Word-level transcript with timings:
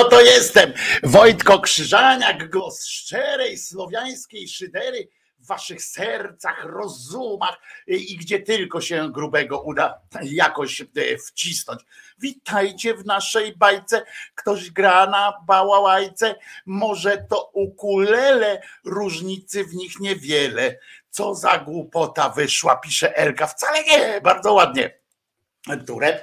Ja 0.00 0.08
to 0.08 0.20
jestem 0.20 0.72
Wojtko 1.02 1.60
Krzyżaniak, 1.60 2.50
głos 2.50 2.86
szczerej 2.86 3.58
słowiańskiej 3.58 4.48
szydery 4.48 5.08
w 5.38 5.46
waszych 5.46 5.82
sercach, 5.82 6.64
rozumach 6.64 7.60
i 7.86 8.16
gdzie 8.16 8.40
tylko 8.40 8.80
się 8.80 9.12
grubego 9.12 9.60
uda 9.60 10.00
jakoś 10.22 10.80
e, 10.80 10.86
wcisnąć. 11.26 11.80
Witajcie 12.18 12.94
w 12.94 13.06
naszej 13.06 13.56
bajce. 13.56 14.04
Ktoś 14.34 14.70
gra 14.70 15.06
na 15.06 15.32
bałałajce, 15.46 16.34
może 16.66 17.26
to 17.30 17.50
ukulele, 17.52 18.62
różnicy 18.84 19.64
w 19.64 19.74
nich 19.74 20.00
niewiele. 20.00 20.78
Co 21.10 21.34
za 21.34 21.58
głupota 21.58 22.28
wyszła, 22.28 22.76
pisze 22.76 23.16
Elka. 23.16 23.46
Wcale 23.46 23.84
nie, 23.84 24.20
bardzo 24.20 24.52
ładnie. 24.52 24.98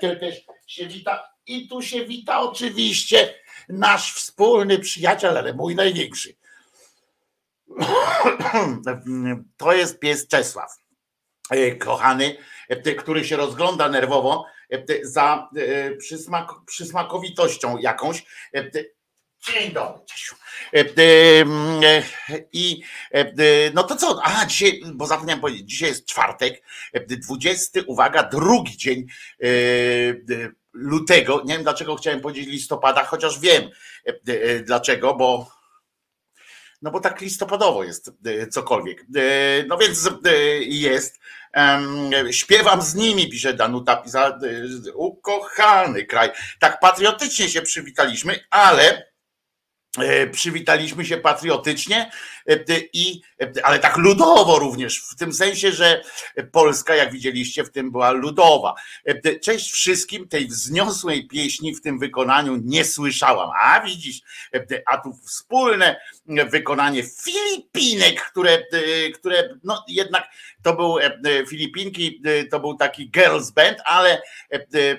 Tu 0.01 0.19
też 0.19 0.35
się 0.68 0.88
wita 0.88 1.38
i 1.47 1.68
tu 1.68 1.81
się 1.81 2.06
wita 2.06 2.39
oczywiście 2.39 3.33
nasz 3.69 4.14
wspólny 4.14 4.80
przyjaciel, 4.80 5.38
ale 5.38 5.54
mój 5.54 5.75
największy. 5.75 6.36
To 9.58 9.74
jest 9.74 10.00
pies 10.00 10.28
Czesław, 10.28 10.72
e, 11.50 11.75
kochany, 11.75 12.38
e, 12.69 12.96
który 12.96 13.25
się 13.25 13.38
rozgląda 13.38 13.90
nerwowo 13.90 14.46
e, 14.72 14.84
za 15.02 15.50
przysmak, 16.00 16.50
przysmakowitością 16.66 17.78
jakąś. 17.78 18.25
Dzień 19.48 19.72
dobry, 19.72 20.06
Czesiu. 20.06 20.36
Mm, 20.74 22.04
I 22.54 22.84
no 23.74 23.84
to 23.84 23.96
co? 23.96 24.22
A, 24.24 24.46
dzisiaj, 24.46 24.81
bo 24.94 25.08
zapomniałem 25.08 25.42
powiedzieć, 25.42 25.70
dzisiaj 25.70 25.90
jest 25.90 26.06
czwartek, 26.06 26.63
20, 27.08 27.80
uwaga, 27.88 28.24
drugi 28.24 28.78
dzień 28.78 29.08
lutego. 30.77 31.41
Nie 31.45 31.53
wiem 31.53 31.63
dlaczego 31.63 31.95
chciałem 31.95 32.21
powiedzieć 32.21 32.47
listopada, 32.47 33.03
chociaż 33.03 33.39
wiem 33.39 33.69
dlaczego, 34.63 35.15
bo 35.15 35.51
no 36.81 36.91
bo 36.91 37.00
tak 37.00 37.21
listopadowo 37.21 37.83
jest 37.83 38.12
e, 38.25 38.47
cokolwiek. 38.47 39.01
E, 39.01 39.63
no 39.68 39.77
więc 39.77 40.09
e, 40.25 40.31
jest. 40.59 41.19
Śpiewam 42.31 42.81
z 42.81 42.95
nimi, 42.95 43.29
pisze 43.29 43.53
Danuta, 43.53 43.95
pisała, 43.95 44.39
ukochany 44.94 46.06
kraj. 46.06 46.29
Tak 46.59 46.79
patriotycznie 46.79 47.50
się 47.50 47.62
przywitaliśmy, 47.62 48.39
ale 48.50 49.07
E, 49.07 49.17
przywitaliśmy 50.32 51.06
się 51.06 51.18
patriotycznie, 51.18 52.12
e, 52.50 52.58
i, 52.94 53.22
e, 53.42 53.52
ale 53.64 53.80
tak 53.80 53.98
ludowo 53.98 54.60
również, 54.60 55.00
w 55.00 55.16
tym 55.16 55.34
sensie, 55.34 55.72
że 55.72 56.02
Polska, 56.52 56.96
jak 56.96 57.12
widzieliście, 57.12 57.64
w 57.64 57.72
tym 57.72 57.92
była 57.92 58.12
ludowa. 58.12 58.76
Cześć 59.42 59.72
wszystkim, 59.72 60.28
tej 60.28 60.48
wzniosłej 60.48 61.28
pieśni 61.28 61.76
w 61.76 61.82
tym 61.82 62.00
wykonaniu 62.00 62.60
nie 62.64 62.86
słyszałam. 62.86 63.50
A 63.62 63.82
widzisz, 63.82 64.22
a 64.86 64.98
tu 64.98 65.14
wspólne 65.26 66.00
wykonanie 66.50 67.04
Filipinek, 67.04 68.22
które, 68.22 68.64
które 69.14 69.50
no 69.64 69.86
jednak 69.88 70.28
to 70.64 70.74
był 70.74 70.98
Filipinki, 71.50 72.22
to 72.52 72.60
był 72.60 72.76
taki 72.76 73.12
girls 73.12 73.52
band, 73.52 73.78
ale 73.86 74.22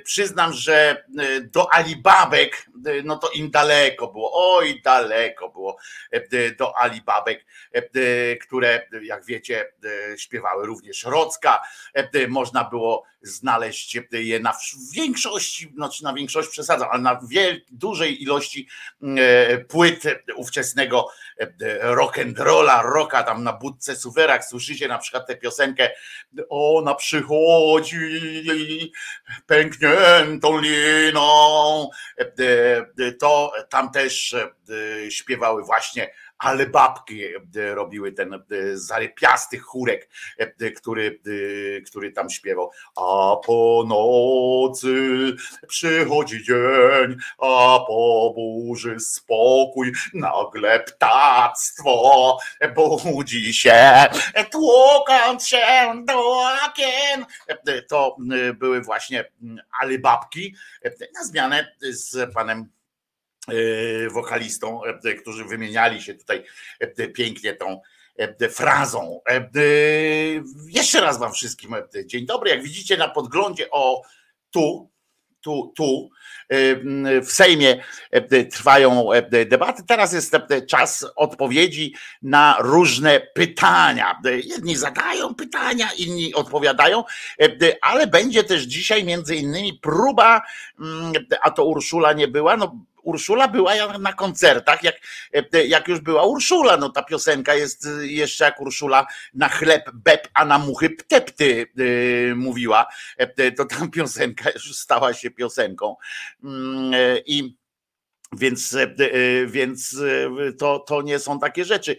przyznam, 0.05 0.53
że 0.53 1.05
do 1.43 1.75
Alibabek, 1.75 2.67
no 3.05 3.17
to 3.17 3.31
im 3.31 3.51
daleko 3.51 4.07
było. 4.07 4.57
Oj, 4.57 4.81
daleko 4.89 5.49
było 5.49 5.79
e, 6.11 6.51
do 6.51 6.79
Alibabek, 6.79 7.45
e, 7.73 8.37
które, 8.37 8.87
jak 9.03 9.25
wiecie, 9.25 9.73
e, 10.13 10.19
śpiewały 10.19 10.67
również 10.67 11.05
Rocka. 11.05 11.63
Można 12.29 12.65
było 12.65 13.05
znaleźć 13.23 13.99
je 14.13 14.41
na 14.41 14.55
większości, 14.95 15.73
znaczy 15.75 16.05
na 16.05 16.15
większość 16.15 16.49
przesadzam, 16.49 16.89
ale 16.93 17.03
na 17.03 17.21
wiel, 17.31 17.63
dużej 17.71 18.23
ilości 18.23 18.69
płyt 19.69 20.03
ówczesnego 20.37 21.09
rock'n'rolla, 21.83 22.83
rocka 22.83 23.23
tam 23.23 23.45
na 23.45 23.53
budce 23.53 23.97
suwerach. 23.97 24.45
Słyszycie 24.45 24.89
na 24.89 24.99
przykład 24.99 25.27
tę 25.27 25.37
piosenkę 25.37 25.91
Ona 26.49 26.95
przychodzi 26.95 28.93
pękniętą 29.47 30.61
liną. 30.61 31.91
To 33.21 33.53
tam 33.69 33.91
też 33.91 34.37
śpiewały 35.09 35.65
właśnie 35.65 36.15
ale 36.39 36.67
babki 36.67 37.25
e, 37.25 37.75
robiły 37.75 38.13
ten 38.13 38.35
e, 38.35 38.39
zarypiasty 38.73 39.59
chórek, 39.59 40.11
e, 40.39 40.71
który, 40.71 41.21
który 41.87 42.13
tam 42.13 42.31
śpiewał. 42.31 42.71
A 42.97 43.37
po 43.47 43.85
nocy 43.89 44.97
przychodzi 45.69 46.45
dzień, 46.45 47.17
a 47.39 47.79
po 47.87 48.33
burzy 48.35 49.01
spokój, 49.01 49.93
nagle 50.15 50.81
ptactwo 50.81 52.39
budzi 53.05 53.55
się, 53.55 54.07
tłukąc 54.51 55.47
się 55.47 55.67
do 56.05 56.41
okien. 56.67 57.27
To 57.89 58.17
były 58.55 58.83
właśnie 58.83 59.31
alibabki 59.81 60.55
na 61.15 61.25
zmianę 61.25 61.73
z 61.81 62.35
panem 62.35 62.69
E, 62.69 62.78
wokalistą, 64.11 64.85
e, 64.85 65.15
którzy 65.15 65.45
wymieniali 65.45 66.03
się 66.03 66.15
tutaj 66.15 66.45
e, 66.81 67.09
pięknie 67.09 67.55
tą 67.55 67.81
frazą. 68.51 69.21
Jeszcze 70.67 71.01
raz 71.01 71.19
Wam 71.19 71.33
wszystkim 71.33 71.75
dzień 72.07 72.27
dobry. 72.27 72.51
Jak 72.51 72.63
widzicie 72.63 72.97
na 72.97 73.09
podglądzie, 73.09 73.71
o 73.71 74.03
tu, 74.51 74.91
tu, 75.41 75.73
tu 75.77 76.11
w 77.23 77.33
Sejmie 77.33 77.85
trwają 78.53 79.09
debaty. 79.47 79.83
Teraz 79.87 80.13
jest 80.13 80.37
czas 80.69 81.07
odpowiedzi 81.17 81.95
na 82.23 82.57
różne 82.61 83.21
pytania. 83.21 84.21
Jedni 84.25 84.77
zadają 84.77 85.35
pytania, 85.35 85.89
inni 85.99 86.35
odpowiadają, 86.35 87.05
ale 87.83 88.07
będzie 88.07 88.45
też 88.45 88.63
dzisiaj 88.63 89.05
między 89.05 89.37
innymi 89.37 89.73
próba, 89.83 90.43
a 91.43 91.51
to 91.51 91.65
Urszula 91.65 92.13
nie 92.13 92.29
była, 92.29 92.57
no 92.57 92.77
Urszula 93.03 93.49
była 93.49 93.99
na 93.99 94.13
koncertach, 94.13 94.85
jak, 94.85 94.95
jak 95.69 95.89
już 95.89 96.01
była 96.01 96.25
Urszula, 96.25 96.77
no 96.77 96.89
ta 96.89 97.03
piosenka 97.03 97.55
jest 97.55 97.89
jeszcze 98.01 98.45
jak 98.45 98.61
Urszula 98.61 99.07
na 99.35 99.49
chleb 99.49 99.91
beb, 99.95 100.29
a 100.35 100.45
na 100.45 100.59
muchy 100.59 100.91
ptepty 100.91 101.67
yy, 101.77 102.35
mówiła, 102.37 102.87
to 103.57 103.65
ta 103.65 103.87
piosenka 103.95 104.51
już 104.51 104.77
stała 104.77 105.15
się 105.15 105.31
piosenką. 105.31 105.97
Yy, 106.43 107.23
I 107.27 107.59
więc, 108.33 108.75
e, 108.75 108.83
e, 108.83 109.47
więc 109.47 109.97
e, 110.49 110.53
to, 110.53 110.79
to 110.79 111.03
nie 111.03 111.19
są 111.19 111.39
takie 111.39 111.65
rzeczy. 111.65 111.97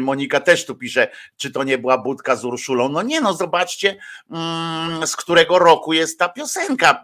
Monika 0.00 0.40
też 0.40 0.66
tu 0.66 0.74
pisze, 0.74 1.08
czy 1.36 1.50
to 1.50 1.64
nie 1.64 1.78
była 1.78 1.98
budka 1.98 2.36
z 2.36 2.44
Urszulą. 2.44 2.88
No 2.88 3.02
nie, 3.02 3.20
no 3.20 3.34
zobaczcie, 3.34 3.96
mm, 4.30 5.06
z 5.06 5.16
którego 5.16 5.58
roku 5.58 5.92
jest 5.92 6.18
ta 6.18 6.28
piosenka. 6.28 7.02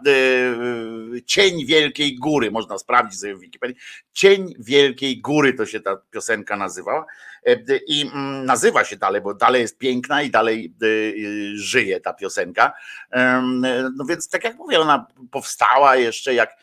Cień 1.25 1.65
Wielkiej 1.65 2.15
Góry, 2.15 2.51
można 2.51 2.77
sprawdzić 2.77 3.19
sobie 3.19 3.35
w 3.35 3.39
Wikipedii. 3.39 3.75
Cień 4.13 4.53
Wielkiej 4.59 5.21
Góry 5.21 5.53
to 5.53 5.65
się 5.65 5.79
ta 5.79 5.97
piosenka 6.11 6.57
nazywała. 6.57 7.05
I 7.87 8.01
mm, 8.01 8.45
nazywa 8.45 8.83
się 8.83 8.97
dalej, 8.97 9.21
bo 9.21 9.33
dalej 9.33 9.61
jest 9.61 9.77
piękna 9.77 10.21
i 10.21 10.29
dalej 10.29 10.73
żyje 11.53 11.99
ta 11.99 12.13
piosenka. 12.13 12.73
No 13.95 14.05
więc 14.05 14.29
tak 14.29 14.43
jak 14.43 14.57
mówię, 14.57 14.79
ona 14.79 15.07
powstała 15.31 15.95
jeszcze 15.95 16.33
jak, 16.33 16.57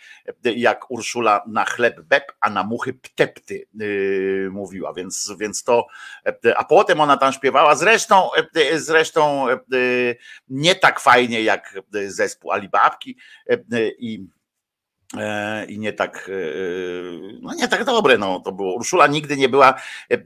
jak 0.44 0.90
Urszula 0.90 1.44
na 1.46 1.64
chleb 1.64 2.00
beb, 2.00 2.24
a 2.40 2.50
na 2.50 2.64
muchy 2.64 2.94
ptepty 2.94 3.66
yy, 3.74 4.48
mówiła, 4.52 4.92
więc, 4.92 5.32
więc 5.38 5.64
to, 5.64 5.86
a 6.56 6.64
potem 6.64 7.00
ona 7.00 7.16
tam 7.16 7.32
śpiewała, 7.32 7.74
zresztą, 7.74 8.30
yy, 8.54 8.80
zresztą 8.80 9.46
nie 10.48 10.74
tak 10.74 11.00
fajnie 11.00 11.42
jak 11.42 11.74
zespół 12.08 12.52
Alibabki 12.52 13.16
i 13.98 14.18
E, 14.18 14.37
i 15.68 15.78
nie 15.78 15.92
tak, 15.92 16.30
e, 16.32 17.38
no 17.40 17.54
nie 17.54 17.68
tak 17.68 17.84
dobre, 17.84 18.18
no 18.18 18.40
to 18.40 18.52
było. 18.52 18.74
Urszula 18.74 19.06
nigdy 19.06 19.36
nie 19.36 19.48
była 19.48 19.74
e, 20.10 20.18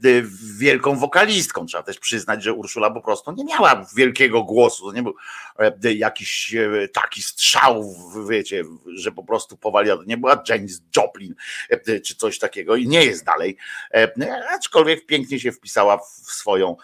wielką 0.57 0.95
wokalistką, 0.95 1.65
trzeba 1.65 1.83
też 1.83 1.99
przyznać, 1.99 2.43
że 2.43 2.53
Urszula 2.53 2.91
po 2.91 3.01
prostu 3.01 3.31
nie 3.31 3.45
miała 3.45 3.85
wielkiego 3.95 4.43
głosu, 4.43 4.91
nie 4.91 5.03
był 5.03 5.15
jakiś 5.95 6.55
taki 6.93 7.21
strzał, 7.21 7.95
wiecie, 8.29 8.63
że 8.95 9.11
po 9.11 9.23
prostu 9.23 9.57
powali, 9.57 9.89
nie 10.05 10.17
była 10.17 10.43
James 10.49 10.81
Joplin 10.97 11.35
czy 12.05 12.15
coś 12.15 12.39
takiego 12.39 12.75
i 12.75 12.87
nie 12.87 13.05
jest 13.05 13.25
dalej, 13.25 13.57
aczkolwiek 14.49 15.05
pięknie 15.05 15.39
się 15.39 15.51
wpisała 15.51 15.97
w 15.97 16.31
swoją 16.31 16.75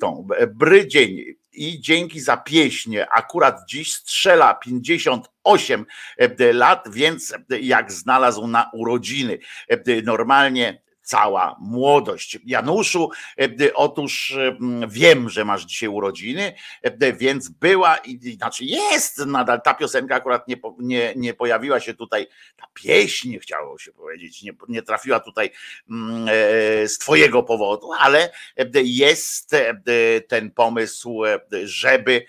tą 0.00 0.28
brydzień 0.48 1.34
i 1.54 1.80
dzięki 1.80 2.20
za 2.20 2.36
pieśnie 2.36 3.10
akurat 3.10 3.60
dziś 3.68 3.94
strzela 3.94 4.54
58 4.54 5.86
e, 6.18 6.52
lat, 6.52 6.86
więc 6.92 7.34
jak 7.60 7.92
znalazł 7.92 8.46
na 8.46 8.70
urodziny. 8.72 9.38
E, 9.68 10.02
normalnie 10.02 10.83
cała 11.04 11.56
młodość. 11.60 12.38
Januszu, 12.44 13.10
e, 13.40 13.74
otóż 13.74 14.36
wiem, 14.88 15.30
że 15.30 15.44
masz 15.44 15.64
dzisiaj 15.64 15.88
urodziny, 15.88 16.54
więc 17.16 17.48
była, 17.48 17.98
znaczy 18.36 18.64
jest 18.64 19.18
nadal, 19.18 19.62
ta 19.62 19.74
piosenka 19.74 20.14
akurat 20.14 20.48
nie, 20.48 20.56
nie, 20.78 21.12
nie 21.16 21.34
pojawiła 21.34 21.80
się 21.80 21.94
tutaj, 21.94 22.26
ta 22.56 22.66
pieśń, 22.74 23.38
chciało 23.38 23.78
się 23.78 23.92
powiedzieć, 23.92 24.42
nie, 24.42 24.52
nie 24.68 24.82
trafiła 24.82 25.20
tutaj 25.20 25.50
z 26.86 26.98
twojego 26.98 27.42
powodu, 27.42 27.92
ale 27.98 28.30
jest 28.74 29.56
ten 30.28 30.50
pomysł, 30.50 31.22
żeby 31.64 32.26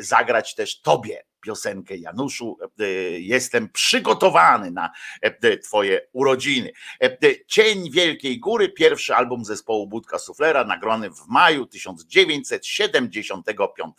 zagrać 0.00 0.54
też 0.54 0.80
tobie 0.80 1.24
piosenkę 1.42 1.96
Januszu. 1.96 2.58
E, 2.80 2.84
jestem 3.20 3.68
przygotowany 3.68 4.70
na 4.70 4.90
e, 5.20 5.58
Twoje 5.58 6.00
urodziny. 6.12 6.72
E, 7.02 7.16
Cień 7.46 7.90
Wielkiej 7.90 8.40
Góry, 8.40 8.68
pierwszy 8.68 9.14
album 9.14 9.44
zespołu 9.44 9.86
Budka 9.86 10.18
Suflera, 10.18 10.64
nagrany 10.64 11.10
w 11.10 11.26
maju 11.28 11.66
1975 11.66 13.94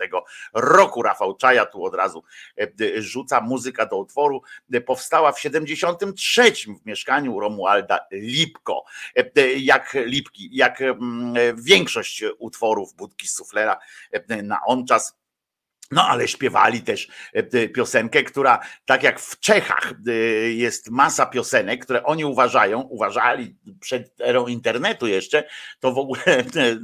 roku. 0.53 1.03
Rafał 1.03 1.37
Czaja 1.37 1.65
tu 1.65 1.85
od 1.85 1.95
razu 1.95 2.23
rzuca 2.97 3.41
muzyka 3.41 3.85
do 3.85 3.97
utworu. 3.97 4.41
Powstała 4.85 5.31
w 5.31 5.39
73 5.39 6.53
w 6.83 6.85
mieszkaniu 6.85 7.39
Romualda 7.39 7.99
Lipko. 8.11 8.83
Jak 9.57 9.97
Lipki, 10.05 10.49
jak 10.51 10.81
mm, 10.81 11.33
większość 11.63 12.23
utworów 12.37 12.93
Budki 12.93 13.27
Suflera 13.27 13.79
na 14.43 14.59
on 14.65 14.85
czas 14.85 15.22
No, 15.91 16.07
ale 16.07 16.27
śpiewali 16.27 16.81
też 16.81 17.07
e, 17.33 17.67
piosenkę, 17.67 18.23
która 18.23 18.59
tak 18.85 19.03
jak 19.03 19.19
w 19.19 19.39
Czechach 19.39 19.93
e, 20.07 20.11
jest 20.51 20.89
masa 20.89 21.25
piosenek, 21.25 21.85
które 21.85 22.03
oni 22.03 22.25
uważają, 22.25 22.81
uważali 22.81 23.55
przed 23.79 24.21
erą 24.21 24.47
internetu 24.47 25.07
jeszcze, 25.07 25.43
to 25.79 25.91
w 25.91 25.97
ogóle 25.97 26.23
e, 26.25 26.43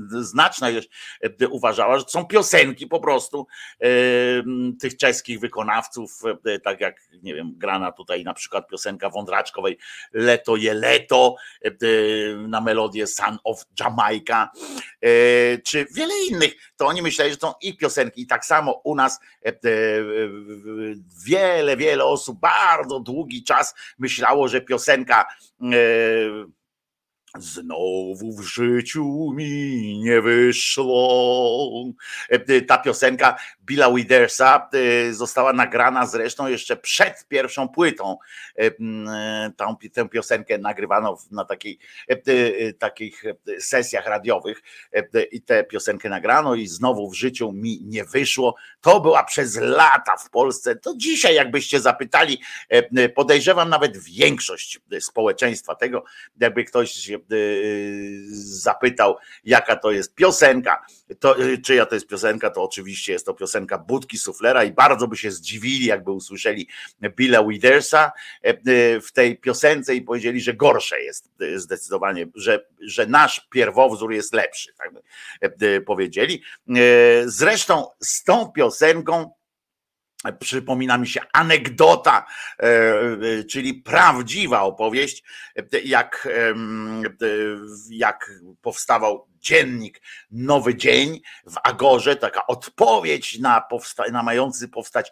znaczna 0.10 0.70
ilość 0.70 0.90
uważała, 1.50 2.00
że 2.00 2.06
są 2.08 2.26
piosenki 2.26 2.88
po 2.88 3.00
prostu 3.00 3.48
tych 4.82 4.98
czeskich 4.98 5.40
wykonawców, 5.40 6.22
tak 6.64 6.82
jak, 6.82 7.02
nie 7.24 7.34
wiem, 7.36 7.54
grana 7.58 7.92
tutaj 7.92 8.24
na 8.24 8.34
przykład 8.34 8.68
piosenka 8.68 9.10
Wądraczkowej 9.10 9.78
Leto 10.14 10.56
je 10.56 10.74
leto 10.74 11.36
na 12.48 12.62
melodię 12.62 13.08
Sun 13.08 13.38
of 13.44 13.66
Jamaica, 13.80 14.52
czy 15.64 15.88
wiele 15.96 16.14
innych, 16.30 16.54
to 16.78 16.88
oni 16.88 17.02
myśleli, 17.02 17.32
że 17.32 17.38
są 17.38 17.54
ich 17.62 17.78
piosenki. 17.78 18.22
I 18.22 18.28
tak 18.28 18.46
samo 18.46 18.82
u 18.84 18.96
nas 19.00 19.20
e, 19.46 19.50
e, 19.50 19.54
wiele, 21.26 21.78
wiele 21.78 22.06
osób 22.06 22.40
bardzo 22.40 23.00
długi 23.00 23.44
czas 23.44 23.76
myślało, 24.00 24.48
że 24.48 24.62
piosenka 24.62 25.26
e, 25.62 25.66
Znowu 27.38 28.34
w 28.38 28.42
życiu 28.42 29.32
mi 29.36 30.00
nie 30.00 30.22
wyszło. 30.22 31.70
Ta 32.68 32.78
piosenka 32.78 33.38
Billa 33.66 33.94
Widersa 33.94 34.70
została 35.12 35.54
nagrana 35.54 36.06
zresztą 36.06 36.48
jeszcze 36.48 36.78
przed 36.78 37.28
pierwszą 37.28 37.70
płytą. 37.70 38.18
Tą, 39.58 39.76
tę 39.94 40.10
piosenkę 40.10 40.58
nagrywano 40.58 41.18
na 41.32 41.46
takiej, 41.46 41.80
takich 42.80 43.24
sesjach 43.60 44.08
radiowych 44.08 44.62
i 45.32 45.42
tę 45.42 45.64
piosenkę 45.64 46.10
nagrano 46.10 46.56
i 46.56 46.68
znowu 46.68 47.10
w 47.10 47.16
życiu 47.16 47.52
mi 47.52 47.80
nie 47.84 48.06
wyszło. 48.06 48.56
To 48.82 49.00
była 49.02 49.24
przez 49.24 49.56
lata 49.56 50.18
w 50.18 50.30
Polsce. 50.30 50.76
To 50.76 50.94
dzisiaj 50.98 51.36
jakbyście 51.36 51.80
zapytali, 51.80 52.42
podejrzewam 53.16 53.70
nawet 53.70 53.98
większość 53.98 54.80
społeczeństwa 55.00 55.76
tego, 55.76 56.04
jakby 56.40 56.64
ktoś 56.64 57.10
Y, 57.10 57.19
zapytał, 58.32 59.18
jaka 59.44 59.76
to 59.76 59.92
jest 59.92 60.16
piosenka, 60.16 60.86
to, 61.20 61.44
y, 61.44 61.58
czyja 61.58 61.86
to 61.86 61.96
jest 61.96 62.08
piosenka, 62.08 62.50
to 62.50 62.64
oczywiście 62.64 63.14
jest 63.14 63.26
to 63.26 63.34
piosenka 63.34 63.78
Budki 63.78 64.18
Suflera 64.18 64.64
i 64.64 64.72
bardzo 64.72 65.08
by 65.08 65.18
się 65.18 65.32
zdziwili, 65.32 65.86
jakby 65.86 66.12
usłyszeli 66.12 66.68
Billa 67.16 67.44
Widersa 67.44 68.12
e, 68.44 68.50
y, 68.68 69.02
w 69.02 69.12
tej 69.12 69.38
piosence 69.38 69.96
i 69.96 70.02
powiedzieli, 70.02 70.42
że 70.42 70.54
gorsze 70.54 71.02
jest 71.02 71.30
zdecydowanie, 71.56 72.28
że, 72.36 72.66
że 72.82 73.06
nasz 73.06 73.48
pierwowzór 73.52 74.14
jest 74.14 74.34
lepszy, 74.34 74.74
tak 74.78 74.94
by 74.94 75.02
e, 75.68 75.82
powiedzieli. 75.82 76.44
E, 76.70 76.74
zresztą 77.26 77.88
z 78.00 78.24
tą 78.24 78.52
piosenką 78.52 79.39
Przypomina 80.40 80.98
mi 80.98 81.08
się 81.08 81.22
anegdota, 81.34 82.26
e, 82.60 82.64
e, 82.64 83.44
czyli 83.44 83.74
prawdziwa 83.74 84.62
opowieść, 84.62 85.24
jak, 85.84 86.28
jak 87.90 88.32
powstawał 88.62 89.28
dziennik 89.40 90.02
Nowy 90.32 90.76
Dzień 90.76 91.22
w 91.46 91.56
Agorze, 91.64 92.16
taka 92.16 92.48
odpowiedź 92.48 93.40
na, 93.40 93.64
powsta- 93.72 94.12
na 94.12 94.24
mający 94.24 94.68
powstać 94.68 95.12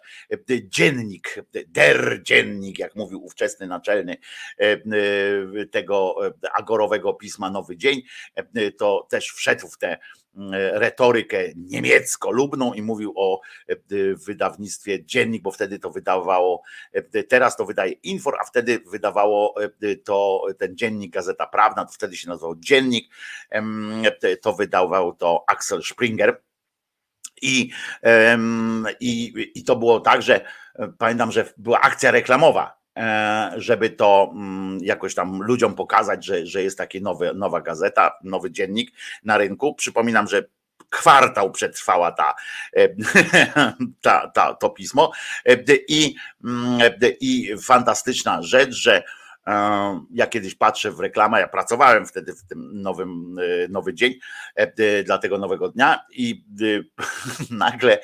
dziennik, 0.62 1.44
der 1.66 2.20
dziennik, 2.22 2.78
jak 2.78 2.96
mówił 2.96 3.24
ówczesny 3.24 3.66
naczelny 3.66 4.16
tego 5.70 6.16
agorowego 6.58 7.14
pisma 7.14 7.50
Nowy 7.50 7.76
Dzień, 7.76 8.02
to 8.78 9.06
też 9.10 9.28
wszedł 9.28 9.68
w 9.68 9.78
tę 9.78 9.98
retorykę 10.72 11.44
niemiecko-lubną 11.56 12.74
i 12.74 12.82
mówił 12.82 13.12
o 13.16 13.40
e, 13.68 13.76
wydawnictwie 14.26 15.04
Dziennik, 15.04 15.42
bo 15.42 15.50
wtedy 15.50 15.78
to 15.78 15.90
wydawało, 15.90 16.62
e, 16.92 17.22
teraz 17.22 17.56
to 17.56 17.64
wydaje 17.64 17.92
Infor, 17.92 18.36
a 18.40 18.44
wtedy 18.44 18.80
wydawało 18.90 19.54
e, 19.62 19.96
to 19.96 20.42
ten 20.58 20.76
dziennik 20.76 21.12
Gazeta 21.12 21.46
Prawna, 21.46 21.84
to 21.84 21.92
wtedy 21.92 22.16
się 22.16 22.28
nazywał 22.28 22.56
Dziennik, 22.56 23.10
to 24.42 24.52
wydawał 24.52 25.14
to 25.14 25.44
Axel 25.46 25.82
Springer. 25.82 26.42
I, 27.42 27.70
i, 29.00 29.32
I 29.54 29.64
to 29.64 29.76
było 29.76 30.00
tak, 30.00 30.22
że 30.22 30.44
pamiętam, 30.98 31.32
że 31.32 31.52
była 31.56 31.80
akcja 31.80 32.10
reklamowa 32.10 32.77
E, 32.77 32.77
żeby 33.56 33.90
to 33.90 34.30
mm, 34.34 34.78
jakoś 34.82 35.14
tam 35.14 35.42
ludziom 35.42 35.74
pokazać, 35.74 36.24
że, 36.24 36.46
że 36.46 36.62
jest 36.62 36.78
nowe, 37.00 37.34
nowa 37.34 37.60
gazeta, 37.60 38.18
nowy 38.24 38.50
dziennik 38.50 38.90
na 39.24 39.38
rynku. 39.38 39.74
Przypominam, 39.74 40.28
że 40.28 40.42
kwartał 40.90 41.52
przetrwała 41.52 42.12
ta, 42.12 42.34
e, 42.76 42.88
ta, 44.02 44.30
ta, 44.34 44.54
to 44.54 44.70
pismo 44.70 45.12
e, 45.46 45.56
i, 45.88 46.16
mm, 46.44 46.80
i 47.20 47.54
fantastyczna 47.62 48.42
rzecz, 48.42 48.70
że 48.70 49.02
ja 50.10 50.26
kiedyś 50.26 50.54
patrzę 50.54 50.90
w 50.90 51.00
reklamę, 51.00 51.40
ja 51.40 51.48
pracowałem 51.48 52.06
wtedy 52.06 52.34
w 52.34 52.44
tym 52.44 52.82
nowym, 52.82 53.36
nowy 53.68 53.94
dzień 53.94 54.14
dla 55.04 55.18
tego 55.18 55.38
nowego 55.38 55.68
dnia 55.68 56.00
i 56.10 56.44
nagle 57.50 57.98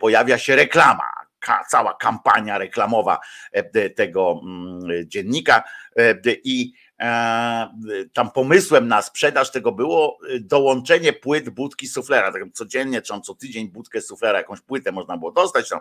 pojawia 0.00 0.38
się 0.38 0.56
reklama 0.56 1.29
cała 1.68 1.94
kampania 1.94 2.58
reklamowa 2.58 3.18
e, 3.52 3.90
tego 3.90 4.40
mm, 4.44 4.80
dziennika 5.06 5.62
e, 5.96 6.14
i 6.44 6.72
e, 7.00 7.68
tam 8.12 8.30
pomysłem 8.30 8.88
na 8.88 9.02
sprzedaż 9.02 9.50
tego 9.50 9.72
było 9.72 10.18
dołączenie 10.40 11.12
płyt 11.12 11.50
budki 11.50 11.86
suflera. 11.86 12.32
Tak 12.32 12.42
codziennie, 12.52 13.02
czy 13.02 13.12
co 13.22 13.34
tydzień 13.34 13.68
budkę 13.68 14.00
suflera, 14.00 14.38
jakąś 14.38 14.60
płytę 14.60 14.92
można 14.92 15.16
było 15.16 15.32
dostać, 15.32 15.68
tam 15.68 15.80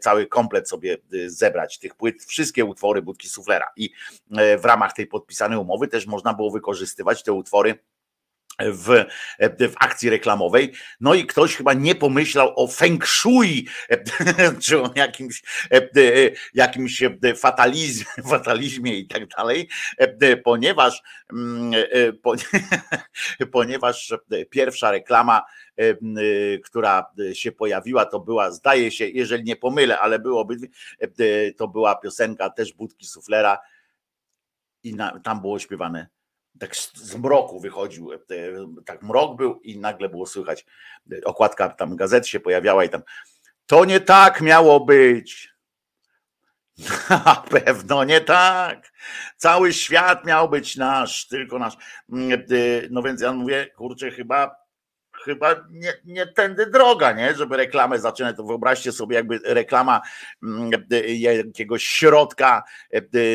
cały 0.00 0.26
komplet 0.26 0.68
sobie 0.68 0.96
zebrać 1.26 1.78
tych 1.78 1.94
płyt, 1.94 2.24
wszystkie 2.24 2.64
utwory 2.64 3.02
budki 3.02 3.28
suflera. 3.28 3.66
I 3.76 3.90
w 4.58 4.64
ramach 4.64 4.92
tej 4.92 5.06
podpisanej 5.06 5.58
umowy 5.58 5.88
też 5.88 6.06
można 6.06 6.34
było 6.34 6.50
wykorzystywać 6.50 7.22
te 7.22 7.32
utwory 7.32 7.78
w, 8.60 9.04
w 9.60 9.74
akcji 9.80 10.10
reklamowej. 10.10 10.72
No 11.00 11.14
i 11.14 11.26
ktoś 11.26 11.56
chyba 11.56 11.72
nie 11.72 11.94
pomyślał 11.94 12.52
o 12.56 12.66
feng 12.66 13.06
shui, 13.06 13.68
czy 14.64 14.82
o 14.82 14.90
jakimś, 14.94 15.42
jakimś 16.54 17.02
fatalizmie, 17.36 18.06
fatalizmie 18.30 18.98
i 18.98 19.06
tak 19.06 19.26
dalej, 19.26 19.68
ponieważ, 20.44 21.02
ponieważ 23.52 24.14
pierwsza 24.50 24.90
reklama, 24.90 25.42
która 26.64 27.06
się 27.32 27.52
pojawiła, 27.52 28.06
to 28.06 28.20
była, 28.20 28.50
zdaje 28.50 28.90
się, 28.90 29.08
jeżeli 29.08 29.44
nie 29.44 29.56
pomylę, 29.56 29.98
ale 29.98 30.18
byłoby, 30.18 30.56
to 31.56 31.68
była 31.68 31.94
piosenka 31.96 32.50
też 32.50 32.72
Budki 32.72 33.06
Suflera 33.06 33.58
i 34.82 34.94
na, 34.94 35.20
tam 35.20 35.40
było 35.40 35.58
śpiewane 35.58 36.19
tak 36.58 36.76
z 36.76 37.16
mroku 37.16 37.60
wychodził, 37.60 38.12
e, 38.12 38.18
tak 38.86 39.02
mrok 39.02 39.36
był 39.36 39.60
i 39.60 39.78
nagle 39.78 40.08
było 40.08 40.26
słychać, 40.26 40.66
e, 41.12 41.24
okładka 41.24 41.68
tam 41.68 41.96
gazet 41.96 42.26
się 42.26 42.40
pojawiała 42.40 42.84
i 42.84 42.88
tam 42.88 43.02
to 43.66 43.84
nie 43.84 44.00
tak 44.00 44.40
miało 44.40 44.80
być. 44.80 45.50
Na 47.10 47.44
pewno 47.50 48.04
nie 48.04 48.20
tak. 48.20 48.92
Cały 49.36 49.72
świat 49.72 50.24
miał 50.24 50.48
być 50.48 50.76
nasz, 50.76 51.28
tylko 51.28 51.58
nasz. 51.58 51.76
Mm, 52.12 52.40
e, 52.40 52.44
no 52.90 53.02
więc 53.02 53.20
ja 53.20 53.32
mówię, 53.32 53.66
kurczę, 53.76 54.10
chyba 54.10 54.59
chyba 55.24 55.56
nie, 55.70 55.92
nie 56.04 56.26
tędy 56.26 56.66
droga, 56.66 57.12
nie? 57.12 57.34
Żeby 57.34 57.56
reklamę 57.56 57.98
zaczynać, 57.98 58.36
to 58.36 58.44
wyobraźcie 58.44 58.92
sobie 58.92 59.16
jakby 59.16 59.40
reklama 59.44 60.00
mm, 60.42 60.70
jakiegoś 61.08 61.84
środka 61.84 62.62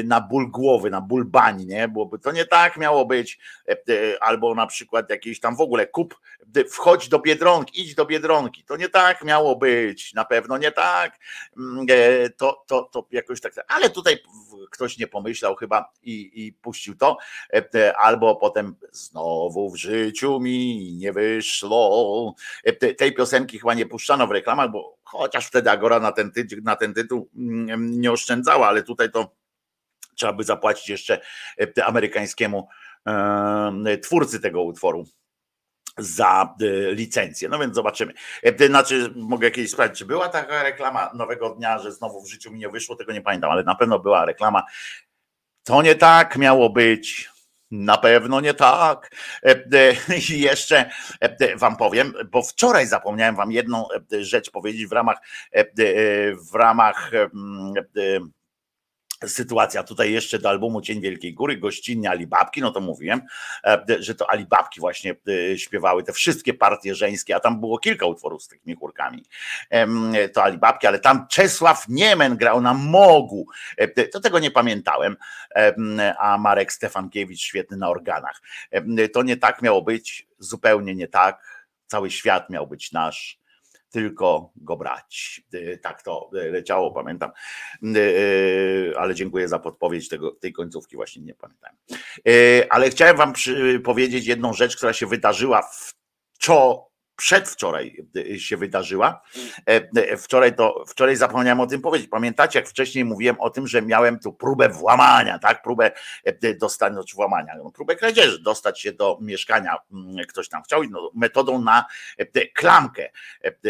na 0.03 0.21
ból 0.21 0.51
głowy, 0.51 0.89
na 0.89 1.01
ból 1.01 1.25
bani, 1.25 1.65
nie? 1.65 1.87
Byłoby 1.87 2.19
to 2.19 2.31
nie 2.31 2.45
tak 2.45 2.77
miało 2.77 3.05
być, 3.05 3.39
albo 4.19 4.55
na 4.55 4.67
przykład 4.67 5.09
jakieś 5.09 5.39
tam 5.39 5.55
w 5.55 5.61
ogóle 5.61 5.87
kup, 5.87 6.19
wchodź 6.69 7.09
do 7.09 7.19
Biedronki, 7.19 7.81
idź 7.81 7.95
do 7.95 8.05
Biedronki, 8.05 8.63
to 8.63 8.77
nie 8.77 8.89
tak 8.89 9.23
miało 9.23 9.55
być, 9.55 10.13
na 10.13 10.25
pewno 10.25 10.57
nie 10.57 10.71
tak, 10.71 11.19
mm, 11.57 11.85
to, 12.37 12.63
to, 12.67 12.83
to 12.83 13.07
jakoś 13.11 13.41
tak, 13.41 13.53
ale 13.67 13.89
tutaj 13.89 14.17
ktoś 14.71 14.97
nie 14.97 15.07
pomyślał 15.07 15.55
chyba 15.55 15.91
i, 16.03 16.31
i 16.45 16.53
puścił 16.53 16.95
to, 16.95 17.17
albo 17.97 18.35
potem 18.35 18.75
znowu 18.91 19.69
w 19.69 19.75
życiu 19.75 20.39
mi 20.39 20.93
nie 20.93 21.13
wyszło, 21.13 21.74
E, 22.63 22.93
tej 22.93 23.13
piosenki 23.13 23.59
chyba 23.59 23.73
nie 23.73 23.85
puszczano 23.85 24.27
w 24.27 24.31
reklamach, 24.31 24.71
bo 24.71 24.97
chociaż 25.03 25.47
wtedy 25.47 25.71
Agora 25.71 25.99
na 25.99 26.11
ten, 26.11 26.31
tytuł, 26.31 26.59
na 26.63 26.75
ten 26.75 26.93
tytuł 26.93 27.29
mm, 27.35 28.01
nie 28.01 28.11
oszczędzała, 28.11 28.67
ale 28.67 28.83
tutaj 28.83 29.11
to 29.11 29.35
trzeba 30.15 30.33
by 30.33 30.43
zapłacić 30.43 30.89
jeszcze 30.89 31.21
e, 31.77 31.85
amerykańskiemu 31.85 32.67
e, 33.07 33.97
twórcy 33.97 34.39
tego 34.39 34.63
utworu 34.63 35.05
za 35.97 36.55
licencję. 36.91 37.49
No 37.49 37.59
więc 37.59 37.75
zobaczymy. 37.75 38.13
Znaczy, 38.67 39.13
mogę 39.15 39.51
kiedyś 39.51 39.71
sprawdzić, 39.71 39.99
czy 39.99 40.05
była 40.05 40.29
taka 40.29 40.63
reklama 40.63 41.11
nowego 41.13 41.49
dnia, 41.49 41.79
że 41.79 41.91
znowu 41.91 42.21
w 42.21 42.29
życiu 42.29 42.51
mi 42.51 42.59
nie 42.59 42.69
wyszło, 42.69 42.95
tego 42.95 43.13
nie 43.13 43.21
pamiętam, 43.21 43.51
ale 43.51 43.63
na 43.63 43.75
pewno 43.75 43.99
była 43.99 44.25
reklama. 44.25 44.63
To 45.63 45.81
nie 45.81 45.95
tak 45.95 46.37
miało 46.37 46.69
być 46.69 47.29
Na 47.83 47.97
pewno 47.97 48.41
nie 48.41 48.53
tak. 48.53 49.11
I 50.29 50.39
jeszcze 50.39 50.89
wam 51.55 51.77
powiem, 51.77 52.13
bo 52.31 52.41
wczoraj 52.41 52.87
zapomniałem 52.87 53.35
wam 53.35 53.51
jedną 53.51 53.87
rzecz 54.19 54.51
powiedzieć 54.51 54.87
w 54.87 54.91
ramach 54.91 55.17
w 56.51 56.55
ramach 56.55 57.11
sytuacja 59.27 59.83
tutaj 59.83 60.11
jeszcze 60.11 60.39
do 60.39 60.49
albumu 60.49 60.81
Cień 60.81 61.01
Wielkiej 61.01 61.33
Góry, 61.33 61.57
gościnnie 61.57 62.09
Alibabki, 62.09 62.61
no 62.61 62.71
to 62.71 62.81
mówiłem, 62.81 63.21
e, 63.63 63.85
że 63.99 64.15
to 64.15 64.29
Alibabki 64.31 64.79
właśnie 64.79 65.15
e, 65.51 65.57
śpiewały 65.57 66.03
te 66.03 66.13
wszystkie 66.13 66.53
partie 66.53 66.95
żeńskie, 66.95 67.35
a 67.35 67.39
tam 67.39 67.59
było 67.59 67.79
kilka 67.79 68.05
utworów 68.05 68.43
z 68.43 68.47
tymi 68.47 68.75
chórkami, 68.75 69.23
to 70.33 70.43
Alibabki, 70.43 70.87
ale 70.87 70.99
tam 70.99 71.27
Czesław 71.27 71.85
Niemen 71.89 72.37
grał 72.37 72.61
na 72.61 72.73
Mogu, 72.73 73.45
e, 73.77 73.87
to 74.07 74.19
tego 74.19 74.39
nie 74.39 74.51
pamiętałem, 74.51 75.17
a 76.19 76.37
Marek 76.37 76.73
Stefankiewicz 76.73 77.41
świetny 77.41 77.77
na 77.77 77.89
organach. 77.89 78.41
To 79.13 79.23
nie 79.23 79.37
tak 79.37 79.61
miało 79.61 79.81
być, 79.81 80.27
zupełnie 80.39 80.95
nie 80.95 81.07
tak, 81.07 81.65
cały 81.87 82.11
świat 82.11 82.49
miał 82.49 82.67
być 82.67 82.91
nasz, 82.91 83.39
tylko 83.95 84.51
go 84.55 84.77
brać. 84.77 85.41
Y, 85.53 85.79
tak 85.83 86.03
to 86.03 86.29
y, 86.35 86.51
leciało, 86.51 86.91
pamiętam. 86.91 87.31
Y, 87.83 88.93
ale 88.97 89.15
dziękuję 89.15 89.47
za 89.47 89.59
podpowiedź 89.59 90.09
tego, 90.09 90.31
tej 90.31 90.53
końcówki, 90.53 90.95
właśnie 90.95 91.21
nie 91.21 91.33
pamiętam. 91.33 91.75
Ale 92.69 92.89
chciałem 92.89 93.17
Wam 93.17 93.33
powiedzieć 93.83 94.27
jedną 94.27 94.53
rzecz, 94.53 94.77
która 94.77 94.93
się 94.93 95.07
wydarzyła 95.07 95.61
w 95.61 95.93
czo 96.39 96.87
przedwczoraj 97.15 98.05
się 98.37 98.57
wydarzyła. 98.57 99.21
E, 99.69 99.89
e, 99.95 100.17
wczoraj 100.17 100.55
to, 100.55 100.83
wczoraj 100.87 101.15
zapomniałem 101.15 101.59
o 101.59 101.67
tym 101.67 101.81
powiedzieć. 101.81 102.09
Pamiętacie, 102.09 102.59
jak 102.59 102.67
wcześniej 102.67 103.05
mówiłem 103.05 103.35
o 103.39 103.49
tym, 103.49 103.67
że 103.67 103.81
miałem 103.81 104.19
tu 104.19 104.33
próbę 104.33 104.69
włamania, 104.69 105.39
tak? 105.39 105.61
Próbę 105.61 105.91
e, 106.23 106.53
dostania, 106.53 107.03
czy 107.03 107.15
włamania, 107.15 107.53
no, 107.63 107.71
próbę 107.71 107.95
kradzieży, 107.95 108.39
dostać 108.43 108.81
się 108.81 108.93
do 108.93 109.17
mieszkania. 109.21 109.77
Mm, 109.91 110.25
ktoś 110.27 110.49
tam 110.49 110.63
chciał, 110.63 110.83
no, 110.83 111.11
metodą 111.15 111.61
na 111.61 111.85
klamkę, 112.53 113.09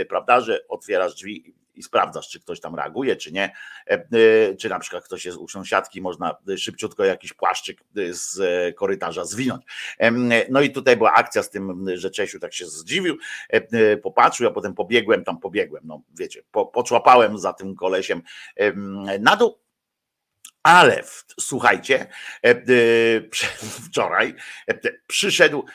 prawda, 0.10 0.42
że 0.42 0.68
otwierasz 0.68 1.16
drzwi 1.16 1.56
i 1.76 1.84
sprawdzasz, 1.84 2.30
czy 2.30 2.40
ktoś 2.40 2.60
tam 2.60 2.76
reaguje, 2.76 3.16
czy 3.16 3.32
nie. 3.32 3.54
E, 3.88 3.92
e, 3.92 4.56
czy 4.56 4.70
na 4.70 4.80
przykład 4.80 5.04
ktoś 5.04 5.26
jest 5.26 5.38
u 5.38 5.48
sąsiadki, 5.48 6.02
można 6.02 6.36
szybciutko 6.58 7.06
jakiś 7.06 7.34
płaszczyk 7.34 7.82
z 8.10 8.40
korytarza 8.76 9.26
zwinąć. 9.26 9.64
No 10.50 10.62
i 10.62 10.72
tutaj 10.72 10.98
była 10.98 11.14
akcja 11.14 11.44
z 11.44 11.50
tym, 11.50 11.86
że 11.94 12.12
Czesiu 12.12 12.40
tak 12.40 12.54
się 12.54 12.66
zdziwił, 12.66 13.18
e, 13.50 13.98
popatrzył, 13.98 14.48
a 14.48 14.52
potem 14.52 14.74
pobiegłem, 14.74 15.24
tam 15.24 15.40
pobiegłem, 15.40 15.84
no 15.86 16.02
wiecie, 16.14 16.44
po, 16.52 16.66
poczłapałem 16.66 17.40
za 17.40 17.54
tym 17.54 17.76
kolesiem 17.76 18.22
na 19.20 19.36
dół, 19.36 19.65
ale 20.66 21.04
słuchajcie, 21.40 22.08
wczoraj 23.86 24.36
przyszedł 25.08 25.66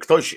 ktoś, 0.00 0.36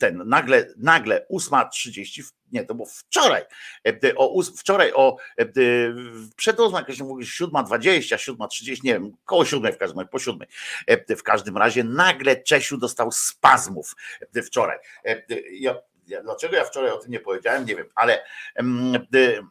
ten 0.00 0.22
nagle, 0.26 0.66
nagle 0.76 1.26
8.30 1.32 2.22
nie, 2.52 2.64
to 2.64 2.74
było 2.74 2.88
wczoraj, 2.88 3.42
e, 3.86 4.14
o, 4.16 4.42
wczoraj 4.42 4.92
o, 4.94 5.16
e, 5.38 5.46
przed 6.36 6.60
ósmą, 6.60 6.78
jakaś 6.78 7.00
mówię, 7.00 7.24
7.20, 7.24 8.16
7.30, 8.16 8.84
nie 8.84 8.92
wiem, 8.92 9.12
koło 9.24 9.44
siódmej 9.44 9.72
w 9.72 9.78
każdym 9.78 9.98
razie, 9.98 10.10
po 10.10 10.18
siódmej. 10.18 10.48
E, 10.86 11.16
w 11.16 11.22
każdym 11.22 11.56
razie 11.56 11.84
nagle 11.84 12.42
Czesiu 12.42 12.78
dostał 12.78 13.12
spazmów 13.12 13.94
wczoraj. 14.44 14.78
Dlaczego 16.22 16.56
ja 16.56 16.64
wczoraj 16.64 16.90
o 16.90 16.98
tym 16.98 17.10
nie 17.10 17.20
powiedziałem, 17.20 17.64
nie 17.64 17.76
wiem, 17.76 17.86
ale 17.94 18.24
E, 18.58 19.42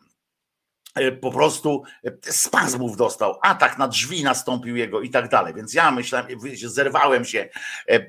po 1.22 1.32
prostu 1.32 1.84
e, 2.06 2.12
spazmów 2.22 2.98
dostał, 2.98 3.40
atak 3.42 3.78
na 3.78 3.88
drzwi 3.88 4.24
nastąpił 4.24 4.76
jego 4.76 5.02
i 5.02 5.10
tak 5.10 5.30
dalej. 5.30 5.54
Więc 5.54 5.74
ja 5.74 5.92
myślałem, 5.92 6.28
zerwałem 6.66 7.26
się, 7.26 7.50
e, 7.88 8.00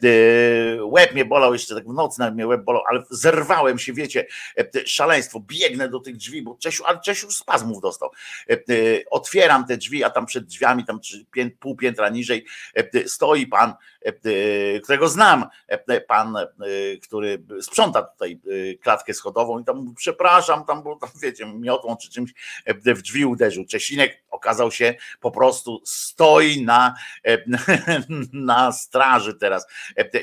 łeb 0.84 1.14
mnie 1.14 1.24
bolał 1.24 1.52
jeszcze 1.52 1.74
tak 1.74 1.88
w 1.88 1.92
nocy, 1.92 2.20
nawet 2.20 2.34
mnie 2.34 2.46
łeb 2.46 2.64
bolał, 2.64 2.82
ale 2.90 3.02
zerwałem 3.10 3.78
się, 3.78 3.92
wiecie, 3.92 4.26
szaleństwo, 4.84 5.40
biegnę 5.40 5.88
do 5.88 6.00
tych 6.00 6.16
drzwi, 6.16 6.42
bo 6.42 6.56
Czesiu, 6.60 6.84
ale 6.84 7.00
Czesiu 7.00 7.30
spazmów 7.30 7.80
dostał. 7.80 8.10
Otwieram 9.10 9.66
te 9.66 9.76
drzwi, 9.76 10.04
a 10.04 10.10
tam 10.10 10.26
przed 10.26 10.44
drzwiami, 10.44 10.84
tam 10.84 11.00
pół 11.60 11.76
piętra 11.76 12.08
niżej 12.08 12.46
stoi 13.06 13.46
pan, 13.46 13.74
którego 14.82 15.08
znam, 15.08 15.46
pan, 16.08 16.36
który 17.02 17.42
sprząta 17.60 18.02
tutaj 18.02 18.40
klatkę 18.82 19.14
schodową 19.14 19.58
i 19.58 19.64
tam 19.64 19.94
przepraszam, 19.96 20.64
tam 20.64 20.82
było, 20.82 20.96
tam 20.96 21.10
wiecie, 21.22 21.46
miotłą 21.46 21.96
czy 21.96 22.10
czymś 22.10 22.34
w 22.84 23.02
drzwi 23.02 23.24
uderzył. 23.24 23.64
Czesinek 23.66 24.22
okazał 24.30 24.70
się 24.70 24.94
po 25.20 25.30
prostu 25.30 25.82
stoi 25.84 26.64
na, 26.64 26.94
na 28.32 28.72
straży 28.72 29.34
teraz. 29.34 29.66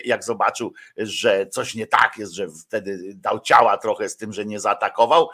Jak 0.05 0.23
zobaczył, 0.23 0.73
że 0.97 1.47
coś 1.47 1.75
nie 1.75 1.87
tak 1.87 2.17
jest, 2.17 2.33
że 2.33 2.47
wtedy 2.49 3.13
dał 3.15 3.39
ciała 3.39 3.77
trochę 3.77 4.09
z 4.09 4.17
tym, 4.17 4.33
że 4.33 4.45
nie 4.45 4.59
zaatakował, 4.59 5.29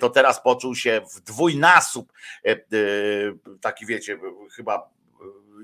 to 0.00 0.10
teraz 0.10 0.42
poczuł 0.42 0.74
się 0.74 1.00
w 1.14 1.20
dwójnasób 1.20 2.12
taki 3.60 3.86
wiecie, 3.86 4.18
chyba 4.56 4.90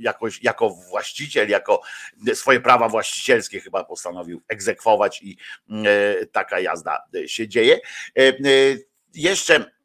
jakoś, 0.00 0.42
jako 0.42 0.70
właściciel, 0.70 1.48
jako 1.48 1.80
swoje 2.34 2.60
prawa 2.60 2.88
właścicielskie 2.88 3.60
chyba 3.60 3.84
postanowił 3.84 4.42
egzekwować 4.48 5.22
i 5.22 5.36
taka 6.32 6.60
jazda 6.60 7.04
się 7.26 7.48
dzieje. 7.48 7.80
Jeszcze 9.14 9.54
E, 9.54 9.77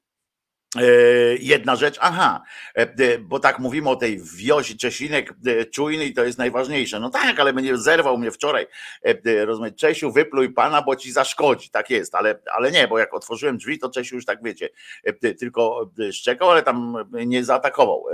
jedna 1.39 1.75
rzecz, 1.75 1.97
aha, 2.01 2.43
e, 2.75 3.17
bo 3.19 3.39
tak 3.39 3.59
mówimy 3.59 3.89
o 3.89 3.95
tej 3.95 4.21
wiosi 4.35 4.77
Czesinek 4.77 5.33
e, 5.45 5.65
czujny 5.65 6.05
i 6.05 6.13
to 6.13 6.23
jest 6.23 6.37
najważniejsze. 6.37 6.99
No 6.99 7.09
tak, 7.09 7.39
ale 7.39 7.53
będzie 7.53 7.77
zerwał 7.77 8.17
mnie 8.17 8.31
wczoraj. 8.31 8.67
Rozumieć, 9.45 9.77
Czesiu, 9.77 10.11
wypluj 10.11 10.53
pana, 10.53 10.81
bo 10.81 10.95
ci 10.95 11.11
zaszkodzi. 11.11 11.69
Tak 11.69 11.89
jest, 11.89 12.15
ale, 12.15 12.39
ale 12.53 12.71
nie, 12.71 12.87
bo 12.87 12.99
jak 12.99 13.13
otworzyłem 13.13 13.57
drzwi, 13.57 13.79
to 13.79 13.89
Czesiu 13.89 14.15
już 14.15 14.25
tak 14.25 14.43
wiecie, 14.43 14.69
tylko 15.39 15.91
szczekał, 16.11 16.49
ale 16.49 16.63
tam 16.63 16.95
nie 17.11 17.43
zaatakował 17.43 18.05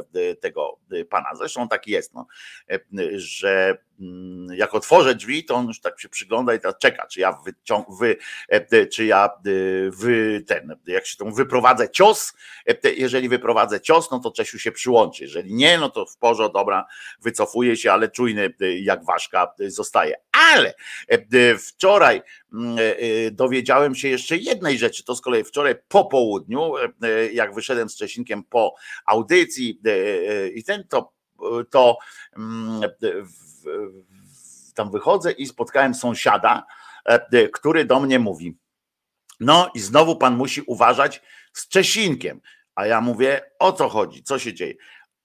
tego 0.41 0.79
pana. 1.09 1.35
Zresztą 1.35 1.67
tak 1.67 1.87
jest, 1.87 2.13
no, 2.13 2.27
że 3.15 3.77
jak 4.55 4.75
otworzę 4.75 5.15
drzwi, 5.15 5.45
to 5.45 5.55
on 5.55 5.67
już 5.67 5.81
tak 5.81 5.99
się 5.99 6.09
przygląda 6.09 6.53
i 6.53 6.59
teraz 6.59 6.77
czeka, 6.79 7.07
czy 7.07 7.19
ja 7.19 7.39
wyciąg, 7.45 7.87
wy, 7.99 8.17
e, 8.49 8.87
czy 8.87 9.05
ja 9.05 9.25
e, 9.25 9.29
wy, 9.91 10.43
ten, 10.47 10.75
jak 10.87 11.07
się 11.07 11.17
tą 11.17 11.33
wyprowadzę 11.33 11.89
cios, 11.89 12.33
e, 12.67 12.91
jeżeli 12.91 13.29
wyprowadzę 13.29 13.81
cios, 13.81 14.11
no 14.11 14.19
to 14.19 14.31
Czesiu 14.31 14.59
się 14.59 14.71
przyłączy, 14.71 15.23
jeżeli 15.23 15.53
nie, 15.53 15.77
no 15.77 15.89
to 15.89 16.05
w 16.05 16.17
porze, 16.17 16.49
dobra, 16.53 16.85
wycofuje 17.21 17.77
się, 17.77 17.91
ale 17.91 18.09
czujny 18.09 18.53
jak 18.81 19.05
ważka 19.05 19.53
zostaje. 19.67 20.15
Ale 20.51 20.73
wczoraj 21.59 22.21
mm, 22.53 22.77
dowiedziałem 23.31 23.95
się 23.95 24.07
jeszcze 24.07 24.37
jednej 24.37 24.77
rzeczy, 24.77 25.03
to 25.03 25.15
z 25.15 25.21
kolei 25.21 25.43
wczoraj 25.43 25.75
po 25.87 26.05
południu, 26.05 26.73
jak 27.33 27.53
wyszedłem 27.53 27.89
z 27.89 27.95
Czesinkiem 27.95 28.43
po 28.43 28.75
audycji 29.05 29.81
i 30.53 30.63
ten, 30.63 30.83
to, 30.89 31.18
to 31.69 31.97
mm, 32.37 32.81
tam 34.79 34.91
wychodzę 34.91 35.31
i 35.31 35.45
spotkałem 35.45 35.93
sąsiada, 35.93 36.65
e, 37.05 37.49
który 37.49 37.85
do 37.85 37.99
mnie 37.99 38.19
mówi: 38.19 38.57
No 39.39 39.71
i 39.75 39.79
znowu 39.79 40.15
pan 40.15 40.35
musi 40.35 40.61
uważać 40.61 41.21
z 41.53 41.67
Czesinkiem. 41.67 42.41
A 42.75 42.85
ja 42.85 43.01
mówię: 43.01 43.41
O 43.59 43.73
co 43.73 43.89
chodzi? 43.89 44.23
Co 44.23 44.39
się 44.39 44.53
dzieje? 44.53 44.73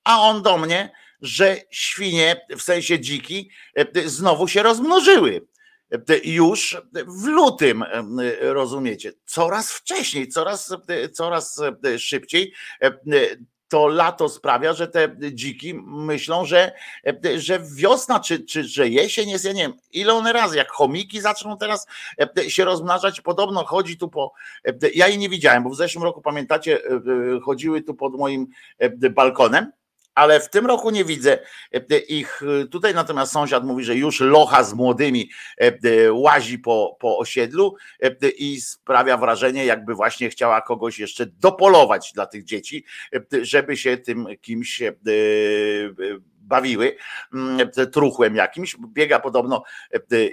A 0.05 0.21
on 0.21 0.43
do 0.43 0.59
mnie, 0.59 0.93
że 1.21 1.57
świnie, 1.71 2.47
w 2.59 2.63
sensie 2.63 3.01
dziki, 3.01 3.51
e, 3.77 4.09
znowu 4.09 4.49
się 4.49 4.63
rozmnożyły 4.63 5.47
e, 5.91 6.19
już 6.25 6.77
w 7.07 7.25
lutym, 7.25 7.85
rozumiecie, 8.41 9.13
coraz 9.27 9.73
wcześniej, 9.73 10.29
coraz, 10.29 10.77
coraz 11.13 11.61
szybciej 11.99 12.55
to 13.75 13.89
lato 13.89 14.29
sprawia, 14.29 14.73
że 14.73 14.89
te 14.89 15.09
dziki 15.33 15.75
myślą, 15.85 16.45
że, 16.45 16.73
że 17.37 17.61
wiosna 17.77 18.21
czy, 18.21 18.45
czy 18.45 18.65
że 18.65 18.89
jesień 18.89 19.31
jest, 19.31 19.45
ja 19.45 19.53
nie 19.53 19.63
wiem, 19.63 19.75
ile 19.93 20.15
one 20.15 20.33
razy, 20.33 20.57
jak 20.57 20.71
chomiki 20.71 21.21
zaczną 21.21 21.57
teraz 21.57 21.87
się 22.49 22.65
rozmnażać, 22.65 23.21
podobno 23.21 23.65
chodzi 23.65 23.99
tu 23.99 24.09
po, 24.09 24.33
ja 24.95 25.09
jej 25.09 25.19
nie 25.19 25.29
widziałem, 25.29 25.63
bo 25.63 25.71
w 25.71 25.77
zeszłym 25.77 26.05
roku, 26.05 26.21
pamiętacie, 26.21 26.79
chodziły 27.43 27.83
tu 27.83 27.95
pod 27.95 28.13
moim 28.13 28.47
balkonem, 29.11 29.73
ale 30.15 30.41
w 30.41 30.51
tym 30.51 30.67
roku 30.67 30.91
nie 30.91 31.05
widzę 31.05 31.39
e, 31.73 31.99
ich. 31.99 32.43
E, 32.63 32.67
tutaj 32.67 32.95
natomiast 32.95 33.33
sąsiad 33.33 33.65
mówi, 33.65 33.85
że 33.85 33.97
już 33.97 34.21
locha 34.21 34.65
z 34.65 34.75
młodymi 34.75 35.31
e, 35.59 36.13
łazi 36.13 36.59
po, 36.59 36.97
po 37.01 37.19
osiedlu 37.19 37.77
i 38.39 38.61
sprawia 38.61 39.17
wrażenie, 39.17 39.67
jakby 39.67 39.95
właśnie 39.95 40.31
chciała 40.31 40.61
kogoś 40.61 40.99
jeszcze 40.99 41.27
dopolować 41.27 42.13
dla 42.15 42.27
tych 42.27 42.45
dzieci, 42.45 42.85
żeby 43.43 43.77
się 43.77 43.97
tym 43.97 44.27
kimś 44.41 44.83
bawiły 46.45 46.97
mm, 47.35 47.71
truchłem 47.93 48.37
jakimś. 48.37 48.77
Biega 48.89 49.21
podobno 49.21 49.63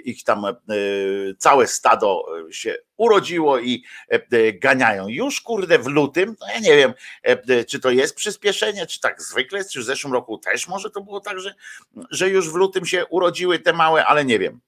ich 0.04 0.24
tam 0.24 0.44
całe 1.38 1.66
stado 1.66 2.24
się 2.50 2.76
urodziło 2.96 3.58
i 3.58 3.84
ganiają. 4.54 5.08
Już 5.08 5.40
kurde 5.40 5.78
w 5.78 5.86
lutym, 5.86 6.36
no 6.40 6.46
ja 6.54 6.58
nie 6.60 6.76
wiem, 6.76 6.94
czy 7.68 7.80
to 7.80 7.90
jest 7.90 8.14
przyspieszenie, 8.14 8.86
czy 8.86 9.00
tak 9.00 9.22
zwykle 9.22 9.58
jest, 9.58 9.70
czy 9.70 9.80
w 9.80 9.84
zeszłym 9.84 10.12
roku 10.12 10.38
też 10.38 10.68
może 10.68 10.90
to 10.90 11.00
było 11.00 11.20
tak, 11.20 11.40
że, 11.40 11.54
że 12.10 12.28
już 12.28 12.50
w 12.50 12.54
lutym 12.54 12.86
się 12.86 13.06
urodziły 13.06 13.58
te 13.58 13.72
małe, 13.72 14.06
ale 14.06 14.24
nie 14.24 14.38
wiem 14.38 14.60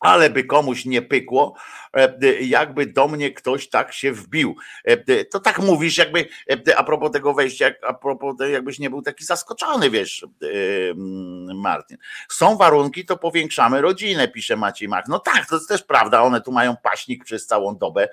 ale 0.00 0.30
by 0.30 0.44
komuś 0.44 0.84
nie 0.84 1.02
pykło, 1.02 1.54
e, 1.96 2.18
jakby 2.40 2.86
do 2.86 3.08
mnie 3.08 3.30
ktoś 3.30 3.68
tak 3.68 3.92
się 3.92 4.12
wbił. 4.12 4.56
E, 4.84 5.24
to 5.24 5.40
tak 5.40 5.58
mówisz, 5.58 5.98
jakby 5.98 6.28
e, 6.50 6.78
a 6.78 6.84
propos 6.84 7.12
tego 7.12 7.34
wejścia, 7.34 7.70
a 7.82 7.94
propos 7.94 8.36
jakbyś 8.52 8.78
nie 8.78 8.90
był 8.90 9.02
taki 9.02 9.24
zaskoczony, 9.24 9.90
wiesz, 9.90 10.26
mm, 10.42 11.60
Martin. 11.60 11.96
Są 12.28 12.56
warunki, 12.56 13.04
to 13.04 13.16
powiększamy 13.16 13.80
rodzinę, 13.80 14.28
pisze 14.28 14.56
Maciej 14.56 14.88
Mach. 14.88 15.08
No 15.08 15.18
tak, 15.18 15.46
to 15.48 15.54
jest 15.54 15.68
też 15.68 15.82
prawda, 15.82 16.22
one 16.22 16.40
tu 16.40 16.52
mają 16.52 16.76
paśnik 16.82 17.24
przez 17.24 17.46
całą 17.46 17.78
dobę, 17.78 18.08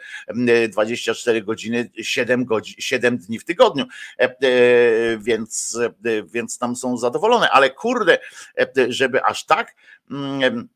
24 0.69 1.41
godziny, 1.41 1.89
7, 2.01 2.45
godzin, 2.45 2.75
7 2.79 3.17
dni 3.17 3.39
w 3.39 3.45
tygodniu, 3.45 3.85
więc, 5.19 5.79
więc 6.25 6.57
tam 6.57 6.75
są 6.75 6.97
zadowolone, 6.97 7.49
ale 7.49 7.69
kurde, 7.69 8.17
żeby 8.89 9.23
aż 9.23 9.45
tak 9.45 9.75
mm, 10.11 10.69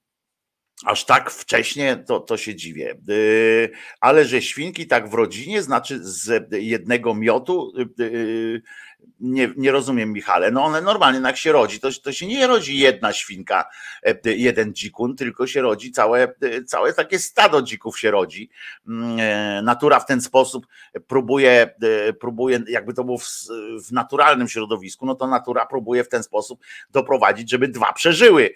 aż 0.86 1.06
tak 1.06 1.32
wcześnie, 1.32 2.04
to, 2.08 2.20
to 2.20 2.38
się 2.38 2.56
dziwię. 2.56 2.96
Y, 3.10 3.72
ale 4.02 4.26
że 4.26 4.42
świnki 4.42 4.88
tak 4.88 5.10
w 5.10 5.14
rodzinie, 5.14 5.62
znaczy 5.62 6.00
z 6.02 6.54
jednego 6.54 7.14
miotu, 7.16 7.74
y, 8.00 8.04
y, 8.04 8.62
nie, 9.20 9.54
nie 9.58 9.72
rozumiem, 9.72 10.14
Michale. 10.14 10.52
No 10.52 10.64
one 10.64 10.82
normalnie, 10.82 11.20
no 11.20 11.28
jak 11.28 11.38
się 11.38 11.52
rodzi, 11.52 11.80
to, 11.80 11.90
to 12.04 12.12
się 12.12 12.28
nie 12.28 12.48
rodzi 12.48 12.78
jedna 12.78 13.14
świnka, 13.14 13.70
e, 14.04 14.16
jeden 14.26 14.74
dzikun, 14.74 15.16
tylko 15.16 15.48
się 15.48 15.62
rodzi 15.62 15.92
całe, 15.92 16.34
e, 16.42 16.64
całe 16.64 16.94
takie 16.94 17.20
stado 17.20 17.62
dzików 17.62 18.00
się 18.00 18.12
rodzi. 18.12 18.50
Mm, 18.88 19.18
e, 19.20 19.62
natura 19.62 20.00
w 20.00 20.06
ten 20.06 20.22
sposób 20.22 20.68
próbuje, 21.08 21.76
próbuje 22.20 22.60
jakby 22.68 22.94
to 22.94 23.04
było 23.04 23.18
w, 23.18 23.28
w 23.88 23.92
naturalnym 23.92 24.48
środowisku, 24.48 25.06
no 25.06 25.16
to 25.16 25.28
natura 25.28 25.66
próbuje 25.66 26.04
w 26.04 26.10
ten 26.10 26.24
sposób 26.24 26.64
doprowadzić, 26.92 27.50
żeby 27.50 27.68
dwa 27.68 27.94
przeżyły. 27.94 28.54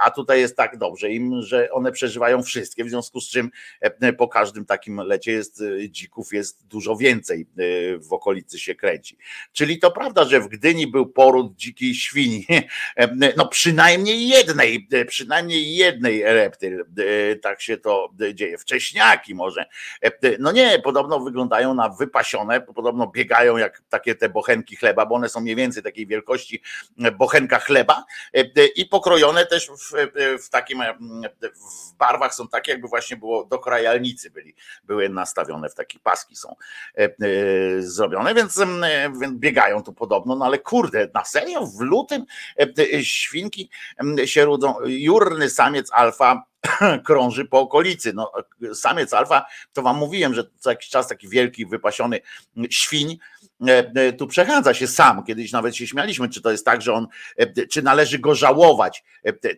A 0.00 0.10
tutaj 0.10 0.40
jest 0.40 0.56
tak 0.56 0.78
dobrze 0.78 1.10
im, 1.10 1.42
że 1.42 1.70
one 1.70 1.92
przeżywają 1.92 2.42
wszystkie, 2.42 2.84
w 2.84 2.88
związku 2.88 3.20
z 3.20 3.30
czym 3.30 3.50
po 4.18 4.28
każdym 4.28 4.66
takim 4.66 4.96
lecie 4.96 5.32
jest 5.32 5.62
dzików 5.88 6.32
jest 6.32 6.66
dużo 6.66 6.96
więcej 6.96 7.46
w 7.98 8.12
okolicy 8.12 8.58
się 8.58 8.74
kręci. 8.74 9.18
Czyli 9.52 9.65
to 9.78 9.90
prawda, 9.90 10.24
że 10.24 10.40
w 10.40 10.48
Gdyni 10.48 10.86
był 10.86 11.06
poród 11.06 11.56
dzikiej 11.56 11.94
świni. 11.94 12.46
No 13.36 13.48
przynajmniej 13.48 14.28
jednej, 14.28 14.88
przynajmniej 15.06 15.76
jednej 15.76 16.22
reptyl. 16.22 16.84
Tak 17.42 17.62
się 17.62 17.76
to 17.76 18.10
dzieje. 18.34 18.58
Wcześniaki 18.58 19.34
może. 19.34 19.66
No 20.38 20.52
nie, 20.52 20.78
podobno 20.78 21.20
wyglądają 21.20 21.74
na 21.74 21.88
wypasione, 21.88 22.60
podobno 22.60 23.06
biegają 23.06 23.56
jak 23.56 23.82
takie 23.88 24.14
te 24.14 24.28
bochenki 24.28 24.76
chleba, 24.76 25.06
bo 25.06 25.14
one 25.14 25.28
są 25.28 25.40
mniej 25.40 25.56
więcej 25.56 25.82
takiej 25.82 26.06
wielkości 26.06 26.62
bochenka 27.18 27.58
chleba 27.58 28.04
i 28.76 28.86
pokrojone 28.86 29.46
też 29.46 29.70
w, 29.70 29.92
w 30.44 30.48
takim 30.50 30.82
w 31.40 31.96
barwach 31.96 32.34
są 32.34 32.48
takie, 32.48 32.72
jakby 32.72 32.88
właśnie 32.88 33.16
było 33.16 33.44
do 33.44 33.58
krajalnicy 33.58 34.30
byli, 34.30 34.54
były 34.84 35.08
nastawione 35.08 35.68
w 35.68 35.74
takie 35.74 35.98
paski 35.98 36.36
są 36.36 36.56
zrobione, 37.78 38.34
więc, 38.34 38.60
więc 39.20 39.38
biegają 39.56 39.82
tu 39.82 39.92
podobno, 39.92 40.36
no 40.36 40.44
ale 40.44 40.58
kurde, 40.58 41.08
na 41.14 41.24
serio 41.24 41.66
w 41.66 41.80
lutym 41.80 42.24
e, 42.58 42.66
e, 42.94 43.04
świnki 43.04 43.70
się 44.24 44.44
rodzą, 44.44 44.74
jurny 44.84 45.50
samiec 45.50 45.92
alfa 45.92 46.44
krąży 47.06 47.44
po 47.44 47.60
okolicy. 47.60 48.12
No, 48.12 48.32
samiec 48.74 49.14
alfa, 49.14 49.46
to 49.72 49.82
wam 49.82 49.96
mówiłem, 49.96 50.34
że 50.34 50.44
co 50.58 50.70
jakiś 50.70 50.88
czas 50.88 51.08
taki 51.08 51.28
wielki, 51.28 51.66
wypasiony 51.66 52.20
świń 52.70 53.18
e, 53.66 54.12
tu 54.12 54.26
przechadza 54.26 54.74
się 54.74 54.86
sam. 54.86 55.24
Kiedyś 55.24 55.52
nawet 55.52 55.76
się 55.76 55.86
śmialiśmy, 55.86 56.28
czy 56.28 56.42
to 56.42 56.50
jest 56.50 56.64
tak, 56.64 56.82
że 56.82 56.92
on, 56.92 57.06
czy 57.70 57.82
należy 57.82 58.18
go 58.18 58.34
żałować, 58.34 59.04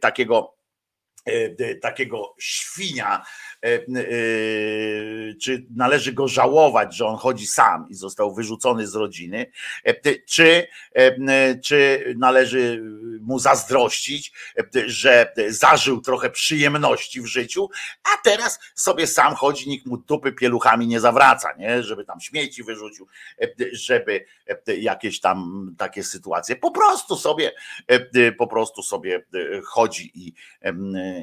takiego 0.01 0.58
takiego 1.81 2.35
świnia, 2.39 3.23
E, 3.65 3.75
e, 3.75 3.81
czy 5.43 5.67
należy 5.77 6.13
go 6.13 6.29
żałować, 6.29 6.97
że 6.97 7.07
on 7.07 7.17
chodzi 7.17 7.47
sam 7.47 7.87
i 7.89 7.95
został 7.95 8.35
wyrzucony 8.35 8.87
z 8.87 8.95
rodziny, 8.95 9.47
e, 9.85 9.95
czy, 10.27 10.67
czy 11.65 12.05
należy 12.19 12.83
mu 13.21 13.39
zazdrościć, 13.39 14.33
że 14.87 15.33
zażył 15.49 16.01
trochę 16.01 16.31
przyjemności 16.31 17.21
w 17.21 17.27
życiu, 17.27 17.71
a 18.05 18.23
teraz 18.25 18.59
sobie 18.75 19.07
sam 19.07 19.35
chodzi, 19.35 19.69
nikt 19.69 19.87
mu 19.87 19.97
dupy 19.97 20.33
pieluchami 20.33 20.87
nie 20.87 21.01
zawraca, 21.01 21.49
nie? 21.59 21.83
żeby 21.83 22.05
tam 22.05 22.21
śmieci 22.21 22.65
wyrzucił, 22.65 23.07
żeby 23.73 24.25
jakieś 24.67 25.21
tam 25.21 25.69
takie 25.79 26.05
sytuacje. 26.05 26.57
Po 26.57 26.71
prostu 26.71 27.17
sobie, 27.17 27.53
po 28.39 28.47
prostu 28.47 28.83
sobie 28.83 29.25
chodzi 29.65 30.11
i, 30.15 30.33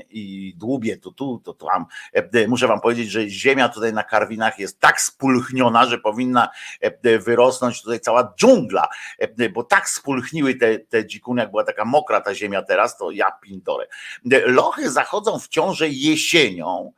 i 0.09 0.53
dłubie 0.57 0.97
to 0.97 1.11
tu, 1.11 1.41
to 1.43 1.53
tam 1.53 1.85
muszę 2.47 2.67
wam 2.67 2.81
powiedzieć, 2.81 3.11
że 3.11 3.29
ziemia 3.29 3.69
tutaj 3.69 3.93
na 3.93 4.03
Karwinach 4.03 4.59
jest 4.59 4.79
tak 4.79 5.01
spulchniona, 5.01 5.85
że 5.85 5.97
powinna 5.97 6.49
e, 6.81 7.19
wyrosnąć 7.19 7.81
tutaj 7.81 7.99
cała 7.99 8.33
dżungla, 8.39 8.87
e, 9.19 9.49
bo 9.49 9.63
tak 9.63 9.89
spulchniły 9.89 10.55
te, 10.55 10.79
te 10.79 11.07
dzikuny, 11.07 11.41
jak 11.41 11.51
była 11.51 11.63
taka 11.63 11.85
mokra 11.85 12.21
ta 12.21 12.35
ziemia 12.35 12.61
teraz, 12.61 12.97
to 12.97 13.11
ja 13.11 13.31
pindorę. 13.31 13.87
Lochy 14.45 14.91
zachodzą 14.91 15.39
w 15.39 15.47
ciąży 15.47 15.89
jesienią, 15.89 16.91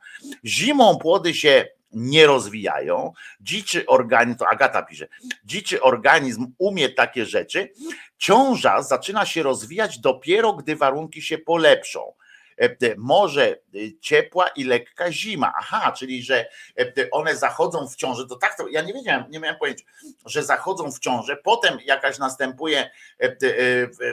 zimą 0.44 0.98
płody 0.98 1.34
się 1.34 1.68
nie 1.92 2.26
rozwijają. 2.26 3.12
Dziczy 3.40 3.86
organizm, 3.86 4.38
to 4.38 4.48
Agata 4.48 4.82
pisze, 4.82 5.08
dziczy 5.44 5.82
organizm 5.82 6.52
umie 6.58 6.88
takie 6.88 7.26
rzeczy. 7.26 7.72
Ciąża 8.18 8.82
zaczyna 8.82 9.26
się 9.26 9.42
rozwijać 9.42 9.98
dopiero, 9.98 10.52
gdy 10.52 10.76
warunki 10.76 11.22
się 11.22 11.38
polepszą. 11.38 12.12
E, 12.58 12.94
może 12.96 13.56
y, 13.74 13.98
ciepła 14.00 14.48
i 14.48 14.64
lekka 14.64 15.12
zima. 15.12 15.52
Aha, 15.58 15.92
czyli 15.92 16.22
że 16.22 16.48
e, 16.78 17.10
one 17.10 17.36
zachodzą 17.36 17.88
w 17.88 17.96
ciążę. 17.96 18.26
To 18.26 18.36
tak, 18.36 18.56
to 18.56 18.68
ja 18.68 18.82
nie 18.82 18.92
wiedziałem, 18.92 19.24
nie 19.30 19.40
miałem 19.40 19.58
pojęcia, 19.58 19.84
że 20.26 20.42
zachodzą 20.42 20.92
w 20.92 20.98
ciążę, 20.98 21.36
potem 21.36 21.78
jakaś 21.84 22.18
następuje 22.18 22.90
e, 23.18 23.36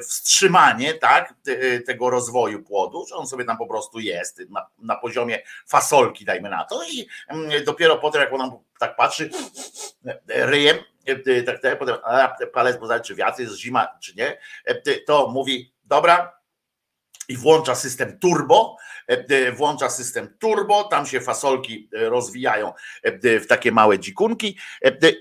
wstrzymanie 0.02 0.94
tak, 0.94 1.34
tego 1.86 2.10
rozwoju 2.10 2.64
płodu, 2.64 3.06
że 3.06 3.16
on 3.16 3.28
sobie 3.28 3.46
tam 3.46 3.58
po 3.58 3.68
prostu 3.68 4.00
jest 4.00 4.42
na, 4.50 4.68
na 4.80 4.96
poziomie 4.96 5.40
fasolki, 5.68 6.26
dajmy 6.26 6.50
na 6.50 6.64
to, 6.64 6.84
i 6.84 7.08
mm, 7.28 7.64
dopiero 7.66 7.98
potem, 7.98 8.22
jak 8.22 8.34
on 8.34 8.60
tak 8.80 8.96
patrzy 8.96 9.30
ryjem, 10.28 10.78
tak, 11.46 11.62
tak, 11.62 11.80
potem 11.80 11.96
palec 12.54 12.78
poznać, 12.78 13.08
czy 13.08 13.16
wiatr 13.16 13.40
jest 13.40 13.56
zima, 13.56 13.88
czy 14.02 14.16
nie, 14.16 14.38
to 15.06 15.28
mówi, 15.28 15.74
dobra, 15.86 16.35
i 17.28 17.38
włącza 17.38 17.76
system 17.76 18.20
turbo, 18.20 18.78
e, 19.10 19.26
e, 19.30 19.52
włącza 19.52 19.90
system 19.90 20.38
turbo, 20.40 20.84
tam 20.84 21.06
się 21.06 21.22
fasolki 21.22 21.90
e, 21.94 22.10
rozwijają 22.10 22.74
w 23.22 23.46
takie 23.48 23.72
małe 23.72 24.00
dzikunki 24.00 24.58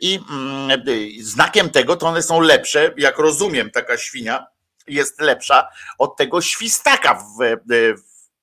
i 0.00 0.20
mm, 0.30 0.82
znakiem 1.20 1.70
tego 1.70 1.96
to 1.96 2.06
one 2.06 2.22
są 2.22 2.40
lepsze, 2.40 2.94
jak 2.96 3.18
rozumiem, 3.18 3.70
taka 3.70 3.98
świnia 3.98 4.46
jest 4.86 5.20
lepsza 5.20 5.68
od 5.98 6.16
tego 6.16 6.40
świstaka 6.40 7.14
w, 7.14 7.56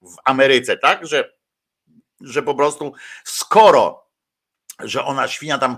w 0.02 0.16
Ameryce, 0.26 0.78
tak, 0.78 1.08
że, 1.08 1.34
że 2.22 2.44
po 2.44 2.56
prostu 2.56 2.94
skoro, 3.24 4.08
że 4.80 5.06
ona 5.06 5.28
świnia 5.28 5.58
tam 5.58 5.78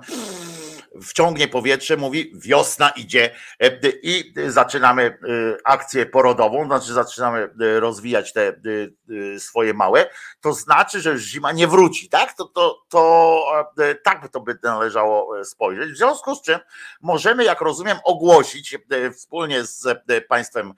wciągnie 1.02 1.48
powietrze, 1.48 1.98
mówi 1.98 2.32
wiosna 2.36 2.90
idzie 2.90 3.36
e, 3.60 3.80
i 4.04 4.34
zaczynamy 4.48 5.04
e, 5.04 5.18
akcję 5.64 6.06
porodową, 6.06 6.66
znaczy 6.66 6.94
zaczynamy 6.94 7.40
e, 7.40 7.80
rozwijać 7.80 8.34
te 8.34 8.54
swoje 9.38 9.74
małe, 9.74 10.10
to 10.42 10.54
znaczy, 10.54 11.02
że 11.02 11.12
już 11.12 11.22
zima 11.22 11.52
nie 11.52 11.68
wróci, 11.68 12.10
tak? 12.10 12.34
To, 12.34 12.46
to, 12.46 12.86
to 12.90 13.46
tak 14.04 14.30
to 14.30 14.40
by 14.40 14.58
należało 14.64 15.46
spojrzeć. 15.46 15.92
W 15.92 15.98
związku 15.98 16.36
z 16.36 16.42
czym 16.42 16.60
możemy, 17.02 17.44
jak 17.44 17.62
rozumiem, 17.62 17.98
ogłosić 18.04 18.78
wspólnie 19.14 19.64
z 19.64 19.86
państwem, 20.28 20.74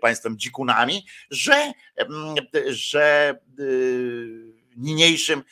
państwem 0.00 0.38
dzikunami, 0.38 1.06
że, 1.30 1.72
że 2.66 3.34
niniejszym 4.76 5.42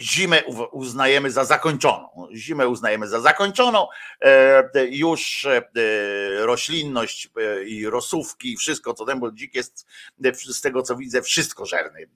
zimę 0.00 0.42
uznajemy 0.72 1.30
za 1.30 1.44
zakończoną. 1.44 2.28
Zimę 2.34 2.68
uznajemy 2.68 3.08
za 3.08 3.20
zakończoną. 3.20 3.86
E, 4.20 4.84
już 4.90 5.44
e, 5.44 5.62
roślinność 6.38 7.30
e, 7.36 7.64
i 7.64 7.86
rosówki, 7.86 8.56
wszystko 8.56 8.94
co 8.94 9.04
ten, 9.04 9.20
bo 9.20 9.32
dzik 9.32 9.54
jest 9.54 9.86
z 10.34 10.60
tego 10.60 10.82
co 10.82 10.96
widzę, 10.96 11.22
wszystko 11.22 11.66
żerny. 11.66 12.08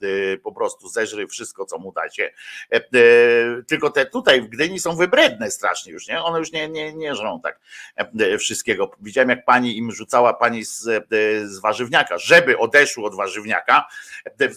Po 0.43 0.53
prostu 0.53 0.89
zeżry 0.89 1.27
wszystko, 1.27 1.65
co 1.65 1.79
mu 1.79 1.93
dacie. 1.93 2.33
Tylko 3.69 3.91
te 3.91 4.07
tutaj 4.07 4.43
w 4.43 4.49
Gdyni 4.49 4.81
są 4.81 4.97
wybredne 4.97 5.51
strasznie 5.51 5.93
już, 5.93 6.09
nie? 6.09 6.23
One 6.23 6.39
już 6.39 6.53
nie, 6.53 6.69
nie, 6.69 6.93
nie 6.95 7.15
żrą 7.15 7.41
tak 7.41 7.61
wszystkiego. 8.39 8.91
Widziałem, 9.01 9.31
jak 9.31 9.45
pani 9.45 9.77
im 9.77 9.93
rzucała 9.93 10.35
pani 10.35 10.65
z, 10.65 10.81
z 11.45 11.59
warzywniaka, 11.59 12.19
żeby 12.19 12.59
odeszły 12.59 13.05
od 13.05 13.17
warzywniaka. 13.17 13.89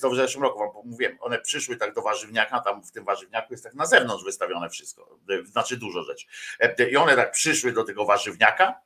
To 0.01 0.09
w 0.09 0.15
zeszłym 0.15 0.43
roku 0.43 0.59
wam 0.59 0.69
mówiłem, 0.85 1.17
one 1.19 1.39
przyszły 1.39 1.77
tak 1.77 1.93
do 1.93 2.01
warzywniaka, 2.01 2.59
tam 2.59 2.83
w 2.83 2.91
tym 2.91 3.05
warzywniaku 3.05 3.14
warzywniaku 3.15 3.53
jest 3.53 3.63
tak 3.63 3.73
na 3.73 3.85
zewnątrz 3.85 4.23
wystawione 4.23 4.69
wszystko, 4.69 5.19
znaczy 5.43 5.77
dużo 5.77 6.03
rzeczy. 6.03 6.25
E, 6.59 6.89
I 6.89 6.97
one 6.97 7.15
tak 7.15 7.31
przyszły 7.31 7.71
do 7.71 7.83
tego 7.83 8.05
warzywniaka, 8.05 8.81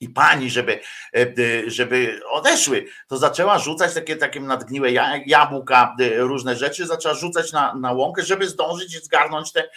i 0.00 0.08
pani, 0.08 0.50
żeby, 0.50 0.80
e, 1.16 1.26
żeby 1.66 2.20
odeszły, 2.30 2.84
to 3.08 3.16
zaczęła 3.16 3.58
rzucać 3.58 3.94
takie, 3.94 4.16
takie 4.16 4.40
nadgniłe 4.40 4.92
jabłka, 5.26 5.96
różne 6.16 6.56
rzeczy, 6.56 6.86
zaczęła 6.86 7.14
rzucać 7.14 7.52
na, 7.52 7.74
na 7.74 7.92
łąkę, 7.92 8.22
żeby 8.22 8.48
zdążyć 8.48 9.04
zgarnąć 9.04 9.52
te, 9.52 9.68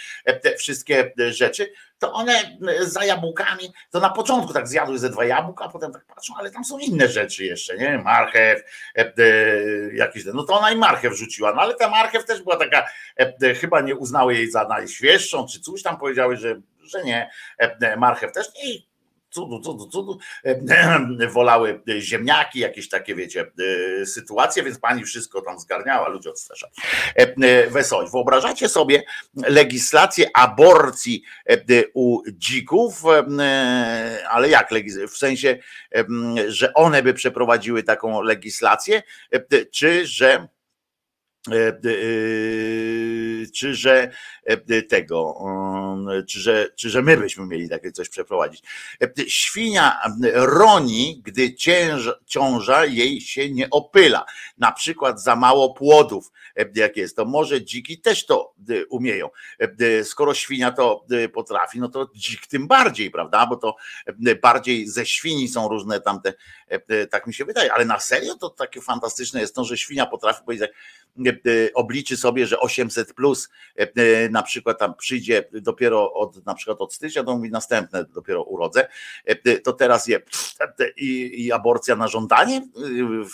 te 0.41 0.55
wszystkie 0.55 1.13
rzeczy. 1.29 1.71
To 1.99 2.13
one 2.13 2.57
za 2.81 3.05
jabłkami, 3.05 3.73
to 3.91 3.99
na 3.99 4.10
początku 4.10 4.53
tak 4.53 4.67
zjadły 4.67 4.99
ze 4.99 5.10
dwa 5.10 5.25
jabłka, 5.25 5.65
a 5.65 5.69
potem 5.69 5.91
tak 5.91 6.05
patrzą, 6.05 6.34
ale 6.38 6.51
tam 6.51 6.65
są 6.65 6.79
inne 6.79 7.07
rzeczy 7.07 7.45
jeszcze, 7.45 7.77
nie? 7.77 7.97
Marchew, 7.97 8.62
jakieś, 9.93 10.25
no 10.25 10.43
to 10.43 10.53
ona 10.53 10.71
i 10.71 10.75
marchew 10.75 11.13
rzuciła, 11.13 11.53
no 11.53 11.62
ale 11.62 11.75
ta 11.75 11.89
marchew 11.89 12.25
też 12.25 12.41
była 12.41 12.57
taka, 12.57 12.88
chyba 13.62 13.81
nie 13.81 13.95
uznały 13.95 14.36
jej 14.36 14.51
za 14.51 14.67
najświeższą, 14.67 15.47
czy 15.47 15.60
coś 15.60 15.84
tam 15.84 15.97
powiedziały, 15.97 16.38
że, 16.38 16.62
że 16.84 17.03
nie, 17.03 17.29
marchew 17.97 18.31
też 18.31 18.47
nie 18.55 18.90
cudu, 19.31 19.59
cudu, 19.59 19.87
cudu, 19.87 20.19
wolały 21.33 21.81
ziemniaki, 21.99 22.59
jakieś 22.59 22.89
takie, 22.89 23.15
wiecie, 23.15 23.51
e, 24.01 24.05
sytuacje, 24.05 24.63
więc 24.63 24.79
pani 24.79 25.03
wszystko 25.03 25.41
tam 25.41 25.59
zgarniała, 25.59 26.09
ludzie 26.09 26.29
odstrasza. 26.29 26.67
E, 27.15 27.35
e, 27.41 27.69
wesołość. 27.69 28.11
Wyobrażacie 28.11 28.69
sobie 28.69 29.03
legislację 29.35 30.29
aborcji 30.33 31.23
u 31.93 32.21
dzików, 32.31 33.03
ale 34.29 34.49
jak, 34.49 34.69
w 35.11 35.17
sensie, 35.17 35.57
że 36.47 36.73
one 36.73 37.03
by 37.03 37.13
przeprowadziły 37.13 37.83
taką 37.83 38.21
legislację, 38.21 39.03
czy 39.71 40.07
że 40.07 40.47
czy 43.54 43.75
że 43.75 44.12
tego, 44.89 45.38
czy 46.27 46.39
że, 46.39 46.69
czy 46.75 46.89
że 46.89 47.01
my 47.01 47.17
byśmy 47.17 47.45
mieli 47.45 47.69
takie 47.69 47.91
coś 47.91 48.10
przeprowadzić. 48.10 48.63
Świnia 49.27 49.99
roni, 50.34 51.21
gdy 51.25 51.56
cięża, 51.56 52.13
ciąża 52.25 52.86
jej 52.86 53.21
się 53.21 53.49
nie 53.49 53.69
opyla, 53.69 54.25
na 54.58 54.71
przykład 54.71 55.23
za 55.23 55.36
mało 55.36 55.73
płodów, 55.73 56.32
jak 56.75 56.97
jest, 56.97 57.15
to 57.15 57.25
może 57.25 57.63
dziki 57.63 58.01
też 58.01 58.25
to 58.25 58.54
umieją. 58.89 59.30
Skoro 60.04 60.34
świnia 60.34 60.71
to 60.71 61.06
potrafi, 61.34 61.80
no 61.80 61.89
to 61.89 62.10
dzik 62.15 62.47
tym 62.47 62.67
bardziej, 62.67 63.12
prawda, 63.12 63.45
bo 63.45 63.56
to 63.56 63.75
bardziej 64.41 64.88
ze 64.88 65.06
świni 65.06 65.47
są 65.47 65.67
różne 65.67 66.01
tamte, 66.01 66.34
tak 67.10 67.27
mi 67.27 67.34
się 67.34 67.45
wydaje, 67.45 67.73
ale 67.73 67.86
na 67.86 67.99
serio 67.99 68.36
to 68.36 68.49
takie 68.49 68.82
fantastyczne 68.82 69.41
jest 69.41 69.56
to, 69.56 69.63
że 69.63 69.77
świnia 69.77 70.06
potrafi 70.06 70.43
powiedzieć, 70.45 70.71
obliczy 71.74 72.17
sobie, 72.17 72.47
że 72.47 72.60
800 72.60 73.13
plus 73.13 73.50
na 74.30 74.43
przykład 74.43 74.80
tam 74.80 74.95
przyjdzie 74.95 75.43
dopiero 75.54 76.13
od 76.13 76.45
na 76.45 76.54
przykład 76.54 76.82
od 76.82 76.93
stycznia, 76.93 77.24
to 77.24 77.36
mówi 77.36 77.52
następne 77.52 78.06
dopiero 78.06 78.43
urodzę, 78.43 78.88
to 79.63 79.74
teraz 79.74 80.08
je 80.08 80.19
i, 80.97 81.43
i 81.45 81.52
aborcja 81.52 81.95
na 81.95 82.08
żądanie 82.08 82.62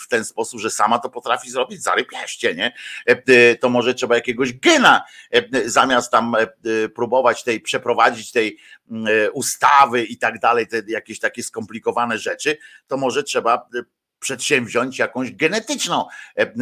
w 0.04 0.08
ten 0.08 0.24
sposób, 0.24 0.60
że 0.60 0.70
sama 0.70 0.98
to 0.98 1.10
potrafi 1.10 1.50
zrobić, 1.50 1.82
zarypiaście, 1.82 2.54
nie? 2.54 2.74
To 3.60 3.68
może 3.68 3.94
trzeba 3.94 4.14
jakiegoś 4.14 4.52
gena 4.52 5.04
zamiast 5.64 6.10
tam 6.12 6.36
próbować 6.94 7.44
tej, 7.44 7.60
przeprowadzić 7.60 8.32
tej 8.32 8.58
ustawy 9.32 10.04
i 10.04 10.18
tak 10.18 10.38
dalej, 10.38 10.66
te 10.66 10.82
jakieś 10.88 11.18
takie 11.18 11.42
skomplikowane 11.42 12.18
rzeczy, 12.18 12.58
to 12.86 12.96
może 12.96 13.22
trzeba 13.22 13.68
przedsięwziąć 14.20 14.98
jakąś 14.98 15.32
genetyczną 15.32 16.04
e, 16.36 16.42
e, 16.42 16.52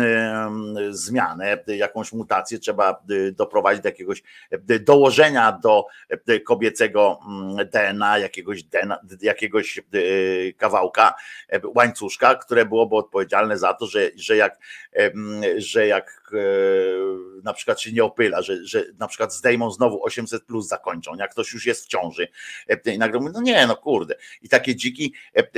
zmianę, 0.90 1.64
jakąś 1.66 2.12
mutację, 2.12 2.58
trzeba 2.58 2.90
e, 2.90 3.32
doprowadzić 3.32 3.82
do 3.82 3.88
jakiegoś 3.88 4.22
dołożenia 4.80 5.52
do 5.62 5.86
kobiecego 6.46 7.18
mm, 7.28 7.68
DNA, 7.70 8.18
jakiegoś, 8.18 8.62
DNA, 8.62 8.98
jakiegoś 9.22 9.80
kawałka 10.56 11.14
łańcuszka, 11.74 12.34
które 12.34 12.64
byłoby 12.64 12.96
odpowiedzialne 12.96 13.58
za 13.58 13.74
to, 13.74 13.86
że, 13.86 14.10
że 14.16 14.36
jak, 14.36 14.58
że 15.56 15.86
jak 15.86 16.25
na 17.44 17.52
przykład 17.52 17.80
się 17.80 17.92
nie 17.92 18.04
opyla, 18.04 18.42
że, 18.42 18.66
że 18.66 18.84
na 18.98 19.08
przykład 19.08 19.34
zdejmą 19.34 19.70
znowu 19.70 20.04
800 20.04 20.44
plus 20.44 20.68
zakończą, 20.68 21.14
jak 21.14 21.30
ktoś 21.30 21.52
już 21.52 21.66
jest 21.66 21.84
w 21.84 21.88
ciąży 21.88 22.28
i 22.84 22.98
nagle 22.98 23.20
mówi, 23.20 23.32
no 23.34 23.40
nie, 23.40 23.66
no 23.66 23.76
kurde. 23.76 24.14
I 24.42 24.48
takie 24.48 24.76
dziki, 24.76 25.14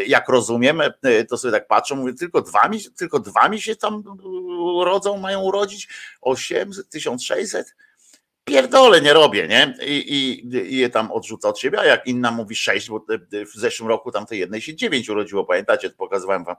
jak 0.07 0.29
rozumiem, 0.29 0.83
to 1.29 1.39
sobie 1.39 1.53
tak 1.53 1.67
patrzą, 1.67 1.97
mówię, 1.97 2.15
tylko 2.15 2.43
dwa 2.43 2.69
mi, 2.69 2.79
tylko 2.97 3.19
dwa 3.19 3.49
mi 3.49 3.61
się 3.61 3.77
tam 3.77 4.03
rodzą, 4.85 5.17
mają 5.17 5.41
urodzić 5.41 5.89
800, 6.21 6.89
1600? 6.89 7.75
Pierdolę, 8.49 9.01
nie 9.01 9.13
robię, 9.13 9.49
nie? 9.49 9.75
I, 9.87 10.15
i, 10.15 10.55
I 10.75 10.77
je 10.77 10.91
tam 10.91 11.13
odrzuca 11.13 11.49
od 11.49 11.59
siebie, 11.59 11.81
a 11.81 11.85
jak 11.85 12.07
inna 12.07 12.31
mówi 12.31 12.57
sześć, 12.57 12.89
bo 12.89 13.05
w 13.55 13.59
zeszłym 13.59 13.89
roku 13.89 14.13
tam 14.13 14.27
tej 14.27 14.39
jednej 14.39 14.61
się 14.61 14.75
dziewięć 14.75 15.09
urodziło, 15.09 15.45
pamiętacie, 15.45 15.91
pokazywałem 15.91 16.45
wam 16.45 16.57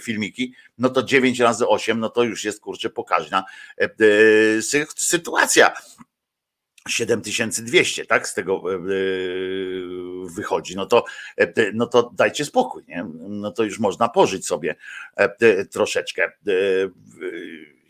filmiki, 0.00 0.54
no 0.78 0.88
to 0.90 1.02
dziewięć 1.02 1.40
razy 1.40 1.68
osiem, 1.68 2.00
no 2.00 2.08
to 2.08 2.22
już 2.22 2.44
jest 2.44 2.60
kurczę 2.60 2.90
pokaźna 2.90 3.44
e, 3.80 3.88
sytuacja 4.96 5.72
7200, 6.88 8.06
tak, 8.06 8.28
z 8.28 8.34
tego 8.34 8.62
e, 8.72 8.74
e, 8.74 8.78
wychodzi, 10.34 10.76
no 10.76 10.86
to, 10.86 11.04
no 11.74 11.86
to 11.86 12.10
dajcie 12.14 12.44
spokój, 12.44 12.84
nie? 12.88 13.06
no 13.18 13.50
to 13.50 13.64
już 13.64 13.78
można 13.78 14.08
pożyć 14.08 14.46
sobie 14.46 14.76
troszeczkę 15.70 16.32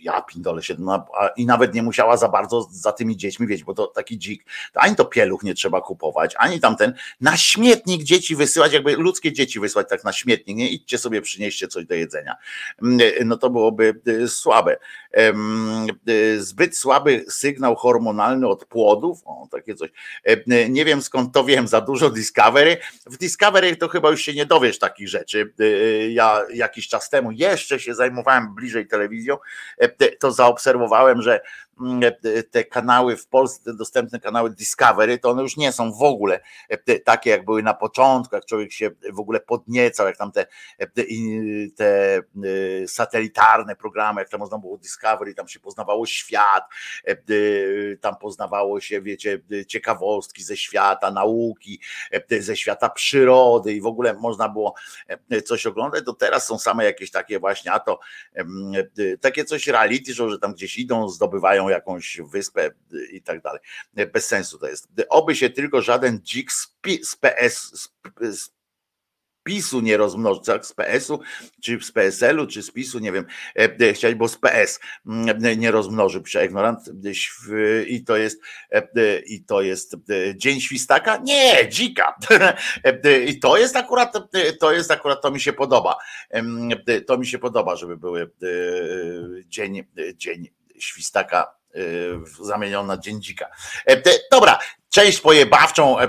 ja 0.03 0.23
pindole 0.23 0.63
się, 0.63 0.75
no, 0.79 1.07
i 1.37 1.47
nawet 1.47 1.75
nie 1.75 1.83
musiała 1.83 2.17
za 2.17 2.29
bardzo 2.29 2.69
za 2.71 2.93
tymi 2.93 3.17
dziećmi, 3.17 3.47
wiecie, 3.47 3.65
bo 3.65 3.75
to 3.75 3.87
taki 3.87 4.19
dzik, 4.19 4.45
to 4.73 4.81
ani 4.81 4.97
to 4.97 5.05
pieluch 5.05 5.43
nie 5.43 5.55
trzeba 5.55 5.81
kupować, 5.81 6.35
ani 6.39 6.61
tamten, 6.61 6.95
na 7.21 7.37
śmietnik 7.37 8.03
dzieci 8.03 8.37
wysyłać, 8.37 8.73
jakby 8.73 8.97
ludzkie 8.97 9.33
dzieci 9.33 9.61
wysłać 9.61 9.89
tak 9.89 10.05
na 10.05 10.13
śmietnik, 10.13 10.57
nie, 10.57 10.69
idźcie 10.69 10.99
sobie, 10.99 11.23
przynieście 11.23 11.69
coś 11.69 11.87
do 11.87 11.95
jedzenia. 11.95 12.37
Mm, 12.83 12.99
no 13.25 13.37
to 13.37 13.51
byłoby 13.51 14.01
y, 14.09 14.29
słabe. 14.29 14.77
Y, 16.09 16.43
zbyt 16.43 16.77
słaby 16.77 17.25
sygnał 17.29 17.77
hormonalny 17.77 18.49
od 18.49 18.65
płodów, 18.65 19.23
o, 19.25 19.49
takie 19.51 19.75
coś. 19.75 19.91
Nie 20.69 20.85
wiem 20.85 21.03
skąd 21.03 21.35
to 21.35 21.45
wiem, 21.45 21.69
za 21.69 21.81
dużo 21.81 22.11
Discovery. 22.11 22.77
W 23.07 23.19
Discovery 23.19 23.77
to 23.77 23.89
chyba 23.89 24.11
już 24.11 24.23
się 24.23 24.35
nie 24.35 24.47
dowiesz 24.47 24.79
takich 24.79 25.09
rzeczy. 25.09 25.53
Y, 25.61 26.11
ja 26.13 26.43
jakiś 26.55 26.89
czas 26.89 27.11
temu 27.11 27.33
jeszcze 27.33 27.81
się 27.81 27.95
zajmowałem 27.95 28.55
bliżej 28.55 28.87
telewizją, 28.87 29.37
to 30.21 30.33
zaobserwowałem, 30.33 31.23
że 31.23 31.41
te 32.51 32.65
kanały 32.65 33.17
w 33.17 33.27
Polsce, 33.27 33.65
te 33.65 33.75
dostępne 33.75 34.21
kanały 34.21 34.51
Discovery, 34.51 35.19
to 35.19 35.31
one 35.31 35.43
już 35.43 35.57
nie 35.57 35.73
są 35.73 35.93
w 35.93 36.03
ogóle 36.03 36.41
takie, 37.05 37.31
jak 37.31 37.45
były 37.45 37.63
na 37.63 37.75
początku, 37.75 38.35
jak 38.35 38.47
człowiek 38.47 38.73
się 38.73 38.91
w 39.13 39.21
ogóle 39.21 39.41
podniecał, 39.41 40.07
jak 40.07 40.17
tam 40.17 40.33
te, 40.33 40.47
te 41.77 42.23
y, 42.45 42.85
satelitarne 42.89 43.77
programy, 43.77 44.21
jak 44.21 44.29
tam 44.29 44.41
można 44.41 44.59
było 44.59 44.79
Discovery, 44.79 45.35
tam 45.35 45.49
się 45.49 45.61
poznawało 45.61 46.07
świat, 46.07 46.65
tam 48.01 48.17
poznawało 48.17 48.81
się, 48.81 49.03
wiecie, 49.03 49.41
ciekawostki 49.69 50.43
ze 50.43 50.57
świata, 50.57 51.11
nauki, 51.11 51.81
ze 52.41 52.57
świata 52.57 52.89
przyrody 52.89 53.73
i 53.73 53.81
w 53.81 53.87
ogóle 53.87 54.15
można 54.15 54.49
było 54.49 54.75
coś 55.45 55.67
oglądać, 55.67 56.05
to 56.05 56.13
teraz 56.13 56.47
są 56.47 56.59
same 56.59 56.85
jakieś 56.85 57.11
takie 57.11 57.39
właśnie, 57.39 57.73
a 57.73 57.81
to 57.81 58.01
takie 59.21 59.45
coś 59.45 59.67
reality 59.67 60.15
że 60.15 60.39
tam 60.39 60.53
gdzieś 60.53 60.79
idą, 60.79 61.09
zdobywają 61.09 61.69
jakąś 61.73 62.21
wyspę 62.33 62.71
i 63.13 63.23
tak 63.23 63.43
dalej. 63.43 63.61
Bez 64.13 64.27
sensu 64.27 64.59
to 64.59 64.69
jest. 64.69 64.89
Oby 65.09 65.37
się 65.37 65.51
tylko 65.51 65.83
żaden 65.83 66.21
dzik 66.21 66.53
z, 66.53 67.17
PS, 67.21 67.91
z, 68.21 68.51
PiSu 69.43 69.81
nie 69.81 69.97
rozmnożyć, 69.97 70.45
tak? 70.47 70.67
z 70.67 70.73
PSu, 70.73 71.21
czy 71.63 71.79
z 71.83 71.93
PSL-u, 71.93 72.47
czy 72.47 72.63
z 72.63 72.71
PiSu, 72.71 72.99
nie 72.99 73.13
wiem, 73.13 73.27
e, 73.57 73.89
e, 73.89 73.93
chciałeś, 73.93 74.17
bo 74.17 74.29
z 74.29 74.39
PS 74.39 74.81
nie 75.57 75.71
rozmnożył 75.71 76.27
się 76.27 76.45
ignorant 76.45 76.79
i 77.87 78.05
to 78.05 78.17
jest 78.17 78.41
i 79.27 79.45
to 79.45 79.63
jest 79.63 79.97
dzień 80.37 80.61
świstaka? 80.61 81.17
Nie, 81.17 81.69
dzika. 81.69 82.15
I 83.27 83.41
to 83.41 83.57
jest 83.57 83.77
akurat, 83.77 84.13
to 84.61 84.73
jest 84.73 84.91
akurat, 84.91 85.23
to 85.23 85.31
mi 85.31 85.41
się 85.41 85.53
podoba. 85.53 85.97
To 87.07 87.19
mi 87.19 87.27
się 87.27 87.39
podoba, 87.39 87.77
żeby 87.77 87.97
były 87.97 88.31
dzień, 89.47 89.85
dzień 90.15 90.49
świstaka 90.79 91.62
zamieniona 92.41 92.97
na 92.97 93.03
dziendzika. 93.03 93.47
Dobra, 94.31 94.59
Część 94.93 95.21
pojebawczą, 95.21 95.99
e, 95.99 96.03
e, 96.03 96.09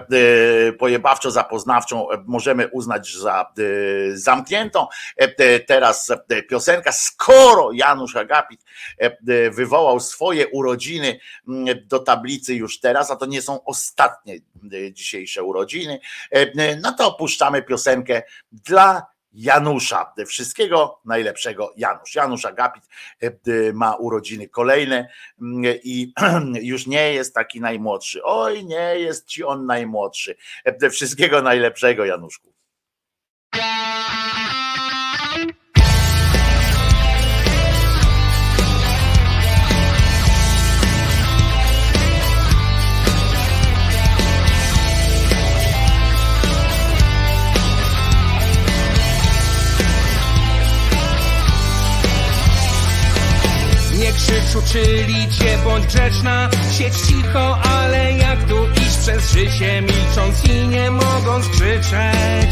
pojebawczo-zapoznawczą 0.73 2.12
e, 2.12 2.23
możemy 2.26 2.67
uznać 2.67 3.13
za 3.13 3.54
zamkniętą. 4.13 4.88
Teraz 5.67 6.12
piosenka, 6.49 6.91
skoro 6.91 7.71
Janusz 7.71 8.15
Agapit 8.15 8.62
wywołał 9.52 9.99
swoje 9.99 10.47
urodziny 10.47 11.19
do 11.86 11.99
tablicy 11.99 12.56
już 12.56 12.80
teraz, 12.80 13.12
a 13.12 13.15
to 13.15 13.26
nie 13.26 13.41
są 13.41 13.63
ostatnie 13.65 14.39
dzisiejsze 14.91 15.43
urodziny, 15.43 15.99
no 16.82 16.91
to 16.91 17.08
opuszczamy 17.08 17.62
piosenkę 17.62 18.23
dla 18.52 19.12
Janusza. 19.34 20.13
Wszystkiego 20.28 21.00
najlepszego 21.06 21.74
Janusz. 21.78 22.15
Janusz 22.15 22.46
Agapit 22.46 22.84
e, 23.22 23.32
ma 23.74 23.96
urodziny 23.96 24.50
kolejne 24.50 25.10
mm, 25.41 25.63
i 25.84 26.13
już 26.72 26.88
nie 26.88 27.13
jest 27.13 27.36
taki 27.36 27.62
najmłodszy. 27.62 28.24
Oj, 28.24 28.65
nie 28.65 29.00
jest 29.00 29.28
ci 29.28 29.43
on 29.43 29.65
najmłodszy. 29.65 30.36
E, 30.65 30.89
wszystkiego 30.89 31.41
najlepszego 31.41 32.06
Januszku. 32.06 32.54
Krzycz 54.23 54.55
uczyli 54.55 55.29
cię, 55.29 55.57
bądź 55.63 55.86
grzeczna. 55.86 56.49
Siedź 56.77 56.93
cicho, 57.07 57.57
ale 57.57 58.13
jak 58.13 58.43
tu 58.43 58.65
iść 58.71 58.97
przez 58.97 59.31
życie 59.31 59.81
Milcząc 59.81 60.45
i 60.45 60.67
nie 60.67 60.91
mogąc 60.91 61.47
krzyczeć. 61.47 62.51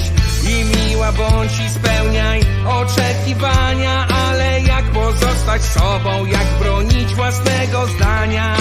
I 0.50 0.64
miła 0.64 1.12
bądź 1.12 1.52
i 1.60 1.70
spełniaj 1.70 2.42
oczekiwania 2.68 4.08
Ale 4.28 4.62
jak 4.62 4.86
pozostać 4.86 5.62
sobą, 5.62 6.26
jak 6.26 6.48
bronić 6.60 7.16
własnego 7.16 7.88
zdania? 7.88 8.56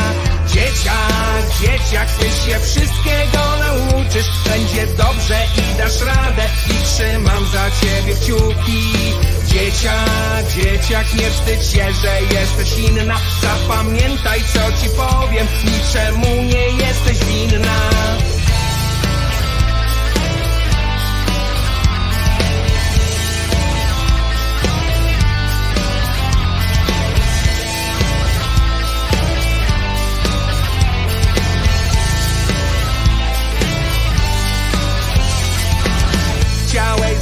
Dzieciak, 0.47 1.43
dzieciak, 1.61 2.09
ty 2.19 2.25
się 2.25 2.59
wszystkiego 2.61 3.39
nauczysz. 3.59 4.27
Będzie 4.49 4.87
dobrze 4.87 5.39
i 5.57 5.79
dasz 5.79 6.01
radę 6.01 6.43
I 6.71 6.85
trzymam 6.85 7.47
za 7.47 7.71
ciebie 7.71 8.15
kciuki 8.15 9.30
Dzieciak, 9.53 10.47
dzieciak, 10.49 11.15
nie 11.15 11.31
wstydź 11.31 11.67
się, 11.67 11.93
że 11.93 12.39
jesteś 12.41 12.79
inna. 12.79 13.17
Zapamiętaj 13.43 14.41
co 14.53 14.83
ci 14.83 14.91
powiem 14.97 15.47
Niczemu 15.65 16.43
nie 16.43 16.85
jesteś 16.87 17.19
winna. 17.25 17.91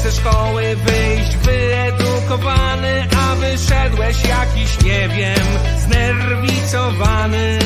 Ze 0.02 0.12
szkoły 0.12 0.76
wyjść 0.76 1.36
wyedukowany 2.38 3.08
A 3.18 3.34
wyszedłeś 3.34 4.16
jakiś, 4.24 4.84
nie 4.84 5.08
wiem, 5.08 5.46
znerwicowany 5.78 7.58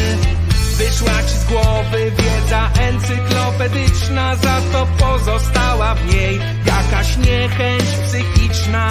Wyszła 0.77 1.23
ci 1.23 1.35
z 1.35 1.45
głowy 1.45 2.13
wiedza 2.19 2.71
encyklopedyczna 2.81 4.37
Za 4.37 4.61
to 4.73 4.87
pozostała 4.87 5.95
w 5.95 6.15
niej 6.15 6.41
jakaś 6.67 7.17
niechęć 7.17 7.85
psychiczna. 8.07 8.91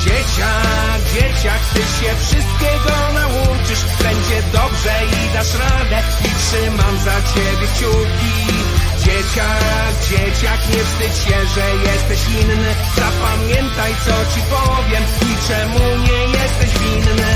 Dzieciak, 0.00 1.00
dzieciak, 1.14 1.60
ty 1.74 1.80
się 1.80 2.14
wszystkiego 2.20 2.94
nauczysz. 3.14 3.84
Będzie 4.02 4.42
dobrze 4.52 4.94
i 5.06 5.34
dasz 5.34 5.54
radę 5.54 6.02
I 6.20 6.28
trzymam 6.28 6.98
za 7.04 7.14
ciebie 7.34 7.66
kciuki 7.66 8.71
Dzieciak, 9.04 9.94
dzieciak, 10.10 10.60
nie 10.68 10.84
wstydź 10.84 11.24
się, 11.24 11.46
że 11.54 11.92
jesteś 11.92 12.20
inny. 12.28 12.74
Zapamiętaj 12.96 13.92
co 14.06 14.34
ci 14.34 14.40
powiem 14.50 15.02
i 15.22 15.48
czemu 15.48 15.78
nie 15.78 16.38
jesteś 16.38 16.70
winny. 16.78 17.34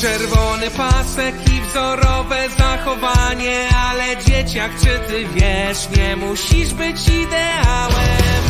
Czerwony 0.00 0.70
pasek 0.70 1.34
i 1.52 1.60
wzorowe 1.60 2.48
zachowanie 2.58 3.68
Ale 3.88 4.16
dzieciak, 4.24 4.70
czy 4.80 4.98
ty 5.08 5.26
wiesz, 5.34 5.88
nie 5.96 6.16
musisz 6.16 6.74
być 6.74 7.08
ideałem. 7.08 8.42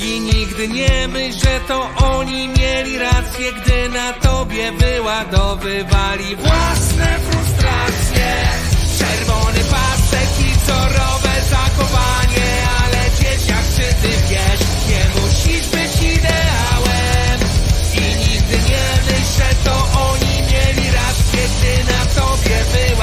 I 0.00 0.20
nigdy 0.20 0.68
nie 0.68 1.08
myśl, 1.08 1.38
że 1.38 1.60
to 1.68 1.88
oni 2.14 2.48
mieli 2.48 2.98
rację, 2.98 3.52
gdy 3.52 3.88
na 3.88 4.12
tobie 4.12 4.72
wyładowywali 4.72 6.36
własne 6.36 7.18
frustracje. 7.18 8.73
Czerwony 9.14 9.64
pasek 9.64 10.40
i 10.40 10.58
wzorowe 10.58 11.34
zachowanie 11.50 12.48
Ale 12.84 13.10
dzieciak, 13.18 13.64
czy 13.76 13.94
ty 14.02 14.08
wiesz, 14.28 14.60
nie 14.88 15.20
musisz 15.20 15.68
być 15.68 16.02
ideałem. 16.16 17.38
I 17.94 18.28
nigdy 18.28 18.56
nie 18.70 18.86
myśl, 19.06 19.32
że 19.38 19.54
to 19.64 19.74
oni 20.10 20.42
mieli 20.42 20.90
rację 20.92 21.42
Gdy 21.58 21.92
na 21.92 22.06
tobie 22.06 22.64
wyładowywali 22.64 22.93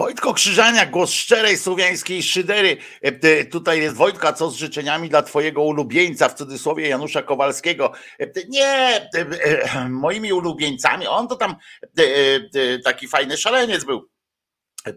Wojtko 0.00 0.34
Krzyżaniak, 0.34 0.90
głos 0.90 1.10
szczerej 1.10 1.58
słowiańskiej 1.58 2.22
szydery. 2.22 2.76
E, 3.04 3.08
e, 3.08 3.44
Tutaj 3.44 3.80
jest 3.80 3.96
Wojtka, 3.96 4.32
co 4.32 4.50
z 4.50 4.56
życzeniami 4.56 5.08
dla 5.08 5.22
twojego 5.22 5.62
ulubieńca, 5.62 6.28
w 6.28 6.34
cudzysłowie 6.34 6.88
Janusza 6.88 7.22
Kowalskiego. 7.22 7.92
E, 8.20 8.26
Nie, 8.48 9.08
moimi 9.90 10.32
ulubieńcami, 10.32 11.06
on 11.06 11.28
to 11.28 11.36
tam 11.36 11.54
taki 12.84 13.08
fajny 13.08 13.36
szaleniec 13.36 13.84
był. 13.84 14.08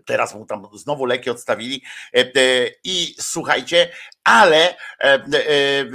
Teraz 0.05 0.35
mu 0.35 0.45
tam 0.45 0.67
znowu 0.73 1.05
leki 1.05 1.29
odstawili. 1.29 1.83
E, 2.15 2.19
e, 2.19 2.69
I 2.83 3.15
słuchajcie, 3.19 3.89
ale 4.23 4.75
e, 4.99 5.85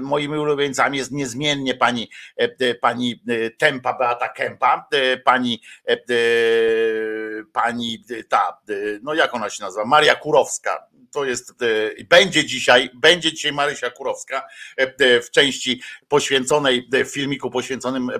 moimi 0.00 0.38
ulubieńcami 0.38 0.98
jest 0.98 1.12
niezmiennie 1.12 1.74
pani, 1.74 2.10
pani 2.80 3.22
Tempa 3.58 3.98
Beata 3.98 4.32
e, 4.92 5.16
pani, 5.16 5.62
pani 7.52 8.04
ta, 8.28 8.58
no 9.02 9.14
jak 9.14 9.34
ona 9.34 9.50
się 9.50 9.64
nazywa, 9.64 9.84
Maria 9.84 10.14
Kurowska. 10.14 10.87
To 11.10 11.24
jest, 11.24 11.54
będzie 12.08 12.44
dzisiaj, 12.44 12.90
będzie 12.94 13.32
dzisiaj 13.32 13.52
Marysia 13.52 13.90
Kurowska 13.90 14.48
w 14.98 15.30
części 15.30 15.82
poświęconej, 16.08 16.88
w 16.92 17.08
filmiku 17.08 17.50
poświęconym 17.50 18.10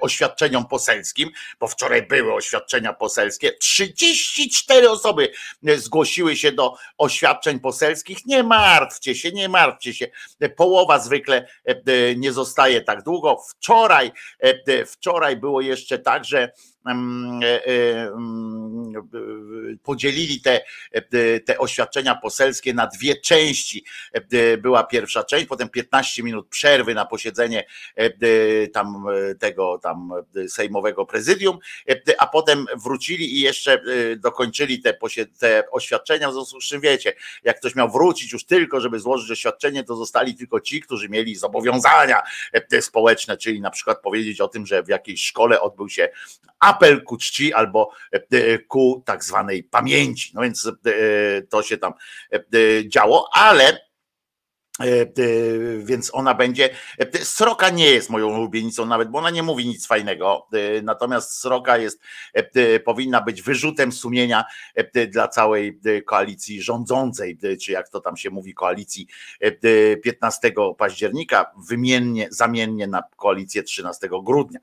oświadczeniom 0.00 0.66
poselskim, 0.66 1.30
bo 1.60 1.68
wczoraj 1.68 2.06
były 2.06 2.34
oświadczenia 2.34 2.92
poselskie. 2.92 3.52
34 3.52 4.90
osoby 4.90 5.32
zgłosiły 5.76 6.36
się 6.36 6.52
do 6.52 6.74
oświadczeń 6.98 7.60
poselskich. 7.60 8.26
Nie 8.26 8.42
martwcie 8.42 9.14
się, 9.14 9.32
nie 9.32 9.48
martwcie 9.48 9.94
się. 9.94 10.06
Połowa 10.56 10.98
zwykle 10.98 11.48
nie 12.16 12.32
zostaje 12.32 12.80
tak 12.80 13.02
długo. 13.02 13.42
Wczoraj, 13.50 14.12
wczoraj 14.86 15.36
było 15.36 15.60
jeszcze 15.60 15.98
tak, 15.98 16.24
że 16.24 16.36
E, 16.36 16.48
e, 16.48 16.75
podzielili 19.82 20.40
te, 20.40 20.60
e, 20.92 21.40
te 21.40 21.58
oświadczenia 21.58 22.14
poselskie 22.14 22.74
na 22.74 22.86
dwie 22.86 23.16
części. 23.20 23.84
Była 24.58 24.84
pierwsza 24.84 25.24
część, 25.24 25.46
potem 25.46 25.68
15 25.68 26.22
minut 26.22 26.48
przerwy 26.48 26.94
na 26.94 27.06
posiedzenie 27.06 27.64
tam 28.72 29.04
tego 29.38 29.78
tam 29.78 30.10
sejmowego 30.48 31.06
prezydium, 31.06 31.58
a 32.18 32.26
potem 32.26 32.66
wrócili 32.84 33.36
i 33.36 33.40
jeszcze 33.40 33.82
dokończyli 34.16 34.80
te, 34.80 34.98
te 35.38 35.70
oświadczenia. 35.70 36.30
W 36.30 36.32
związku 36.32 36.60
z 36.60 36.64
czym 36.64 36.80
wiecie, 36.80 37.12
jak 37.42 37.58
ktoś 37.58 37.74
miał 37.74 37.90
wrócić 37.90 38.32
już 38.32 38.44
tylko, 38.44 38.80
żeby 38.80 39.00
złożyć 39.00 39.30
oświadczenie, 39.30 39.84
to 39.84 39.96
zostali 39.96 40.34
tylko 40.34 40.60
ci, 40.60 40.80
którzy 40.80 41.08
mieli 41.08 41.36
zobowiązania 41.36 42.22
społeczne, 42.80 43.36
czyli 43.36 43.60
na 43.60 43.70
przykład 43.70 44.00
powiedzieć 44.00 44.40
o 44.40 44.48
tym, 44.48 44.66
że 44.66 44.82
w 44.82 44.88
jakiejś 44.88 45.26
szkole 45.26 45.60
odbył 45.60 45.88
się 45.88 46.08
apel 46.76 47.02
ku 47.02 47.16
czci 47.16 47.52
albo 47.52 47.90
e, 48.12 48.58
ku 48.58 49.02
tak 49.04 49.24
zwanej 49.24 49.62
pamięci. 49.64 50.30
No 50.34 50.42
więc 50.42 50.66
e, 50.66 51.42
to 51.42 51.62
się 51.62 51.78
tam 51.78 51.92
e, 52.32 52.88
działo, 52.88 53.28
ale 53.32 53.64
E, 53.66 53.78
e, 53.78 53.85
więc 55.78 56.10
ona 56.14 56.34
będzie. 56.34 56.70
E, 56.98 57.24
Sroka 57.24 57.70
nie 57.70 57.90
jest 57.90 58.10
moją 58.10 58.28
ulubienicą 58.28 58.86
nawet, 58.86 59.08
bo 59.08 59.18
ona 59.18 59.30
nie 59.30 59.42
mówi 59.42 59.66
nic 59.66 59.86
fajnego. 59.86 60.48
Natomiast 60.82 61.32
Sroka 61.32 61.78
jest, 61.78 62.00
powinna 62.84 63.20
być 63.20 63.42
wyrzutem 63.42 63.92
sumienia 63.92 64.44
dla 65.08 65.28
całej 65.28 65.80
koalicji 66.06 66.62
rządzącej, 66.62 67.38
czy 67.62 67.72
jak 67.72 67.88
to 67.88 68.00
tam 68.00 68.16
się 68.16 68.30
mówi, 68.30 68.54
koalicji 68.54 69.06
15 70.02 70.52
października, 70.78 71.52
wymiennie, 71.68 72.28
zamiennie 72.30 72.86
na 72.86 73.02
koalicję 73.16 73.62
13 73.62 74.08
grudnia. 74.24 74.60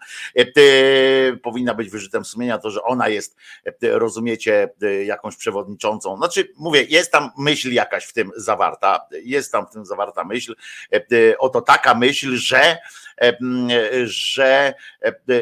Powinna 1.44 1.74
być 1.74 1.90
wyrzutem 1.90 2.26
sumienia 2.26 2.58
to, 2.58 2.72
że 2.72 2.84
ona 2.84 3.10
jest, 3.10 3.36
rozumiecie, 3.82 4.70
jakąś 5.06 5.36
przewodniczącą. 5.36 6.18
Znaczy, 6.18 6.54
mówię, 6.58 6.84
jest 6.84 7.12
tam 7.12 7.32
myśl 7.38 7.72
jakaś 7.72 8.06
w 8.06 8.14
tym 8.14 8.32
zawarta, 8.36 9.08
jest 9.24 9.52
tam 9.52 9.66
w 9.68 9.70
tym 9.70 9.86
zawarta 9.86 10.03
zawarta 10.04 10.24
myśl, 10.24 10.56
e, 10.94 10.96
e, 10.96 11.38
oto 11.38 11.62
taka 11.62 11.96
myśl, 11.96 12.36
że 12.36 12.78
e, 13.22 13.38
że 14.06 14.74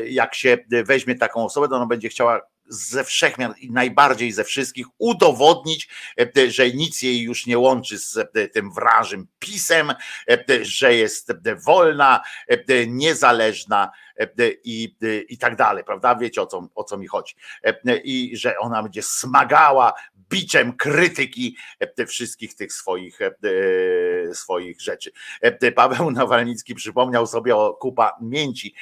jak 0.05 0.35
się 0.35 0.57
weźmie 0.85 1.15
taką 1.15 1.45
osobę, 1.45 1.67
to 1.67 1.75
ona 1.75 1.85
będzie 1.85 2.09
chciała 2.09 2.41
ze 2.67 3.03
wszechmiar 3.03 3.53
i 3.59 3.71
najbardziej 3.71 4.31
ze 4.31 4.43
wszystkich 4.43 4.85
udowodnić, 4.97 5.89
że 6.47 6.69
nic 6.71 7.01
jej 7.01 7.21
już 7.21 7.45
nie 7.45 7.57
łączy 7.57 7.97
z 7.97 8.17
tym 8.53 8.71
wrażym 8.73 9.27
pisem, 9.39 9.93
że 10.61 10.95
jest 10.95 11.31
wolna, 11.65 12.21
niezależna 12.87 13.91
i, 14.63 14.95
i 15.29 15.37
tak 15.37 15.55
dalej, 15.55 15.83
prawda? 15.83 16.15
Wiecie 16.15 16.41
o 16.41 16.45
co, 16.45 16.67
o 16.75 16.83
co 16.83 16.97
mi 16.97 17.07
chodzi. 17.07 17.35
I 18.03 18.31
że 18.37 18.57
ona 18.57 18.83
będzie 18.83 19.01
smagała 19.01 19.93
biczem 20.31 20.73
krytyki 20.73 21.57
e, 21.79 22.05
wszystkich 22.05 22.55
tych 22.55 22.73
swoich, 22.73 23.21
e, 23.21 23.25
e, 24.29 24.35
swoich 24.35 24.81
rzeczy. 24.81 25.11
Paweł 25.75 26.11
Nawalnicki 26.11 26.75
przypomniał 26.75 27.27
sobie 27.27 27.55
o 27.55 27.73
kupa 27.73 28.17
mięci. 28.21 28.75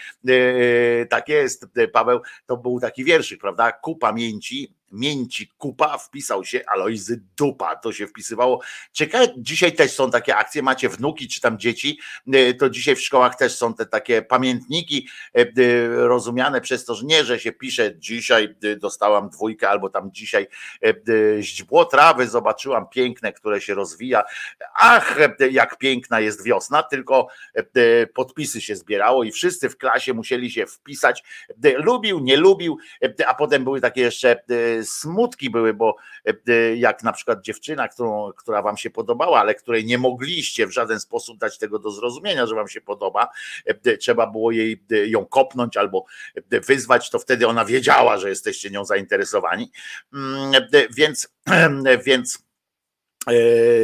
Tak 1.10 1.30
jest, 1.30 1.66
Paweł, 1.94 2.22
to 2.46 2.58
był 2.58 2.80
taki 2.80 3.04
wierszyk, 3.04 3.42
prawda? 3.42 3.72
Kupa 3.72 4.12
mięci, 4.12 4.74
mięci 4.92 5.52
kupa, 5.58 5.98
wpisał 5.98 6.46
się 6.46 6.62
Alojzy 6.68 7.24
dupa, 7.38 7.76
to 7.76 7.94
się 7.94 8.08
wpisywało. 8.08 8.62
Ciekawe, 8.92 9.28
dzisiaj 9.38 9.74
też 9.74 9.92
są 9.92 10.12
takie 10.12 10.36
akcje, 10.36 10.62
macie 10.62 10.90
wnuki 10.90 11.28
czy 11.28 11.42
tam 11.42 11.60
dzieci, 11.60 12.00
e, 12.34 12.54
to 12.54 12.70
dzisiaj 12.70 12.96
w 12.96 13.02
szkołach 13.02 13.36
też 13.36 13.56
są 13.56 13.74
te 13.74 13.86
takie 13.86 14.22
pamiętniki 14.22 15.08
e, 15.36 15.40
e, 15.42 15.48
rozumiane 15.90 16.62
przez 16.62 16.86
to, 16.86 16.96
że 16.96 17.06
nie, 17.06 17.24
że 17.24 17.40
się 17.40 17.52
pisze 17.52 17.98
dzisiaj 17.98 18.56
dostałam 18.78 19.30
dwójkę 19.30 19.70
albo 19.70 19.90
tam 19.90 20.12
dzisiaj 20.12 20.48
źdźbło 21.40 21.86
trawy, 21.86 22.28
zobaczyłam 22.28 22.90
piękne, 22.90 23.34
które 23.34 23.62
się 23.62 23.74
rozwija. 23.74 24.24
Ach, 24.76 25.18
jak 25.52 25.78
piękna 25.78 26.20
jest 26.20 26.44
wiosna, 26.44 26.84
tylko 26.84 27.28
podpisy 28.14 28.62
się 28.62 28.76
zbierało 28.76 29.24
i 29.24 29.32
wszyscy 29.32 29.70
w 29.70 29.78
klasie 29.78 30.14
musieli 30.14 30.52
się 30.52 30.66
wpisać, 30.66 31.24
lubił, 31.78 32.20
nie 32.20 32.38
lubił, 32.38 32.78
a 33.28 33.34
potem 33.34 33.64
były 33.64 33.82
takie 33.82 34.02
jeszcze 34.02 34.44
smutki 34.86 35.50
były, 35.50 35.74
bo 35.74 35.96
e, 36.26 36.76
jak 36.76 37.04
na 37.04 37.14
przykład 37.14 37.42
dziewczyna, 37.42 37.88
którą, 37.88 38.32
która 38.38 38.62
wam 38.62 38.78
się 38.78 38.90
podobała, 38.90 39.40
ale 39.40 39.56
której 39.56 39.86
nie 39.86 39.98
mogliście 39.98 40.68
w 40.68 40.72
żaden 40.72 41.00
sposób 41.00 41.38
dać 41.38 41.58
tego 41.58 41.80
do 41.80 41.92
zrozumienia, 41.92 42.46
że 42.46 42.56
wam 42.56 42.68
się 42.68 42.82
podoba, 42.82 43.28
e, 43.66 43.98
trzeba 43.98 44.28
było 44.28 44.52
jej 44.52 44.84
ją 45.06 45.26
kopnąć 45.26 45.78
albo 45.78 46.06
wyzwać, 46.68 47.10
to 47.10 47.20
wtedy 47.20 47.48
ona 47.48 47.66
wiedziała, 47.66 48.18
że 48.18 48.30
jesteście 48.30 48.70
nią 48.70 48.86
zainteresowani. 48.86 49.72
Mm, 50.14 50.52
więc, 50.92 51.36
więc 52.06 52.49
E, 52.49 52.49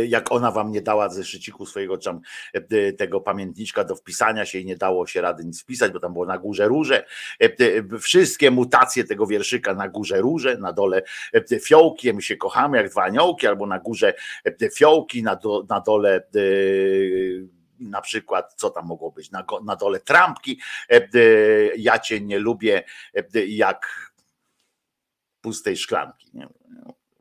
jak 0.07 0.31
ona 0.31 0.51
wam 0.51 0.71
nie 0.71 0.81
dała 0.81 1.09
ze 1.09 1.23
szyciku 1.23 1.65
swojego 1.65 1.97
tam 1.97 2.21
e, 2.53 2.93
tego 2.93 3.21
pamiętniczka 3.21 3.83
do 3.83 3.95
wpisania 3.95 4.45
się 4.45 4.59
i 4.59 4.65
nie 4.65 4.75
dało 4.75 5.07
się 5.07 5.21
rady 5.21 5.45
nic 5.45 5.61
wpisać, 5.61 5.91
bo 5.91 5.99
tam 5.99 6.13
było 6.13 6.25
na 6.25 6.37
górze 6.37 6.67
róże, 6.67 7.05
e, 7.39 7.99
wszystkie 7.99 8.51
mutacje 8.51 9.03
tego 9.03 9.27
wierszyka 9.27 9.73
na 9.73 9.89
górze 9.89 10.21
róże, 10.21 10.57
na 10.57 10.73
dole 10.73 11.01
fiołki, 11.63 12.13
my 12.13 12.21
się 12.21 12.35
kochamy 12.35 12.77
jak 12.77 12.89
dwa 12.89 13.03
aniołki, 13.03 13.47
albo 13.47 13.67
na 13.67 13.79
górze 13.79 14.13
fiołki, 14.75 15.23
na, 15.23 15.35
do, 15.35 15.65
na 15.69 15.81
dole 15.81 16.27
na 17.79 18.01
przykład, 18.01 18.53
co 18.57 18.69
tam 18.69 18.85
mogło 18.85 19.11
być, 19.11 19.31
na, 19.31 19.45
na 19.65 19.75
dole 19.75 19.99
trampki, 19.99 20.59
ja 21.77 21.99
cię 21.99 22.21
nie 22.21 22.39
lubię 22.39 22.83
jak 23.47 24.11
pustej 25.41 25.77
szklanki. 25.77 26.29
Nie? 26.33 26.47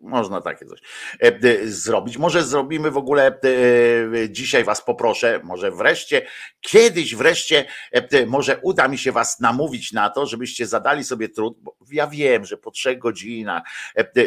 Można 0.04 0.40
takie 0.40 0.66
coś 0.66 0.80
e, 1.20 1.66
zrobić. 1.66 2.18
Może 2.18 2.42
zrobimy 2.42 2.90
w 2.90 2.96
ogóle 2.96 3.26
e, 3.26 4.30
dzisiaj 4.30 4.64
Was 4.64 4.84
poproszę, 4.84 5.40
może 5.44 5.70
wreszcie, 5.70 6.26
kiedyś 6.60 7.14
wreszcie, 7.14 7.64
e, 7.92 8.26
może 8.26 8.58
uda 8.62 8.88
mi 8.88 8.98
się 8.98 9.12
Was 9.12 9.40
namówić 9.40 9.92
na 9.92 10.10
to, 10.10 10.26
żebyście 10.26 10.66
zadali 10.66 11.04
sobie 11.04 11.28
trud, 11.28 11.58
bo 11.60 11.76
ja 11.92 12.06
wiem, 12.06 12.44
że 12.44 12.56
po 12.56 12.70
trzech 12.70 12.98
godzinach, 12.98 13.62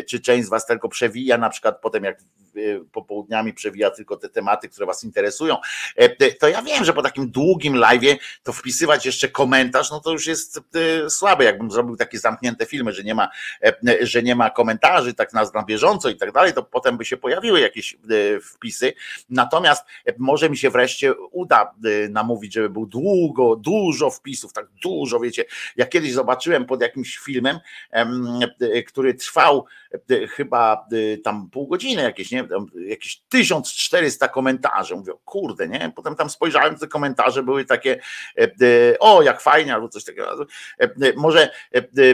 czy 0.09 0.19
część 0.19 0.45
z 0.45 0.49
Was 0.49 0.65
tylko 0.65 0.89
przewija, 0.89 1.37
na 1.37 1.49
przykład 1.49 1.81
potem 1.81 2.03
jak 2.03 2.19
popołudniami 2.91 3.53
przewija 3.53 3.91
tylko 3.91 4.17
te 4.17 4.29
tematy, 4.29 4.69
które 4.69 4.85
Was 4.85 5.03
interesują, 5.03 5.57
to 6.39 6.47
ja 6.47 6.61
wiem, 6.61 6.85
że 6.85 6.93
po 6.93 7.01
takim 7.01 7.31
długim 7.31 7.73
live'ie 7.73 8.17
to 8.43 8.53
wpisywać 8.53 9.05
jeszcze 9.05 9.29
komentarz, 9.29 9.91
no 9.91 9.99
to 9.99 10.11
już 10.11 10.27
jest 10.27 10.59
słabe, 11.09 11.43
jakbym 11.43 11.71
zrobił 11.71 11.95
takie 11.95 12.19
zamknięte 12.19 12.65
filmy, 12.65 12.93
że 12.93 13.03
nie 13.03 13.15
ma, 13.15 13.29
że 14.01 14.23
nie 14.23 14.35
ma 14.35 14.49
komentarzy 14.49 15.13
tak 15.13 15.33
na 15.33 15.45
bieżąco 15.67 16.09
i 16.09 16.15
tak 16.15 16.31
dalej, 16.31 16.53
to 16.53 16.63
potem 16.63 16.97
by 16.97 17.05
się 17.05 17.17
pojawiły 17.17 17.59
jakieś 17.59 17.93
e, 17.93 17.97
wpisy. 18.39 18.93
Natomiast 19.29 19.85
e, 20.05 20.13
może 20.17 20.49
mi 20.49 20.57
się 20.57 20.69
wreszcie 20.69 21.13
uda 21.31 21.73
e, 21.85 22.09
namówić, 22.09 22.53
żeby 22.53 22.69
był 22.69 22.85
długo, 22.85 23.55
dużo 23.55 24.09
wpisów, 24.09 24.53
tak 24.53 24.67
dużo, 24.83 25.19
wiecie. 25.19 25.45
Ja 25.75 25.85
kiedyś 25.85 26.13
zobaczyłem 26.13 26.65
pod 26.65 26.81
jakimś 26.81 27.17
filmem, 27.17 27.59
który 28.87 29.13
trwał 29.13 29.65
chyba 30.29 30.87
tam 31.23 31.49
pół 31.49 31.67
godziny 31.67 32.01
jakieś, 32.01 32.31
nie? 32.31 32.46
Jakieś 32.87 33.21
1400 33.29 34.27
komentarzy. 34.27 34.95
Mówię, 34.95 35.13
kurde, 35.25 35.67
nie? 35.67 35.91
Potem 35.95 36.15
tam 36.15 36.29
spojrzałem, 36.29 36.77
te 36.77 36.87
komentarze 36.87 37.43
były 37.43 37.65
takie, 37.65 37.99
o, 38.99 39.21
jak 39.21 39.41
fajnie, 39.41 39.73
albo 39.73 39.89
coś 39.89 40.03
takiego. 40.03 40.45
Może 41.15 41.51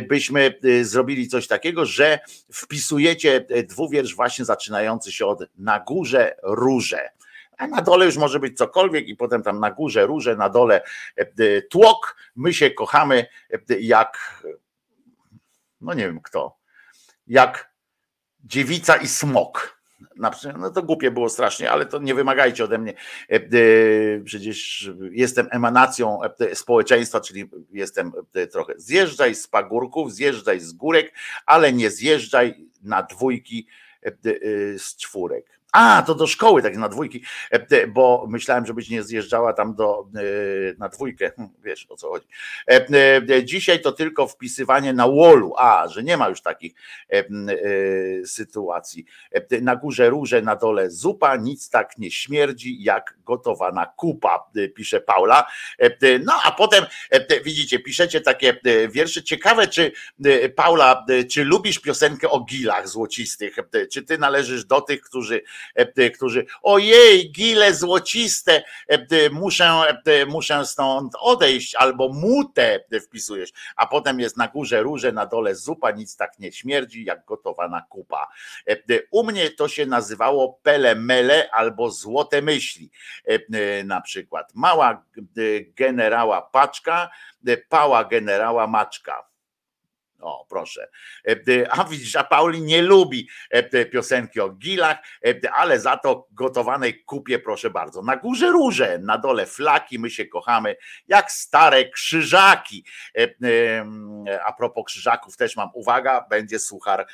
byśmy 0.07 0.59
zrobili 0.81 1.27
coś 1.27 1.47
takiego, 1.47 1.85
że 1.85 2.19
wpisujecie 2.51 3.43
E, 3.49 3.63
dwuwiersz 3.63 4.15
właśnie 4.15 4.45
zaczynający 4.45 5.11
się 5.11 5.25
od 5.25 5.39
na 5.55 5.79
górze 5.79 6.35
róże. 6.43 7.09
A 7.57 7.67
na 7.67 7.81
dole 7.81 8.05
już 8.05 8.17
może 8.17 8.39
być 8.39 8.57
cokolwiek, 8.57 9.07
i 9.07 9.15
potem 9.15 9.43
tam 9.43 9.59
na 9.59 9.71
górze 9.71 10.05
róże, 10.05 10.35
na 10.35 10.49
dole 10.49 10.81
e, 11.17 11.21
e, 11.21 11.61
tłok. 11.61 12.17
My 12.35 12.53
się 12.53 12.71
kochamy 12.71 13.25
jak, 13.79 14.43
no 15.81 15.93
nie 15.93 16.05
wiem 16.05 16.21
kto, 16.21 16.57
jak 17.27 17.73
dziewica 18.43 18.95
i 18.95 19.07
smok. 19.07 19.82
No 20.59 20.71
to 20.71 20.83
głupie 20.83 21.11
było 21.11 21.29
strasznie, 21.29 21.71
ale 21.71 21.85
to 21.85 21.99
nie 21.99 22.15
wymagajcie 22.15 22.63
ode 22.63 22.77
mnie. 22.77 22.93
Przecież 24.25 24.91
jestem 25.11 25.47
emanacją 25.51 26.19
społeczeństwa, 26.53 27.21
czyli 27.21 27.49
jestem 27.71 28.11
trochę. 28.51 28.73
Zjeżdżaj 28.77 29.35
z 29.35 29.47
pagórków, 29.47 30.13
zjeżdżaj 30.13 30.59
z 30.59 30.73
górek, 30.73 31.13
ale 31.45 31.73
nie 31.73 31.91
zjeżdżaj 31.91 32.65
na 32.83 33.03
dwójki 33.03 33.67
e, 34.03 34.07
e, 34.07 34.13
z 34.79 34.95
czwórek. 34.95 35.59
A, 35.73 36.03
to 36.07 36.15
do 36.15 36.27
szkoły, 36.27 36.61
tak 36.61 36.77
na 36.77 36.89
dwójki, 36.89 37.23
e, 37.51 37.87
bo 37.87 38.25
myślałem, 38.29 38.65
żebyś 38.65 38.89
nie 38.89 39.03
zjeżdżała 39.03 39.53
tam 39.53 39.75
do, 39.75 40.07
e, 40.15 40.21
na 40.77 40.89
dwójkę. 40.89 41.31
Hm, 41.35 41.49
wiesz 41.63 41.85
o 41.89 41.95
co 41.95 42.09
chodzi. 42.09 42.27
E, 42.67 43.43
dzisiaj 43.43 43.81
to 43.81 43.91
tylko 43.91 44.27
wpisywanie 44.27 44.93
na 44.93 45.07
wallu. 45.07 45.53
A, 45.57 45.87
że 45.87 46.03
nie 46.03 46.17
ma 46.17 46.29
już 46.29 46.41
takich 46.41 46.73
sytuacji. 48.25 49.05
Na 49.61 49.75
górze 49.75 50.09
róże, 50.09 50.41
na 50.41 50.55
dole 50.55 50.91
zupa, 50.91 51.35
nic 51.35 51.69
tak 51.69 51.97
nie 51.97 52.11
śmierdzi 52.11 52.83
jak 52.83 53.17
gotowana 53.25 53.85
kupa, 53.85 54.51
pisze 54.75 55.01
Paula. 55.01 55.47
No 56.25 56.33
a 56.43 56.51
potem 56.51 56.85
widzicie, 57.43 57.79
piszecie 57.79 58.21
takie 58.21 58.59
wiersze. 58.89 59.23
Ciekawe, 59.23 59.67
czy 59.67 59.91
Paula, 60.55 61.05
czy 61.31 61.43
lubisz 61.43 61.79
piosenkę 61.79 62.29
o 62.29 62.39
gilach 62.39 62.89
złocistych? 62.89 63.55
Czy 63.91 64.01
ty 64.01 64.17
należysz 64.17 64.65
do 64.65 64.81
tych, 64.81 65.01
którzy 65.01 65.41
którzy 66.15 66.45
ojej, 66.63 67.31
gile 67.31 67.73
złociste, 67.73 68.63
e, 68.87 69.29
muszę, 69.29 69.65
e, 70.05 70.25
muszę 70.25 70.65
stąd 70.65 71.13
odejść, 71.19 71.75
albo 71.75 72.09
mutę 72.09 72.79
wpisujesz, 73.03 73.51
a 73.75 73.87
potem 73.87 74.19
jest 74.19 74.37
na 74.37 74.47
górze 74.47 74.81
róże, 74.81 75.11
na 75.11 75.25
dole 75.25 75.55
zupa, 75.55 75.91
nic 75.91 76.17
tak 76.17 76.39
nie 76.39 76.51
śmierdzi, 76.51 77.05
jak 77.05 77.25
gotowana 77.25 77.81
kupa. 77.89 78.27
U 79.11 79.23
mnie 79.23 79.49
to 79.49 79.67
się 79.67 79.85
nazywało 79.85 80.59
pele 80.63 80.95
mele 80.95 81.49
albo 81.51 81.91
złote 81.91 82.41
myśli, 82.41 82.91
na 83.85 84.01
przykład. 84.01 84.51
Mała 84.55 85.05
generała 85.75 86.41
paczka, 86.41 87.09
pała 87.69 88.05
generała 88.05 88.67
maczka 88.67 89.32
o, 90.23 90.45
proszę. 90.49 90.87
E, 91.27 91.71
a 91.71 91.83
widzisz, 91.83 92.15
a 92.15 92.23
Pauli 92.23 92.61
nie 92.61 92.81
lubi 92.81 93.27
e, 93.49 93.85
piosenki 93.85 94.39
o 94.39 94.49
gilach, 94.49 94.97
e, 95.25 95.51
ale 95.53 95.79
za 95.79 95.97
to 95.97 96.27
gotowanej 96.31 97.03
kupie, 97.03 97.39
proszę 97.39 97.69
bardzo. 97.69 98.01
Na 98.01 98.17
górze 98.17 98.51
róże, 98.51 98.99
na 98.99 99.17
dole 99.17 99.45
flaki, 99.45 99.99
my 99.99 100.09
się 100.09 100.25
kochamy, 100.25 100.75
jak 101.07 101.31
stare 101.31 101.89
krzyżaki. 101.89 102.85
A 104.45 104.53
propos 104.53 104.85
krzyżaków 104.85 105.37
też 105.37 105.55
mam, 105.55 105.69
uwaga, 105.73 106.25
będzie 106.29 106.59
suchar. 106.59 107.07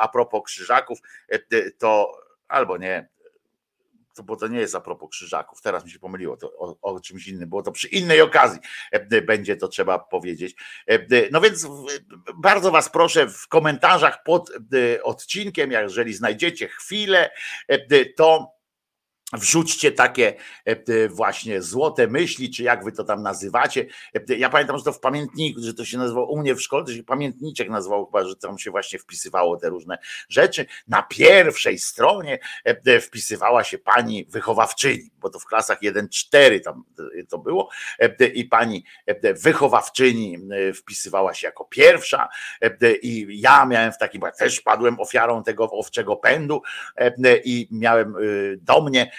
A 0.00 0.08
propos 0.08 0.42
krzyżaków, 0.44 0.98
to 1.78 2.12
albo 2.48 2.78
nie, 2.78 3.08
to, 4.14 4.22
bo 4.22 4.36
to 4.36 4.48
nie 4.48 4.60
jest 4.60 4.74
a 4.74 4.80
propos 4.80 5.10
krzyżaków, 5.10 5.62
teraz 5.62 5.84
mi 5.84 5.90
się 5.90 5.98
pomyliło, 5.98 6.36
to 6.36 6.52
o, 6.58 6.76
o, 6.82 7.00
czymś 7.00 7.28
innym, 7.28 7.48
było 7.48 7.62
to 7.62 7.72
przy 7.72 7.88
innej 7.88 8.20
okazji, 8.20 8.60
e, 8.90 9.22
będzie 9.22 9.56
to 9.56 9.68
trzeba 9.68 9.98
powiedzieć. 9.98 10.54
E, 10.86 10.98
no 11.30 11.40
więc 11.40 11.66
bardzo 12.36 12.70
Was 12.70 12.90
proszę 12.90 13.28
w 13.28 13.48
komentarzach 13.48 14.22
pod 14.22 14.50
odcinkiem, 15.02 15.72
jeżeli 15.72 16.14
znajdziecie 16.14 16.68
chwilę, 16.68 17.30
e, 17.68 18.04
to 18.04 18.61
Wrzućcie 19.32 19.92
takie 19.92 20.34
e, 20.64 21.08
właśnie 21.08 21.62
złote 21.62 22.06
myśli, 22.06 22.50
czy 22.50 22.62
jak 22.62 22.84
wy 22.84 22.92
to 22.92 23.04
tam 23.04 23.22
nazywacie. 23.22 23.86
E, 24.14 24.34
ja 24.34 24.50
pamiętam, 24.50 24.78
że 24.78 24.84
to 24.84 24.92
w 24.92 25.00
pamiętniku, 25.00 25.60
że 25.62 25.74
to 25.74 25.84
się 25.84 25.98
nazywało 25.98 26.26
u 26.26 26.38
mnie 26.38 26.54
w 26.54 26.62
szkole, 26.62 26.84
to 26.84 26.92
się 26.92 27.02
pamiętniczek 27.02 27.68
nazywał 27.68 28.06
chyba, 28.06 28.24
że 28.24 28.36
tam 28.36 28.58
się 28.58 28.70
właśnie 28.70 28.98
wpisywało 28.98 29.56
te 29.56 29.68
różne 29.68 29.98
rzeczy. 30.28 30.66
Na 30.88 31.02
pierwszej 31.02 31.78
stronie 31.78 32.38
e, 32.64 33.00
wpisywała 33.00 33.64
się 33.64 33.78
pani 33.78 34.24
wychowawczyni, 34.24 35.10
bo 35.18 35.30
to 35.30 35.38
w 35.38 35.46
klasach 35.46 35.82
1-4 35.82 36.60
tam 36.60 36.84
to 37.28 37.38
było 37.38 37.68
i 38.34 38.44
pani 38.44 38.84
wychowawczyni 39.34 40.38
wpisywała 40.74 41.34
się 41.34 41.46
jako 41.46 41.64
pierwsza 41.64 42.28
i 43.02 43.40
ja 43.40 43.66
miałem 43.66 43.92
w 43.92 43.98
takim, 43.98 44.22
też 44.38 44.60
padłem 44.60 45.00
ofiarą 45.00 45.42
tego 45.42 45.70
owczego 45.70 46.16
pędu 46.16 46.62
i 47.44 47.68
miałem 47.70 48.14
do 48.60 48.82
mnie 48.82 49.10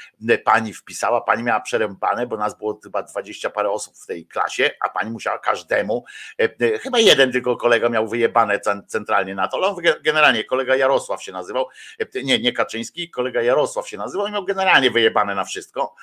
pani 0.43 0.74
wpisała, 0.74 1.22
pani 1.22 1.43
miała 1.43 1.60
przerębane, 1.60 2.28
bo 2.28 2.38
nas 2.38 2.58
było 2.58 2.80
chyba 2.84 3.04
dwadzieścia 3.04 3.49
parę 3.49 3.70
osób 3.70 3.97
w 3.97 4.06
tej 4.06 4.26
klasie, 4.26 4.70
a 4.80 4.89
pani 4.89 5.12
musiała 5.12 5.39
każdemu, 5.39 6.06
e, 6.39 6.43
e, 6.43 6.80
chyba 6.80 6.99
jeden 6.99 7.32
tylko 7.32 7.58
kolega 7.58 7.89
miał 7.89 8.08
wyjebane 8.08 8.60
centralnie 8.88 9.36
na 9.36 9.47
to, 9.47 9.58
ale 9.58 9.68
on 9.68 9.76
generalnie 10.04 10.43
kolega 10.43 10.76
Jarosław 10.76 11.24
się 11.24 11.32
nazywał, 11.32 11.66
e, 11.99 12.24
nie, 12.24 12.39
nie 12.39 12.54
Kaczyński, 12.54 13.10
kolega 13.10 13.41
Jarosław 13.41 13.89
się 13.89 13.97
nazywał 13.97 14.28
i 14.28 14.32
miał 14.32 14.45
generalnie 14.45 14.91
wyjebane 14.91 15.36
na 15.36 15.43
wszystko 15.43 15.95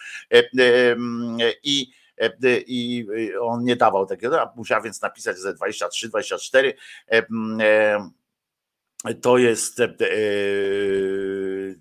i 1.62 2.00
i 2.66 3.06
on 3.40 3.64
nie 3.64 3.76
dawał 3.76 4.06
takiego, 4.06 4.52
musiał 4.56 4.82
więc 4.82 5.02
napisać 5.02 5.38
ze 5.38 5.54
23, 5.54 6.08
24 6.08 6.74
to 9.22 9.38
jest, 9.38 9.80
e, 9.80 9.94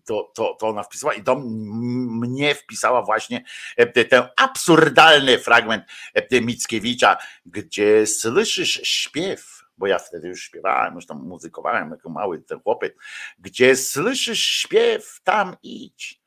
to, 0.05 0.31
to, 0.35 0.57
to 0.59 0.67
ona 0.67 0.83
wpisała 0.83 1.13
i 1.13 1.23
do 1.23 1.35
mnie 1.35 2.55
wpisała 2.55 3.01
właśnie 3.01 3.43
e, 3.77 4.05
ten 4.05 4.23
absurdalny 4.37 5.39
fragment 5.39 5.83
e, 6.13 6.41
Mickiewicza, 6.41 7.17
gdzie 7.45 8.07
słyszysz 8.07 8.81
śpiew, 8.83 9.63
bo 9.77 9.87
ja 9.87 9.99
wtedy 9.99 10.27
już 10.27 10.43
śpiewałem, 10.43 10.95
już 10.95 11.05
tam 11.05 11.27
muzykowałem 11.27 11.91
jako 11.91 12.09
mały 12.09 12.41
ten 12.41 12.59
chłopiec, 12.59 12.93
gdzie 13.39 13.75
słyszysz 13.75 14.43
śpiew, 14.43 15.19
tam 15.23 15.55
idź, 15.63 16.21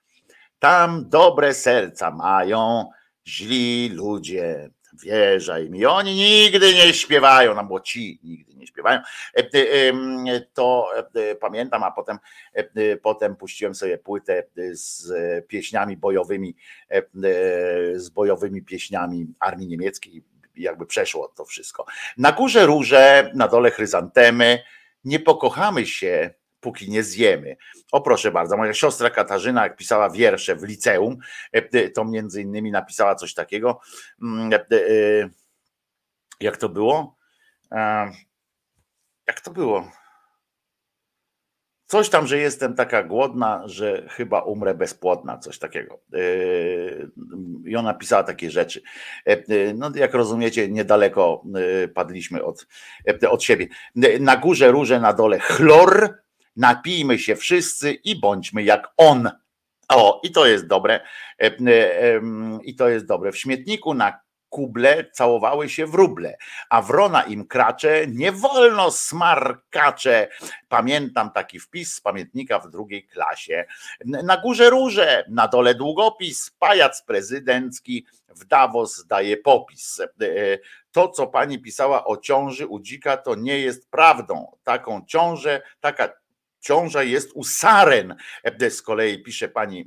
tam 0.59 1.09
dobre 1.09 1.55
serca 1.55 2.11
mają 2.11 2.91
źli 3.27 3.89
ludzie, 3.89 4.71
wierzaj 4.93 5.71
mi, 5.71 5.87
oni 5.87 6.15
nigdy 6.15 6.75
nie 6.75 6.95
śpiewają, 6.95 7.55
no 7.55 7.65
bo 7.65 7.81
ci 7.81 8.21
nigdy 8.23 8.55
nie 8.55 8.67
śpiewają, 8.67 9.01
e, 9.37 9.41
e, 9.41 10.41
to 10.55 10.89
e, 11.15 11.35
pamiętam, 11.35 11.83
a 11.83 11.91
potem, 11.91 12.19
potem 13.03 13.37
puściłem 13.37 13.75
sobie 13.75 13.99
płytę 13.99 14.43
z 14.73 15.13
pieśniami 15.49 15.97
bojowymi, 15.97 16.57
z 17.95 18.09
bojowymi 18.09 18.63
pieśniami 18.63 19.27
armii 19.41 19.69
niemieckiej, 19.69 20.23
jakby 20.57 20.87
przeszło 20.87 21.29
to 21.29 21.45
wszystko. 21.45 21.87
Na 22.17 22.33
górze 22.33 22.67
róże, 22.67 23.31
na 23.35 23.49
dole 23.49 23.71
chryzantemy, 23.71 24.63
nie 25.05 25.21
pokochamy 25.21 25.87
się, 25.87 26.31
póki 26.63 26.91
nie 26.91 27.03
zjemy. 27.03 27.57
O 27.93 28.01
proszę 28.01 28.31
bardzo, 28.31 28.57
moja 28.57 28.75
siostra 28.75 29.11
Katarzyna, 29.11 29.63
jak 29.63 29.77
pisała 29.77 30.11
wiersze 30.11 30.57
w 30.57 30.63
liceum, 30.63 31.17
e, 31.53 31.91
to 31.91 32.05
między 32.05 32.43
innymi 32.43 32.71
napisała 32.71 33.15
coś 33.15 33.35
takiego. 33.35 33.81
Mm, 34.23 34.53
e, 34.53 34.57
e, 34.73 35.29
jak 36.41 36.57
to 36.57 36.69
było? 36.69 37.17
Jak 39.27 39.41
to 39.45 39.51
było? 39.51 39.91
Coś 41.87 42.09
tam, 42.09 42.27
że 42.27 42.39
jestem 42.39 42.75
taka 42.75 43.03
głodna, 43.03 43.63
że 43.67 44.09
chyba 44.09 44.41
umrę 44.41 44.75
bezpłodna, 44.75 45.39
coś 45.39 45.59
takiego. 45.59 46.01
I 47.65 47.77
ona 47.77 47.95
pisała 47.95 48.23
takie 48.23 48.51
rzeczy. 48.51 48.83
No, 49.75 49.91
jak 49.95 50.15
rozumiecie, 50.15 50.69
niedaleko 50.69 51.45
padliśmy 51.95 52.45
od, 52.45 52.67
od 53.31 53.43
siebie. 53.43 53.67
Na 54.21 54.37
górze 54.37 54.71
róże, 54.71 55.01
na 55.01 55.13
dole 55.13 55.39
chlor, 55.39 56.23
napijmy 56.57 57.19
się 57.19 57.37
wszyscy 57.37 57.93
i 57.93 58.21
bądźmy 58.21 58.63
jak 58.63 58.89
on. 58.97 59.31
O, 59.89 60.21
i 60.25 60.31
to 60.31 60.47
jest 60.47 60.67
dobre. 60.67 61.01
E, 61.43 61.47
e, 61.47 62.21
I 62.63 62.77
to 62.77 62.89
jest 62.89 63.07
dobre. 63.07 63.33
W 63.33 63.39
śmietniku 63.39 63.95
na 63.95 64.21
kuble 64.53 65.05
całowały 65.13 65.69
się 65.69 65.87
wróble, 65.87 66.37
a 66.71 66.83
wrona 66.83 67.23
im 67.23 67.47
kracze, 67.47 68.07
nie 68.07 68.33
wolno 68.33 68.91
smarkacze. 68.91 70.29
Pamiętam 70.69 71.31
taki 71.31 71.61
wpis 71.61 71.95
z 71.95 72.01
pamiętnika 72.01 72.59
w 72.59 72.71
drugiej 72.71 73.07
klasie. 73.07 73.65
Na 74.05 74.37
górze 74.37 74.71
róże, 74.71 75.25
na 75.29 75.49
dole 75.49 75.75
długopis, 75.75 76.51
pajac 76.59 77.03
prezydencki 77.03 78.07
w 78.29 78.45
Davos 78.45 79.07
daje 79.07 79.37
popis. 79.37 80.01
E, 80.01 80.07
to, 80.93 81.09
co 81.09 81.27
pani 81.27 81.59
pisała 81.59 82.05
o 82.05 82.17
ciąży 82.17 82.67
u 82.67 82.81
dzika, 82.81 83.17
to 83.17 83.35
nie 83.35 83.59
jest 83.59 83.91
prawdą. 83.91 84.57
Taką 84.65 85.05
ciążę, 85.07 85.63
taka 85.81 86.22
ciąża 86.63 87.03
jest 87.03 87.31
u 87.35 87.45
saren. 87.45 88.17
E, 88.43 88.71
z 88.71 88.83
kolei 88.83 89.23
pisze 89.23 89.49
pani 89.49 89.81
e, 89.81 89.87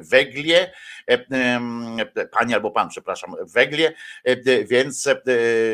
Weglie, 0.00 0.72
e, 1.06 2.26
pani 2.26 2.54
albo 2.54 2.70
pan, 2.70 2.88
przepraszam, 2.88 3.34
Weglie, 3.40 3.92
więc 4.68 5.08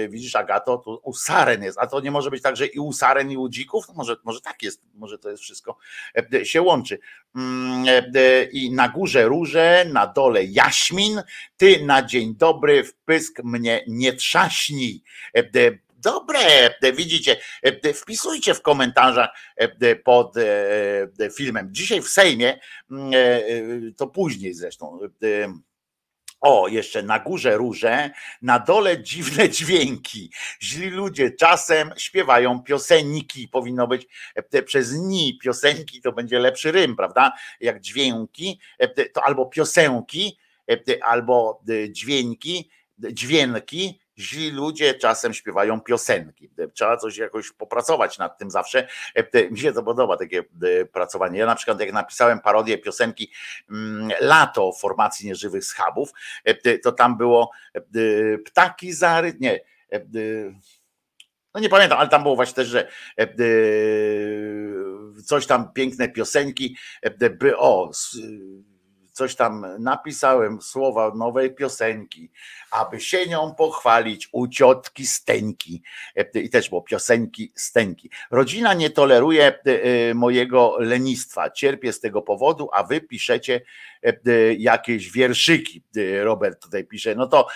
widzisz, 0.09 0.37
Agato, 0.37 0.79
tu 0.79 1.01
u 1.03 1.15
saren 1.15 1.63
jest, 1.63 1.79
a 1.79 1.87
to 1.87 2.01
nie 2.01 2.11
może 2.11 2.31
być 2.31 2.43
tak, 2.43 2.57
że 2.57 2.67
i 2.67 2.79
u 2.79 2.93
saren, 2.93 3.31
i 3.31 3.37
u 3.37 3.49
dzików? 3.49 3.85
No 3.89 3.95
może, 3.95 4.17
może 4.25 4.41
tak 4.41 4.63
jest, 4.63 4.83
może 4.95 5.19
to 5.19 5.31
jest 5.31 5.43
wszystko 5.43 5.77
się 6.43 6.63
łączy. 6.63 6.99
Mm, 7.37 7.85
I 8.53 8.73
na 8.73 8.89
górze 8.89 9.25
róże, 9.25 9.85
na 9.93 10.07
dole 10.07 10.45
jaśmin, 10.45 11.23
ty 11.57 11.85
na 11.85 12.03
dzień 12.03 12.35
dobry 12.37 12.85
w 12.85 12.95
pysk 12.95 13.41
mnie 13.45 13.85
nie 13.89 14.13
trzaśnij 14.13 15.03
dobre, 16.03 16.75
widzicie, 16.97 17.37
wpisujcie 17.95 18.55
w 18.55 18.63
komentarzach 18.63 19.31
pod 20.05 20.35
filmem. 21.37 21.69
Dzisiaj 21.71 22.03
w 22.03 22.09
Sejmie, 22.09 22.61
mm, 22.91 23.13
to 23.97 24.07
później 24.07 24.55
zresztą, 24.55 24.99
O, 26.43 26.69
jeszcze 26.69 27.03
na 27.03 27.19
górze 27.19 27.57
róże, 27.57 28.11
na 28.43 28.59
dole 28.59 29.03
dziwne 29.03 29.49
dźwięki. 29.57 30.31
Źli 30.63 30.91
ludzie 30.91 31.31
czasem 31.31 31.91
śpiewają 31.97 32.63
piosenki. 32.63 33.49
Powinno 33.49 33.87
być 33.87 34.07
e, 34.35 34.63
przez 34.63 34.93
ni 34.93 35.39
piosenki, 35.39 36.01
to 36.01 36.13
będzie 36.13 36.39
lepszy 36.39 36.73
rym, 36.73 36.97
prawda? 36.97 37.33
Jak 37.61 37.81
dźwięki, 37.81 38.61
e, 38.79 38.89
to 38.89 39.25
albo 39.25 39.47
piosenki, 39.47 40.39
e, 40.71 41.05
albo 41.05 41.63
dźwięki, 41.89 42.71
dźwięki, 42.99 44.01
źli 44.23 44.51
ludzie 44.51 44.95
czasem 44.95 45.35
śpiewają 45.35 45.81
piosenki. 45.81 46.51
Trzeba 46.75 46.97
coś 46.97 47.17
jakoś 47.17 47.53
popracować 47.53 48.19
nad 48.19 48.39
tym 48.39 48.51
zawsze. 48.51 48.89
E, 49.15 49.51
mi 49.51 49.59
się 49.59 49.73
to 49.73 49.83
podoba, 49.83 50.17
takie 50.17 50.39
e, 50.63 50.85
pracowanie. 50.85 51.39
Ja 51.39 51.47
na 51.47 51.55
przykład 51.55 51.81
jak 51.81 51.93
napisałem 51.93 52.41
parodię 52.41 52.79
piosenki 52.79 53.33
mm, 53.71 54.11
Lato 54.21 54.73
formacji 54.73 55.27
nieżywych 55.27 55.65
schabów, 55.65 56.13
e, 56.45 56.79
to 56.79 56.93
tam 56.93 57.17
było 57.17 57.51
ptaki 58.45 58.93
zary... 58.93 59.37
Nie, 59.41 59.61
no 61.55 61.61
nie 61.61 61.69
pamiętam, 61.69 61.99
ale 61.99 62.09
tam 62.09 62.23
było 62.23 62.37
właśnie 62.37 62.55
też, 62.55 62.69
że 62.69 62.89
coś 65.25 65.47
tam 65.47 65.73
piękne 65.73 66.09
piosenki, 66.09 66.77
by 67.41 67.57
o 67.57 67.91
coś 69.13 69.37
tam 69.37 69.67
napisałem, 69.79 70.63
słowa 70.63 71.13
nowej 71.15 71.55
piosenki, 71.55 72.31
aby 72.71 73.01
się 73.01 73.27
nią 73.27 73.55
pochwalić 73.55 74.29
u 74.33 74.49
ciotki 74.49 75.07
Steńki. 75.07 75.83
I 76.35 76.51
też 76.51 76.69
było 76.69 76.83
piosenki 76.83 77.53
Steńki. 77.57 78.11
Rodzina 78.31 78.75
nie 78.75 78.91
toleruje 78.91 79.45
e, 79.45 79.83
e, 79.83 80.15
mojego 80.15 80.77
lenistwa. 80.79 81.51
Cierpię 81.51 81.93
z 81.93 82.01
tego 82.01 82.23
powodu, 82.23 82.69
a 82.73 82.83
wy 82.83 83.01
piszecie 83.01 83.61
e, 84.03 84.15
jakieś 84.55 85.11
wierszyki. 85.11 85.83
Robert 86.23 86.63
tutaj 86.63 86.85
pisze. 86.85 87.15
No 87.15 87.27
to 87.27 87.47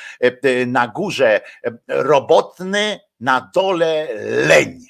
na 0.66 0.88
górze 0.88 1.40
robotny, 1.88 3.00
na 3.20 3.50
dole 3.54 4.08
leń. 4.46 4.80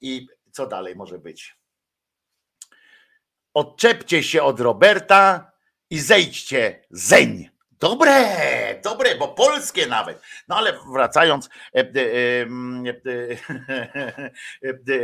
I 0.00 0.26
co 0.52 0.66
dalej 0.66 0.96
może 0.96 1.18
być? 1.18 1.56
Odczepcie 3.56 4.22
się 4.22 4.42
od 4.42 4.60
Roberta 4.60 5.52
i 5.90 5.98
zejdźcie 5.98 6.86
zeń. 6.90 7.48
Dobre, 7.80 8.14
dobre, 8.84 9.14
bo 9.14 9.28
polskie 9.28 9.86
nawet. 9.86 10.22
No 10.48 10.56
ale 10.56 10.78
wracając 10.92 11.48
e, 11.74 11.80
e, 11.80 11.86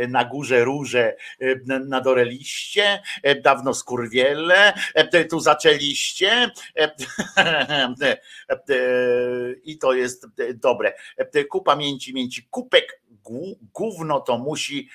e, 0.01 0.07
na 0.07 0.25
górze 0.25 0.63
róże, 0.63 1.15
na 1.65 2.01
dole 2.01 2.25
liście, 2.25 3.01
dawno 3.43 3.73
skurwiele, 3.73 4.73
tu 5.29 5.39
zaczęliście 5.39 6.51
i 9.63 9.77
to 9.77 9.93
jest 9.93 10.27
dobre. 10.53 10.93
Ku 11.49 11.61
pamięci 11.61 12.13
mięci 12.13 12.47
kupek, 12.51 13.01
gówno 13.73 14.19
to 14.19 14.37
musi 14.37 14.89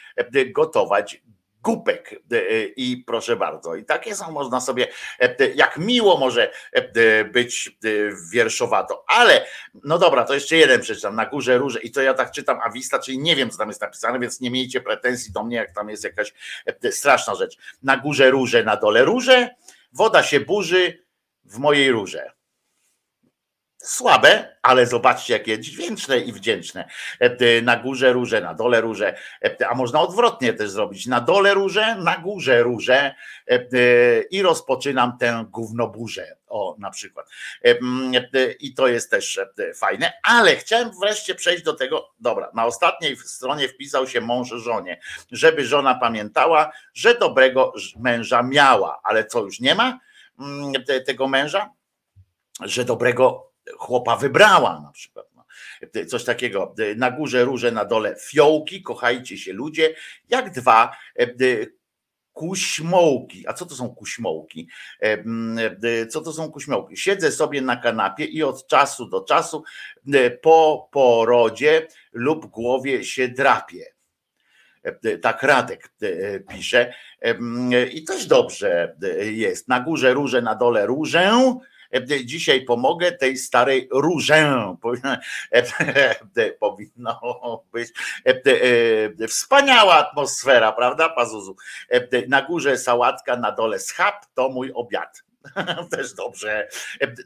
gotować 0.47 1.23
Kupek 1.63 2.13
e, 2.33 2.65
i 2.65 3.05
proszę 3.07 3.37
bardzo. 3.37 3.75
I 3.75 3.85
takie 3.85 4.15
są, 4.15 4.33
można 4.33 4.61
sobie, 4.61 4.89
e, 5.21 5.49
jak 5.55 5.79
miło 5.79 6.19
może 6.19 6.51
e, 6.73 7.25
być 7.25 7.79
wierszowato. 8.33 9.05
Ale, 9.09 9.47
no 9.85 9.99
dobra, 9.99 10.25
to 10.25 10.35
jeszcze 10.35 10.57
jeden 10.57 10.81
przeczytam, 10.81 11.17
na 11.17 11.27
górze 11.27 11.59
róże 11.59 11.81
i 11.81 11.91
to 11.91 12.03
ja 12.03 12.15
tak 12.15 12.31
czytam 12.31 12.61
awista, 12.61 12.99
czyli 12.99 13.19
nie 13.19 13.37
wiem, 13.37 13.51
co 13.51 13.59
tam 13.59 13.69
jest 13.69 13.81
napisane, 13.81 14.19
więc 14.19 14.41
nie 14.41 14.51
miejcie 14.51 14.81
pretensji 14.81 15.33
do 15.33 15.45
mnie, 15.45 15.57
jak 15.57 15.75
tam 15.75 15.89
jest 15.89 16.05
jakaś 16.05 16.33
straszna 16.91 17.35
rzecz. 17.35 17.59
Na 17.83 17.97
górze 17.97 18.31
róże, 18.31 18.65
na 18.65 18.77
dole 18.77 19.05
róże, 19.05 19.49
woda 19.93 20.23
się 20.23 20.41
burzy 20.41 21.05
w 21.45 21.59
mojej 21.59 21.91
róże. 21.91 22.38
Słabe, 23.83 24.57
ale 24.63 24.87
zobaczcie, 24.87 25.33
jakie 25.33 25.59
dźwięczne 25.59 26.19
i 26.19 26.33
wdzięczne. 26.33 26.89
E, 27.21 27.63
na 27.63 27.77
górze 27.77 28.13
róże, 28.13 28.41
na 28.41 28.55
dole 28.55 28.81
róże, 28.81 29.17
e, 29.45 29.69
a 29.69 29.75
można 29.75 30.01
odwrotnie 30.01 30.53
też 30.53 30.71
zrobić. 30.71 31.07
Na 31.07 31.21
dole 31.21 31.55
róże, 31.55 31.97
na 31.97 32.17
górze 32.17 32.63
róże 32.63 33.15
e, 33.47 33.61
i 34.31 34.43
rozpoczynam 34.43 35.19
tę 35.19 35.45
gównoburzę. 35.51 36.37
O, 36.49 36.77
na 36.79 36.91
przykład. 36.91 37.27
I 38.61 38.75
to 38.75 38.89
jest 38.89 39.11
też 39.11 39.41
fajne, 39.75 40.13
ale 40.23 40.57
chciałem 40.57 40.91
wreszcie 41.01 41.35
przejść 41.35 41.63
do 41.63 41.75
tego. 41.75 42.11
Dobra, 42.21 42.51
na 42.55 42.67
ostatniej 42.67 43.17
stronie 43.17 43.69
wpisał 43.69 44.07
się 44.07 44.21
mąż 44.21 44.49
żonie, 44.49 45.01
żeby 45.33 45.67
żona 45.67 45.95
pamiętała, 45.95 46.73
że 46.95 47.15
dobrego 47.15 47.73
męża 47.97 48.43
miała, 48.43 49.01
ale 49.05 49.25
co 49.25 49.41
już 49.41 49.61
nie 49.61 49.75
ma 49.75 49.99
mm, 50.41 50.73
tego 51.07 51.29
męża? 51.29 51.71
Że 52.61 52.85
dobrego 52.85 53.48
chłopa 53.79 54.17
wybrała 54.17 54.81
na 54.81 54.93
przykład. 54.93 55.27
No. 55.37 55.45
Coś 56.07 56.25
takiego. 56.25 56.75
Na 56.97 57.11
górze 57.11 57.45
róże, 57.45 57.73
na 57.73 57.85
dole 57.85 58.17
fiołki, 58.21 58.83
kochajcie 58.83 59.39
się 59.39 59.53
ludzie, 59.53 59.95
jak 60.29 60.51
dwa 60.51 60.97
e, 61.19 61.27
kuśmołki. 62.33 63.49
A 63.49 63.53
co 63.53 63.67
to 63.67 63.75
są 63.75 63.95
kuśmołki? 63.95 64.69
E, 65.03 66.07
co 66.07 66.21
to 66.21 66.33
są 66.33 66.51
kuśmołki? 66.51 66.97
Siedzę 66.97 67.33
sobie 67.33 67.61
na 67.63 67.77
kanapie 67.77 68.25
i 68.25 68.43
od 68.43 68.67
czasu 68.67 69.09
do 69.09 69.21
czasu 69.21 69.65
po 70.43 70.89
porodzie 70.93 71.87
lub 72.13 72.47
głowie 72.47 73.05
się 73.05 73.29
drapie. 73.29 73.85
E, 74.83 75.19
tak 75.19 75.43
Radek 75.43 75.93
pisze. 76.49 76.95
I 77.93 78.05
też 78.05 78.27
dobrze 78.27 78.97
jest. 79.21 79.69
Na 79.69 79.81
górze 79.81 80.15
róże, 80.15 80.43
na 80.43 80.55
dole 80.55 80.87
różę 80.87 81.31
E, 81.31 81.61
dzisiaj 82.25 82.65
pomogę 82.65 83.13
tej 83.13 83.37
starej 83.37 83.89
różę. 83.93 84.75
Powinno 86.61 87.65
być 87.73 87.89
wspaniała 89.29 89.95
atmosfera, 89.95 90.73
prawda, 90.73 91.09
Pazuzu? 91.09 91.57
Na 92.29 92.43
górze 92.43 92.79
sałatka, 92.79 93.37
na 93.37 93.53
dole 93.53 93.79
schab, 93.79 94.27
to 94.35 94.49
mój 94.49 94.73
obiad. 94.75 95.28
Też 95.91 96.13
dobrze. 96.13 96.69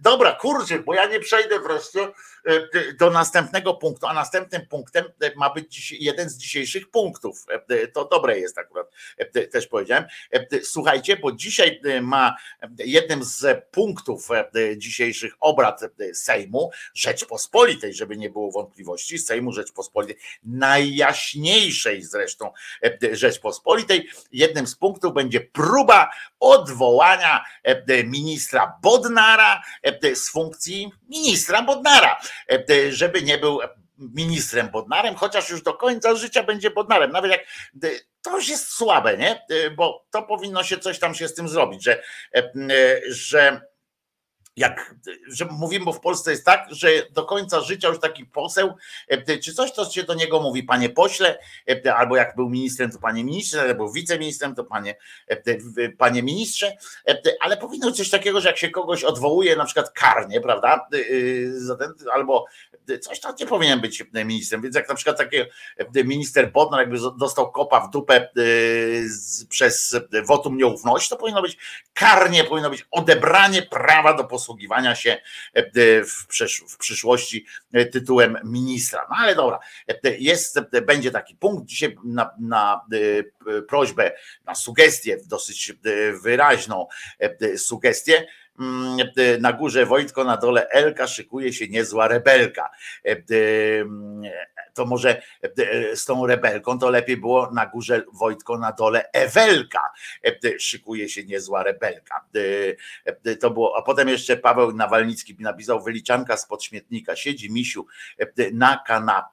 Dobra, 0.00 0.32
kurczę, 0.32 0.78
bo 0.78 0.94
ja 0.94 1.06
nie 1.06 1.20
przejdę 1.20 1.60
wreszcie 1.60 2.08
e, 2.44 2.92
do 2.94 3.10
następnego 3.10 3.74
punktu, 3.74 4.06
a 4.06 4.14
następnym 4.14 4.66
punktem 4.66 5.04
e, 5.20 5.34
ma 5.36 5.50
być 5.50 5.92
jeden 5.92 6.30
z 6.30 6.36
dzisiejszych 6.36 6.90
punktów. 6.90 7.46
E, 7.68 7.88
to 7.88 8.04
dobre 8.04 8.38
jest 8.38 8.58
akurat, 8.58 8.90
też 9.52 9.66
powiedziałem. 9.66 10.04
Słuchajcie, 10.62 11.16
bo 11.16 11.32
dzisiaj 11.32 11.80
ma 12.02 12.36
jednym 12.78 13.24
z 13.24 13.64
punktów 13.70 14.28
dzisiejszych 14.76 15.34
obrad 15.40 15.80
Sejmu 16.14 16.70
Rzeczpospolitej, 16.94 17.94
żeby 17.94 18.16
nie 18.16 18.30
było 18.30 18.52
wątpliwości, 18.52 19.18
Sejmu 19.18 19.52
Rzeczpospolitej, 19.52 20.16
najjaśniejszej 20.44 22.02
zresztą 22.02 22.50
Rzeczpospolitej, 23.12 24.08
jednym 24.32 24.66
z 24.66 24.76
punktów 24.76 25.14
będzie 25.14 25.40
próba 25.40 26.10
odwołania 26.42 27.44
ministra 28.04 28.78
Bodnara 28.82 29.62
e, 29.82 30.16
z 30.16 30.30
funkcji 30.30 30.92
ministra 31.08 31.62
Bodnara, 31.62 32.20
e, 32.50 32.92
żeby 32.92 33.22
nie 33.22 33.38
był 33.38 33.60
ministrem 33.98 34.68
Bodnarem, 34.68 35.14
chociaż 35.14 35.50
już 35.50 35.62
do 35.62 35.74
końca 35.74 36.14
życia 36.14 36.42
będzie 36.42 36.70
Bodnarem. 36.70 37.12
Nawet 37.12 37.30
jak 37.30 37.40
e, 37.40 37.88
to 38.22 38.36
już 38.36 38.48
jest 38.48 38.68
słabe, 38.68 39.18
nie? 39.18 39.42
Bo 39.76 40.06
to 40.10 40.22
powinno 40.22 40.64
się 40.64 40.78
coś 40.78 40.98
tam 40.98 41.14
się 41.14 41.28
z 41.28 41.34
tym 41.34 41.48
zrobić, 41.48 41.84
że, 41.84 42.02
że 43.08 43.60
jak 44.56 44.94
że 45.28 45.44
mówimy, 45.44 45.84
bo 45.84 45.92
w 45.92 46.00
Polsce 46.00 46.30
jest 46.30 46.44
tak, 46.44 46.66
że 46.70 46.88
do 47.10 47.24
końca 47.24 47.60
życia 47.60 47.88
już 47.88 48.00
taki 48.00 48.26
poseł, 48.26 48.74
e, 49.08 49.38
czy 49.38 49.54
coś 49.54 49.72
to 49.72 49.84
się 49.84 50.02
do 50.02 50.14
niego 50.14 50.40
mówi, 50.40 50.62
panie 50.62 50.88
pośle, 50.88 51.38
e, 51.86 51.94
albo 51.94 52.16
jak 52.16 52.36
był 52.36 52.48
ministrem, 52.48 52.90
to 52.90 52.98
panie 52.98 53.24
ministrze, 53.24 53.62
albo 53.62 53.92
wiceministrem, 53.92 54.54
to 54.54 54.64
panie, 54.64 54.96
e, 55.28 55.88
panie 55.88 56.22
ministrze, 56.22 56.76
ale 57.40 57.56
powinno 57.56 57.86
być 57.86 57.96
coś 57.96 58.10
takiego, 58.10 58.40
że 58.40 58.48
jak 58.48 58.58
się 58.58 58.70
kogoś 58.70 59.04
odwołuje, 59.04 59.56
na 59.56 59.64
przykład 59.64 59.90
karnie, 59.90 60.40
prawda, 60.40 60.88
albo 62.12 62.46
coś 63.00 63.20
to 63.20 63.34
nie 63.40 63.46
powinien 63.46 63.80
być 63.80 64.04
ministrem, 64.14 64.62
więc 64.62 64.76
jak 64.76 64.88
na 64.88 64.94
przykład 64.94 65.18
taki 65.18 65.36
minister 66.04 66.52
Bodnar 66.52 66.80
jakby 66.80 66.96
dostał 67.18 67.52
kopa 67.52 67.80
w 67.80 67.90
dupę 67.90 68.28
przez 69.48 69.96
wotum 70.26 70.56
nieufności, 70.56 71.10
to 71.10 71.16
powinno 71.16 71.42
być 71.42 71.58
karnie, 71.94 72.44
powinno 72.44 72.70
być 72.70 72.86
odebranie 72.90 73.62
prawa 73.62 74.14
do 74.14 74.24
posłu 74.24 74.41
posługiwania 74.42 74.94
się 74.94 75.18
e, 75.54 76.04
w, 76.04 76.26
w 76.68 76.78
przyszłości 76.78 77.46
e, 77.72 77.86
tytułem 77.86 78.38
ministra. 78.44 79.06
No 79.10 79.16
ale 79.18 79.34
dobra, 79.34 79.58
e, 80.04 80.16
jest, 80.18 80.60
będzie 80.86 81.10
taki 81.10 81.36
punkt 81.36 81.66
dzisiaj 81.66 81.96
na, 82.04 82.30
na 82.40 82.80
prośbę, 83.68 84.12
na 84.44 84.54
sugestię, 84.54 85.16
dosyć 85.26 85.72
wyraźną 86.22 86.86
sugestię, 87.56 88.26
na 89.40 89.52
górze 89.52 89.86
Wojtko, 89.86 90.24
na 90.24 90.36
dole 90.36 90.68
Elka 90.68 91.06
szykuje 91.06 91.52
się 91.52 91.68
niezła 91.68 92.08
rebelka. 92.08 92.70
to 94.74 94.86
może 94.86 95.22
z 95.94 96.04
tą 96.04 96.26
rebelką 96.26 96.78
to 96.78 96.90
lepiej 96.90 97.16
było 97.16 97.50
na 97.50 97.66
górze 97.66 98.02
Wojtko, 98.12 98.58
na 98.58 98.72
dole 98.72 99.12
Ewelka. 99.12 99.82
Szykuje 100.58 101.08
się 101.08 101.24
niezła 101.24 101.62
rebelka. 101.62 102.24
To 103.40 103.50
było, 103.50 103.76
a 103.78 103.82
potem 103.82 104.08
jeszcze 104.08 104.36
Paweł 104.36 104.72
Nawalnicki 104.72 105.36
napisał 105.40 105.82
wyliczanka 105.82 106.36
spod 106.36 106.64
śmietnika. 106.64 107.16
Siedzi 107.16 107.52
misiu 107.52 107.86
na 108.52 108.82
kanapie 108.86 109.32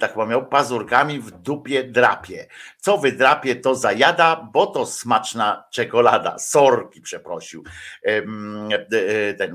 tak 0.00 0.12
chyba 0.12 0.26
miał, 0.26 0.46
pazurkami 0.46 1.20
w 1.20 1.30
dupie 1.30 1.84
drapie. 1.84 2.46
Co 2.78 2.98
wydrapie, 2.98 3.56
to 3.56 3.74
zajada, 3.74 4.48
bo 4.52 4.66
to 4.66 4.86
smaczna 4.86 5.64
czekolada. 5.70 6.38
Sorki 6.38 7.00
przeprosił. 7.00 7.64
Y. 8.08 8.26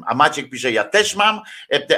A 0.07 0.15
Maciek 0.15 0.49
pisze, 0.49 0.71
ja 0.71 0.83
też 0.83 1.15
mam, 1.15 1.41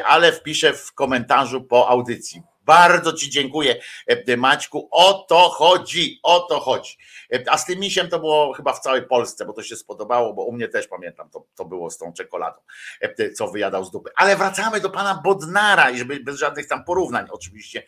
ale 0.06 0.32
wpiszę 0.32 0.74
w 0.74 0.94
komentarzu 0.94 1.64
po 1.64 1.90
audycji. 1.90 2.42
Bardzo 2.68 3.14
Ci 3.14 3.30
dziękuję, 3.30 3.82
e, 4.08 4.38
Maćku. 4.38 4.88
O 4.92 5.14
to 5.14 5.50
chodzi, 5.50 6.20
o 6.24 6.40
to 6.40 6.60
chodzi. 6.60 6.98
E, 7.34 7.44
a 7.48 7.58
z 7.58 7.66
tym 7.66 7.80
misiem 7.80 8.10
to 8.10 8.20
było 8.20 8.54
chyba 8.54 8.74
w 8.74 8.80
całej 8.80 9.08
Polsce, 9.08 9.46
bo 9.46 9.54
to 9.54 9.64
się 9.64 9.76
spodobało, 9.76 10.34
bo 10.34 10.44
u 10.44 10.52
mnie 10.52 10.68
też 10.68 10.88
pamiętam, 10.88 11.30
to, 11.30 11.46
to 11.56 11.66
było 11.66 11.92
z 11.92 11.98
tą 11.98 12.14
czekoladą, 12.14 12.62
e, 13.02 13.32
co 13.32 13.48
wyjadał 13.48 13.86
z 13.86 13.92
dupy. 13.92 14.10
Ale 14.16 14.36
wracamy 14.36 14.82
do 14.82 14.90
pana 14.90 15.22
Bodnara 15.24 15.90
i 15.90 15.98
żeby 15.98 16.20
bez 16.20 16.38
żadnych 16.40 16.68
tam 16.68 16.84
porównań, 16.84 17.28
oczywiście, 17.32 17.84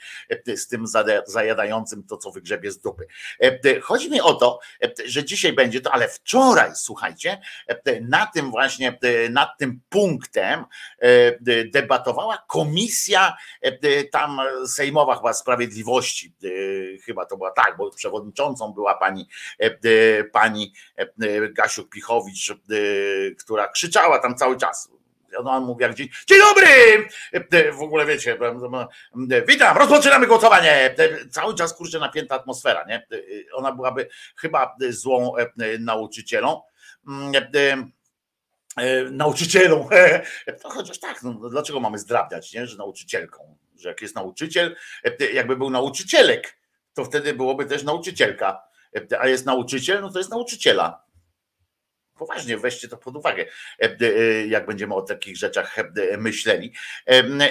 z 0.55 0.67
tym 0.67 0.85
zajadającym 1.27 2.03
to, 2.03 2.17
co 2.17 2.31
wygrzebie 2.31 2.71
z 2.71 2.79
dupy. 2.79 3.07
Chodzi 3.81 4.11
mi 4.11 4.21
o 4.21 4.33
to, 4.33 4.59
że 5.05 5.23
dzisiaj 5.23 5.53
będzie 5.53 5.81
to, 5.81 5.91
ale 5.91 6.07
wczoraj, 6.07 6.71
słuchajcie, 6.75 7.41
na 8.01 8.25
tym 8.25 8.51
właśnie, 8.51 8.97
nad 9.29 9.57
tym 9.57 9.81
punktem 9.89 10.65
debatowała 11.71 12.43
komisja 12.47 13.37
tam 14.11 14.41
sejmowa 14.69 15.15
chyba 15.15 15.33
Sprawiedliwości, 15.33 16.33
e, 16.43 16.49
chyba 16.97 17.25
to 17.25 17.37
była 17.37 17.51
tak, 17.51 17.77
bo 17.77 17.91
przewodniczącą 17.91 18.73
była 18.73 18.97
pani, 18.97 19.29
e, 19.59 19.65
e, 19.65 20.23
pani 20.23 20.73
Gasiuk-Pichowicz, 21.57 22.55
która 23.39 23.67
krzyczała 23.67 24.19
tam 24.19 24.35
cały 24.35 24.57
czas. 24.57 24.89
Ona 25.37 25.59
mówi 25.59 25.83
jak 25.83 25.93
dzień, 25.93 26.09
dzień 26.27 26.37
dobry! 26.39 26.67
W 27.71 27.81
ogóle 27.81 28.05
wiecie, 28.05 28.37
witam, 29.47 29.77
rozpoczynamy 29.77 30.27
głosowanie. 30.27 30.95
Cały 31.31 31.55
czas 31.55 31.73
kurczę 31.73 31.99
napięta 31.99 32.35
atmosfera, 32.35 32.85
nie? 32.87 33.07
Ona 33.53 33.71
byłaby 33.71 34.09
chyba 34.35 34.75
złą 34.89 35.33
nauczycielą 35.79 36.61
mm, 37.07 37.31
nauczycielą. 39.11 39.89
To 40.61 40.69
chociaż 40.75 40.99
tak, 40.99 41.23
no, 41.23 41.49
dlaczego 41.49 41.79
mamy 41.79 41.99
zdrabniać, 41.99 42.53
nie? 42.53 42.67
że 42.67 42.77
nauczycielką? 42.77 43.57
Że 43.79 43.89
jak 43.89 44.01
jest 44.01 44.15
nauczyciel, 44.15 44.75
e, 45.03 45.31
jakby 45.31 45.55
był 45.55 45.69
nauczycielek, 45.69 46.57
to 46.93 47.05
wtedy 47.05 47.33
byłoby 47.33 47.65
też 47.65 47.83
nauczycielka, 47.83 48.61
e, 49.11 49.21
a 49.21 49.27
jest 49.27 49.45
nauczyciel, 49.45 50.01
no 50.01 50.11
to 50.11 50.17
jest 50.17 50.31
nauczyciela. 50.31 51.09
Poważnie 52.15 52.57
weźcie 52.57 52.87
to 52.87 52.97
pod 52.97 53.15
uwagę, 53.15 53.45
e, 53.79 54.47
jak 54.47 54.65
będziemy 54.65 54.95
o 54.95 55.01
takich 55.01 55.37
rzeczach 55.37 55.75
myśleli. 56.17 56.73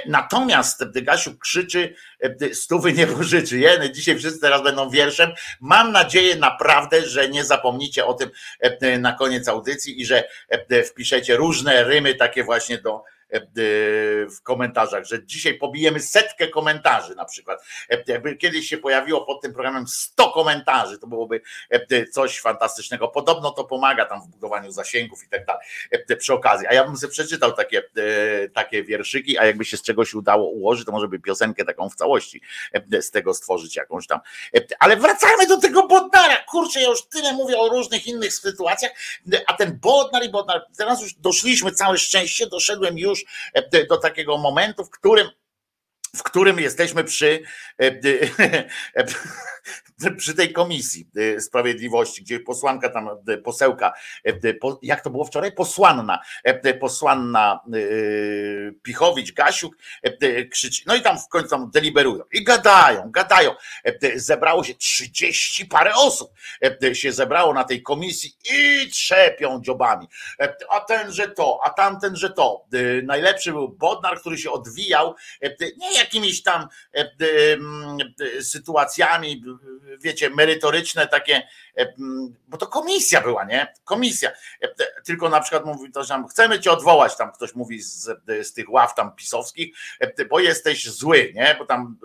Natomiast 0.06 1.00
Gasiu 1.02 1.38
krzyczy, 1.38 1.94
stówy 2.52 2.92
nie 2.92 3.06
pożyczy. 3.06 3.58
Jeny, 3.58 3.92
dzisiaj 3.92 4.18
wszyscy 4.18 4.40
teraz 4.40 4.62
będą 4.62 4.90
wierszem. 4.90 5.30
Mam 5.60 5.92
nadzieję 5.92 6.36
naprawdę, 6.36 7.06
że 7.06 7.28
nie 7.28 7.44
zapomnicie 7.44 8.06
o 8.06 8.14
tym 8.14 8.30
na 8.98 9.12
koniec 9.12 9.48
audycji 9.48 10.00
i 10.00 10.06
że 10.06 10.24
wpiszecie 10.84 11.36
różne 11.36 11.84
rymy 11.84 12.14
takie 12.14 12.44
właśnie 12.44 12.78
do 12.78 13.04
w 14.36 14.42
komentarzach, 14.42 15.04
że 15.04 15.26
dzisiaj 15.26 15.54
pobijemy 15.54 16.00
setkę 16.00 16.48
komentarzy 16.48 17.14
na 17.14 17.24
przykład. 17.24 17.64
E, 17.90 18.04
jakby 18.06 18.36
kiedyś 18.36 18.68
się 18.68 18.78
pojawiło 18.78 19.20
pod 19.20 19.42
tym 19.42 19.52
programem 19.52 19.88
100 19.88 20.30
komentarzy, 20.30 20.98
to 20.98 21.06
byłoby 21.06 21.40
e, 21.70 22.06
coś 22.06 22.40
fantastycznego. 22.40 23.08
Podobno 23.08 23.50
to 23.50 23.64
pomaga 23.64 24.04
tam 24.04 24.22
w 24.22 24.26
budowaniu 24.28 24.72
zasięgów 24.72 25.24
i 25.24 25.28
tak 25.28 25.46
dalej 25.46 25.66
przy 26.18 26.34
okazji. 26.34 26.66
A 26.66 26.74
ja 26.74 26.84
bym 26.84 26.96
sobie 26.96 27.10
przeczytał 27.10 27.52
takie, 27.52 27.82
takie 28.54 28.84
wierszyki, 28.84 29.38
a 29.38 29.46
jakby 29.46 29.64
się 29.64 29.76
z 29.76 29.82
czegoś 29.82 30.14
udało 30.14 30.50
ułożyć, 30.50 30.86
to 30.86 30.92
może 30.92 31.08
by 31.08 31.18
piosenkę 31.18 31.64
taką 31.64 31.90
w 31.90 31.94
całości 31.94 32.40
z 33.00 33.10
tego 33.10 33.34
stworzyć 33.34 33.76
jakąś 33.76 34.06
tam. 34.06 34.20
Ale 34.78 34.96
wracamy 34.96 35.46
do 35.46 35.56
tego 35.56 35.86
Bodnara. 35.86 36.36
Kurczę, 36.48 36.80
ja 36.80 36.88
już 36.88 37.02
tyle 37.06 37.32
mówię 37.32 37.58
o 37.58 37.68
różnych 37.68 38.06
innych 38.06 38.34
sytuacjach, 38.34 38.92
a 39.46 39.52
ten 39.52 39.78
Bodnar 39.80 40.24
i 40.24 40.28
Bodnar, 40.28 40.66
teraz 40.76 41.02
już 41.02 41.14
doszliśmy, 41.14 41.72
całe 41.72 41.98
szczęście, 41.98 42.46
doszedłem 42.46 42.98
już 42.98 43.17
już 43.20 43.24
e, 43.54 43.86
do 43.86 43.96
takiego 43.96 44.38
momentu, 44.38 44.84
w 44.84 44.90
którym 44.90 45.28
w 46.16 46.22
którym 46.22 46.59
jesteśmy 46.59 47.04
przy, 47.04 47.42
e, 47.82 48.00
e, 48.94 49.04
przy 50.16 50.34
tej 50.34 50.52
komisji 50.52 51.09
sprawiedliwości, 51.40 52.22
gdzie 52.22 52.40
posłanka 52.40 52.88
tam, 52.88 53.11
posełka, 53.44 53.92
jak 54.82 55.00
to 55.00 55.11
było 55.11 55.24
wczoraj? 55.24 55.52
Posłanna, 55.52 56.18
posłanna 56.80 57.61
Pichowicz, 58.82 59.32
Gasiuk 59.32 59.76
krzyczy, 60.50 60.82
no 60.86 60.96
i 60.96 61.02
tam 61.02 61.18
w 61.18 61.28
końcu 61.28 61.48
tam 61.48 61.70
deliberują 61.70 62.24
i 62.32 62.44
gadają, 62.44 63.11
gadają. 63.11 63.54
Zebrało 64.14 64.64
się 64.64 64.74
30 64.74 65.66
parę 65.66 65.94
osób 65.94 66.30
się 66.92 67.12
zebrało 67.12 67.54
na 67.54 67.64
tej 67.64 67.82
komisji 67.82 68.36
i 68.52 68.90
trzepią 68.90 69.61
dziobami. 69.62 70.09
A 70.70 70.80
tenże 70.80 71.28
to, 71.28 71.61
a 71.64 71.70
tamten, 71.70 72.16
że 72.16 72.30
to. 72.30 72.64
Najlepszy 73.02 73.52
był 73.52 73.68
Bodnar, 73.68 74.20
który 74.20 74.38
się 74.38 74.50
odwijał, 74.50 75.14
nie 75.76 75.97
jakimiś 75.99 76.42
tam 76.42 76.68
sytuacjami, 78.40 79.42
wiecie, 80.01 80.30
merytoryczne 80.30 81.07
takie, 81.07 81.49
bo 82.49 82.57
to 82.57 82.66
komisja 82.66 83.20
była, 83.20 83.44
nie? 83.44 83.74
Komisja. 83.84 84.30
Tylko 85.05 85.28
na 85.28 85.40
przykład 85.40 85.64
mówi 85.64 85.92
to, 85.92 86.05
że 86.05 86.24
chcemy 86.30 86.61
cię 86.61 86.70
odwołać, 86.72 87.16
tam 87.16 87.32
ktoś 87.32 87.55
mówi 87.55 87.82
z, 87.82 88.11
z 88.42 88.53
tych 88.53 88.70
ław 88.70 88.94
tam 88.94 89.14
pisowskich, 89.16 89.76
bo 90.30 90.40
jesteś 90.40 90.90
zły, 90.90 91.32
nie? 91.34 91.57
Bo 91.59 91.66
tam 91.66 91.96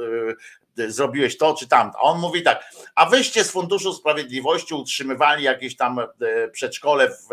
zrobiłeś 0.75 1.37
to 1.37 1.53
czy 1.53 1.67
tamto. 1.67 1.99
On 1.99 2.19
mówi 2.19 2.43
tak, 2.43 2.71
a 2.95 3.05
wyście 3.05 3.43
z 3.43 3.51
Funduszu 3.51 3.93
Sprawiedliwości 3.93 4.73
utrzymywali 4.73 5.43
jakieś 5.43 5.75
tam 5.75 5.99
e, 5.99 6.07
przedszkole 6.51 7.09
w, 7.09 7.31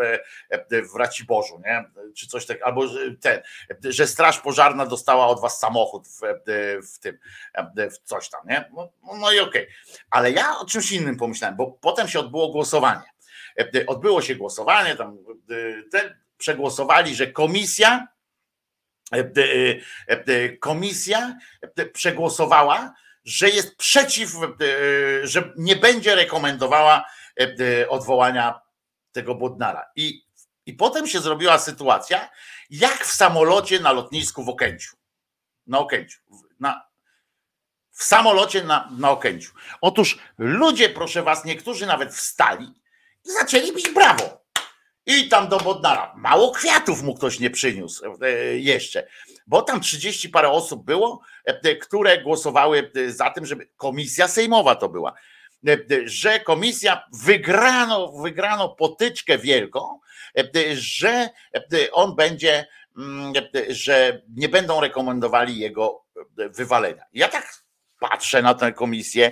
e, 0.49 0.81
w 0.83 0.95
Raciborzu, 0.95 1.61
nie? 1.65 1.85
Czy 2.15 2.27
coś 2.27 2.45
takiego, 2.45 2.65
albo 2.65 2.83
ten, 3.21 3.41
że 3.83 4.07
Straż 4.07 4.39
Pożarna 4.39 4.85
dostała 4.85 5.27
od 5.27 5.41
was 5.41 5.59
samochód 5.59 6.07
w, 6.07 6.21
w 6.93 6.99
tym, 6.99 7.17
w 7.91 7.97
coś 8.03 8.29
tam, 8.29 8.41
nie? 8.49 8.69
No, 8.73 8.89
no 9.03 9.31
i 9.31 9.39
okej. 9.39 9.63
Okay. 9.63 9.67
Ale 10.09 10.31
ja 10.31 10.59
o 10.59 10.65
czymś 10.65 10.91
innym 10.91 11.17
pomyślałem, 11.17 11.57
bo 11.57 11.71
potem 11.71 12.07
się 12.07 12.19
odbyło 12.19 12.51
głosowanie. 12.51 13.11
E, 13.59 13.85
odbyło 13.87 14.21
się 14.21 14.35
głosowanie, 14.35 14.95
tam 14.95 15.17
ten, 15.91 16.21
przegłosowali, 16.37 17.15
że 17.15 17.27
komisja 17.27 18.07
komisja 20.59 21.37
przegłosowała, 21.93 22.93
że 23.25 23.49
jest 23.49 23.77
przeciw, 23.77 24.35
e, 24.35 25.27
że 25.27 25.53
nie 25.57 25.75
będzie 25.75 26.15
rekomendowała 26.15 27.05
e, 27.39 27.55
e, 27.81 27.89
odwołania 27.89 28.61
tego 29.11 29.35
Bodnara. 29.35 29.85
I, 29.95 30.25
I 30.65 30.73
potem 30.73 31.07
się 31.07 31.19
zrobiła 31.19 31.59
sytuacja, 31.59 32.29
jak 32.69 33.05
w 33.05 33.13
samolocie 33.13 33.79
na 33.79 33.91
lotnisku 33.91 34.43
w 34.43 34.49
Okęciu. 34.49 34.95
Na 35.67 35.79
Okęciu. 35.79 36.19
Na, 36.59 36.87
w 37.91 38.03
samolocie 38.03 38.63
na, 38.63 38.89
na 38.97 39.11
Okęciu. 39.11 39.53
Otóż 39.81 40.19
ludzie, 40.37 40.89
proszę 40.89 41.23
was, 41.23 41.45
niektórzy 41.45 41.85
nawet 41.85 42.13
wstali 42.13 42.73
i 43.25 43.31
zaczęli 43.31 43.73
bić 43.73 43.89
brawo. 43.89 44.41
I 45.05 45.29
tam 45.29 45.49
do 45.49 45.57
Bodnara. 45.57 46.13
Mało 46.15 46.51
kwiatów 46.51 47.01
mu 47.01 47.15
ktoś 47.15 47.39
nie 47.39 47.49
przyniósł 47.49 48.03
jeszcze 48.55 49.07
bo 49.51 49.61
tam 49.61 49.81
30 49.81 50.29
parę 50.29 50.49
osób 50.49 50.85
było, 50.85 51.21
e, 51.45 51.75
które 51.75 52.21
głosowały 52.21 52.91
e, 52.95 53.11
za 53.11 53.29
tym, 53.29 53.45
żeby 53.45 53.67
komisja 53.77 54.27
sejmowa 54.27 54.75
to 54.75 54.89
była. 54.89 55.13
E, 55.67 55.77
że 56.05 56.39
komisja 56.39 57.03
wygrano, 57.13 58.11
wygrano 58.11 58.69
potyczkę 58.69 59.37
wielką, 59.37 59.99
że 60.73 61.29
on 61.91 62.15
będzie, 62.15 62.67
mm, 62.97 63.33
że 63.69 64.21
nie 64.35 64.49
będą 64.49 64.81
rekomendowali 64.81 65.59
jego 65.59 66.03
wywalenia. 66.37 67.03
Ja 67.13 67.27
tak 67.27 67.53
patrzę 67.99 68.41
na 68.41 68.53
tę 68.53 68.73
komisję. 68.73 69.31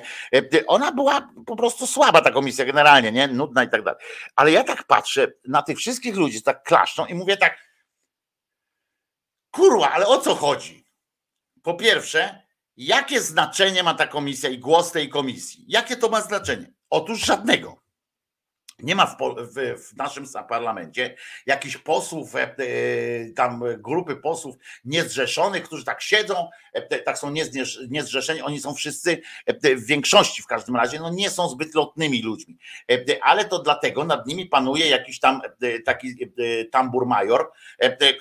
Ona 0.67 0.91
była 0.91 1.29
po 1.45 1.55
prostu 1.55 1.87
słaba, 1.87 2.21
ta 2.21 2.31
komisja 2.31 2.65
generalnie, 2.65 3.11
nie? 3.11 3.27
Nudna 3.27 3.63
i 3.63 3.69
tak 3.69 3.83
dalej. 3.83 3.99
Ale 4.35 4.51
ja 4.51 4.63
tak 4.63 4.83
patrzę 4.83 5.27
na 5.47 5.61
tych 5.61 5.77
wszystkich 5.77 6.15
ludzi, 6.15 6.43
tak 6.43 6.63
klaszczą 6.63 7.05
i 7.05 7.13
mówię 7.13 7.37
tak, 7.37 7.68
Kurwa, 9.51 9.91
ale 9.91 10.07
o 10.07 10.21
co 10.21 10.35
chodzi? 10.35 10.85
Po 11.63 11.73
pierwsze, 11.73 12.43
jakie 12.77 13.21
znaczenie 13.21 13.83
ma 13.83 13.93
ta 13.93 14.07
komisja 14.07 14.49
i 14.49 14.59
głos 14.59 14.91
tej 14.91 15.09
komisji? 15.09 15.65
Jakie 15.67 15.97
to 15.97 16.09
ma 16.09 16.21
znaczenie? 16.21 16.73
Otóż 16.89 17.25
żadnego. 17.25 17.78
Nie 18.83 18.95
ma 18.95 19.05
w, 19.05 19.17
w, 19.37 19.83
w, 19.83 19.97
naszym 19.97 20.25
parlamencie 20.49 21.15
jakichś 21.45 21.77
posłów, 21.77 22.35
e, 22.35 22.47
tam 23.35 23.63
grupy 23.77 24.15
posłów 24.15 24.55
niezrzeszonych, 24.85 25.63
którzy 25.63 25.85
tak 25.85 26.01
siedzą, 26.01 26.49
e, 26.73 26.99
tak 26.99 27.17
są 27.17 27.33
niezrzeszeni, 27.89 28.41
oni 28.41 28.59
są 28.59 28.73
wszyscy 28.73 29.21
e, 29.45 29.75
w 29.75 29.85
większości 29.85 30.41
w 30.41 30.47
każdym 30.47 30.75
razie, 30.75 30.99
no 30.99 31.09
nie 31.09 31.29
są 31.29 31.49
zbyt 31.49 31.75
lotnymi 31.75 32.21
ludźmi, 32.21 32.57
ale 33.21 33.45
to 33.45 33.59
dlatego 33.59 34.03
nad 34.03 34.27
nimi 34.27 34.45
panuje 34.45 34.87
jakiś 34.87 35.19
tam 35.19 35.41
taki 35.85 36.15
tambur 36.71 37.05
major, 37.05 37.51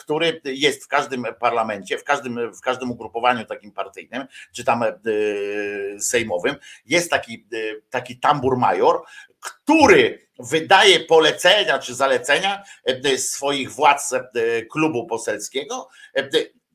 który 0.00 0.40
jest 0.44 0.84
w 0.84 0.88
każdym 0.88 1.26
parlamencie, 1.40 1.98
w 1.98 2.04
każdym, 2.04 2.52
w 2.52 2.60
każdym 2.60 2.90
ugrupowaniu 2.90 3.44
takim 3.44 3.72
partyjnym, 3.72 4.26
czy 4.52 4.64
tam 4.64 4.84
sejmowym, 5.98 6.56
jest 6.86 7.10
taki, 7.10 7.46
taki 7.90 8.20
tambur 8.20 8.56
major, 8.56 9.02
który 9.40 10.27
wydaje 10.38 11.00
polecenia 11.00 11.78
czy 11.78 11.94
zalecenia 11.94 12.62
e, 12.84 13.18
swoich 13.18 13.72
władz 13.72 14.12
e, 14.12 14.22
klubu 14.62 15.06
poselskiego, 15.06 15.88
e, 16.16 16.28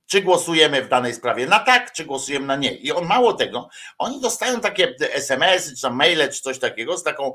czy 0.06 0.22
głosujemy 0.22 0.82
w 0.82 0.90
danej 0.90 1.14
sprawie 1.14 1.48
na 1.48 1.60
tak, 1.60 1.92
czy 1.92 2.06
głosujemy 2.06 2.46
na 2.46 2.56
nie. 2.56 2.76
I 2.76 2.92
on 2.92 3.06
mało 3.06 3.34
tego, 3.34 3.70
oni 3.98 4.22
dostają 4.22 4.60
takie 4.60 4.96
SMS-y, 5.00 5.76
czy 5.76 5.90
maile, 5.90 6.30
czy 6.30 6.42
coś 6.42 6.60
takiego 6.60 6.98
z 6.98 7.04
taką 7.04 7.34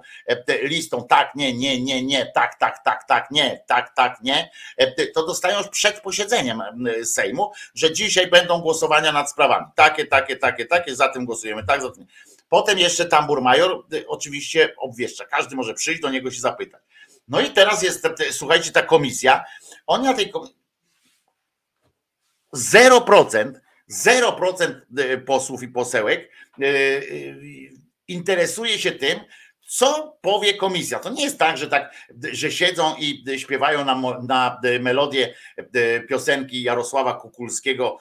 listą 0.63 1.07
tak, 1.07 1.35
nie, 1.35 1.55
nie, 1.55 1.83
nie, 1.83 2.03
nie, 2.03 2.27
tak, 2.35 2.59
tak, 2.59 2.85
tak, 2.85 3.05
tak, 3.09 3.31
nie, 3.31 3.65
tak, 3.67 3.95
tak, 3.95 4.19
nie. 4.23 4.51
To 5.15 5.27
dostają 5.27 5.65
przed 5.71 6.01
posiedzeniem 6.01 6.63
Sejmu, 7.05 7.53
że 7.75 7.93
dzisiaj 7.93 8.27
będą 8.27 8.61
głosowania 8.61 9.13
nad 9.13 9.31
sprawami. 9.31 9.67
Takie, 9.75 10.07
takie, 10.07 10.37
takie, 10.37 10.67
takie, 10.67 10.97
za 10.97 11.09
tym 11.09 11.25
głosujemy, 11.25 11.65
tak, 11.67 11.83
za 11.83 11.91
tym. 11.91 12.07
Potem 12.49 12.79
jeszcze 12.79 13.07
tambur 13.07 13.43
major 13.43 13.85
y, 13.93 14.09
oczywiście 14.09 14.75
obwieszcza. 14.77 15.25
Każdy 15.25 15.57
może 15.57 15.75
przyjść 15.75 16.01
do 16.01 16.11
niego 16.11 16.31
się 16.31 16.41
zapytać. 16.41 16.83
No 17.29 17.41
i 17.41 17.51
teraz 17.51 17.83
jest, 17.83 18.09
słuchajcie, 18.31 18.73
ta 18.73 18.83
komisja. 18.83 19.45
Oni 19.87 20.05
na 20.05 20.15
tej 20.15 20.31
komisji 20.31 20.59
0%, 22.55 23.53
0% 23.91 24.81
y, 24.99 25.19
posłów 25.19 25.63
i 25.63 25.69
posełek 25.69 26.31
y, 26.63 27.71
interesuje 28.09 28.79
się 28.79 28.93
tym, 28.93 29.21
co 29.69 30.19
powie 30.21 30.55
komisja. 30.55 30.99
To 30.99 31.11
nie 31.11 31.25
jest 31.25 31.39
tak, 31.39 31.59
że 31.59 31.67
tak, 31.67 31.95
że 32.33 32.53
siedzą 32.53 32.95
i 32.99 33.25
śpiewają 33.39 33.85
na, 33.85 34.19
na 34.23 34.61
melodię 34.81 35.35
piosenki 36.09 36.63
Jarosława 36.63 37.15
Kukulskiego, 37.15 37.99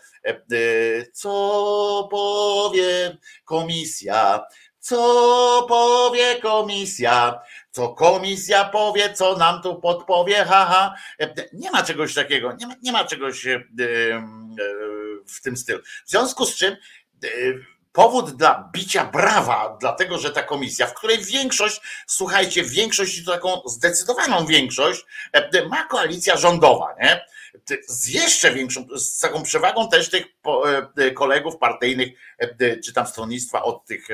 co 1.13 2.07
powie 2.11 3.17
komisja, 3.45 4.45
co 4.79 5.65
powie 5.69 6.35
komisja, 6.41 7.39
co 7.71 7.89
komisja 7.89 8.65
powie, 8.65 9.13
co 9.13 9.37
nam 9.37 9.61
tu 9.61 9.81
podpowie, 9.81 10.45
haha. 10.45 10.95
Nie 11.53 11.71
ma 11.71 11.83
czegoś 11.83 12.13
takiego, 12.13 12.53
nie 12.53 12.67
ma, 12.67 12.73
nie 12.81 12.91
ma 12.91 13.05
czegoś 13.05 13.47
w 15.27 15.41
tym 15.41 15.57
stylu. 15.57 15.79
W 16.05 16.09
związku 16.09 16.45
z 16.45 16.55
czym 16.55 16.75
powód 17.97 18.31
dla 18.31 18.69
bicia 18.73 19.05
brawa, 19.05 19.77
dlatego 19.79 20.17
że 20.17 20.31
ta 20.31 20.43
komisja, 20.43 20.87
w 20.87 20.93
której 20.93 21.17
większość, 21.25 21.81
słuchajcie, 22.07 22.63
większość 22.63 23.17
i 23.17 23.25
to 23.25 23.31
taką 23.31 23.61
zdecydowaną 23.65 24.45
większość 24.45 25.05
e, 25.33 25.65
ma 25.67 25.85
koalicja 25.85 26.37
rządowa, 26.37 26.95
nie? 26.99 27.25
Z 27.87 28.07
jeszcze 28.07 28.53
większą, 28.53 28.85
z 28.95 29.19
taką 29.19 29.43
przewagą 29.43 29.89
też 29.89 30.09
tych 30.09 30.25
e, 30.97 31.11
kolegów 31.11 31.57
partyjnych, 31.57 32.09
e, 32.39 32.77
czy 32.77 32.93
tam 32.93 33.07
stronnictwa 33.07 33.63
od 33.63 33.85
tych, 33.85 34.07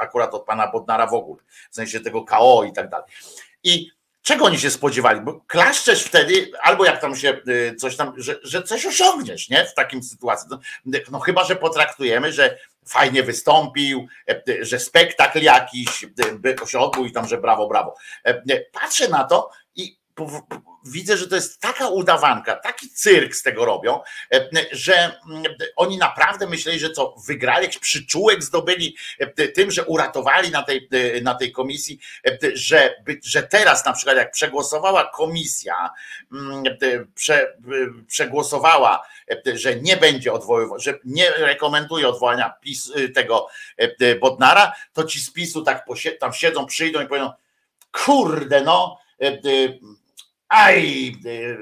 akurat 0.00 0.34
od 0.34 0.44
pana 0.44 0.70
Bodnara 0.72 1.06
w 1.06 1.14
ogóle, 1.14 1.42
w 1.70 1.74
sensie 1.74 2.00
tego 2.00 2.24
KO 2.24 2.64
i 2.64 2.72
tak 2.72 2.90
dalej. 2.90 3.06
I 3.64 3.90
Czego 4.30 4.44
oni 4.44 4.58
się 4.58 4.70
spodziewali? 4.70 5.20
Bo 5.20 5.40
klaszczesz 5.46 6.02
wtedy, 6.02 6.50
albo 6.62 6.84
jak 6.84 7.00
tam 7.00 7.16
się 7.16 7.40
y, 7.48 7.74
coś 7.74 7.96
tam, 7.96 8.12
że, 8.16 8.36
że 8.42 8.62
coś 8.62 8.86
osiągniesz, 8.86 9.48
nie? 9.48 9.64
W 9.64 9.74
takim 9.74 10.02
sytuacji. 10.02 10.48
No, 10.50 10.58
no 11.10 11.20
chyba, 11.20 11.44
że 11.44 11.56
potraktujemy, 11.56 12.32
że 12.32 12.58
fajnie 12.86 13.22
wystąpił, 13.22 14.06
e, 14.28 14.64
że 14.64 14.78
spektakl 14.78 15.42
jakiś 15.42 16.06
by 16.34 16.56
się 16.66 16.78
odbył 16.78 17.04
i 17.04 17.12
tam, 17.12 17.28
że 17.28 17.38
brawo, 17.38 17.68
brawo. 17.68 17.94
E, 18.24 18.60
patrzę 18.72 19.08
na 19.08 19.24
to 19.24 19.50
widzę, 20.84 21.16
że 21.16 21.28
to 21.28 21.34
jest 21.34 21.60
taka 21.60 21.88
udawanka, 21.88 22.56
taki 22.56 22.90
cyrk 22.90 23.34
z 23.34 23.42
tego 23.42 23.64
robią, 23.64 24.00
e, 24.34 24.48
że 24.72 24.94
mm, 25.30 25.42
oni 25.76 25.98
naprawdę 25.98 26.46
myśleli, 26.46 26.78
że 26.78 26.90
co, 26.90 27.14
wygrali, 27.26 27.64
jakiś 27.64 27.78
przyczółek 27.78 28.42
zdobyli 28.42 28.96
e, 29.18 29.48
tym, 29.48 29.70
że 29.70 29.84
uratowali 29.84 30.50
na 30.50 30.62
tej, 30.62 30.88
e, 30.92 31.20
na 31.20 31.34
tej 31.34 31.52
komisji, 31.52 32.00
że, 32.54 32.94
że 33.22 33.42
teraz 33.42 33.84
na 33.84 33.92
przykład 33.92 34.16
jak 34.16 34.30
przegłosowała 34.30 35.10
komisja, 35.14 35.90
mm, 36.32 36.64
prze, 37.14 37.56
przegłosowała, 38.06 39.06
że 39.54 39.76
nie 39.76 39.96
będzie 39.96 40.32
odwoływał, 40.32 40.78
że 40.78 40.98
nie 41.04 41.30
rekomenduje 41.30 42.08
odwołania 42.08 42.54
PiS, 42.60 42.92
tego 43.14 43.48
Bodnara, 44.20 44.72
to 44.92 45.04
ci 45.04 45.20
z 45.20 45.32
PiSu 45.32 45.62
tak 45.62 45.86
tam 46.20 46.32
siedzą, 46.32 46.66
przyjdą 46.66 47.00
i 47.00 47.06
powiedzą, 47.06 47.32
kurde 47.92 48.60
no, 48.60 48.98
aj, 50.50 51.08
e, 51.08 51.56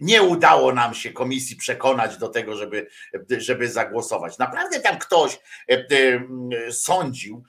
nie 0.00 0.22
udało 0.22 0.72
nam 0.72 0.94
się 0.94 1.12
komisji 1.12 1.56
przekonać 1.56 2.16
do 2.16 2.28
tego, 2.28 2.56
żeby, 2.56 2.86
żeby 3.30 3.68
zagłosować. 3.68 4.38
Naprawdę 4.38 4.80
tam 4.80 4.98
ktoś 4.98 5.34
e, 5.34 5.38
e, 5.68 6.72
sądził, 6.72 7.44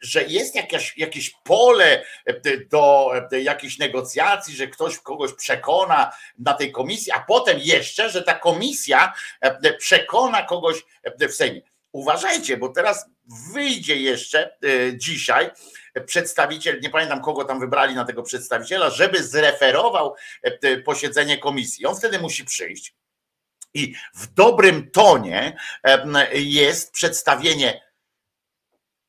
że 0.00 0.24
jest 0.24 0.54
jakieś, 0.54 0.98
jakieś 0.98 1.30
pole 1.44 2.04
do 2.70 3.10
jakichś 3.42 3.78
negocjacji, 3.78 4.56
że 4.56 4.66
ktoś 4.66 4.98
kogoś 4.98 5.32
przekona 5.32 6.12
na 6.38 6.54
tej 6.54 6.72
komisji, 6.72 7.12
a 7.12 7.20
potem 7.20 7.58
jeszcze, 7.60 8.10
że 8.10 8.22
ta 8.22 8.34
komisja 8.34 9.12
przekona 9.78 10.42
kogoś 10.42 10.84
w 11.28 11.32
Sejmie. 11.32 11.60
Uważajcie, 11.92 12.56
bo 12.56 12.68
teraz 12.68 13.06
wyjdzie 13.52 13.96
jeszcze 13.96 14.56
dzisiaj 14.94 15.50
przedstawiciel, 16.06 16.80
nie 16.80 16.90
pamiętam 16.90 17.20
kogo 17.20 17.44
tam 17.44 17.60
wybrali 17.60 17.94
na 17.94 18.04
tego 18.04 18.22
przedstawiciela, 18.22 18.90
żeby 18.90 19.22
zreferował 19.22 20.14
e, 20.42 20.76
posiedzenie 20.76 21.38
komisji. 21.38 21.86
On 21.86 21.96
wtedy 21.96 22.18
musi 22.18 22.44
przyjść 22.44 22.94
i 23.74 23.94
w 24.14 24.34
dobrym 24.34 24.90
tonie 24.90 25.56
jest 26.32 26.92
przedstawienie 26.92 27.91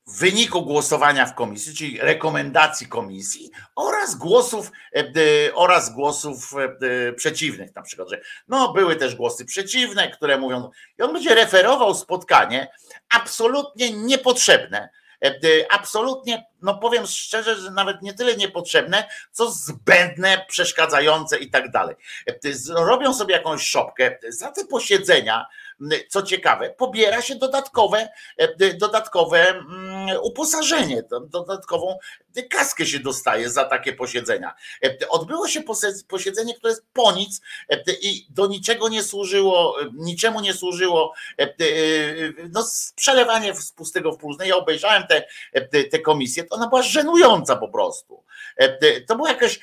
wyniku 0.07 0.61
głosowania 0.61 1.25
w 1.25 1.35
komisji, 1.35 1.75
czyli 1.75 1.99
rekomendacji 2.01 2.87
komisji 2.87 3.51
oraz 3.75 4.15
głosów 4.15 4.71
e, 4.95 5.55
oraz 5.55 5.93
głosów 5.93 6.53
e, 6.81 7.13
przeciwnych, 7.13 7.75
na 7.75 7.81
przykład, 7.81 8.09
że 8.09 8.21
no 8.47 8.73
były 8.73 8.95
też 8.95 9.15
głosy 9.15 9.45
przeciwne, 9.45 10.11
które 10.11 10.37
mówią, 10.37 10.69
i 10.99 11.01
on 11.01 11.13
będzie 11.13 11.35
referował 11.35 11.95
spotkanie 11.95 12.71
absolutnie 13.09 13.91
niepotrzebne, 13.91 14.89
absolutnie 15.69 16.45
no 16.63 16.77
powiem 16.77 17.07
szczerze, 17.07 17.55
że 17.55 17.71
nawet 17.71 18.01
nie 18.01 18.13
tyle 18.13 18.35
niepotrzebne, 18.35 19.07
co 19.31 19.51
zbędne, 19.51 20.45
przeszkadzające 20.47 21.37
i 21.37 21.49
tak 21.49 21.71
dalej. 21.71 21.95
Robią 22.69 23.13
sobie 23.13 23.35
jakąś 23.35 23.61
szopkę 23.61 24.17
za 24.29 24.51
te 24.51 24.65
posiedzenia, 24.65 25.45
co 26.09 26.21
ciekawe, 26.21 26.69
pobiera 26.69 27.21
się 27.21 27.35
dodatkowe, 27.35 28.09
dodatkowe 28.77 29.49
mm, 29.49 29.92
uposażenie, 30.21 31.03
dodatkową 31.29 31.97
kaskę 32.49 32.85
się 32.85 32.99
dostaje 32.99 33.49
za 33.49 33.63
takie 33.65 33.93
posiedzenia. 33.93 34.55
Odbyło 35.09 35.47
się 35.47 35.61
posiedzenie, 36.07 36.53
które 36.53 36.71
jest 36.71 36.85
po 36.93 37.11
nic 37.11 37.41
i 38.01 38.27
do 38.29 38.47
niczego 38.47 38.89
nie 38.89 39.03
służyło, 39.03 39.75
niczemu 39.93 40.41
nie 40.41 40.53
służyło 40.53 41.13
no, 42.49 42.65
przelewanie 42.95 43.55
z 43.55 43.71
pustego 43.71 44.11
w 44.11 44.17
próżne. 44.17 44.47
Ja 44.47 44.55
obejrzałem 44.55 45.03
te, 45.07 45.83
te 45.83 45.99
komisje, 45.99 46.43
ona 46.49 46.67
była 46.67 46.81
żenująca 46.81 47.55
po 47.55 47.67
prostu. 47.67 48.23
To 49.07 49.15
było 49.15 49.27
jakaś, 49.27 49.59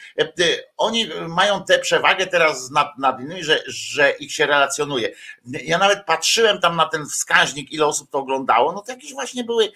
oni 0.77 1.11
mają 1.29 1.65
tę 1.65 1.79
przewagę 1.79 2.27
teraz 2.27 2.71
nad, 2.71 2.99
nad 2.99 3.21
innymi, 3.21 3.45
że, 3.45 3.63
że 3.67 4.11
ich 4.11 4.33
się 4.33 4.47
relacjonuje. 4.47 5.11
Ja 5.47 5.79
nawet 5.79 6.05
patrzyłem 6.07 6.61
tam 6.61 6.77
na 6.77 6.87
ten 6.87 7.07
wskaźnik, 7.07 7.73
ile 7.73 7.87
osób 7.87 8.11
to 8.11 8.19
oglądało, 8.19 8.73
no 8.73 8.83
to 8.83 8.93
jakieś 8.93 9.13
właśnie 9.13 9.45
były 9.45 9.73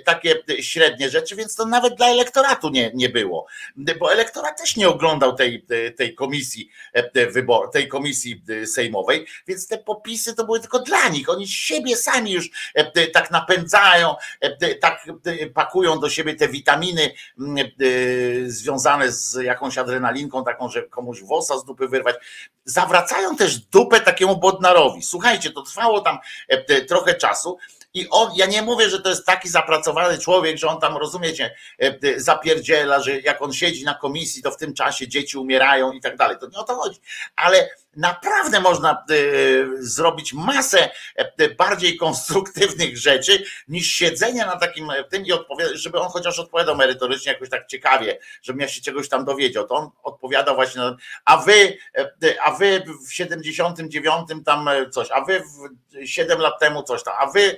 takie 0.00 0.34
średnie 0.60 1.10
rzeczy, 1.10 1.36
więc 1.36 1.54
to 1.54 1.66
nawet 1.66 1.94
dla 1.94 2.06
elektoratu 2.06 2.68
nie, 2.68 2.90
nie 2.94 3.08
było, 3.08 3.46
bo 3.76 4.12
elektorat 4.12 4.58
też 4.58 4.76
nie 4.76 4.88
oglądał 4.88 5.36
tej, 5.36 5.66
tej 5.96 6.14
komisji 6.14 6.70
wybor, 7.30 7.70
tej 7.70 7.88
komisji 7.88 8.42
sejmowej, 8.66 9.26
więc 9.46 9.68
te 9.68 9.78
popisy 9.78 10.34
to 10.34 10.44
były 10.44 10.60
tylko 10.60 10.78
dla 10.78 11.08
nich. 11.08 11.28
Oni 11.28 11.48
siebie 11.48 11.96
sami 11.96 12.32
już 12.32 12.50
tak 13.12 13.30
napędzają, 13.30 14.14
tak 14.80 15.06
pakują 15.54 16.00
do 16.00 16.10
siebie 16.10 16.34
te 16.34 16.48
witaminy 16.48 17.14
mm, 17.38 17.58
e, 17.58 17.70
związane 18.50 19.12
z 19.12 19.34
jakąś 19.34 19.78
adrenalinką, 19.78 20.44
taką, 20.44 20.68
że 20.68 20.82
komuś 20.82 21.20
włosa 21.20 21.58
z 21.58 21.64
dupy 21.64 21.88
wyrwać. 21.88 22.16
Zawracają 22.64 23.36
też 23.36 23.58
dupę 23.58 24.00
takiemu 24.00 24.36
Bodnarowi. 24.36 25.02
Słuchajcie, 25.02 25.50
to 25.50 25.62
trwało 25.62 26.00
tam 26.00 26.18
e, 26.48 26.80
trochę 26.80 27.14
czasu 27.14 27.58
I 27.94 28.08
on, 28.10 28.32
ja 28.36 28.46
nie 28.46 28.62
mówię, 28.62 28.90
że 28.90 29.02
to 29.02 29.08
jest 29.08 29.26
taki 29.26 29.48
zapracowany 29.48 30.18
człowiek, 30.18 30.58
że 30.58 30.68
on 30.68 30.80
tam, 30.80 30.96
rozumiecie, 30.96 31.54
zapierdziela, 32.16 33.00
że 33.00 33.20
jak 33.20 33.42
on 33.42 33.52
siedzi 33.52 33.84
na 33.84 33.94
komisji, 33.94 34.42
to 34.42 34.50
w 34.50 34.56
tym 34.56 34.74
czasie 34.74 35.08
dzieci 35.08 35.38
umierają 35.38 35.92
i 35.92 36.00
tak 36.00 36.16
dalej. 36.16 36.36
To 36.40 36.48
nie 36.48 36.58
o 36.58 36.64
to 36.64 36.74
chodzi. 36.74 37.00
Ale 37.36 37.68
naprawdę 37.96 38.60
można 38.60 39.04
zrobić 39.78 40.32
masę 40.32 40.90
bardziej 41.58 41.96
konstruktywnych 41.96 42.98
rzeczy 42.98 43.44
niż 43.68 43.86
siedzenie 43.86 44.46
na 44.46 44.56
takim 44.56 44.88
tym 45.10 45.26
i 45.26 45.32
odpowiadać, 45.32 45.82
żeby 45.82 46.00
on 46.00 46.08
chociaż 46.08 46.38
odpowiadał 46.38 46.76
merytorycznie 46.76 47.32
jakoś 47.32 47.48
tak 47.48 47.66
ciekawie, 47.66 48.18
żebym 48.42 48.60
ja 48.60 48.68
się 48.68 48.82
czegoś 48.82 49.08
tam 49.08 49.24
dowiedział. 49.24 49.66
To 49.66 49.74
on 49.74 49.90
odpowiadał 50.02 50.54
właśnie, 50.54 50.80
na, 50.80 50.96
a 51.24 51.36
wy, 51.36 51.76
a 52.42 52.50
wy 52.50 52.82
w 53.06 53.12
79 53.12 54.28
tam 54.44 54.68
coś, 54.90 55.08
a 55.10 55.24
wy 55.24 55.40
w 55.40 56.06
7 56.06 56.38
lat 56.38 56.60
temu 56.60 56.82
coś 56.82 57.02
tam, 57.02 57.14
a 57.18 57.30
wy 57.30 57.56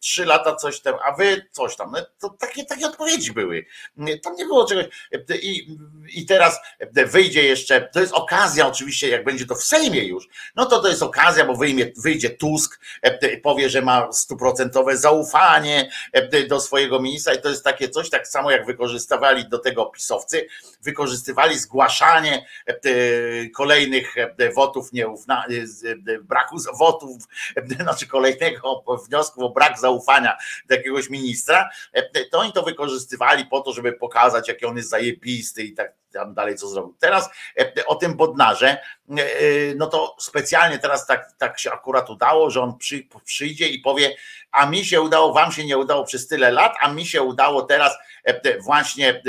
3 0.00 0.24
lata 0.24 0.56
coś 0.56 0.80
tam, 0.80 0.94
a 1.04 1.12
wy 1.12 1.46
coś 1.50 1.76
tam. 1.76 1.90
No 1.92 1.98
to 2.20 2.28
takie, 2.28 2.64
takie 2.64 2.86
odpowiedzi 2.86 3.32
były. 3.32 3.66
Tam 4.22 4.36
nie 4.36 4.44
było 4.44 4.66
czegoś. 4.66 4.86
I, 5.42 5.76
I 6.14 6.26
teraz 6.26 6.60
wyjdzie 7.06 7.42
jeszcze, 7.42 7.80
to 7.80 8.00
jest 8.00 8.12
okazja 8.12 8.66
oczywiście, 8.66 9.08
jak 9.08 9.24
będzie 9.24 9.43
to 9.46 9.54
w 9.54 9.64
Sejmie 9.64 10.04
już, 10.04 10.28
no 10.56 10.66
to 10.66 10.80
to 10.80 10.88
jest 10.88 11.02
okazja, 11.02 11.44
bo 11.44 11.54
wyjmie, 11.54 11.92
wyjdzie 11.96 12.30
Tusk, 12.30 12.80
powie, 13.42 13.70
że 13.70 13.82
ma 13.82 14.12
stuprocentowe 14.12 14.96
zaufanie 14.96 15.90
do 16.48 16.60
swojego 16.60 17.00
ministra 17.00 17.34
i 17.34 17.40
to 17.40 17.48
jest 17.48 17.64
takie 17.64 17.88
coś, 17.88 18.10
tak 18.10 18.28
samo 18.28 18.50
jak 18.50 18.66
wykorzystywali 18.66 19.48
do 19.48 19.58
tego 19.58 19.86
pisowcy, 19.86 20.46
wykorzystywali 20.82 21.58
zgłaszanie 21.58 22.46
kolejnych 23.54 24.14
wotów 24.54 24.92
nieufna, 24.92 25.46
braku 26.22 26.56
wotów, 26.78 27.22
znaczy 27.80 28.06
kolejnego 28.06 28.84
wniosku 29.06 29.44
o 29.44 29.50
brak 29.50 29.78
zaufania 29.78 30.36
do 30.68 30.74
jakiegoś 30.74 31.10
ministra, 31.10 31.70
to 32.30 32.38
oni 32.38 32.52
to 32.52 32.62
wykorzystywali 32.62 33.46
po 33.46 33.60
to, 33.60 33.72
żeby 33.72 33.92
pokazać, 33.92 34.48
jaki 34.48 34.66
on 34.66 34.76
jest 34.76 34.88
zajebisty 34.88 35.62
i 35.62 35.74
tak 35.74 36.03
tam 36.18 36.34
dalej 36.34 36.56
co 36.56 36.68
zrobił. 36.68 36.94
Teraz 37.00 37.30
o 37.86 37.94
tym 37.94 38.16
Bodnarze, 38.16 38.78
no 39.76 39.86
to 39.86 40.16
specjalnie 40.18 40.78
teraz 40.78 41.06
tak, 41.06 41.32
tak 41.38 41.58
się 41.58 41.72
akurat 41.72 42.10
udało, 42.10 42.50
że 42.50 42.60
on 42.60 42.78
przy, 42.78 43.08
przyjdzie 43.24 43.68
i 43.68 43.78
powie, 43.78 44.16
a 44.52 44.66
mi 44.66 44.84
się 44.84 45.00
udało, 45.00 45.32
wam 45.32 45.52
się 45.52 45.64
nie 45.64 45.78
udało 45.78 46.04
przez 46.04 46.28
tyle 46.28 46.50
lat, 46.50 46.74
a 46.80 46.92
mi 46.92 47.06
się 47.06 47.22
udało 47.22 47.62
teraz 47.62 47.96
właśnie 48.60 49.22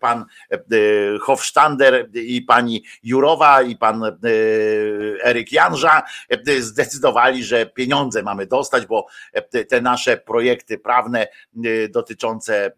pan 0.00 0.24
Hofstander 1.22 2.10
i 2.14 2.42
pani 2.42 2.84
Jurowa 3.02 3.62
i 3.62 3.76
pan 3.76 4.18
Eryk 5.22 5.52
Janża 5.52 6.02
zdecydowali, 6.58 7.44
że 7.44 7.66
pieniądze 7.66 8.22
mamy 8.22 8.46
dostać, 8.46 8.86
bo 8.86 9.06
te 9.68 9.80
nasze 9.80 10.16
projekty 10.16 10.78
prawne 10.78 11.26
dotyczące 11.90 12.72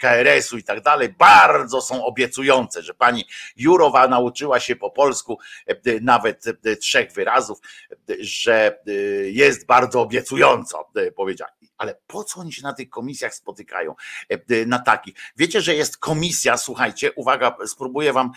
KRS-u 0.00 0.58
i 0.58 0.62
tak 0.64 0.80
dalej, 0.80 1.08
bardzo 1.08 1.80
są 1.80 2.04
obiecujące, 2.04 2.82
że 2.82 2.94
pani 2.94 3.24
Jurowa 3.56 4.08
nauczyła 4.08 4.60
się 4.60 4.76
po 4.76 4.90
polsku 4.90 5.38
nawet 6.00 6.44
trzech 6.80 7.12
wyrazów, 7.12 7.58
że 8.20 8.82
jest 9.24 9.66
bardzo 9.66 10.00
obiecująco, 10.00 10.90
powiedziała. 11.16 11.50
Ale 11.78 11.96
po 12.06 12.24
co 12.24 12.40
oni 12.40 12.52
się 12.52 12.62
na 12.62 12.72
tych 12.72 12.90
komisjach 12.90 13.34
spotykają? 13.34 13.94
Na 14.66 14.78
takich. 14.78 15.14
Wiecie, 15.36 15.60
że 15.60 15.74
jest 15.74 15.98
komisja, 15.98 16.56
słuchajcie, 16.56 17.12
uwaga, 17.12 17.56
spróbuję 17.66 18.12
wam 18.12 18.30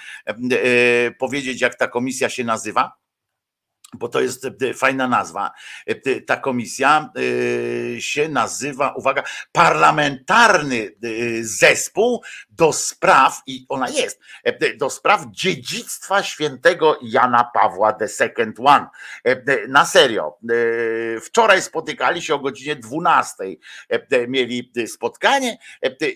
powiedzieć, 1.19 1.61
jak 1.61 1.75
ta 1.75 1.87
komisja 1.87 2.29
się 2.29 2.43
nazywa 2.43 3.02
bo 3.93 4.07
to 4.07 4.21
jest 4.21 4.45
e, 4.45 4.73
fajna 4.73 5.07
nazwa. 5.07 5.51
E, 5.85 6.21
ta 6.21 6.37
komisja 6.37 7.09
e, 7.97 8.01
się 8.01 8.29
nazywa, 8.29 8.93
uwaga, 8.93 9.23
parlamentarny 9.51 10.91
zespół 11.41 12.23
do 12.49 12.73
spraw, 12.73 13.41
i 13.47 13.65
ona 13.69 13.89
jest, 13.89 14.19
do 14.77 14.89
spraw 14.89 15.25
dziedzictwa 15.31 16.23
świętego 16.23 16.99
Jana 17.01 17.43
Pawła 17.53 17.97
II 18.19 18.53
One. 18.65 18.87
Na 19.67 19.85
serio. 19.85 20.37
Wczoraj 21.21 21.61
spotykali 21.61 22.21
się 22.21 22.35
o 22.35 22.39
godzinie 22.39 22.75
12. 22.75 23.35
Mieli 24.27 24.71
spotkanie 24.87 25.57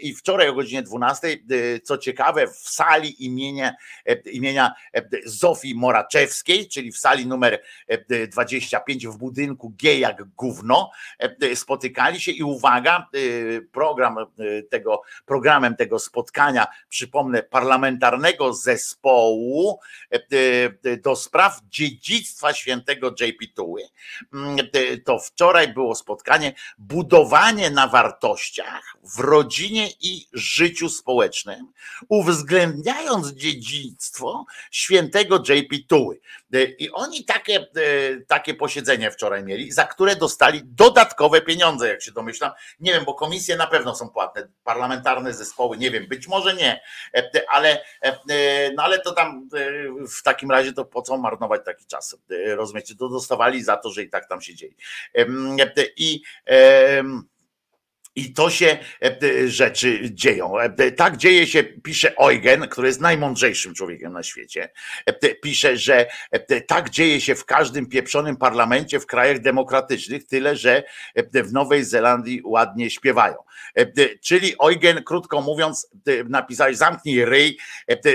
i 0.01 0.15
wczoraj 0.15 0.49
o 0.49 0.53
godzinie 0.53 0.81
12, 0.81 1.37
co 1.83 1.97
ciekawe, 1.97 2.47
w 2.47 2.55
sali 2.55 3.25
imienia, 3.25 3.73
imienia 4.25 4.73
Zofii 5.25 5.75
Moraczewskiej, 5.75 6.67
czyli 6.67 6.91
w 6.91 6.97
sali 6.97 7.27
numer 7.27 7.61
25 8.31 9.07
w 9.07 9.17
budynku 9.17 9.69
G 9.69 9.99
jak 9.99 10.23
gówno, 10.23 10.91
spotykali 11.55 12.21
się 12.21 12.31
i 12.31 12.43
uwaga, 12.43 13.07
program 13.71 14.17
tego, 14.69 15.01
programem 15.25 15.75
tego 15.75 15.99
spotkania, 15.99 16.67
przypomnę, 16.89 17.43
parlamentarnego 17.43 18.53
zespołu 18.53 19.79
do 21.03 21.15
spraw 21.15 21.61
dziedzictwa 21.69 22.53
świętego 22.53 23.15
JP 23.21 23.53
Tuły, 23.55 23.81
to 25.05 25.19
wczoraj 25.19 25.73
było 25.73 25.95
spotkanie 25.95 26.53
budowanie 26.77 27.69
na 27.69 27.87
wartościach 27.87 28.97
w 29.15 29.19
rodzinie 29.19 29.89
i 30.01 30.27
życiu 30.33 30.89
społecznym, 30.89 31.71
uwzględniając 32.09 33.27
dziedzictwo 33.27 34.45
świętego 34.71 35.43
JP 35.49 35.75
Tuły. 35.87 36.19
I 36.79 36.91
oni 36.91 37.25
takie 37.25 37.57
E, 37.57 38.21
takie 38.27 38.53
posiedzenie 38.53 39.11
wczoraj 39.11 39.43
mieli, 39.43 39.71
za 39.71 39.83
które 39.83 40.15
dostali 40.15 40.61
dodatkowe 40.65 41.41
pieniądze, 41.41 41.87
jak 41.87 42.01
się 42.01 42.11
domyślam. 42.11 42.51
Nie 42.79 42.93
wiem, 42.93 43.05
bo 43.05 43.13
komisje 43.13 43.57
na 43.57 43.67
pewno 43.67 43.95
są 43.95 44.09
płatne, 44.09 44.47
parlamentarne 44.63 45.33
zespoły, 45.33 45.77
nie 45.77 45.91
wiem, 45.91 46.07
być 46.07 46.27
może 46.27 46.53
nie, 46.53 46.81
e, 47.15 47.31
ale, 47.49 47.83
e, 48.01 48.71
no 48.73 48.83
ale 48.83 48.99
to 48.99 49.11
tam 49.11 49.49
w 50.17 50.23
takim 50.23 50.51
razie 50.51 50.73
to 50.73 50.85
po 50.85 51.01
co 51.01 51.17
marnować 51.17 51.61
taki 51.65 51.85
czas? 51.85 52.17
Rozumiecie, 52.45 52.95
to 52.95 53.09
dostawali 53.09 53.63
za 53.63 53.77
to, 53.77 53.89
że 53.89 54.03
i 54.03 54.09
tak 54.09 54.29
tam 54.29 54.41
się 54.41 54.55
dzieje. 54.55 54.73
I 55.97 55.97
i 55.97 56.21
to 58.25 58.49
się 58.49 58.77
e, 59.03 59.47
rzeczy 59.47 59.99
dzieją. 60.11 60.59
E, 60.59 60.91
tak 60.91 61.17
dzieje 61.17 61.47
się, 61.47 61.63
pisze 61.63 62.17
Eugen, 62.17 62.67
który 62.67 62.87
jest 62.87 63.01
najmądrzejszym 63.01 63.73
człowiekiem 63.73 64.13
na 64.13 64.23
świecie. 64.23 64.69
E, 65.05 65.35
pisze, 65.35 65.77
że 65.77 66.05
tak 66.67 66.89
dzieje 66.89 67.21
się 67.21 67.35
w 67.35 67.45
każdym 67.45 67.85
pieprzonym 67.85 68.37
parlamencie 68.37 68.99
w 68.99 69.05
krajach 69.05 69.39
demokratycznych, 69.39 70.27
tyle 70.27 70.55
że 70.55 70.83
w 71.33 71.53
Nowej 71.53 71.83
Zelandii 71.83 72.41
ładnie 72.45 72.89
śpiewają. 72.89 73.35
Czyli 74.21 74.53
Eugen, 74.63 75.03
krótko 75.03 75.41
mówiąc, 75.41 75.87
napisałeś, 76.29 76.77
zamknij 76.77 77.25
ryj, 77.25 77.57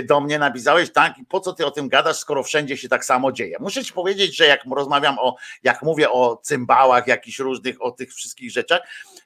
do 0.04 0.20
mnie 0.20 0.38
napisałeś, 0.38 0.92
tak, 0.92 1.14
po 1.28 1.40
co 1.40 1.52
ty 1.52 1.66
o 1.66 1.70
tym 1.70 1.88
gadasz, 1.88 2.16
skoro 2.16 2.42
wszędzie 2.42 2.76
się 2.76 2.88
tak 2.88 3.04
samo 3.04 3.32
dzieje. 3.32 3.56
Muszę 3.60 3.84
ci 3.84 3.92
powiedzieć, 3.92 4.36
że 4.36 4.46
jak 4.46 4.60
rozmawiam 4.76 5.18
o, 5.18 5.36
jak 5.62 5.82
mówię 5.82 6.10
o 6.10 6.36
cymbałach, 6.42 7.06
jakichś 7.06 7.38
różnych, 7.38 7.82
o 7.82 7.90
tych 7.90 8.14
wszystkich 8.14 8.50
rzeczach, 8.50 8.80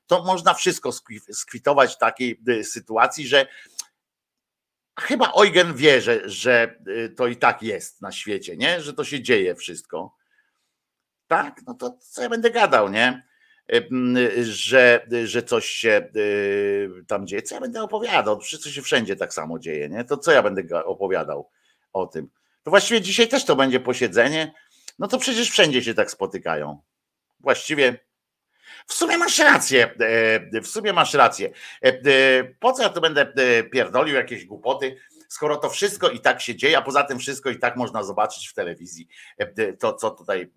to 0.07 0.25
można 0.25 0.55
wszystko 0.55 0.66
skwitować 1.33 1.95
w 1.95 1.99
takiej 1.99 2.41
y, 2.49 2.65
sytuacji, 2.65 3.27
że 3.27 3.47
chyba 5.01 5.33
Eugen 5.33 5.75
wie, 5.75 6.01
że, 6.01 6.29
że 6.29 6.79
y, 6.89 7.15
to 7.17 7.27
i 7.27 7.37
tak 7.37 7.63
jest 7.63 8.03
na 8.03 8.13
świecie, 8.13 8.57
nie? 8.57 8.81
Że 8.81 8.95
to 8.95 9.05
się 9.05 9.23
dzieje 9.23 9.55
wszystko. 9.55 10.17
Tak, 11.27 11.61
no 11.67 11.75
to 11.75 11.99
co 12.01 12.23
ja 12.23 12.29
będę 12.29 12.51
gadał, 12.51 12.89
nie? 12.89 13.27
Y, 13.75 14.45
że, 14.45 15.07
że 15.25 15.43
coś 15.43 15.67
się 15.67 16.11
tam 17.09 17.27
dzieje. 17.27 17.43
Co 17.43 17.55
ja 17.55 17.61
będę 17.61 17.83
opowiadał? 17.83 18.41
Wszystko 18.41 18.71
się 18.71 18.83
wszędzie 18.83 19.17
tak 19.17 19.35
samo 19.35 19.59
dzieje, 19.59 19.89
nie? 19.89 20.05
To 20.05 20.17
co 20.17 20.33
ja 20.33 20.43
będę 20.43 20.85
opowiadał 20.85 21.51
o 21.93 22.07
tym? 22.07 22.29
To 22.63 22.71
właściwie 22.71 23.01
dzisiaj 23.01 23.29
też 23.29 23.45
to 23.45 23.57
będzie 23.57 23.81
posiedzenie. 23.81 24.55
No 24.99 25.09
to 25.09 25.19
przecież 25.19 25.51
wszędzie 25.51 25.83
się 25.83 25.95
tak 25.95 26.11
spotykają. 26.11 26.83
Właściwie 27.41 28.06
w 28.87 28.95
sumie 28.95 29.19
masz 29.19 29.39
rację, 29.39 29.95
e, 30.55 30.61
w 30.61 30.67
sumie 30.67 30.93
masz 30.93 31.15
rację. 31.15 31.51
E, 31.85 31.89
e, 31.89 32.45
po 32.45 32.73
co 32.73 32.83
ja 32.83 32.89
tu 32.89 33.01
będę 33.01 33.33
pierdolił 33.73 34.15
jakieś 34.15 34.45
głupoty, 34.45 34.97
skoro 35.29 35.57
to 35.57 35.71
wszystko 35.71 36.11
i 36.11 36.21
tak 36.21 36.41
się 36.41 36.57
dzieje, 36.57 36.79
a 36.79 36.83
poza 36.83 37.03
tym 37.03 37.19
wszystko 37.19 37.51
i 37.51 37.59
tak 37.59 37.77
można 37.77 38.03
zobaczyć 38.03 38.49
w 38.49 38.55
telewizji, 38.55 39.09
to 39.79 39.95
co 39.95 40.11
tutaj, 40.11 40.53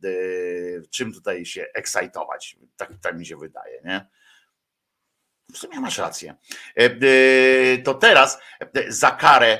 czym 0.89 1.13
tutaj 1.13 1.45
się 1.45 1.65
ekscytować, 1.73 2.57
tak, 2.77 2.89
tak 3.01 3.17
mi 3.17 3.25
się 3.25 3.37
wydaje, 3.37 3.81
nie? 3.85 4.07
W 5.53 5.57
sumie 5.57 5.79
masz 5.79 5.97
rację. 5.97 6.35
To 7.83 7.93
teraz 7.93 8.39
za 8.87 9.11
karę, 9.11 9.59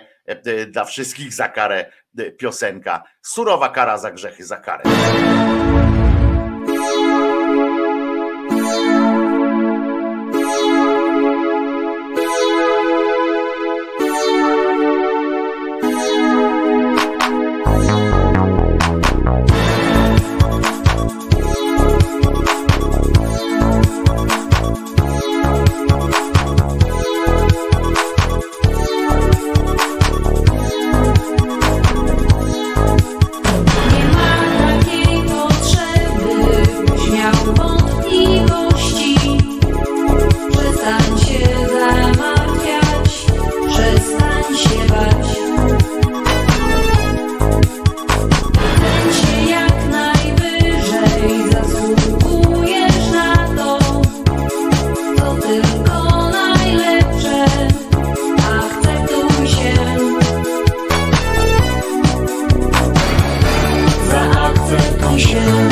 dla 0.68 0.86
wszystkich 0.86 1.34
za 1.34 1.50
karę 1.50 1.92
piosenka, 2.38 3.04
surowa 3.22 3.70
kara 3.70 3.98
za 3.98 4.12
grzechy, 4.12 4.46
za 4.46 4.58
karę. 4.58 4.84
emotion. 65.20 65.69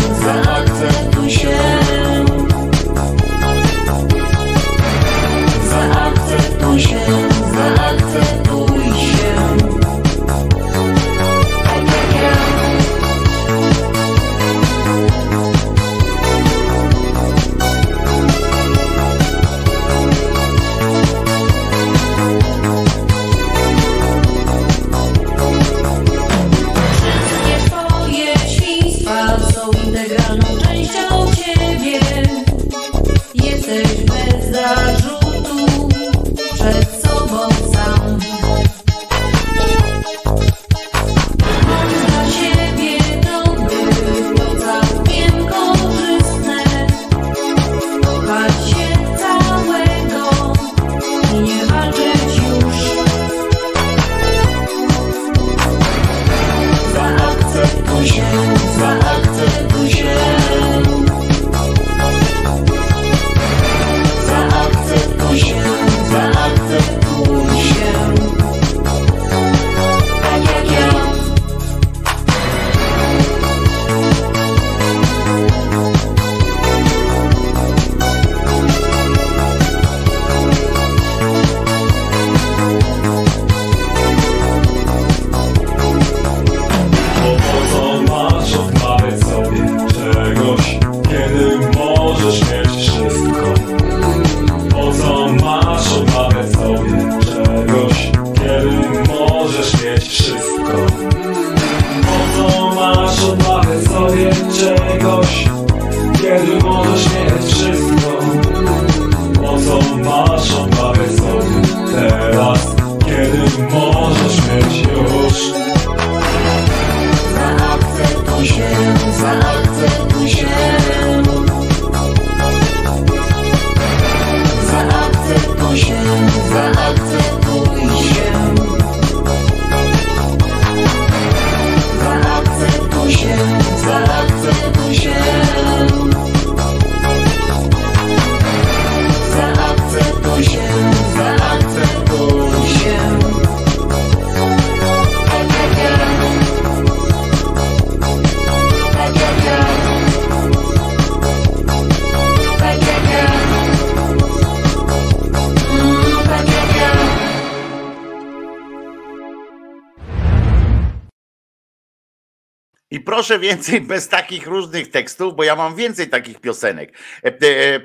Proszę 163.28 163.40
więcej 163.40 163.82
bez 163.82 164.08
takich 164.08 164.48
różnych 164.48 164.92
tekstów, 164.92 165.36
bo 165.36 165.44
ja 165.44 165.56
mam 165.56 165.76
więcej 165.76 166.10
takich 166.10 166.40
piosenek. 166.40 166.98
E, 167.24 167.28
e, 167.28 167.80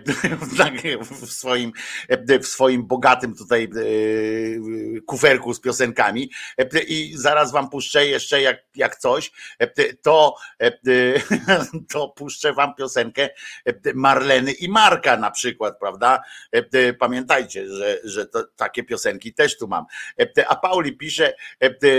w 1.26 1.32
swoim, 1.32 1.72
e, 2.09 2.38
w 2.38 2.47
swoim 2.47 2.86
bogatym 2.86 3.34
tutaj 3.34 3.68
kuferku 5.07 5.55
z 5.55 5.61
piosenkami. 5.61 6.30
I 6.88 7.12
zaraz 7.16 7.53
wam 7.53 7.70
puszczę 7.70 8.07
jeszcze 8.07 8.43
jak, 8.43 8.59
jak 8.74 8.97
coś, 8.97 9.32
to, 10.03 10.36
to 11.93 12.09
puszczę 12.09 12.53
wam 12.53 12.74
piosenkę 12.74 13.28
Marleny 13.95 14.53
i 14.53 14.68
Marka 14.68 15.16
na 15.16 15.30
przykład, 15.30 15.78
prawda? 15.78 16.22
Pamiętajcie, 16.99 17.68
że, 17.68 17.99
że 18.05 18.26
to, 18.26 18.45
takie 18.57 18.84
piosenki 18.84 19.34
też 19.34 19.59
tu 19.59 19.68
mam. 19.68 19.84
A 20.49 20.57
Pauli 20.57 20.97
pisze, 20.97 21.34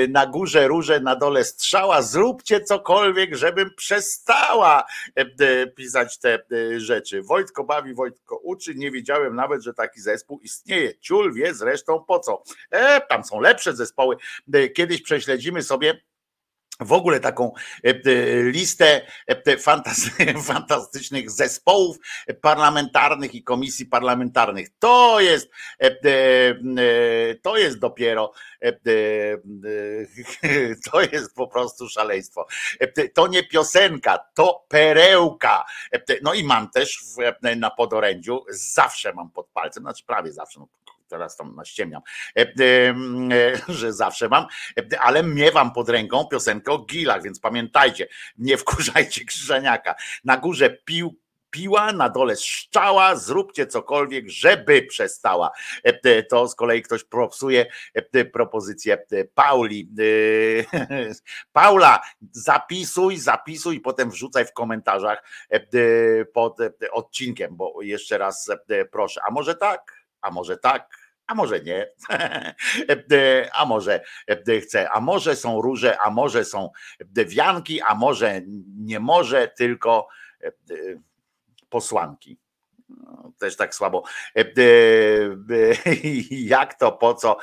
na 0.10 0.28
górze 0.28 0.68
róże, 0.68 1.00
na 1.00 1.16
dole 1.16 1.44
strzała, 1.44 2.02
zróbcie 2.02 2.62
cokolwiek, 2.62 3.36
żebym 3.36 3.70
przestała 3.76 4.84
e, 5.18 5.22
e, 5.22 5.68
pisać 5.68 6.20
te 6.20 6.34
e, 6.34 6.80
rzeczy. 6.80 7.22
Wojtko 7.22 7.64
bawi, 7.64 7.94
Wojtko 7.94 8.38
uczy. 8.38 8.76
Nie 8.76 8.92
wiedziałem 8.92 9.36
nawet, 9.36 9.64
że 9.64 9.74
taki 9.74 10.02
zespół 10.02 10.40
istnieje. 10.40 11.00
Ciul 11.00 11.34
wie 11.34 11.54
zresztą 11.54 12.04
po 12.08 12.20
co. 12.20 12.44
E, 12.72 13.02
tam 13.02 13.24
są 13.24 13.40
lepsze 13.40 13.76
zespoły. 13.76 14.16
Kiedyś 14.74 15.02
prześledzimy 15.02 15.64
sobie 15.64 16.02
w 16.80 16.94
ogóle 16.94 17.20
taką 17.20 17.54
listę 18.44 19.02
fantastycznych 20.48 21.32
zespołów 21.32 21.98
parlamentarnych 22.42 23.36
i 23.36 23.44
komisji 23.44 23.86
parlamentarnych. 23.86 24.68
To 24.80 25.20
jest, 25.20 25.50
to 27.42 27.58
jest 27.58 27.80
dopiero 27.80 28.34
E, 28.64 28.68
e, 28.68 29.34
e, 30.44 30.76
to 30.92 31.02
jest 31.02 31.36
po 31.36 31.48
prostu 31.48 31.90
szaleństwo. 31.90 32.48
To 33.14 33.28
nie 33.28 33.44
piosenka, 33.44 34.18
to 34.34 34.66
perełka. 34.68 35.66
No 36.22 36.34
i 36.34 36.44
mam 36.44 36.70
też 36.70 37.04
na 37.56 37.72
podorędziu, 37.72 38.46
zawsze 38.50 39.14
mam 39.14 39.32
pod 39.32 39.48
palcem, 39.48 39.84
znaczy 39.84 40.04
prawie 40.06 40.34
zawsze, 40.34 40.60
no 40.60 40.68
teraz 41.14 41.38
tam 41.38 41.56
naściemniam, 41.56 42.02
że 43.68 43.94
zawsze 43.94 44.30
mam, 44.30 44.46
ale 45.00 45.24
miewam 45.24 45.74
pod 45.74 45.90
ręką 45.90 46.26
piosenkę 46.26 46.72
o 46.72 46.80
gilach, 46.80 47.24
więc 47.24 47.40
pamiętajcie, 47.40 48.08
nie 48.38 48.58
wkurzajcie 48.58 49.26
krzyżaniaka. 49.30 49.96
Na 50.24 50.38
górze 50.38 50.70
pił 50.70 51.24
piła, 51.54 51.92
na 51.92 52.10
dole 52.10 52.36
szczała, 52.36 53.16
zróbcie 53.16 53.68
cokolwiek, 53.68 54.30
żeby 54.30 54.82
przestała. 54.82 55.52
E, 55.84 56.24
to 56.24 56.48
z 56.48 56.56
kolei 56.56 56.82
ktoś 56.82 57.04
propsuje 57.04 57.66
e, 57.94 58.26
propozycję 58.26 58.98
e, 59.12 59.24
Pauli. 59.26 59.90
Paula, 61.54 62.02
zapisuj, 62.32 63.18
zapisuj, 63.18 63.80
potem 63.80 64.10
wrzucaj 64.10 64.46
w 64.46 64.54
komentarzach 64.54 65.24
pod 66.34 66.58
odcinkiem, 66.92 67.56
bo 67.56 67.82
jeszcze 67.82 68.18
raz 68.18 68.50
proszę. 68.92 69.22
A 69.28 69.32
może 69.32 69.56
tak? 69.56 70.06
A 70.22 70.32
może 70.32 70.58
tak? 70.58 71.03
A 71.28 71.36
może 71.36 71.60
nie, 71.60 71.88
a 73.54 73.66
może 73.66 74.04
chce, 74.62 74.90
a 74.90 75.00
może 75.00 75.36
są 75.36 75.62
róże, 75.62 75.98
a 76.02 76.10
może 76.10 76.46
są 76.46 76.70
wianki, 77.16 77.82
a 77.82 77.96
może 77.96 78.42
nie 78.78 79.00
może, 79.00 79.48
tylko 79.48 80.08
posłanki. 81.70 82.43
Też 83.38 83.56
tak 83.56 83.76
słabo. 83.76 84.04
Jak 86.32 86.74
to, 86.74 86.92
po 86.92 87.14
co 87.14 87.38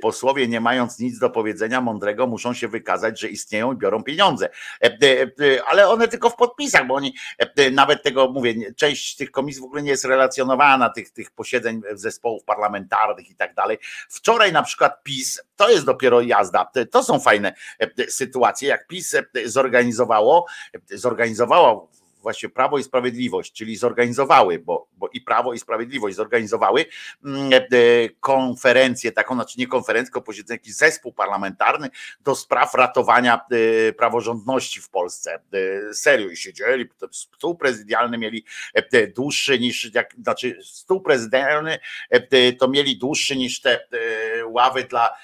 posłowie, 0.00 0.48
nie 0.48 0.60
mając 0.60 0.98
nic 0.98 1.18
do 1.18 1.30
powiedzenia 1.30 1.80
mądrego, 1.80 2.26
muszą 2.26 2.54
się 2.54 2.68
wykazać, 2.68 3.20
że 3.20 3.28
istnieją 3.28 3.72
i 3.72 3.76
biorą 3.76 4.02
pieniądze. 4.02 4.48
Ale 5.66 5.88
one 5.88 6.08
tylko 6.08 6.30
w 6.30 6.36
podpisach, 6.36 6.86
bo 6.86 6.94
oni 6.94 7.14
nawet 7.72 8.02
tego, 8.02 8.28
mówię, 8.28 8.54
część 8.76 9.16
tych 9.16 9.30
komisji 9.30 9.62
w 9.62 9.64
ogóle 9.64 9.82
nie 9.82 9.90
jest 9.90 10.04
relacjonowana, 10.04 10.90
tych, 10.90 11.10
tych 11.10 11.30
posiedzeń 11.30 11.82
zespołów 11.92 12.44
parlamentarnych 12.44 13.30
i 13.30 13.34
tak 13.34 13.54
dalej. 13.54 13.78
Wczoraj 14.08 14.52
na 14.52 14.62
przykład 14.62 15.02
PiS, 15.02 15.42
to 15.56 15.70
jest 15.70 15.86
dopiero 15.86 16.20
jazda, 16.20 16.70
to 16.90 17.04
są 17.04 17.20
fajne 17.20 17.54
sytuacje, 18.08 18.68
jak 18.68 18.86
PiS 18.86 19.16
zorganizowało, 19.44 20.46
zorganizowało 20.90 21.90
właśnie 22.26 22.48
Prawo 22.48 22.78
i 22.78 22.82
Sprawiedliwość, 22.82 23.52
czyli 23.52 23.76
zorganizowały, 23.76 24.58
bo, 24.58 24.88
bo 24.92 25.08
i 25.12 25.20
Prawo 25.20 25.52
i 25.52 25.58
Sprawiedliwość 25.58 26.16
zorganizowały 26.16 26.84
mm, 27.24 27.52
e, 27.52 27.58
konferencję, 28.20 29.12
taką, 29.12 29.34
znaczy 29.34 29.58
nie 29.58 29.66
konferencję, 29.66 30.06
tylko 30.06 30.22
posiedzenie, 30.22 30.56
jakiś 30.56 30.74
zespół 30.74 31.12
parlamentarny 31.12 31.90
do 32.20 32.34
spraw 32.34 32.74
ratowania 32.74 33.40
e, 33.50 33.92
praworządności 33.92 34.80
w 34.80 34.90
Polsce. 34.90 35.34
E, 35.34 35.94
serio 35.94 36.28
i 36.28 36.36
siedzieli, 36.36 36.88
stół 37.12 37.56
prezydialny 37.56 38.18
mieli 38.18 38.44
dłuższy 39.14 39.58
niż, 39.58 39.94
jak, 39.94 40.14
znaczy 40.22 40.58
stół 40.64 41.00
prezydialny 41.00 41.78
to 42.58 42.68
mieli 42.68 42.98
dłuższy 42.98 43.36
niż 43.36 43.60
te 43.60 43.88
ławy 44.46 44.84
dla 44.84 45.16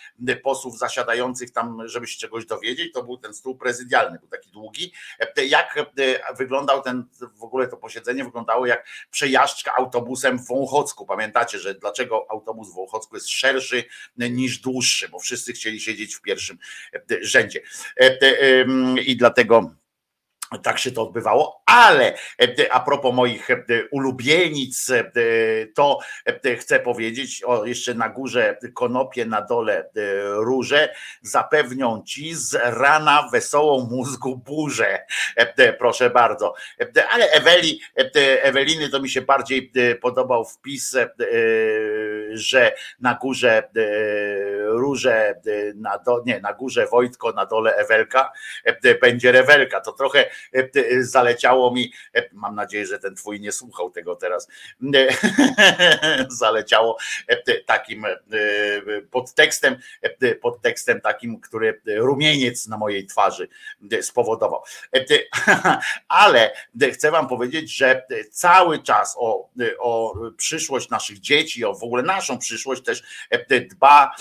posłów 0.42 0.78
zasiadających 0.78 1.50
tam, 1.50 1.88
żeby 1.88 2.06
się 2.06 2.18
czegoś 2.18 2.46
dowiedzieć, 2.46 2.92
to 2.92 3.02
był 3.02 3.16
ten 3.16 3.34
stół 3.34 3.56
prezydialny, 3.56 4.18
był 4.18 4.28
taki 4.28 4.50
długi. 4.50 4.92
Jak 5.48 5.78
wyglądał 6.38 6.82
ten 6.82 6.91
ten, 6.92 7.28
w 7.38 7.42
ogóle 7.42 7.68
to 7.68 7.76
posiedzenie 7.76 8.24
wyglądało 8.24 8.66
jak 8.66 8.86
przejażdżka 9.10 9.74
autobusem 9.74 10.38
w 10.38 10.48
Wąchocku. 10.48 11.06
Pamiętacie, 11.06 11.58
że 11.58 11.74
dlaczego 11.74 12.26
autobus 12.30 12.72
w 12.72 12.74
Wąchocku 12.74 13.16
jest 13.16 13.28
szerszy 13.28 13.84
niż 14.16 14.58
dłuższy, 14.58 15.08
bo 15.08 15.18
wszyscy 15.18 15.52
chcieli 15.52 15.80
siedzieć 15.80 16.14
w 16.14 16.22
pierwszym 16.22 16.58
rzędzie. 17.20 17.60
E, 17.96 18.18
I 19.00 19.16
dlatego 19.16 19.74
tak 20.58 20.78
się 20.78 20.92
to 20.92 21.02
odbywało, 21.02 21.62
ale 21.66 22.14
e, 22.42 22.72
a 22.72 22.80
propos 22.80 23.14
moich 23.14 23.50
e, 23.50 23.64
ulubienic, 23.90 24.90
e, 24.90 25.12
to 25.74 25.98
chcę 26.58 26.80
powiedzieć 26.80 27.42
o 27.44 27.64
jeszcze 27.64 27.94
na 27.94 28.08
górze 28.08 28.58
konopie, 28.74 29.26
na 29.26 29.42
dole 29.42 29.90
róże, 30.34 30.94
zapewnią 31.22 32.02
ci 32.06 32.34
z 32.34 32.54
rana 32.62 33.28
wesołą 33.32 33.88
mózgu 33.90 34.36
burzę. 34.36 35.06
Proszę 35.78 36.10
bardzo. 36.10 36.54
Ale 37.10 37.30
Eweli, 37.30 37.80
Eweliny 38.42 38.88
to 38.88 39.00
mi 39.00 39.10
się 39.10 39.22
bardziej 39.22 39.72
podobał 40.02 40.44
wpis, 40.44 40.96
że 42.32 42.74
na 43.00 43.14
górze 43.14 43.62
róże, 44.64 45.34
na 45.74 45.98
do, 45.98 46.22
nie, 46.26 46.40
na 46.40 46.52
górze 46.52 46.86
Wojtko, 46.86 47.32
na 47.32 47.46
dole 47.46 47.74
Ewelka, 47.76 48.32
będzie 49.00 49.32
rewelka. 49.32 49.80
To 49.80 49.92
trochę 49.92 50.22
E, 50.54 50.80
e, 50.80 51.02
zaleciało 51.04 51.74
mi, 51.74 51.92
e, 52.14 52.28
mam 52.32 52.54
nadzieję, 52.54 52.86
że 52.86 52.98
ten 52.98 53.14
twój 53.14 53.40
nie 53.40 53.52
słuchał 53.52 53.90
tego 53.90 54.16
teraz, 54.16 54.48
zaleciało 56.28 56.98
takim 57.66 58.06
podtekstem, 59.10 59.76
podtekstem 60.40 61.00
takim, 61.00 61.40
który 61.40 61.80
rumieniec 61.86 62.66
na 62.66 62.76
mojej 62.76 63.06
twarzy 63.06 63.48
spowodował. 64.00 64.62
Ale 66.08 66.54
chcę 66.92 67.10
wam 67.10 67.28
powiedzieć, 67.28 67.76
że 67.76 68.06
cały 68.30 68.82
czas 68.82 69.16
o, 69.18 69.50
o 69.78 70.14
przyszłość 70.36 70.90
naszych 70.90 71.20
dzieci, 71.20 71.64
o 71.64 71.74
w 71.74 71.82
ogóle 71.82 72.02
naszą 72.22 72.38
przyszłość 72.38 72.82
też 72.82 73.02
dba 73.70 74.14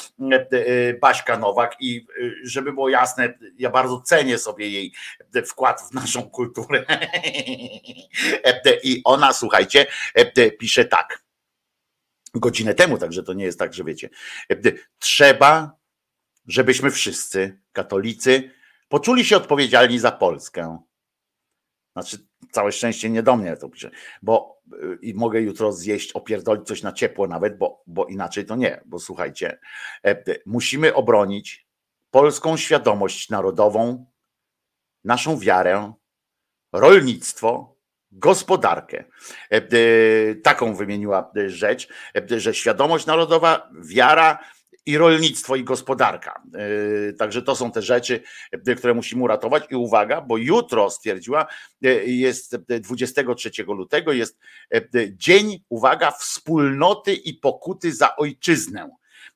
Baśka 1.01 1.37
Nowak 1.37 1.75
i 1.79 2.05
żeby 2.43 2.73
było 2.73 2.89
jasne, 2.89 3.33
ja 3.57 3.69
bardzo 3.69 4.01
cenię 4.01 4.37
sobie 4.37 4.69
jej 4.69 4.93
wkład 5.45 5.81
w 5.91 5.93
naszą 5.93 6.29
kulturę. 6.29 6.85
I 8.83 9.01
ona, 9.03 9.33
słuchajcie, 9.33 9.85
pisze 10.59 10.85
tak. 10.85 11.23
Godzinę 12.33 12.73
temu, 12.73 12.97
także 12.97 13.23
to 13.23 13.33
nie 13.33 13.45
jest 13.45 13.59
tak, 13.59 13.73
że 13.73 13.83
wiecie. 13.83 14.09
Trzeba, 14.99 15.77
żebyśmy 16.47 16.91
wszyscy, 16.91 17.61
katolicy, 17.73 18.51
poczuli 18.89 19.25
się 19.25 19.37
odpowiedzialni 19.37 19.99
za 19.99 20.11
Polskę. 20.11 20.77
Znaczy, 21.93 22.17
całe 22.51 22.71
szczęście 22.71 23.09
nie 23.09 23.23
do 23.23 23.37
mnie 23.37 23.57
to 23.57 23.69
pisze, 23.69 23.91
bo 24.21 24.60
i 25.01 25.13
mogę 25.13 25.41
jutro 25.41 25.71
zjeść, 25.71 26.11
opierdolić 26.11 26.67
coś 26.67 26.83
na 26.83 26.91
ciepło 26.91 27.27
nawet, 27.27 27.57
bo, 27.57 27.83
bo 27.87 28.05
inaczej 28.05 28.45
to 28.45 28.55
nie. 28.55 28.81
Bo 28.85 28.99
słuchajcie, 28.99 29.59
musimy 30.45 30.93
obronić 30.93 31.67
polską 32.11 32.57
świadomość 32.57 33.29
narodową, 33.29 34.05
naszą 35.03 35.39
wiarę, 35.39 35.93
rolnictwo, 36.73 37.75
gospodarkę. 38.11 39.03
E, 39.51 39.55
e, 39.55 40.35
taką 40.35 40.75
wymieniła 40.75 41.31
e, 41.37 41.49
rzecz, 41.49 41.87
że 42.37 42.53
świadomość 42.53 43.05
narodowa, 43.05 43.69
wiara 43.81 44.39
i 44.85 44.97
rolnictwo 44.97 45.55
i 45.55 45.63
gospodarka. 45.63 46.41
Także 47.17 47.41
to 47.41 47.55
są 47.55 47.71
te 47.71 47.81
rzeczy, 47.81 48.21
które 48.77 48.93
musimy 48.93 49.23
uratować. 49.23 49.63
I 49.69 49.75
uwaga, 49.75 50.21
bo 50.21 50.37
jutro 50.37 50.89
stwierdziła, 50.89 51.45
jest 52.05 52.55
23 52.55 53.51
lutego, 53.67 54.11
jest 54.11 54.39
dzień, 55.11 55.63
uwaga, 55.69 56.11
wspólnoty 56.11 57.13
i 57.13 57.33
pokuty 57.33 57.93
za 57.93 58.15
ojczyznę. 58.15 58.89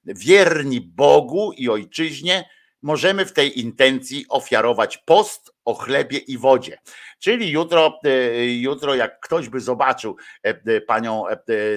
Wierni 0.05 0.81
Bogu 0.81 1.51
i 1.57 1.69
ojczyźnie 1.69 2.49
możemy 2.81 3.25
w 3.25 3.33
tej 3.33 3.59
intencji 3.59 4.25
ofiarować 4.29 4.97
post 4.97 5.54
o 5.65 5.73
chlebie 5.73 6.17
i 6.17 6.37
wodzie. 6.37 6.77
Czyli 7.19 7.51
jutro, 7.51 7.99
e, 8.05 8.45
jutro 8.45 8.95
jak 8.95 9.19
ktoś 9.19 9.49
by 9.49 9.59
zobaczył 9.59 10.15
e, 10.45 10.49
e, 10.49 10.81
panią 10.81 11.23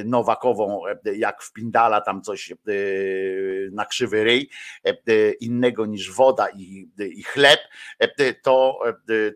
Nowakową, 0.04 0.82
jak 1.16 1.42
wpindala 1.42 2.00
tam 2.00 2.22
coś 2.22 2.52
na 3.72 3.84
krzywy 3.84 4.24
ryj, 4.24 4.50
innego 5.40 5.86
niż 5.86 6.12
woda 6.12 6.48
i, 6.48 6.88
i 6.98 7.22
chleb, 7.22 7.60
to, 8.42 8.80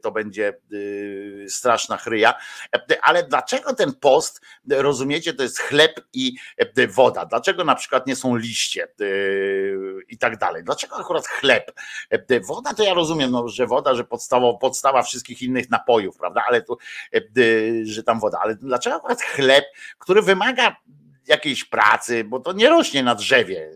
to 0.02 0.12
będzie 0.12 0.52
straszna 1.48 1.96
chryja. 1.96 2.34
Ale 3.02 3.22
dlaczego 3.22 3.74
ten 3.74 3.94
post, 3.94 4.40
rozumiecie, 4.70 5.34
to 5.34 5.42
jest 5.42 5.60
chleb 5.60 6.00
i 6.12 6.36
woda? 6.88 7.26
Dlaczego 7.26 7.64
na 7.64 7.74
przykład 7.74 8.06
nie 8.06 8.16
są 8.16 8.36
liście 8.36 8.88
i 10.08 10.18
tak 10.18 10.38
dalej? 10.38 10.64
Dlaczego 10.64 10.96
akurat 10.96 11.26
chleb? 11.26 11.72
Woda 12.46 12.74
to 12.74 12.82
ja 12.82 12.94
rozumiem, 12.94 13.30
no, 13.30 13.48
że 13.48 13.66
woda, 13.66 13.94
że 13.94 14.04
podstawa, 14.42 14.58
podstawa 14.58 15.02
wszystkich 15.02 15.42
innych 15.42 15.70
napojów, 15.70 16.16
prawda? 16.16 16.42
Ale 16.48 16.62
tu, 16.62 16.78
e, 17.14 17.20
że 17.84 18.02
tam 18.02 18.20
woda. 18.20 18.38
Ale 18.42 18.54
dlaczego 18.54 18.96
akurat 18.96 19.22
chleb, 19.22 19.64
który 19.98 20.22
wymaga 20.22 20.76
jakiejś 21.26 21.64
pracy, 21.64 22.24
bo 22.24 22.40
to 22.40 22.52
nie 22.52 22.68
rośnie 22.68 23.02
na 23.02 23.14
drzewie. 23.14 23.70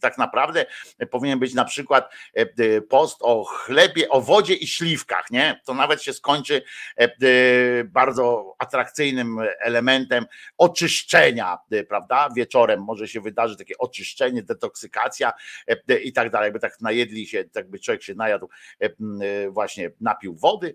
Tak 0.00 0.18
naprawdę 0.18 0.66
powinien 1.10 1.38
być 1.38 1.54
na 1.54 1.64
przykład 1.64 2.12
e, 2.34 2.80
post 2.80 3.16
o 3.20 3.44
chlebie, 3.44 4.08
o 4.08 4.20
wodzie 4.20 4.54
i 4.54 4.66
śliwkach, 4.66 5.30
nie? 5.30 5.60
To 5.64 5.74
nawet 5.74 6.02
się 6.02 6.12
skończy 6.12 6.62
e, 6.96 7.08
bardzo 7.84 8.54
atrakcyjnym 8.58 9.38
elementem 9.60 10.26
oczyszczenia, 10.58 11.58
prawda? 11.88 12.28
Wieczorem 12.36 12.82
może 12.82 13.08
się 13.08 13.20
wydarzy 13.20 13.56
takie 13.56 13.78
oczyszczenie, 13.78 14.42
detoksykacja 14.42 15.32
e, 15.66 15.98
i 15.98 16.12
tak 16.12 16.30
dalej. 16.30 16.46
Jakby 16.46 16.60
tak 16.60 16.80
najedli 16.80 17.26
się, 17.26 17.44
tak 17.44 17.70
by 17.70 17.78
człowiek 17.78 18.02
się 18.02 18.14
najadł, 18.14 18.48
właśnie 19.50 19.90
napił 20.00 20.36
wody, 20.36 20.74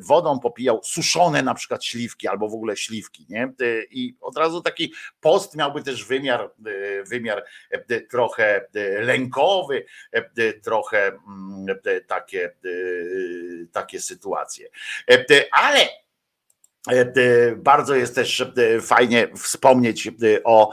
wodą 0.00 0.40
popijał 0.40 0.80
suszone 0.84 1.42
na 1.42 1.54
przykład 1.54 1.84
śliwki 1.84 2.28
albo 2.28 2.48
w 2.48 2.54
ogóle 2.54 2.76
śliwki, 2.76 3.26
nie? 3.28 3.52
I 3.90 4.16
od 4.20 4.36
razu 4.36 4.60
taki 4.60 4.92
post 5.20 5.53
miałby 5.56 5.82
też 5.82 6.04
wymiar, 6.04 6.40
e, 6.40 7.04
wymiar 7.04 7.44
e, 7.70 8.00
trochę 8.00 8.56
e, 8.74 9.00
lękowy, 9.00 9.86
trochę 10.62 11.12
takie, 12.06 12.50
takie 13.72 14.00
sytuacje. 14.00 14.68
Ale 15.52 15.88
bardzo 17.56 17.94
jest 17.94 18.14
też 18.14 18.52
fajnie 18.82 19.28
wspomnieć 19.36 20.10
o 20.44 20.72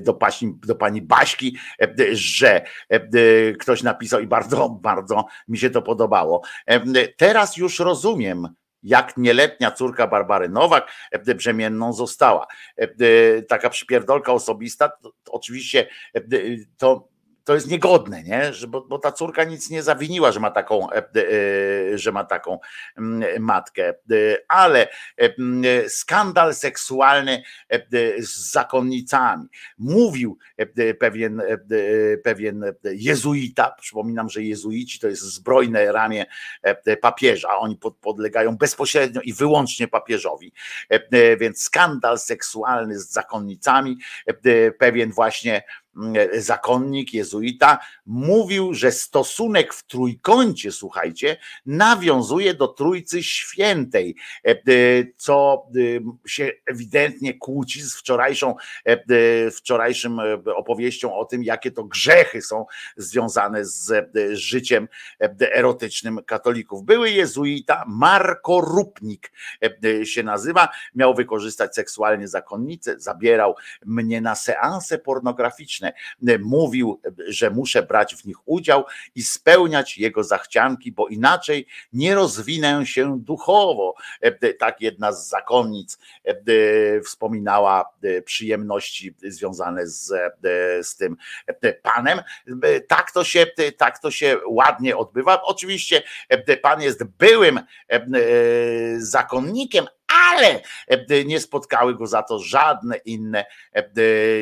do 0.00 0.14
pani, 0.14 0.54
do 0.66 0.74
pani 0.74 1.02
Baśki, 1.02 1.58
że 2.12 2.64
ktoś 3.60 3.82
napisał 3.82 4.20
i 4.20 4.26
bardzo, 4.26 4.68
bardzo 4.68 5.26
mi 5.48 5.58
się 5.58 5.70
to 5.70 5.82
podobało. 5.82 6.42
Teraz 7.16 7.56
już 7.56 7.78
rozumiem, 7.78 8.48
jak 8.82 9.16
nieletnia 9.16 9.70
córka 9.70 10.06
Barbary 10.06 10.48
Nowak 10.48 10.92
e, 11.10 11.34
brzemienną 11.34 11.92
została. 11.92 12.46
E, 12.76 13.42
taka 13.42 13.70
przypierdolka 13.70 14.32
osobista, 14.32 14.92
oczywiście 15.30 15.88
e, 16.14 16.20
to 16.76 17.08
to 17.50 17.54
jest 17.54 17.70
niegodne, 17.70 18.22
nie? 18.22 18.52
Że, 18.54 18.66
bo, 18.66 18.80
bo 18.80 18.98
ta 18.98 19.12
córka 19.12 19.44
nic 19.44 19.70
nie 19.70 19.82
zawiniła, 19.82 20.32
że 20.32 20.40
ma 20.40 20.50
taką, 20.50 20.88
że 21.94 22.12
ma 22.12 22.24
taką 22.24 22.58
mm, 22.98 23.42
matkę. 23.42 23.94
Ale 24.48 24.88
skandal 25.88 26.54
seksualny 26.54 27.42
z 28.18 28.52
zakonnicami. 28.52 29.48
Mówił 29.78 30.38
pewien, 30.98 31.42
pewien 32.24 32.64
jezuita, 32.84 33.74
przypominam, 33.80 34.28
że 34.28 34.42
jezuici 34.42 35.00
to 35.00 35.08
jest 35.08 35.22
zbrojne 35.22 35.92
ramię 35.92 36.26
papieża, 37.00 37.58
oni 37.58 37.78
podlegają 38.00 38.56
bezpośrednio 38.56 39.20
i 39.20 39.32
wyłącznie 39.32 39.88
papieżowi, 39.88 40.52
więc 41.38 41.62
skandal 41.62 42.18
seksualny 42.18 42.98
z 42.98 43.10
zakonnicami, 43.10 43.98
pewien 44.78 45.12
właśnie 45.12 45.62
E, 45.62 45.62
zakonnik, 46.38 47.14
jezuita, 47.14 47.78
mówił, 48.06 48.74
że 48.74 48.92
stosunek 48.92 49.74
w 49.74 49.86
trójkącie, 49.86 50.72
słuchajcie, 50.72 51.36
nawiązuje 51.66 52.54
do 52.54 52.68
Trójcy 52.68 53.22
Świętej, 53.22 54.16
e, 54.44 54.50
e, 54.50 54.56
co 55.16 55.66
się 56.26 56.52
ewidentnie 56.66 57.34
kłóci 57.34 57.82
z 57.82 57.96
wczorajszą, 57.96 58.54
wczorajszym 59.56 60.20
opowieścią 60.56 61.14
o 61.14 61.24
tym, 61.24 61.44
jakie 61.44 61.70
to 61.70 61.84
grzechy 61.84 62.42
są 62.42 62.66
związane 62.96 63.64
z 63.64 64.10
życiem 64.32 64.88
erotycznym 65.40 66.20
katolików. 66.26 66.84
Były 66.84 67.10
jezuita, 67.10 67.84
Marko 67.88 68.60
Rupnik 68.60 69.32
się 70.04 70.22
nazywa, 70.22 70.68
miał 70.94 71.14
wykorzystać 71.14 71.74
seksualnie 71.74 72.28
zakonnicę, 72.28 73.00
zabierał 73.00 73.54
mnie 73.86 74.20
na 74.20 74.34
seanse 74.34 74.98
pornograficzne 74.98 75.79
mówił, 76.40 77.00
że 77.28 77.50
muszę 77.50 77.82
brać 77.82 78.14
w 78.14 78.24
nich 78.24 78.36
udział 78.48 78.84
i 79.14 79.22
spełniać 79.22 79.98
jego 79.98 80.24
zachcianki, 80.24 80.92
bo 80.92 81.08
inaczej 81.08 81.66
nie 81.92 82.14
rozwinę 82.14 82.86
się 82.86 83.20
duchowo. 83.20 83.94
Tak 84.58 84.80
jedna 84.80 85.12
z 85.12 85.28
zakonnic 85.28 85.98
wspominała 87.04 87.84
przyjemności 88.24 89.14
związane 89.22 89.86
z, 89.86 90.12
z 90.82 90.96
tym 90.96 91.16
panem. 91.82 92.20
Tak 92.88 93.12
to, 93.12 93.24
się, 93.24 93.46
tak 93.76 93.98
to 93.98 94.10
się 94.10 94.36
ładnie 94.48 94.96
odbywa. 94.96 95.42
Oczywiście 95.42 96.02
pan 96.62 96.82
jest 96.82 97.04
byłym 97.04 97.60
zakonnikiem, 98.98 99.86
ale 100.20 100.62
e, 100.86 101.24
nie 101.24 101.40
spotkały 101.40 101.94
go 101.94 102.06
za 102.06 102.22
to 102.22 102.38
żadne 102.38 102.96
inne 102.96 103.44
e, 103.72 103.84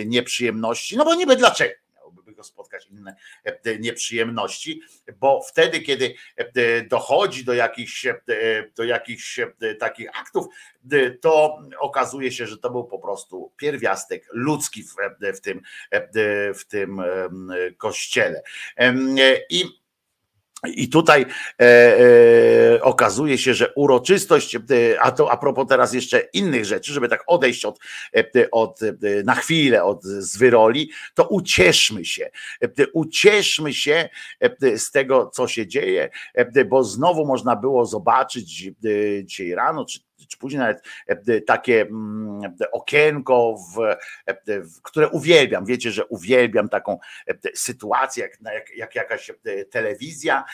nieprzyjemności. 0.07 0.97
No 0.97 1.05
bo 1.05 1.15
niby 1.15 1.37
dlaczego? 1.37 1.75
miałoby 1.97 2.33
go 2.33 2.45
spotkać 2.45 2.87
inne 2.87 3.17
e, 3.45 3.79
nieprzyjemności, 3.79 4.81
bo 5.21 5.43
wtedy, 5.43 5.81
kiedy 5.81 6.15
dochodzi 6.89 7.45
do 7.45 7.55
jakichś, 7.55 8.07
do 8.77 8.85
jakichś 8.85 9.41
takich 9.79 10.21
aktów, 10.21 10.47
to 11.21 11.63
okazuje 11.79 12.33
się, 12.33 12.47
że 12.47 12.59
to 12.59 12.71
był 12.71 12.85
po 12.85 12.99
prostu 12.99 13.53
pierwiastek 13.57 14.29
ludzki 14.33 14.83
w, 14.83 14.95
w 15.37 15.41
tym, 15.41 15.63
w 16.55 16.65
tym 16.69 17.03
kościele. 17.77 18.43
I 19.51 19.65
i 20.66 20.89
tutaj 20.89 21.26
e, 21.60 21.64
e, 21.64 22.82
okazuje 22.82 23.39
się, 23.39 23.55
że 23.55 23.72
uroczystość, 23.74 24.55
e, 24.55 24.60
a 25.01 25.10
to 25.10 25.30
a 25.30 25.36
propos 25.36 25.66
teraz 25.68 25.93
jeszcze 25.93 26.20
innych 26.32 26.64
rzeczy, 26.64 26.93
żeby 26.93 27.09
tak 27.09 27.24
odejść 27.26 27.64
od, 27.64 27.78
e, 28.16 28.51
od 28.51 28.80
na 29.24 29.35
chwilę 29.35 29.85
od 29.85 30.05
zwyroli, 30.05 30.90
to 31.14 31.24
ucieszmy 31.28 32.05
się. 32.05 32.30
Ucieszmy 32.93 33.74
się 33.74 34.09
z 34.76 34.90
tego, 34.90 35.30
co 35.35 35.48
się 35.48 35.66
dzieje, 35.66 36.10
bo 36.68 36.85
znowu 36.85 37.26
można 37.26 37.56
było 37.56 37.86
zobaczyć 37.86 38.70
dzisiaj 39.24 39.55
rano, 39.55 39.85
czy 39.85 40.07
czy 40.29 40.39
później 40.39 40.61
nawet 40.61 40.83
e, 41.07 41.41
takie 41.41 41.81
mm, 41.81 42.57
okienko, 42.73 43.57
e, 44.27 44.63
w, 44.63 44.83
które 44.83 45.09
uwielbiam. 45.09 45.65
Wiecie, 45.65 45.91
że 45.91 46.07
uwielbiam 46.07 46.69
taką 46.69 46.99
e, 47.27 47.35
sytuację, 47.55 48.23
jak, 48.23 48.55
jak, 48.55 48.77
jak 48.77 48.95
jakaś 48.95 49.33
telewizja 49.71 50.45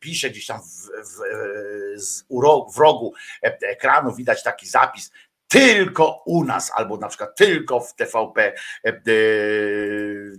pisze 0.00 0.30
gdzieś 0.30 0.46
tam 0.46 0.60
w, 0.60 0.88
w, 1.08 2.74
w 2.74 2.78
rogu 2.78 3.14
ekranu, 3.42 4.14
widać 4.14 4.42
taki 4.42 4.66
zapis 4.66 5.10
tylko 5.54 6.22
u 6.26 6.44
nas, 6.44 6.72
albo 6.74 6.96
na 6.96 7.08
przykład 7.08 7.36
tylko 7.36 7.80
w 7.80 7.94
TVP 7.94 8.42
e, 8.42 8.88
e, 8.88 8.94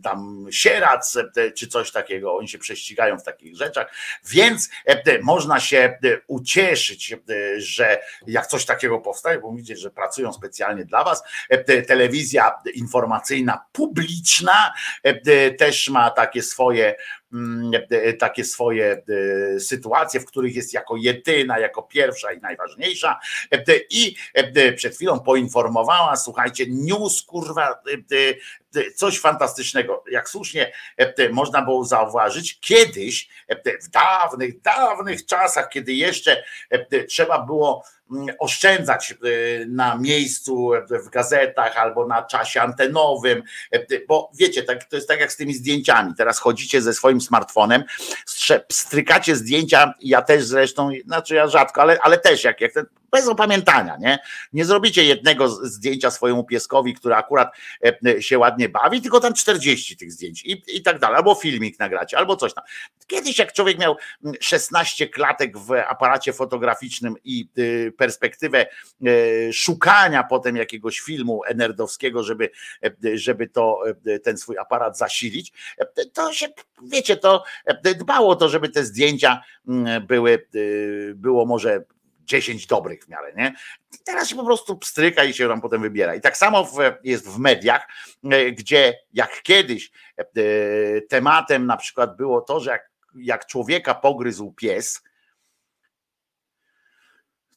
tam 0.04 0.48
Sierac 0.52 1.16
e, 1.16 1.52
czy 1.52 1.68
coś 1.68 1.92
takiego, 1.92 2.38
oni 2.38 2.48
się 2.48 2.58
prześcigają 2.58 3.18
w 3.18 3.24
takich 3.24 3.58
rzeczach, 3.58 3.94
więc 4.30 4.70
można 5.22 5.60
się 5.60 6.00
ucieszyć, 6.28 7.16
że 7.58 8.00
jak 8.28 8.48
coś 8.48 8.66
takiego 8.66 9.00
powstaje, 9.00 9.40
bo 9.40 9.54
widzicie, 9.54 9.78
że 9.78 9.92
pracują 9.92 10.34
specjalnie 10.34 10.86
dla 10.86 11.04
was, 11.04 11.24
telewizja 11.88 12.52
informacyjna 12.74 13.66
publiczna 13.72 14.74
też 15.58 15.90
ma 15.90 16.10
takie 16.12 16.42
swoje 16.42 16.96
takie 18.20 18.44
swoje 18.44 19.04
e, 19.56 19.60
sytuacje, 19.60 20.20
w 20.20 20.26
których 20.26 20.56
jest 20.56 20.74
jako 20.74 20.96
jedyna, 20.96 21.60
jako 21.60 21.84
pierwsza 21.84 22.34
i 22.34 22.40
najważniejsza. 22.40 23.20
E, 23.52 23.64
I 23.90 24.16
przed 24.76 24.96
chwilą 24.96 25.20
poinformowała, 25.20 26.16
słuchajcie, 26.16 26.66
news 26.70 27.22
kurwa, 27.22 27.82
coś 28.96 29.20
fantastycznego. 29.20 30.04
Jak 30.12 30.30
słusznie 30.30 30.72
można 31.32 31.62
było 31.62 31.86
zauważyć, 31.86 32.60
kiedyś, 32.60 33.30
w 33.84 33.90
dawnych, 33.90 34.62
dawnych 34.62 35.26
czasach, 35.26 35.70
kiedy 35.70 35.94
jeszcze 35.94 36.44
trzeba 37.08 37.40
było 37.46 37.84
mm, 37.84 37.95
oszczędzać 38.40 39.16
na 39.68 39.98
miejscu 39.98 40.72
w 41.06 41.10
gazetach 41.10 41.78
albo 41.78 42.08
na 42.08 42.24
czasie 42.24 42.62
antenowym, 42.62 43.44
bo 44.08 44.32
wiecie, 44.40 44.64
tak, 44.64 44.84
to 44.84 44.96
jest 44.96 45.08
tak 45.08 45.20
jak 45.20 45.32
z 45.32 45.38
tymi 45.38 45.54
zdjęciami. 45.54 46.14
Teraz 46.18 46.40
chodzicie 46.40 46.82
ze 46.82 46.94
swoim 46.94 47.22
smartfonem, 47.22 47.84
strykacie 48.72 49.36
zdjęcia, 49.36 49.94
ja 50.02 50.22
też 50.22 50.46
zresztą, 50.46 50.90
znaczy 51.06 51.36
ja 51.36 51.48
rzadko, 51.48 51.82
ale, 51.82 51.98
ale 52.02 52.18
też 52.18 52.44
jak, 52.44 52.62
jak 52.62 52.74
ten 52.74 52.86
bez 53.16 53.28
opamiętania, 53.28 53.98
nie? 54.00 54.20
Nie 54.54 54.66
zrobicie 54.66 55.04
jednego 55.04 55.50
zdjęcia 55.50 56.12
swojemu 56.12 56.44
pieskowi, 56.44 56.94
który 56.94 57.16
akurat 57.16 57.56
e, 58.06 58.22
się 58.22 58.38
ładnie 58.38 58.70
bawi, 58.70 59.02
tylko 59.02 59.20
tam 59.20 59.34
40 59.34 59.98
tych 59.98 60.12
zdjęć 60.12 60.46
i, 60.46 60.64
i 60.68 60.82
tak 60.82 61.00
dalej, 61.00 61.18
albo 61.18 61.36
filmik 61.36 61.80
nagracie, 61.80 62.18
albo 62.18 62.36
coś 62.36 62.54
tam. 62.54 62.64
Kiedyś 63.08 63.40
jak 63.40 63.54
człowiek 63.54 63.80
miał 63.80 63.96
16 64.40 65.08
klatek 65.08 65.58
w 65.58 65.72
aparacie 65.72 66.34
fotograficznym 66.34 67.16
i 67.24 67.50
y, 67.58 67.94
perspektywę 67.98 68.66
e, 68.66 69.54
szukania 69.54 70.24
potem 70.24 70.56
jakiegoś 70.56 71.00
filmu 71.00 71.42
enerdowskiego, 71.46 72.24
żeby, 72.24 72.50
e, 72.84 73.18
żeby 73.18 73.48
to, 73.48 73.84
ten 74.24 74.38
swój 74.38 74.58
aparat 74.58 74.98
zasilić, 74.98 75.54
to 76.14 76.34
się, 76.34 76.48
wiecie, 76.84 77.18
to 77.18 77.44
dbało 77.98 78.36
to, 78.36 78.50
żeby 78.50 78.70
te 78.70 78.86
zdjęcia 78.86 79.42
mm, 79.68 80.08
były, 80.08 80.48
było 81.16 81.46
może 81.46 81.84
10 82.26 82.68
dobrych 82.68 83.04
w 83.04 83.10
miarę, 83.10 83.34
nie? 83.38 83.54
Teraz 84.04 84.30
się 84.30 84.36
po 84.36 84.46
prostu 84.46 84.78
pstryka 84.78 85.24
i 85.24 85.34
się 85.34 85.48
tam 85.48 85.62
potem 85.62 85.82
wybiera. 85.82 86.16
I 86.16 86.22
tak 86.22 86.38
samo 86.38 86.66
w, 86.66 86.78
jest 87.04 87.28
w 87.30 87.38
mediach, 87.38 87.88
e, 88.24 88.52
gdzie 88.52 88.94
jak 89.14 89.42
kiedyś 89.42 89.92
e, 90.18 90.24
tematem 91.02 91.66
na 91.66 91.78
przykład 91.78 92.18
było 92.18 92.42
to, 92.42 92.60
że 92.60 92.72
jak, 92.72 92.90
jak 93.16 93.46
człowieka 93.46 93.96
pogryzł 93.96 94.52
pies, 94.52 95.04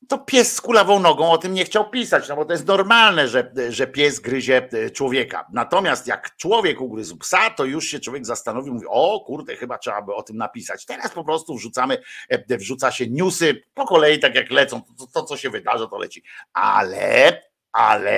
to 0.08 0.18
pies 0.18 0.54
z 0.54 0.60
kulawą 0.60 1.00
nogą 1.00 1.30
o 1.30 1.38
tym 1.38 1.54
nie 1.54 1.64
chciał 1.64 1.90
pisać, 1.90 2.28
no 2.28 2.36
bo 2.36 2.44
to 2.44 2.52
jest 2.52 2.66
normalne, 2.66 3.28
że, 3.28 3.52
że 3.68 3.86
pies 3.86 4.20
gryzie 4.20 4.68
e, 4.72 4.90
człowieka. 4.90 5.46
Natomiast 5.52 6.06
jak 6.06 6.36
człowiek 6.36 6.80
ugryzł 6.80 7.16
psa, 7.16 7.50
to 7.50 7.64
już 7.64 7.86
się 7.86 8.00
człowiek 8.00 8.26
zastanowił, 8.26 8.74
mówi, 8.74 8.86
o 8.88 9.20
kurde, 9.20 9.56
chyba 9.56 9.78
trzeba 9.78 10.02
by 10.02 10.14
o 10.14 10.22
tym 10.22 10.36
napisać. 10.36 10.86
Teraz 10.86 11.12
po 11.12 11.24
prostu 11.24 11.54
wrzucamy, 11.54 11.98
e, 12.28 12.58
wrzuca 12.58 12.90
się 12.90 13.06
newsy 13.10 13.62
po 13.74 13.86
kolei, 13.86 14.18
tak 14.18 14.34
jak 14.34 14.50
lecą, 14.50 14.82
to, 14.98 15.06
to 15.06 15.22
co 15.22 15.36
się 15.36 15.50
wydarza, 15.50 15.86
to 15.86 15.98
leci. 15.98 16.22
Ale 16.52 17.42
ale 17.72 18.10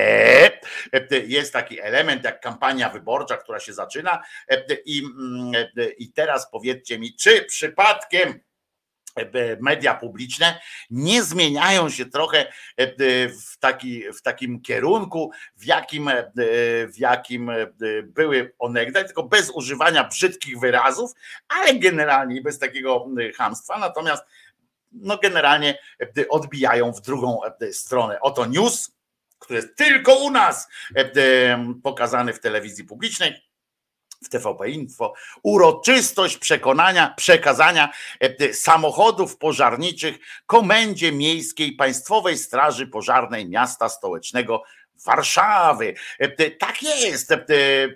e, 0.93 1.19
jest 1.25 1.53
taki 1.53 1.81
element 1.81 2.23
jak 2.23 2.41
kampania 2.41 2.89
wyborcza, 2.89 3.37
która 3.37 3.59
się 3.59 3.73
zaczyna 3.73 4.21
i, 4.85 4.99
mm, 4.99 5.51
i 5.97 6.11
teraz 6.11 6.51
powiedzcie 6.51 6.99
mi, 6.99 7.15
czy 7.15 7.41
przypadkiem 7.41 8.39
E, 8.39 8.50
media 9.59 9.93
publiczne 9.93 10.59
nie 10.89 11.23
zmieniają 11.23 11.89
się 11.89 12.05
trochę 12.05 12.53
e, 12.77 12.87
w, 13.29 13.57
taki, 13.59 14.03
w 14.13 14.21
takim 14.21 14.61
kierunku, 14.61 15.31
w 15.55 15.65
jakim, 15.65 16.07
e, 16.07 16.31
w 16.87 16.97
jakim 16.97 17.51
były 18.03 18.53
onegdaj, 18.59 19.05
tylko 19.05 19.23
bez 19.23 19.49
używania 19.49 20.03
brzydkich 20.03 20.59
wyrazów, 20.59 21.11
ale 21.47 21.75
generalnie 21.75 22.41
bez 22.41 22.59
takiego 22.59 23.07
hamstwa. 23.37 23.77
Natomiast 23.77 24.23
no 24.91 25.17
generalnie 25.17 25.77
odbijają 26.29 26.91
w 26.91 27.01
drugą 27.01 27.39
stronę. 27.71 28.21
Oto 28.21 28.45
news, 28.45 28.91
który 29.39 29.59
jest 29.59 29.75
tylko 29.75 30.15
u 30.15 30.31
nas 30.31 30.67
pokazany 31.83 32.33
w 32.33 32.39
telewizji 32.39 32.83
publicznej 32.83 33.50
w 34.23 34.29
TVP 34.29 34.69
Info 34.69 35.13
uroczystość 35.43 36.37
przekonania, 36.37 37.13
przekazania 37.17 37.89
e, 38.19 38.53
samochodów 38.53 39.37
pożarniczych 39.37 40.15
Komendzie 40.45 41.11
Miejskiej 41.11 41.71
Państwowej 41.71 42.37
Straży 42.37 42.87
Pożarnej 42.87 43.49
Miasta 43.49 43.89
Stołecznego 43.89 44.63
Warszawy. 45.05 45.93
E, 46.19 46.51
tak 46.51 46.83
jest. 46.83 47.31
E, 47.31 47.37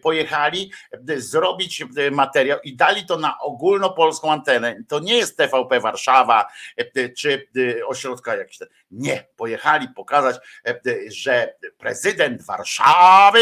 pojechali 0.02 0.72
zrobić 1.16 1.84
materiał 2.12 2.60
i 2.64 2.76
dali 2.76 3.06
to 3.06 3.18
na 3.18 3.40
ogólnopolską 3.40 4.32
antenę. 4.32 4.84
To 4.88 5.00
nie 5.00 5.18
jest 5.18 5.38
TVP 5.38 5.80
Warszawa 5.80 6.46
czy 7.18 7.48
ośrodka 7.88 8.36
jakiś. 8.36 8.60
Nie, 8.92 9.28
pojechali 9.36 9.88
pokazać, 9.96 10.36
że 11.08 11.56
prezydent 11.78 12.44
Warszawy 12.44 13.40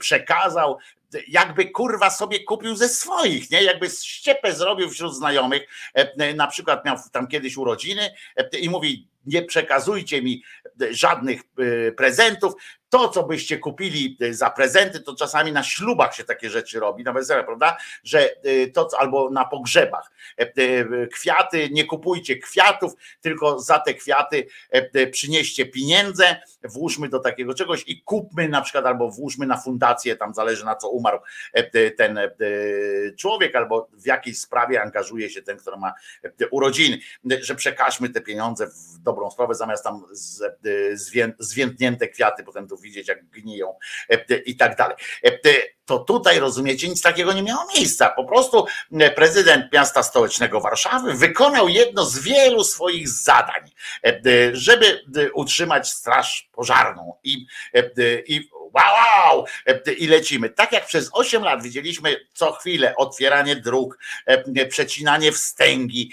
przekazał 0.00 0.78
jakby 1.28 1.70
kurwa 1.70 2.10
sobie 2.10 2.44
kupił 2.44 2.76
ze 2.76 2.88
swoich, 2.88 3.50
nie? 3.50 3.62
Jakby 3.62 3.90
ściepę 3.90 4.52
zrobił 4.52 4.90
wśród 4.90 5.16
znajomych, 5.16 5.62
e, 5.94 6.34
na 6.34 6.46
przykład 6.46 6.84
miał 6.84 6.96
tam 7.12 7.26
kiedyś 7.26 7.56
urodziny 7.56 8.14
e, 8.36 8.58
i 8.58 8.70
mówi 8.70 9.08
nie 9.26 9.42
przekazujcie 9.42 10.22
mi 10.22 10.42
żadnych 10.90 11.40
e, 11.40 11.92
prezentów, 11.92 12.54
to, 12.94 13.08
co 13.08 13.22
byście 13.22 13.58
kupili 13.58 14.16
y, 14.22 14.34
za 14.34 14.50
prezenty, 14.50 15.00
to 15.00 15.14
czasami 15.14 15.52
na 15.52 15.62
ślubach 15.62 16.14
się 16.14 16.24
takie 16.24 16.50
rzeczy 16.50 16.80
robi, 16.80 17.04
na 17.04 17.12
wesele, 17.12 17.44
prawda? 17.44 17.76
Że 18.04 18.46
y, 18.46 18.70
to, 18.74 18.88
albo 18.98 19.30
na 19.30 19.44
pogrzebach. 19.44 20.10
E, 20.38 20.52
y, 20.58 21.08
kwiaty, 21.12 21.68
nie 21.72 21.84
kupujcie 21.84 22.36
kwiatów, 22.36 22.92
tylko 23.20 23.60
za 23.60 23.78
te 23.78 23.94
kwiaty 23.94 24.46
e, 24.70 25.06
przynieście 25.06 25.66
pieniądze, 25.66 26.36
włóżmy 26.64 27.08
do 27.08 27.18
takiego 27.18 27.54
czegoś 27.54 27.84
i 27.86 28.02
kupmy 28.02 28.48
na 28.48 28.62
przykład, 28.62 28.86
albo 28.86 29.10
włóżmy 29.10 29.46
na 29.46 29.56
fundację, 29.56 30.16
tam 30.16 30.34
zależy 30.34 30.64
na 30.64 30.76
co 30.76 30.88
umarł 30.88 31.18
e, 31.52 31.90
ten 31.90 32.18
człowiek, 33.18 33.56
albo 33.56 33.88
w 33.92 34.06
jakiej 34.06 34.34
sprawie 34.34 34.82
angażuje 34.82 35.30
się 35.30 35.42
ten, 35.42 35.56
który 35.56 35.76
ma 35.76 35.92
urodziny, 36.50 36.98
że 37.40 37.54
przekażmy 37.54 38.08
te 38.08 38.20
pieniądze 38.20 38.66
w 38.66 38.98
dobrą 38.98 39.30
sprawę, 39.30 39.54
zamiast 39.54 39.84
tam 39.84 40.04
zwiętnięte 41.38 42.08
kwiaty 42.08 42.44
potem 42.44 42.68
tu 42.68 42.83
widzieć, 42.84 43.08
jak 43.08 43.26
gniją 43.26 43.78
e, 44.10 44.36
i 44.36 44.56
tak 44.56 44.76
dalej. 44.76 44.96
E, 45.24 45.30
to 45.84 45.98
tutaj, 45.98 46.38
rozumiecie, 46.38 46.88
nic 46.88 47.02
takiego 47.02 47.32
nie 47.32 47.42
miało 47.42 47.66
miejsca. 47.76 48.10
Po 48.10 48.24
prostu 48.24 48.66
e, 48.92 49.10
prezydent 49.10 49.72
miasta 49.72 50.02
stołecznego 50.02 50.60
Warszawy 50.60 51.14
wykonał 51.14 51.68
jedno 51.68 52.04
z 52.04 52.18
wielu 52.18 52.64
swoich 52.64 53.08
zadań, 53.08 53.70
żeby 54.52 55.00
utrzymać 55.34 55.92
straż 55.92 56.48
pożarną 56.52 57.12
i, 57.24 57.46
i 58.26 58.48
wow, 58.52 58.94
wow, 58.94 59.44
i 59.98 60.06
lecimy. 60.06 60.50
Tak 60.50 60.72
jak 60.72 60.86
przez 60.86 61.10
8 61.12 61.42
lat 61.42 61.62
widzieliśmy 61.62 62.16
co 62.32 62.52
chwilę 62.52 62.96
otwieranie 62.96 63.56
dróg, 63.56 63.98
przecinanie 64.68 65.32
wstęgi, 65.32 66.12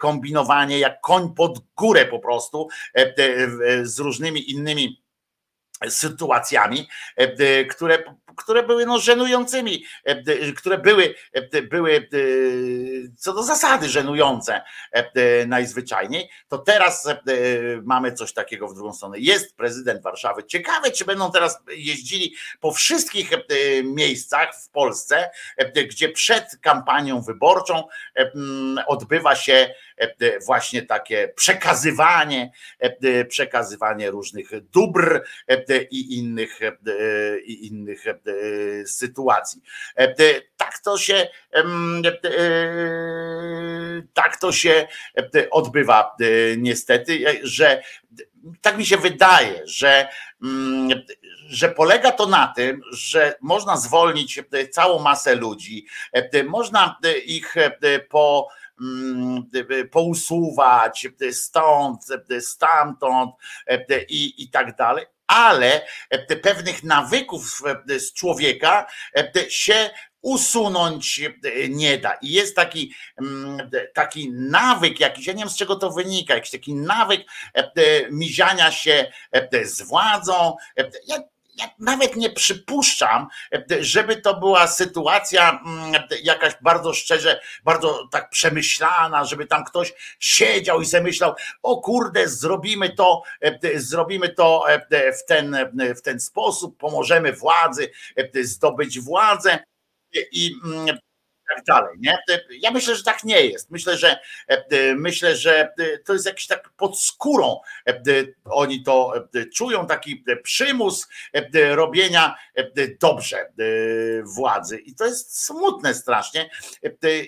kombinowanie 0.00 0.78
jak 0.78 1.00
koń 1.00 1.34
pod 1.36 1.58
górę 1.76 2.06
po 2.06 2.18
prostu 2.18 2.68
z 3.82 3.98
różnymi 3.98 4.50
innymi 4.50 5.03
sytuacjami, 5.88 6.88
e, 7.16 7.64
które, 7.64 8.04
które 8.36 8.62
były 8.62 8.86
no 8.86 8.98
żenującymi, 8.98 9.84
e, 10.04 10.52
które 10.52 10.78
były, 10.78 11.14
e, 11.32 11.62
były 11.62 12.08
co 13.16 13.32
do 13.32 13.42
zasady 13.42 13.88
żenujące 13.88 14.62
najzwyczajniej, 15.46 16.30
to 16.48 16.58
teraz 16.58 17.08
mamy 17.82 18.12
coś 18.12 18.32
takiego 18.32 18.68
w 18.68 18.74
drugą 18.74 18.92
stronę. 18.92 19.18
Jest 19.18 19.56
prezydent 19.56 20.02
Warszawy. 20.02 20.44
Ciekawe, 20.44 20.90
czy 20.90 21.04
będą 21.04 21.32
teraz 21.32 21.58
jeździli 21.68 22.34
po 22.60 22.72
wszystkich 22.72 23.30
miejscach 23.84 24.54
w 24.64 24.70
Polsce, 24.70 25.30
gdzie 25.88 26.08
przed 26.08 26.44
kampanią 26.62 27.22
wyborczą 27.22 27.84
odbywa 28.86 29.34
się 29.36 29.74
właśnie 30.46 30.82
takie 30.82 31.28
przekazywanie, 31.36 32.52
przekazywanie 33.28 34.10
różnych 34.10 34.50
dóbr 34.70 35.24
i 35.90 36.18
innych, 36.18 36.60
i 37.44 37.66
innych 37.66 38.04
sytuacji. 38.86 39.62
Tak 40.56 40.78
to 40.78 40.98
się 40.98 41.28
tak 44.14 44.40
to 44.40 44.52
się 44.52 44.88
odbywa 45.50 46.16
niestety, 46.56 47.24
że 47.42 47.82
tak 48.60 48.78
mi 48.78 48.86
się 48.86 48.96
wydaje, 48.96 49.62
że, 49.64 50.08
że 51.48 51.68
polega 51.68 52.12
to 52.12 52.26
na 52.26 52.52
tym, 52.56 52.80
że 52.92 53.34
można 53.40 53.76
zwolnić 53.76 54.42
całą 54.70 55.02
masę 55.02 55.34
ludzi, 55.34 55.86
można 56.44 56.98
ich 57.26 57.54
po 58.08 58.48
pousuwać 59.90 61.08
stąd, 61.32 62.00
stamtąd 62.40 63.30
i, 64.08 64.42
i 64.42 64.48
tak 64.50 64.76
dalej, 64.76 65.06
ale 65.26 65.86
pewnych 66.42 66.82
nawyków 66.82 67.62
z 67.98 68.12
człowieka 68.12 68.86
się 69.48 69.90
usunąć 70.22 71.20
nie 71.68 71.98
da. 71.98 72.14
I 72.14 72.30
jest 72.30 72.56
taki, 72.56 72.94
taki 73.94 74.32
nawyk 74.32 75.00
jakiś, 75.00 75.26
ja 75.26 75.32
nie 75.32 75.38
wiem 75.38 75.50
z 75.50 75.56
czego 75.56 75.76
to 75.76 75.90
wynika, 75.90 76.34
jakiś 76.34 76.50
taki 76.50 76.74
nawyk 76.74 77.26
miziania 78.10 78.72
się 78.72 79.12
z 79.64 79.82
władzą. 79.82 80.56
Ja 81.06 81.18
ja 81.56 81.70
nawet 81.78 82.16
nie 82.16 82.30
przypuszczam, 82.30 83.28
żeby 83.80 84.16
to 84.16 84.40
była 84.40 84.66
sytuacja 84.66 85.62
mm, 85.66 86.02
jakaś 86.22 86.52
bardzo 86.62 86.94
szczerze, 86.94 87.40
bardzo 87.64 88.08
tak 88.10 88.30
przemyślana, 88.30 89.24
żeby 89.24 89.46
tam 89.46 89.64
ktoś 89.64 89.94
siedział 90.18 90.80
i 90.80 90.86
sobie 90.86 91.02
myślał, 91.02 91.34
o 91.62 91.76
kurde, 91.76 92.28
zrobimy 92.28 92.90
to, 92.90 93.22
zrobimy 93.74 94.28
to 94.28 94.64
w 95.22 95.24
ten, 95.26 95.56
w 95.96 96.02
ten 96.02 96.20
sposób, 96.20 96.78
pomożemy 96.78 97.32
władzy 97.32 97.90
zdobyć 98.42 99.00
władzę. 99.00 99.58
I 100.32 100.54
mm, 100.64 100.98
tak 101.48 101.64
dalej. 101.64 101.96
Nie? 101.98 102.18
Ja 102.50 102.70
myślę, 102.70 102.96
że 102.96 103.02
tak 103.02 103.24
nie 103.24 103.46
jest. 103.46 103.70
Myślę, 103.70 103.96
że 103.96 104.18
e, 104.48 104.94
myślę, 104.94 105.36
że 105.36 105.72
to 106.04 106.12
jest 106.12 106.26
jakiś 106.26 106.46
tak 106.46 106.70
pod 106.76 107.00
skórą. 107.00 107.60
E, 107.88 108.02
oni 108.44 108.82
to 108.82 109.14
czują, 109.54 109.86
taki 109.86 110.24
przymus 110.42 111.08
robienia 111.70 112.36
dobrze 113.00 113.52
władzy. 114.22 114.78
I 114.78 114.94
to 114.94 115.06
jest 115.06 115.44
smutne 115.44 115.94
strasznie. 115.94 116.50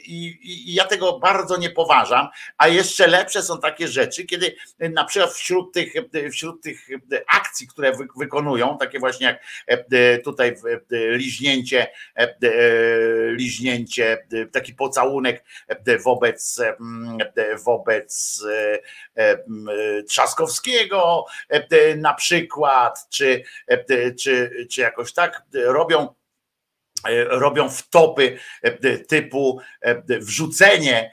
I 0.07 0.75
ja 0.75 0.85
tego 0.85 1.19
bardzo 1.19 1.57
nie 1.57 1.71
poważam. 1.71 2.29
A 2.59 2.69
jeszcze 2.69 3.07
lepsze 3.07 3.43
są 3.43 3.61
takie 3.61 3.89
rzeczy, 3.89 4.25
kiedy 4.25 4.57
na 4.79 5.05
przykład 5.05 5.33
wśród 5.33 5.75
tych, 5.75 5.93
wśród 6.33 6.63
tych 6.63 6.89
akcji, 7.35 7.67
które 7.67 7.93
wykonują, 8.17 8.79
takie 8.79 8.99
właśnie 8.99 9.39
jak 9.67 9.85
tutaj 10.25 10.55
liźnięcie, 10.91 11.87
liźnięcie 13.31 14.06
Taki 14.53 14.74
pocałunek 14.74 15.45
wobec, 16.05 16.61
wobec 17.65 18.43
Trzaskowskiego 20.09 21.24
na 21.97 22.15
przykład, 22.15 23.07
czy, 23.11 23.43
czy, 24.20 24.66
czy 24.70 24.81
jakoś 24.81 25.12
tak 25.12 25.43
robią 25.55 26.15
robią 27.28 27.70
wtopy 27.70 28.39
typu 29.09 29.61
wrzucenie, 30.20 31.11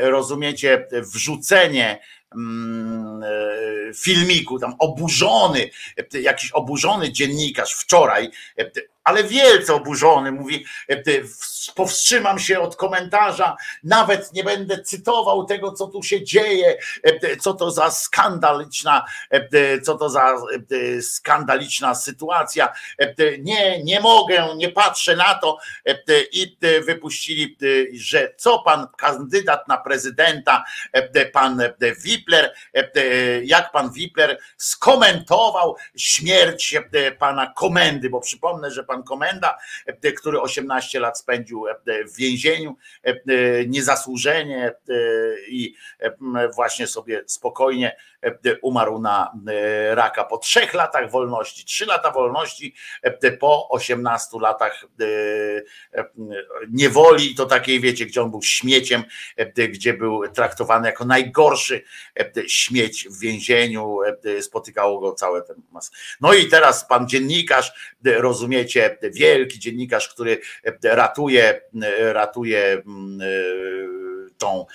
rozumiecie, 0.00 0.86
wrzucenie 0.92 2.00
Mm, 2.34 3.20
filmiku, 3.94 4.58
tam 4.58 4.74
oburzony, 4.78 5.70
jakiś 6.12 6.52
oburzony 6.52 7.12
dziennikarz 7.12 7.74
wczoraj, 7.74 8.30
ale 9.04 9.24
wielce 9.24 9.74
oburzony, 9.74 10.32
mówi, 10.32 10.64
powstrzymam 11.74 12.38
się 12.38 12.60
od 12.60 12.76
komentarza, 12.76 13.56
nawet 13.84 14.32
nie 14.32 14.44
będę 14.44 14.82
cytował 14.82 15.44
tego, 15.44 15.72
co 15.72 15.86
tu 15.86 16.02
się 16.02 16.24
dzieje, 16.24 16.78
co 17.40 17.54
to 17.54 17.70
za 17.70 17.90
skandaliczna, 17.90 19.04
co 19.82 19.98
to 19.98 20.10
za 20.10 20.36
skandaliczna 21.00 21.94
sytuacja. 21.94 22.72
Nie, 23.38 23.84
nie 23.84 24.00
mogę, 24.00 24.48
nie 24.56 24.68
patrzę 24.68 25.16
na 25.16 25.34
to 25.34 25.58
i 26.32 26.56
wypuścili, 26.86 27.56
że 27.92 28.34
co 28.36 28.58
pan 28.58 28.86
kandydat 28.96 29.68
na 29.68 29.76
prezydenta, 29.76 30.64
pan 31.32 31.62
Wi 32.04 32.18
Wipler, 32.18 32.52
e, 32.74 32.90
e, 32.94 33.44
jak 33.44 33.72
pan 33.72 33.90
Wipler 33.92 34.38
skomentował 34.56 35.76
śmierć 35.96 36.74
e, 36.74 37.12
pana 37.12 37.52
komendy, 37.56 38.10
bo 38.10 38.20
przypomnę, 38.20 38.70
że 38.70 38.84
pan 38.84 38.97
pan 38.98 39.02
komenda, 39.02 39.58
który 40.16 40.40
18 40.40 41.00
lat 41.00 41.18
spędził 41.18 41.64
w 42.12 42.16
więzieniu 42.16 42.76
niezasłużenie 43.66 44.74
i 45.48 45.74
właśnie 46.54 46.86
sobie 46.86 47.22
spokojnie 47.26 47.96
umarł 48.62 49.00
na 49.00 49.32
raka 49.90 50.24
po 50.24 50.38
trzech 50.38 50.74
latach 50.74 51.10
wolności, 51.10 51.64
trzy 51.64 51.86
lata 51.86 52.10
wolności 52.10 52.74
po 53.40 53.68
18 53.68 54.38
latach 54.40 54.84
niewoli, 56.70 57.34
to 57.34 57.46
takiej 57.46 57.80
wiecie, 57.80 58.06
gdzie 58.06 58.22
on 58.22 58.30
był 58.30 58.42
śmieciem, 58.42 59.04
gdzie 59.68 59.94
był 59.94 60.28
traktowany 60.28 60.88
jako 60.88 61.04
najgorszy 61.04 61.82
śmieć 62.46 63.08
w 63.08 63.20
więzieniu, 63.20 63.98
spotykało 64.40 65.00
go 65.00 65.12
całe 65.12 65.42
ten 65.42 65.56
mas. 65.72 65.90
No 66.20 66.34
i 66.34 66.46
teraz 66.46 66.88
pan 66.88 67.08
dziennikarz, 67.08 67.72
rozumiecie, 68.04 68.77
wielki 69.12 69.58
dziennikarz, 69.58 70.08
który 70.08 70.40
ratuje, 70.82 71.60
ratuje 71.98 72.82
mm, 72.86 73.18
tą, 74.38 74.66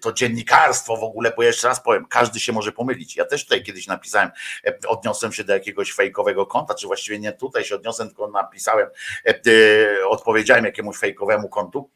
to 0.00 0.12
dziennikarstwo 0.12 0.96
w 0.96 1.04
ogóle, 1.04 1.32
bo 1.36 1.42
jeszcze 1.42 1.68
raz 1.68 1.82
powiem, 1.82 2.06
każdy 2.06 2.40
się 2.40 2.52
może 2.52 2.72
pomylić. 2.72 3.16
Ja 3.16 3.24
też 3.24 3.44
tutaj 3.44 3.62
kiedyś 3.62 3.86
napisałem, 3.86 4.30
odniosłem 4.86 5.32
się 5.32 5.44
do 5.44 5.52
jakiegoś 5.52 5.92
fejkowego 5.92 6.46
konta, 6.46 6.74
czy 6.74 6.86
właściwie 6.86 7.18
nie 7.18 7.32
tutaj 7.32 7.64
się 7.64 7.74
odniosłem, 7.74 8.08
tylko 8.08 8.28
napisałem, 8.28 8.88
odpowiedziałem 10.08 10.64
jakiemuś 10.64 10.96
fejkowemu 10.96 11.48
kontu 11.48 11.90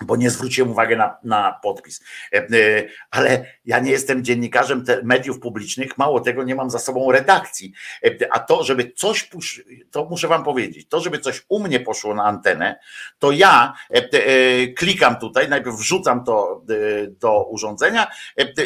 bo 0.00 0.16
nie 0.16 0.30
zwróciłem 0.30 0.70
uwagi 0.70 0.96
na, 0.96 1.16
na 1.24 1.58
podpis. 1.62 2.00
E, 2.32 2.36
e, 2.36 2.88
ale 3.10 3.46
ja 3.64 3.78
nie 3.78 3.90
jestem 3.90 4.24
dziennikarzem 4.24 4.84
mediów 5.02 5.40
publicznych, 5.40 5.98
mało 5.98 6.20
tego, 6.20 6.44
nie 6.44 6.54
mam 6.54 6.70
za 6.70 6.78
sobą 6.78 7.12
redakcji. 7.12 7.72
E, 8.04 8.32
a 8.32 8.38
to, 8.38 8.64
żeby 8.64 8.92
coś, 8.96 9.30
to 9.90 10.04
muszę 10.04 10.28
wam 10.28 10.44
powiedzieć, 10.44 10.88
to, 10.88 11.00
żeby 11.00 11.18
coś 11.18 11.44
u 11.48 11.60
mnie 11.60 11.80
poszło 11.80 12.14
na 12.14 12.24
antenę, 12.24 12.78
to 13.18 13.32
ja 13.32 13.74
klikam 14.76 15.16
tutaj, 15.16 15.48
najpierw 15.48 15.76
wrzucam 15.76 16.24
to 16.24 16.64
do 17.08 17.44
urządzenia 17.44 18.06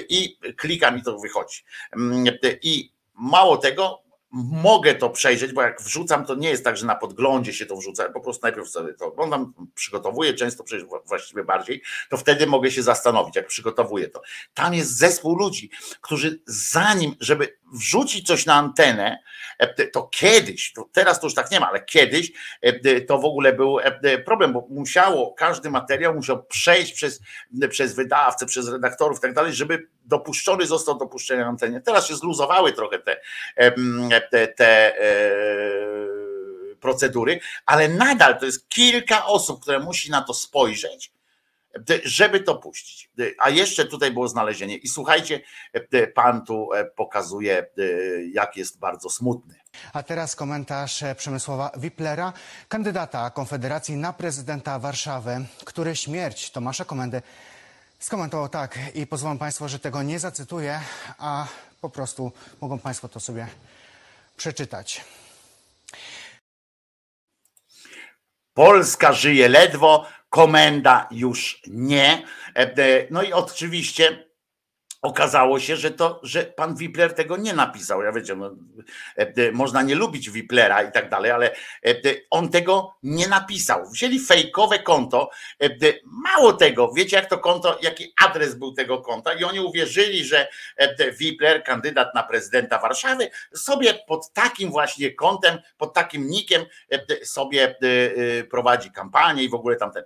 i 0.09 0.38
klikam 0.56 0.98
i 0.98 1.02
to 1.02 1.18
wychodzi. 1.18 1.64
Mm, 1.96 2.24
I 2.62 2.92
mało 3.14 3.56
tego, 3.56 4.02
mogę 4.32 4.94
to 4.94 5.10
przejrzeć, 5.10 5.52
bo 5.52 5.62
jak 5.62 5.82
wrzucam, 5.82 6.26
to 6.26 6.34
nie 6.34 6.50
jest 6.50 6.64
tak, 6.64 6.76
że 6.76 6.86
na 6.86 6.94
podglądzie 6.94 7.52
się 7.52 7.66
to 7.66 7.76
wrzuca, 7.76 8.09
po 8.09 8.20
prostu 8.20 8.42
najpierw 8.42 8.68
sobie 8.68 8.94
to 8.94 9.06
oglądam, 9.06 9.52
przygotowuję, 9.74 10.34
często 10.34 10.64
właściwie 11.06 11.44
bardziej, 11.44 11.82
to 12.10 12.16
wtedy 12.16 12.46
mogę 12.46 12.70
się 12.70 12.82
zastanowić, 12.82 13.36
jak 13.36 13.46
przygotowuję 13.46 14.09
to. 14.09 14.22
Tam 14.55 14.74
jest 14.74 14.96
zespół 14.96 15.38
ludzi, 15.38 15.70
którzy 16.00 16.42
zanim, 16.46 17.14
żeby 17.20 17.59
wrzucić 17.72 18.26
coś 18.26 18.46
na 18.46 18.54
antenę, 18.54 19.18
e, 19.58 19.86
to 19.86 20.02
kiedyś, 20.02 20.72
to 20.72 20.88
teraz 20.92 21.20
to 21.20 21.26
już 21.26 21.34
tak 21.34 21.50
nie 21.50 21.60
ma, 21.60 21.68
ale 21.68 21.84
kiedyś 21.84 22.32
e, 22.62 23.00
to 23.00 23.18
w 23.18 23.24
ogóle 23.24 23.52
był 23.52 23.78
e, 23.80 24.18
problem, 24.18 24.52
bo 24.52 24.66
musiało, 24.70 25.32
każdy 25.32 25.70
materiał 25.70 26.14
musiał 26.14 26.44
przejść 26.44 26.92
przez, 26.92 27.20
przez 27.70 27.94
wydawcę, 27.94 28.46
przez 28.46 28.68
redaktorów 28.68 29.18
i 29.18 29.22
tak 29.22 29.34
dalej, 29.34 29.52
żeby 29.52 29.88
dopuszczony 30.04 30.66
został 30.66 30.98
dopuszczenie 30.98 31.40
na 31.40 31.48
antenie. 31.48 31.80
Teraz 31.80 32.06
się 32.06 32.16
zluzowały 32.16 32.72
trochę 32.72 32.98
te, 32.98 33.20
te, 34.30 34.48
te 34.48 34.92
procedury, 36.80 37.40
ale 37.66 37.88
nadal 37.88 38.38
to 38.38 38.46
jest 38.46 38.68
kilka 38.68 39.26
osób, 39.26 39.62
które 39.62 39.78
musi 39.78 40.10
na 40.10 40.22
to 40.22 40.34
spojrzeć 40.34 41.17
żeby 42.05 42.40
to 42.40 42.55
puścić. 42.55 43.10
A 43.38 43.50
jeszcze 43.50 43.84
tutaj 43.84 44.10
było 44.10 44.28
znalezienie. 44.28 44.76
I 44.76 44.88
słuchajcie, 44.88 45.40
pan 46.14 46.44
tu 46.44 46.72
e, 46.72 46.84
pokazuje, 46.84 47.66
jak 48.32 48.56
jest 48.56 48.78
bardzo 48.78 49.10
smutny. 49.10 49.55
A 49.92 50.02
teraz 50.02 50.36
komentarz 50.36 51.02
e, 51.02 51.14
Przemysława 51.14 51.70
Wiplera, 51.76 52.32
kandydata 52.68 53.30
Konfederacji 53.30 53.96
na 53.96 54.12
prezydenta 54.12 54.78
Warszawy, 54.78 55.44
który 55.64 55.96
śmierć 55.96 56.50
Tomasza 56.50 56.84
Komendy 56.84 57.22
skomentował 57.98 58.48
tak 58.48 58.78
i 58.94 59.06
pozwolą 59.06 59.38
Państwo, 59.38 59.68
że 59.68 59.78
tego 59.78 60.02
nie 60.02 60.18
zacytuję, 60.18 60.80
a 61.18 61.46
po 61.80 61.90
prostu 61.90 62.32
mogą 62.60 62.78
Państwo 62.78 63.09
to 63.09 63.20
sobie 63.20 63.46
przeczytać. 64.36 65.05
Polska 68.55 69.12
żyje 69.12 69.48
ledwo, 69.48 70.06
komenda 70.30 71.09
już 71.10 71.62
nie. 71.66 72.22
E, 72.56 72.60
e, 72.60 73.06
no 73.10 73.22
i 73.22 73.32
oczywiście 73.32 74.27
Okazało 75.02 75.60
się, 75.60 75.76
że 75.76 75.90
to, 75.90 76.20
że 76.22 76.42
pan 76.44 76.76
Wipler 76.76 77.14
tego 77.14 77.36
nie 77.36 77.54
napisał. 77.54 78.02
Ja 78.02 78.12
wiecie, 78.12 78.36
no, 78.36 78.50
e, 79.16 79.52
można 79.52 79.82
nie 79.82 79.94
lubić 79.94 80.30
Wiplera 80.30 80.82
i 80.82 80.92
tak 80.92 81.10
dalej, 81.10 81.30
ale 81.30 81.54
on 82.30 82.48
tego 82.48 82.94
nie 83.02 83.28
napisał. 83.28 83.90
Wzięli 83.90 84.20
fejkowe 84.20 84.78
konto. 84.78 85.30
Mało 86.04 86.52
tego, 86.52 86.92
wiecie 86.92 87.16
jak 87.16 87.26
to 87.26 87.38
konto, 87.38 87.78
jaki 87.82 88.12
adres 88.24 88.54
był 88.54 88.72
tego 88.72 88.98
konta 88.98 89.32
i 89.32 89.44
oni 89.44 89.60
uwierzyli, 89.60 90.24
że 90.24 90.48
Wipler, 91.18 91.64
kandydat 91.64 92.14
na 92.14 92.22
prezydenta 92.22 92.78
Warszawy, 92.78 93.30
sobie 93.54 93.94
pod 93.94 94.32
takim 94.32 94.70
właśnie 94.70 95.14
kontem, 95.14 95.58
pod 95.76 95.94
takim 95.94 96.26
nikiem 96.26 96.64
sobie 97.24 97.76
prowadzi 98.50 98.90
kampanię 98.90 99.42
i 99.42 99.48
w 99.48 99.54
ogóle 99.54 99.76
tamten. 99.76 100.04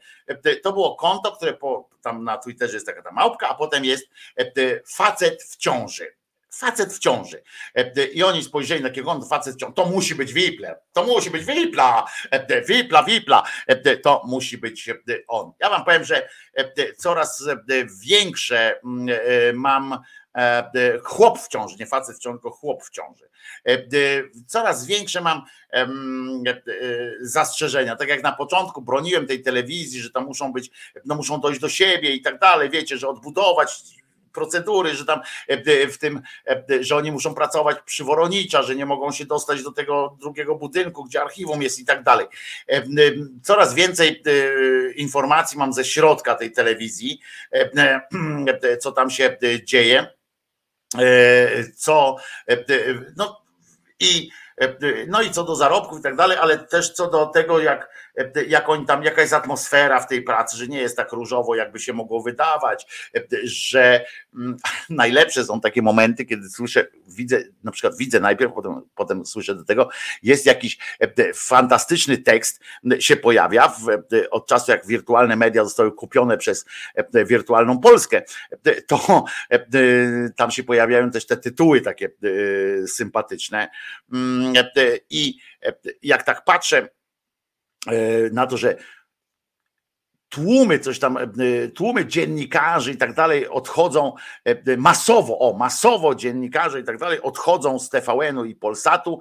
To 0.62 0.72
było 0.72 0.96
konto, 0.96 1.32
które 1.32 1.52
po, 1.52 1.91
tam 2.02 2.24
na 2.24 2.38
Twitterze 2.38 2.74
jest 2.74 2.86
taka 2.86 3.02
ta 3.02 3.12
małpka, 3.12 3.48
a 3.48 3.54
potem 3.54 3.84
jest 3.84 4.08
facet 4.86 5.42
w 5.42 5.56
ciąży. 5.56 6.16
Facet 6.54 6.92
w 6.92 6.98
ciąży. 6.98 7.42
I 8.14 8.22
oni 8.22 8.44
spojrzeli 8.44 8.82
na 8.82 8.88
takiego 8.88 9.10
on 9.10 9.28
facet 9.28 9.54
w 9.54 9.58
ciąży. 9.58 9.74
To 9.74 9.86
musi 9.86 10.14
być 10.14 10.32
Wipler. 10.32 10.78
To 10.92 11.04
musi 11.04 11.30
być 11.30 11.44
Wipla. 11.44 12.06
Wipla, 12.68 13.02
Wipla. 13.04 13.42
To 14.02 14.22
musi 14.26 14.58
być 14.58 14.90
on. 15.28 15.52
Ja 15.60 15.70
wam 15.70 15.84
powiem, 15.84 16.04
że 16.04 16.28
coraz 16.96 17.44
większe 18.06 18.80
mm, 18.84 19.16
mam 19.56 19.98
chłop 21.02 21.38
w 21.38 21.48
ciąży, 21.48 21.76
nie 21.80 21.86
facet 21.86 22.16
w 22.16 22.18
ciąży, 22.18 22.38
tylko 22.38 22.56
chłop 22.56 22.84
w 22.84 22.90
ciąży. 22.90 23.28
Coraz 24.46 24.86
większe 24.86 25.20
mam 25.20 25.42
zastrzeżenia. 27.20 27.96
Tak 27.96 28.08
jak 28.08 28.22
na 28.22 28.32
początku 28.32 28.82
broniłem 28.82 29.26
tej 29.26 29.42
telewizji, 29.42 30.00
że 30.00 30.10
tam 30.10 30.24
muszą 30.24 30.52
być, 30.52 30.70
no 31.04 31.14
muszą 31.14 31.40
dojść 31.40 31.60
do 31.60 31.68
siebie 31.68 32.10
i 32.10 32.22
tak 32.22 32.38
dalej, 32.38 32.70
wiecie, 32.70 32.98
że 32.98 33.08
odbudować 33.08 33.82
procedury, 34.32 34.94
że 34.94 35.04
tam 35.04 35.20
e, 35.48 35.88
w 35.88 35.98
tym, 35.98 36.22
e, 36.48 36.84
że 36.84 36.96
oni 36.96 37.12
muszą 37.12 37.34
pracować 37.34 37.76
przy 37.84 38.04
Woronicza, 38.04 38.62
że 38.62 38.76
nie 38.76 38.86
mogą 38.86 39.12
się 39.12 39.24
dostać 39.24 39.62
do 39.62 39.72
tego 39.72 40.16
drugiego 40.20 40.54
budynku, 40.54 41.04
gdzie 41.04 41.22
archiwum 41.22 41.62
jest 41.62 41.78
i 41.78 41.84
tak 41.84 42.02
dalej. 42.02 42.26
E, 42.68 42.82
coraz 43.42 43.74
więcej 43.74 44.22
informacji 44.96 45.58
mam 45.58 45.72
ze 45.72 45.84
środka 45.84 46.34
tej 46.34 46.52
telewizji, 46.52 47.20
co 48.80 48.92
tam 48.92 49.10
się 49.10 49.38
dzieje, 49.64 50.06
co 51.76 52.16
no 53.16 53.42
i 54.00 54.30
no 55.08 55.22
i 55.22 55.30
co 55.30 55.44
do 55.44 55.56
zarobków 55.56 55.98
i 55.98 56.02
tak 56.02 56.16
dalej, 56.16 56.38
ale 56.38 56.58
też 56.58 56.92
co 56.92 57.10
do 57.10 57.26
tego, 57.26 57.60
jak 57.60 57.88
jak 58.48 58.68
oni 58.68 58.86
tam, 58.86 59.04
jaka 59.04 59.20
jest 59.20 59.32
atmosfera 59.32 60.00
w 60.00 60.08
tej 60.08 60.22
pracy, 60.22 60.56
że 60.56 60.66
nie 60.66 60.80
jest 60.80 60.96
tak 60.96 61.12
różowo, 61.12 61.54
jakby 61.54 61.80
się 61.80 61.92
mogło 61.92 62.22
wydawać, 62.22 63.10
że 63.44 64.04
mm, 64.34 64.56
najlepsze 64.90 65.44
są 65.44 65.60
takie 65.60 65.82
momenty, 65.82 66.24
kiedy 66.24 66.48
słyszę, 66.48 66.86
widzę, 67.06 67.42
na 67.64 67.72
przykład 67.72 67.96
widzę 67.96 68.20
najpierw, 68.20 68.52
potem, 68.52 68.82
potem 68.94 69.26
słyszę 69.26 69.54
do 69.54 69.64
tego, 69.64 69.88
jest 70.22 70.46
jakiś 70.46 70.78
fantastyczny 71.34 72.18
tekst 72.18 72.60
się 72.98 73.16
pojawia 73.16 73.68
w, 73.68 73.86
od 74.30 74.46
czasu, 74.46 74.70
jak 74.70 74.86
wirtualne 74.86 75.36
media 75.36 75.64
zostały 75.64 75.92
kupione 75.92 76.38
przez 76.38 76.64
wirtualną 77.26 77.80
Polskę, 77.80 78.22
to 78.86 79.24
tam 80.36 80.50
się 80.50 80.62
pojawiają 80.62 81.10
też 81.10 81.26
te 81.26 81.36
tytuły 81.36 81.80
takie 81.80 82.10
sympatyczne. 82.86 83.68
Mm, 84.12 84.52
i 85.10 85.38
jak 86.02 86.22
tak 86.22 86.44
patrzę, 86.44 86.88
E, 86.92 87.01
na 88.32 88.46
to, 88.46 88.56
że 88.56 88.76
tłumy 90.32 90.78
coś 90.78 90.98
tam, 90.98 91.16
e, 91.16 91.28
tłumy 91.74 92.06
dziennikarzy 92.06 92.92
i 92.92 92.96
tak 92.96 93.14
dalej 93.14 93.48
odchodzą 93.48 94.12
e, 94.44 94.76
masowo, 94.76 95.38
o 95.38 95.56
masowo 95.58 96.14
dziennikarze 96.14 96.80
i 96.80 96.84
tak 96.84 96.98
dalej 96.98 97.22
odchodzą 97.22 97.78
z 97.78 97.90
TVN-u 97.90 98.44
i 98.44 98.54
Polsatu 98.54 99.20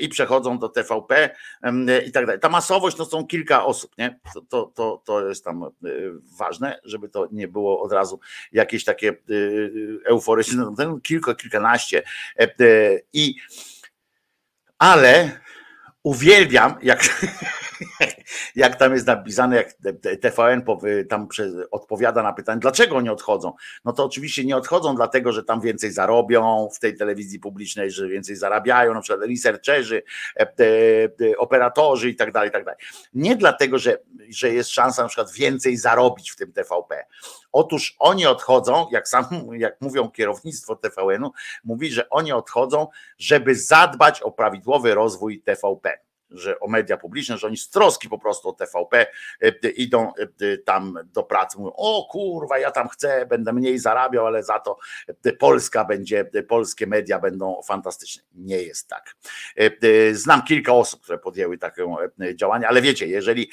i 0.00 0.08
przechodzą 0.08 0.58
do 0.58 0.68
TVP 0.68 1.30
i 2.06 2.12
tak 2.12 2.26
dalej. 2.26 2.40
Ta 2.40 2.48
masowość 2.48 2.96
to 2.96 3.04
są 3.04 3.26
kilka 3.26 3.64
osób, 3.64 3.98
nie? 3.98 4.18
To, 4.34 4.40
to, 4.40 4.72
to, 4.74 5.02
to 5.04 5.28
jest 5.28 5.44
tam 5.44 5.64
ważne, 6.38 6.80
żeby 6.84 7.08
to 7.08 7.28
nie 7.32 7.48
było 7.48 7.82
od 7.82 7.92
razu 7.92 8.20
jakieś 8.52 8.84
takie 8.84 9.16
euforyczne, 10.04 10.74
kilka, 11.02 11.34
kilkanaście 11.34 12.02
i 13.12 13.34
ale 14.78 15.40
uwielbiam, 16.02 16.74
jak, 16.82 17.00
jak 18.56 18.76
tam 18.76 18.94
jest 18.94 19.06
napisane, 19.06 19.56
jak 19.56 19.72
TVN 20.20 20.62
tam 21.08 21.28
odpowiada 21.70 22.22
na 22.22 22.32
pytanie, 22.32 22.60
dlaczego 22.60 22.96
oni 22.96 23.08
odchodzą. 23.08 23.52
No 23.84 23.92
to 23.92 24.04
oczywiście 24.04 24.44
nie 24.44 24.56
odchodzą 24.56 24.94
dlatego, 24.94 25.32
że 25.32 25.44
tam 25.44 25.60
więcej 25.60 25.92
zarobią 25.92 26.68
w 26.74 26.78
tej 26.78 26.96
telewizji 26.96 27.38
publicznej, 27.38 27.90
że 27.90 28.08
więcej 28.08 28.36
zarabiają, 28.36 28.94
na 28.94 29.00
przykład 29.00 29.28
researcherzy, 29.28 30.02
e, 30.36 30.48
operatorzy 31.38 32.10
i 32.10 32.16
tak 32.16 32.32
dalej, 32.32 32.50
tak 32.50 32.64
dalej. 32.64 32.80
Nie 33.14 33.36
dlatego, 33.36 33.78
że, 33.78 33.98
że 34.28 34.54
jest 34.54 34.70
szansa 34.70 35.02
na 35.02 35.08
przykład 35.08 35.32
więcej 35.32 35.76
zarobić 35.76 36.30
w 36.30 36.36
tym 36.36 36.52
TVP. 36.52 37.04
Otóż 37.52 37.96
oni 37.98 38.26
odchodzą, 38.26 38.86
jak 38.90 39.08
sam, 39.08 39.24
jak 39.52 39.80
mówią 39.80 40.10
kierownictwo 40.10 40.76
TVN-u, 40.76 41.32
mówi, 41.64 41.90
że 41.90 42.10
oni 42.10 42.32
odchodzą, 42.32 42.86
żeby 43.18 43.54
zadbać 43.54 44.22
o 44.22 44.30
prawidłowy 44.30 44.94
rozwój 44.94 45.42
TVP 45.42 45.98
że 46.34 46.60
o 46.60 46.68
media 46.68 46.96
publiczne, 46.96 47.38
że 47.38 47.46
oni 47.46 47.56
z 47.56 47.70
troski 47.70 48.08
po 48.08 48.18
prostu 48.18 48.48
o 48.48 48.52
TVP 48.52 49.06
e, 49.40 49.68
idą 49.70 50.12
e, 50.40 50.58
tam 50.58 50.98
do 51.04 51.22
pracy, 51.22 51.58
mówią, 51.58 51.72
o 51.76 52.08
kurwa, 52.10 52.58
ja 52.58 52.70
tam 52.70 52.88
chcę, 52.88 53.26
będę 53.26 53.52
mniej 53.52 53.78
zarabiał, 53.78 54.26
ale 54.26 54.42
za 54.42 54.58
to 54.58 54.78
e, 55.24 55.32
Polska 55.32 55.84
będzie, 55.84 56.30
polskie 56.48 56.86
media 56.86 57.18
będą 57.18 57.60
fantastyczne. 57.66 58.22
Nie 58.34 58.62
jest 58.62 58.88
tak. 58.88 59.16
Znam 60.12 60.42
kilka 60.42 60.72
osób, 60.72 61.02
które 61.02 61.18
podjęły 61.18 61.58
takie 61.58 61.86
działanie, 62.34 62.68
ale 62.68 62.82
wiecie, 62.82 63.06
jeżeli, 63.06 63.50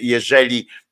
jeżeli 0.00 0.68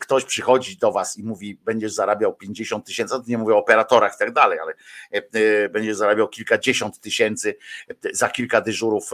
ktoś 0.00 0.24
przychodzi 0.24 0.76
do 0.76 0.92
was 0.92 1.16
i 1.16 1.24
mówi, 1.24 1.60
będziesz 1.64 1.92
zarabiał 1.92 2.34
50 2.34 2.86
tysięcy, 2.86 3.14
nie 3.26 3.38
mówię 3.38 3.54
o 3.54 3.58
operatorach 3.58 4.14
i 4.14 4.18
tak 4.18 4.32
dalej, 4.32 4.58
ale 4.58 4.72
e, 4.72 5.22
e, 5.64 5.68
będziesz 5.68 5.96
zarabiał 5.96 6.28
kilkadziesiąt 6.28 7.00
tysięcy 7.00 7.56
za 8.12 8.28
kilka 8.28 8.60
dyżurów 8.60 9.10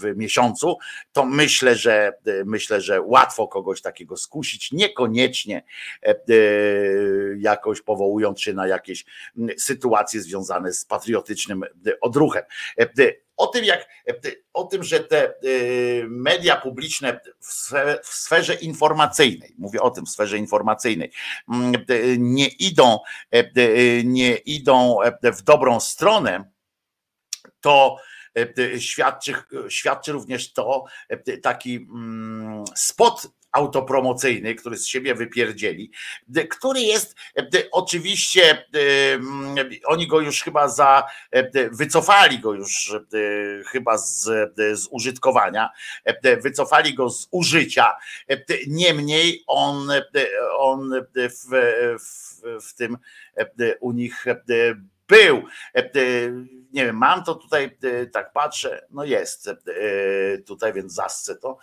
w 0.00 0.16
miesiącu, 0.16 0.76
to 1.12 1.24
myślę, 1.24 1.74
że 1.74 2.12
myślę, 2.44 2.80
że 2.80 3.00
łatwo 3.00 3.48
kogoś 3.48 3.82
takiego 3.82 4.16
skusić, 4.16 4.72
niekoniecznie 4.72 5.64
jakoś 7.38 7.82
powołując 7.82 8.40
się 8.40 8.52
na 8.52 8.66
jakieś 8.66 9.04
sytuacje 9.58 10.20
związane 10.20 10.72
z 10.72 10.84
patriotycznym 10.84 11.64
odruchem 12.00 12.42
o 13.36 13.46
tym, 13.46 13.64
jak, 13.64 13.88
o 14.52 14.64
tym, 14.64 14.84
że 14.84 15.00
te 15.00 15.34
y, 15.44 16.06
media 16.08 16.56
publiczne 16.56 17.20
w 18.04 18.08
sferze 18.08 18.54
informacyjnej, 18.54 19.54
mówię 19.58 19.80
o 19.82 19.90
tym 19.90 20.06
w 20.06 20.10
sferze 20.10 20.38
informacyjnej, 20.38 21.12
mm, 21.52 21.72
nie 22.18 22.48
idą, 22.48 22.98
nie 24.04 24.36
idą 24.36 24.98
w 25.22 25.42
dobrą 25.42 25.80
stronę, 25.80 26.44
to 27.60 27.96
świadczy, 28.78 29.34
świadczy 29.68 30.12
również 30.12 30.52
to 30.52 30.84
taki 31.42 31.76
mm, 31.76 32.64
spot 32.76 33.26
autopromocyjny, 33.56 34.54
który 34.54 34.76
z 34.76 34.86
siebie 34.86 35.14
wypierdzieli, 35.14 35.90
który 36.50 36.80
jest 36.80 37.16
oczywiście, 37.72 38.64
oni 39.84 40.06
go 40.06 40.20
już 40.20 40.42
chyba 40.42 40.68
za, 40.68 41.04
wycofali 41.72 42.38
go 42.38 42.54
już 42.54 42.94
chyba 43.72 43.98
z, 43.98 44.24
z 44.56 44.86
użytkowania, 44.90 45.70
wycofali 46.42 46.94
go 46.94 47.10
z 47.10 47.28
użycia, 47.30 47.96
niemniej 48.66 49.44
on, 49.46 49.88
on 50.58 50.90
w, 51.14 51.50
w, 52.00 52.40
w 52.68 52.74
tym 52.74 52.98
u 53.80 53.92
nich 53.92 54.24
był. 55.08 55.42
Nie 56.72 56.84
wiem, 56.84 56.96
mam 56.96 57.24
to 57.24 57.34
tutaj, 57.34 57.78
tak 58.12 58.32
patrzę, 58.32 58.86
no 58.90 59.04
jest 59.04 59.50
tutaj, 60.46 60.72
więc 60.72 60.92
zascę 60.92 61.36
to. 61.36 61.58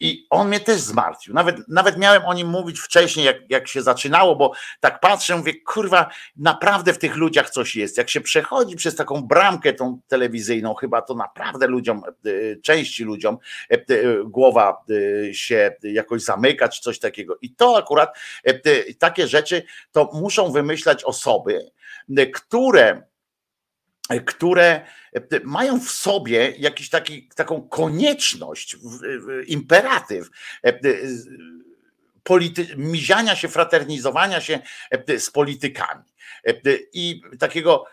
I 0.00 0.26
on 0.30 0.48
mnie 0.48 0.60
też 0.60 0.80
zmartwił. 0.80 1.34
Nawet, 1.34 1.68
nawet 1.68 1.98
miałem 1.98 2.24
o 2.24 2.34
nim 2.34 2.48
mówić 2.48 2.80
wcześniej, 2.80 3.26
jak, 3.26 3.36
jak 3.50 3.68
się 3.68 3.82
zaczynało, 3.82 4.36
bo 4.36 4.52
tak 4.80 5.00
patrzę, 5.00 5.36
mówię, 5.36 5.52
kurwa, 5.60 6.10
naprawdę 6.36 6.92
w 6.92 6.98
tych 6.98 7.16
ludziach 7.16 7.50
coś 7.50 7.76
jest. 7.76 7.98
Jak 7.98 8.10
się 8.10 8.20
przechodzi 8.20 8.76
przez 8.76 8.96
taką 8.96 9.22
bramkę 9.22 9.72
tą 9.72 10.00
telewizyjną, 10.08 10.74
chyba 10.74 11.02
to 11.02 11.14
naprawdę 11.14 11.66
ludziom, 11.66 12.02
e, 12.06 12.56
części 12.56 13.04
ludziom 13.04 13.38
e, 13.70 13.74
e, 13.74 13.84
głowa 14.24 14.84
się 15.32 15.76
jakoś 15.82 16.22
zamyka, 16.22 16.68
czy 16.68 16.80
coś 16.80 16.98
takiego. 16.98 17.38
I 17.42 17.54
to 17.54 17.76
akurat, 17.76 18.18
takie 18.98 19.28
rzeczy, 19.28 19.62
to 19.92 20.10
muszą 20.12 20.52
wymyślać 20.52 21.04
osoby, 21.04 21.70
które 22.34 23.02
które 24.26 24.80
mają 25.44 25.80
w 25.80 25.90
sobie 25.90 26.54
jakiś 26.58 26.90
taki, 26.90 27.28
taką 27.34 27.68
konieczność, 27.68 28.76
imperatyw 29.46 30.30
e, 30.64 30.80
polity, 32.22 32.66
miziania 32.76 33.36
się, 33.36 33.48
fraternizowania 33.48 34.40
się 34.40 34.60
z 35.18 35.30
politykami. 35.30 36.02
I 36.92 37.20
takiego 37.38 37.84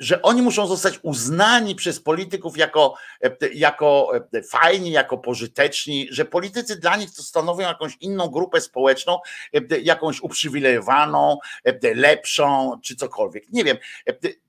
że 0.00 0.22
oni 0.22 0.42
muszą 0.42 0.66
zostać 0.66 0.98
uznani 1.02 1.74
przez 1.74 2.00
polityków 2.00 2.56
jako, 2.56 2.94
jako 3.54 4.12
fajni, 4.50 4.90
jako 4.90 5.18
pożyteczni, 5.18 6.08
że 6.10 6.24
politycy 6.24 6.76
dla 6.76 6.96
nich 6.96 7.14
to 7.14 7.22
stanowią 7.22 7.66
jakąś 7.66 7.96
inną 8.00 8.28
grupę 8.28 8.60
społeczną, 8.60 9.18
jakąś 9.82 10.20
uprzywilejowaną, 10.20 11.38
lepszą, 11.94 12.80
czy 12.84 12.96
cokolwiek. 12.96 13.52
Nie 13.52 13.64
wiem, 13.64 13.76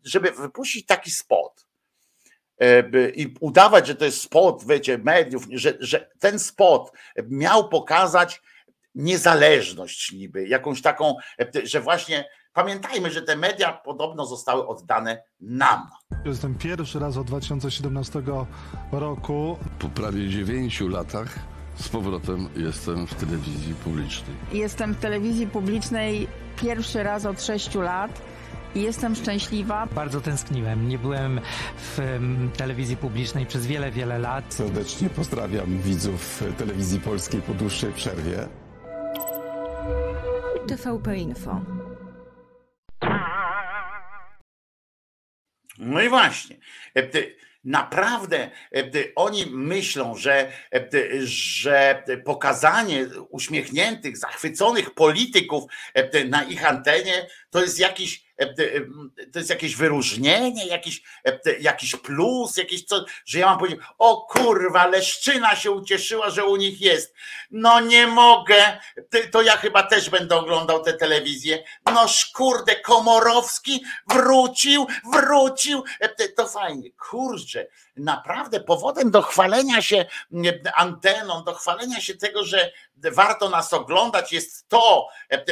żeby 0.03 0.31
wypuścić 0.31 0.85
taki 0.85 1.11
spot 1.11 1.65
i 3.15 3.33
udawać, 3.39 3.87
że 3.87 3.95
to 3.95 4.05
jest 4.05 4.21
spot, 4.21 4.63
wiecie, 4.67 4.97
mediów, 4.97 5.47
że, 5.51 5.73
że 5.79 6.09
ten 6.19 6.39
spot 6.39 6.91
miał 7.29 7.69
pokazać 7.69 8.41
niezależność 8.95 10.11
niby, 10.11 10.47
jakąś 10.47 10.81
taką, 10.81 11.15
że 11.63 11.81
właśnie 11.81 12.29
Pamiętajmy, 12.53 13.11
że 13.11 13.21
te 13.21 13.35
media 13.35 13.73
podobno 13.73 14.25
zostały 14.25 14.67
oddane 14.67 15.23
nam. 15.41 15.87
Jestem 16.25 16.55
pierwszy 16.55 16.99
raz 16.99 17.17
od 17.17 17.27
2017 17.27 18.21
roku. 18.91 19.57
Po 19.79 19.89
prawie 19.89 20.29
9 20.29 20.81
latach 20.81 21.35
z 21.75 21.89
powrotem 21.89 22.49
jestem 22.55 23.07
w 23.07 23.15
telewizji 23.15 23.73
publicznej. 23.73 24.35
Jestem 24.53 24.93
w 24.93 24.99
telewizji 24.99 25.47
publicznej 25.47 26.27
pierwszy 26.61 27.03
raz 27.03 27.25
od 27.25 27.43
6 27.43 27.75
lat. 27.75 28.21
I 28.75 28.81
jestem 28.81 29.15
szczęśliwa. 29.15 29.87
Bardzo 29.95 30.21
tęskniłem. 30.21 30.89
Nie 30.89 30.97
byłem 30.97 31.41
w 31.77 31.99
telewizji 32.57 32.97
publicznej 32.97 33.45
przez 33.45 33.65
wiele, 33.65 33.91
wiele 33.91 34.19
lat. 34.19 34.53
Serdecznie 34.53 35.09
pozdrawiam 35.09 35.77
widzów 35.77 36.43
telewizji 36.57 36.99
polskiej 36.99 37.41
po 37.41 37.53
dłuższej 37.53 37.93
przerwie. 37.93 38.47
TVP 40.67 41.17
Info. 41.17 41.61
No 45.77 46.01
i 46.01 46.09
właśnie. 46.09 46.57
E, 46.95 47.01
naprawdę 47.63 48.49
e, 48.75 48.83
oni 49.15 49.45
myślą, 49.45 50.15
że, 50.15 50.51
e, 50.73 50.89
że 51.23 52.03
pokazanie 52.25 53.07
uśmiechniętych, 53.29 54.17
zachwyconych 54.17 54.93
polityków 54.93 55.63
na 56.29 56.43
ich 56.43 56.65
antenie 56.65 57.27
to 57.49 57.61
jest 57.61 57.79
jakiś 57.79 58.30
to 59.33 59.39
jest 59.39 59.49
jakieś 59.49 59.75
wyróżnienie, 59.75 60.67
jakiś, 60.67 61.03
e, 61.25 61.39
jakiś 61.59 61.95
plus, 61.95 62.57
jakieś 62.57 62.85
co, 62.85 63.05
że 63.25 63.39
ja 63.39 63.45
mam 63.45 63.59
powiedzieć, 63.59 63.79
o 63.97 64.27
kurwa, 64.29 64.87
Leszczyna 64.87 65.55
się 65.55 65.71
ucieszyła, 65.71 66.29
że 66.29 66.45
u 66.45 66.55
nich 66.55 66.81
jest. 66.81 67.15
No 67.51 67.79
nie 67.79 68.07
mogę, 68.07 68.79
to 69.31 69.41
ja 69.41 69.57
chyba 69.57 69.83
też 69.83 70.09
będę 70.09 70.35
oglądał 70.35 70.83
tę 70.83 70.93
telewizję. 70.93 71.63
No 71.85 72.05
kurde, 72.33 72.75
Komorowski 72.75 73.83
wrócił, 74.07 74.87
wrócił, 75.13 75.83
to 76.35 76.47
fajnie, 76.47 76.91
kurczę, 76.91 77.67
naprawdę 77.97 78.59
powodem 78.59 79.11
do 79.11 79.21
chwalenia 79.21 79.81
się 79.81 80.05
anteną, 80.75 81.43
do 81.43 81.53
chwalenia 81.53 82.01
się 82.01 82.15
tego, 82.15 82.43
że 82.43 82.71
warto 82.95 83.49
nas 83.49 83.73
oglądać 83.73 84.33
jest 84.33 84.67
to, 84.67 85.07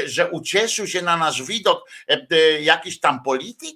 że 0.06 0.32
ucieszył 0.32 0.88
się 0.88 1.02
na 1.02 1.18
nasz 1.18 1.44
widok 1.44 1.90
jakiś 2.62 3.00
tam 3.00 3.24
polityk? 3.24 3.76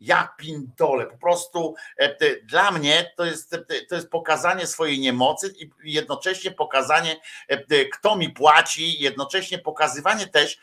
Ja 0.00 0.34
pindole, 0.38 1.06
po 1.06 1.18
prostu 1.18 1.74
dla 2.42 2.70
mnie 2.70 3.12
to 3.16 3.24
jest, 3.24 3.56
to 3.88 3.94
jest 3.94 4.10
pokazanie 4.10 4.66
swojej 4.66 4.98
niemocy 4.98 5.54
i 5.58 5.70
jednocześnie 5.82 6.50
pokazanie, 6.50 7.16
kto 7.92 8.16
mi 8.16 8.30
płaci, 8.30 9.00
jednocześnie 9.00 9.58
pokazywanie 9.58 10.26
też 10.26 10.58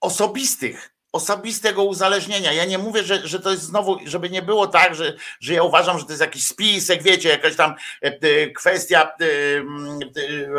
osobistych 0.00 0.93
osobistego 1.14 1.84
uzależnienia. 1.84 2.52
Ja 2.52 2.64
nie 2.64 2.78
mówię, 2.78 3.02
że, 3.02 3.28
że 3.28 3.40
to 3.40 3.50
jest 3.50 3.62
znowu, 3.62 3.98
żeby 4.06 4.30
nie 4.30 4.42
było 4.42 4.66
tak, 4.66 4.94
że, 4.94 5.16
że 5.40 5.54
ja 5.54 5.62
uważam, 5.62 5.98
że 5.98 6.04
to 6.04 6.10
jest 6.10 6.20
jakiś 6.20 6.46
spisek, 6.46 7.02
wiecie, 7.02 7.28
jakaś 7.28 7.56
tam 7.56 7.74
e, 8.00 8.50
kwestia 8.50 9.02
e, 9.02 9.26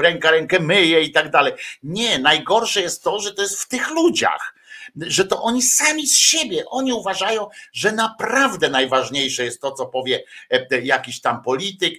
ręka 0.01 0.31
rękę 0.31 0.59
myje 0.59 1.01
i 1.01 1.11
tak 1.11 1.31
dalej. 1.31 1.53
Nie, 1.83 2.19
najgorsze 2.19 2.81
jest 2.81 3.03
to, 3.03 3.19
że 3.19 3.33
to 3.33 3.41
jest 3.41 3.61
w 3.61 3.67
tych 3.67 3.89
ludziach 3.89 4.53
że 4.95 5.25
to 5.25 5.43
oni 5.43 5.61
sami 5.61 6.07
z 6.07 6.17
siebie, 6.17 6.63
oni 6.67 6.93
uważają, 6.93 7.47
że 7.73 7.91
naprawdę 7.91 8.69
najważniejsze 8.69 9.45
jest 9.45 9.61
to, 9.61 9.71
co 9.71 9.85
powie 9.85 10.23
jakiś 10.83 11.21
tam 11.21 11.43
polityk, 11.43 11.93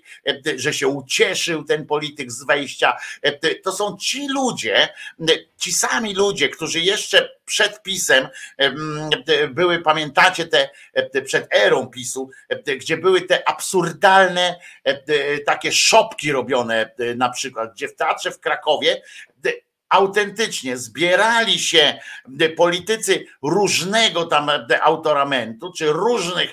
że 0.56 0.74
się 0.74 0.88
ucieszył 0.88 1.64
ten 1.64 1.86
polityk 1.86 2.32
z 2.32 2.46
wejścia. 2.46 2.96
To 3.64 3.72
są 3.72 3.96
ci 3.96 4.28
ludzie, 4.28 4.88
ci 5.58 5.72
sami 5.72 6.14
ludzie, 6.14 6.48
którzy 6.48 6.80
jeszcze 6.80 7.36
przed 7.44 7.82
pisem 7.82 8.28
były, 9.50 9.82
pamiętacie 9.82 10.46
te 10.46 11.22
przed 11.24 11.46
erą 11.54 11.86
PiSu, 11.86 12.30
gdzie 12.78 12.96
były 12.96 13.22
te 13.22 13.48
absurdalne 13.48 14.60
takie 15.46 15.72
szopki 15.72 16.32
robione 16.32 16.90
na 17.16 17.28
przykład, 17.28 17.72
gdzie 17.74 17.88
w 17.88 17.96
teatrze 17.96 18.30
w 18.30 18.40
Krakowie 18.40 19.02
autentycznie 19.88 20.76
zbierali 20.76 21.58
się 21.58 22.00
politycy 22.56 23.26
różnego 23.42 24.24
tam 24.24 24.50
autoramentu, 24.82 25.72
czy 25.72 25.92
różnych 25.92 26.50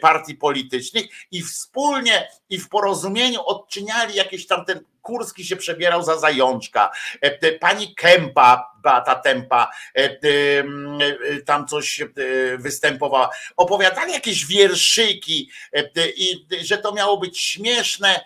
partii 0.00 0.34
politycznych 0.34 1.04
i 1.30 1.42
wspólnie 1.42 2.28
i 2.50 2.58
w 2.58 2.68
porozumieniu 2.68 3.40
odczyniali 3.42 4.14
jakieś 4.14 4.46
tam 4.46 4.64
ten 4.64 4.80
Kurski 5.02 5.44
się 5.44 5.56
przebierał 5.56 6.02
za 6.02 6.18
zajączka, 6.18 6.90
pani 7.60 7.94
Kępa, 7.94 8.72
Beata 8.82 9.14
Tempa, 9.14 9.70
tam 11.46 11.66
coś 11.66 12.00
występowała, 12.58 13.30
opowiadali 13.56 14.12
jakieś 14.12 14.46
wierszyki 14.46 15.50
i 16.16 16.46
że 16.62 16.78
to 16.78 16.92
miało 16.92 17.16
być 17.16 17.40
śmieszne, 17.40 18.24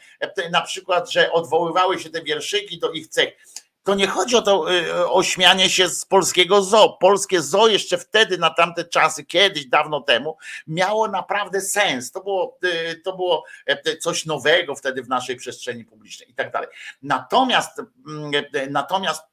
na 0.50 0.60
przykład, 0.60 1.10
że 1.10 1.32
odwoływały 1.32 2.00
się 2.00 2.10
te 2.10 2.22
wierszyki 2.22 2.78
do 2.78 2.92
ich 2.92 3.08
cech 3.08 3.36
to 3.82 3.94
nie 3.94 4.06
chodzi 4.06 4.36
o 4.36 4.42
to, 4.42 4.72
y, 4.72 5.08
o 5.08 5.22
śmianie 5.22 5.70
się 5.70 5.88
z 5.88 6.04
polskiego 6.04 6.62
zoo. 6.62 6.96
Polskie 7.00 7.42
zoo 7.42 7.68
jeszcze 7.68 7.98
wtedy, 7.98 8.38
na 8.38 8.50
tamte 8.50 8.84
czasy, 8.84 9.24
kiedyś, 9.24 9.66
dawno 9.66 10.00
temu, 10.00 10.36
miało 10.66 11.08
naprawdę 11.08 11.60
sens. 11.60 12.12
To 12.12 12.22
było, 12.22 12.58
y, 12.64 13.00
to 13.04 13.16
było 13.16 13.44
e, 13.66 13.96
coś 13.96 14.26
nowego 14.26 14.74
wtedy 14.74 15.02
w 15.02 15.08
naszej 15.08 15.36
przestrzeni 15.36 15.84
publicznej 15.84 16.30
i 16.30 16.34
tak 16.34 16.52
dalej. 16.52 16.68
Natomiast, 17.02 17.78
mm, 18.06 18.32
e, 18.54 18.66
natomiast 18.70 19.31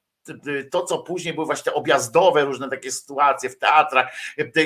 to, 0.71 0.83
co 0.83 0.97
później 0.97 1.33
były 1.33 1.45
właśnie 1.45 1.63
te 1.63 1.73
objazdowe 1.73 2.45
różne 2.45 2.69
takie 2.69 2.91
sytuacje 2.91 3.49
w 3.49 3.57
teatrach, 3.57 4.15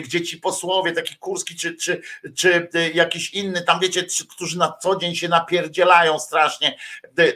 gdzie 0.04 0.22
ci 0.22 0.38
posłowie, 0.38 0.92
taki 0.92 1.16
Kurski 1.16 1.56
czy, 1.56 1.76
czy, 1.76 2.02
czy 2.36 2.70
jakiś 2.94 3.34
inny, 3.34 3.62
tam 3.62 3.80
wiecie, 3.80 4.06
którzy 4.30 4.58
na 4.58 4.78
co 4.82 4.96
dzień 4.96 5.16
się 5.16 5.30
napierdzielają 5.30 6.20
strasznie, 6.20 6.78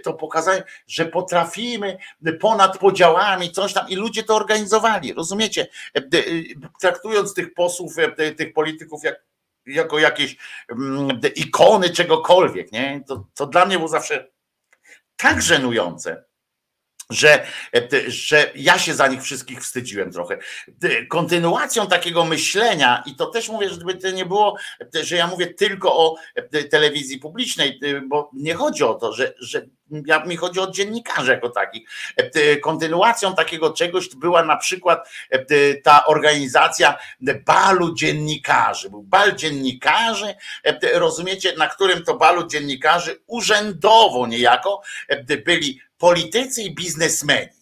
to 0.04 0.14
pokazają, 0.14 0.62
że 0.88 1.06
potrafimy 1.06 1.98
ponad 2.40 2.78
podziałami 2.78 3.52
coś 3.52 3.74
tam 3.74 3.90
i 3.90 3.96
ludzie 3.96 4.24
to 4.24 4.36
organizowali, 4.36 5.14
rozumiecie? 5.14 5.68
Traktując 6.82 7.34
tych 7.34 7.54
posłów, 7.54 7.96
tych 8.38 8.54
polityków 8.54 9.04
jak 9.04 9.28
jako 9.68 10.00
jakieś 10.00 10.38
ikony 11.36 11.90
czegokolwiek, 11.90 12.72
nie? 12.72 13.04
To, 13.08 13.28
to 13.36 13.46
dla 13.46 13.66
mnie 13.66 13.78
było 13.78 13.88
zawsze 13.88 14.28
tak 15.16 15.42
żenujące, 15.42 16.24
że, 17.10 17.46
że 18.08 18.52
ja 18.56 18.80
się 18.80 18.94
za 18.94 19.08
nich 19.08 19.22
wszystkich 19.22 19.62
wstydziłem 19.62 20.12
trochę. 20.12 20.38
Kontynuacją 21.10 21.88
takiego 21.88 22.26
myślenia, 22.26 23.04
i 23.06 23.16
to 23.16 23.26
też 23.26 23.50
mówię, 23.50 23.70
żeby 23.70 23.96
to 23.96 24.12
nie 24.12 24.26
było, 24.26 24.58
że 25.04 25.16
ja 25.16 25.28
mówię 25.28 25.48
tylko 25.48 25.98
o 25.98 26.16
telewizji 26.70 27.20
publicznej, 27.20 27.80
bo 28.08 28.30
nie 28.34 28.54
chodzi 28.54 28.84
o 28.84 28.94
to, 28.94 29.14
że, 29.14 29.34
że 29.40 29.66
ja, 30.06 30.26
mi 30.26 30.36
chodzi 30.36 30.60
o 30.60 30.72
dziennikarzy 30.72 31.32
jako 31.32 31.50
takich. 31.50 31.90
Kontynuacją 32.62 33.36
takiego 33.36 33.74
czegoś 33.74 34.16
była 34.16 34.44
na 34.44 34.58
przykład 34.58 35.10
ta 35.84 36.06
organizacja 36.06 36.98
balu 37.46 37.96
dziennikarzy. 37.96 38.90
Był 38.90 39.04
bal 39.04 39.36
dziennikarzy, 39.36 40.36
rozumiecie, 40.94 41.54
na 41.58 41.68
którym 41.68 42.04
to 42.04 42.18
balu 42.18 42.48
dziennikarzy 42.48 43.20
urzędowo 43.28 44.28
niejako 44.28 44.82
byli 45.46 45.82
politycy 45.98 46.64
i 46.64 46.76
biznesmeni. 46.76 47.58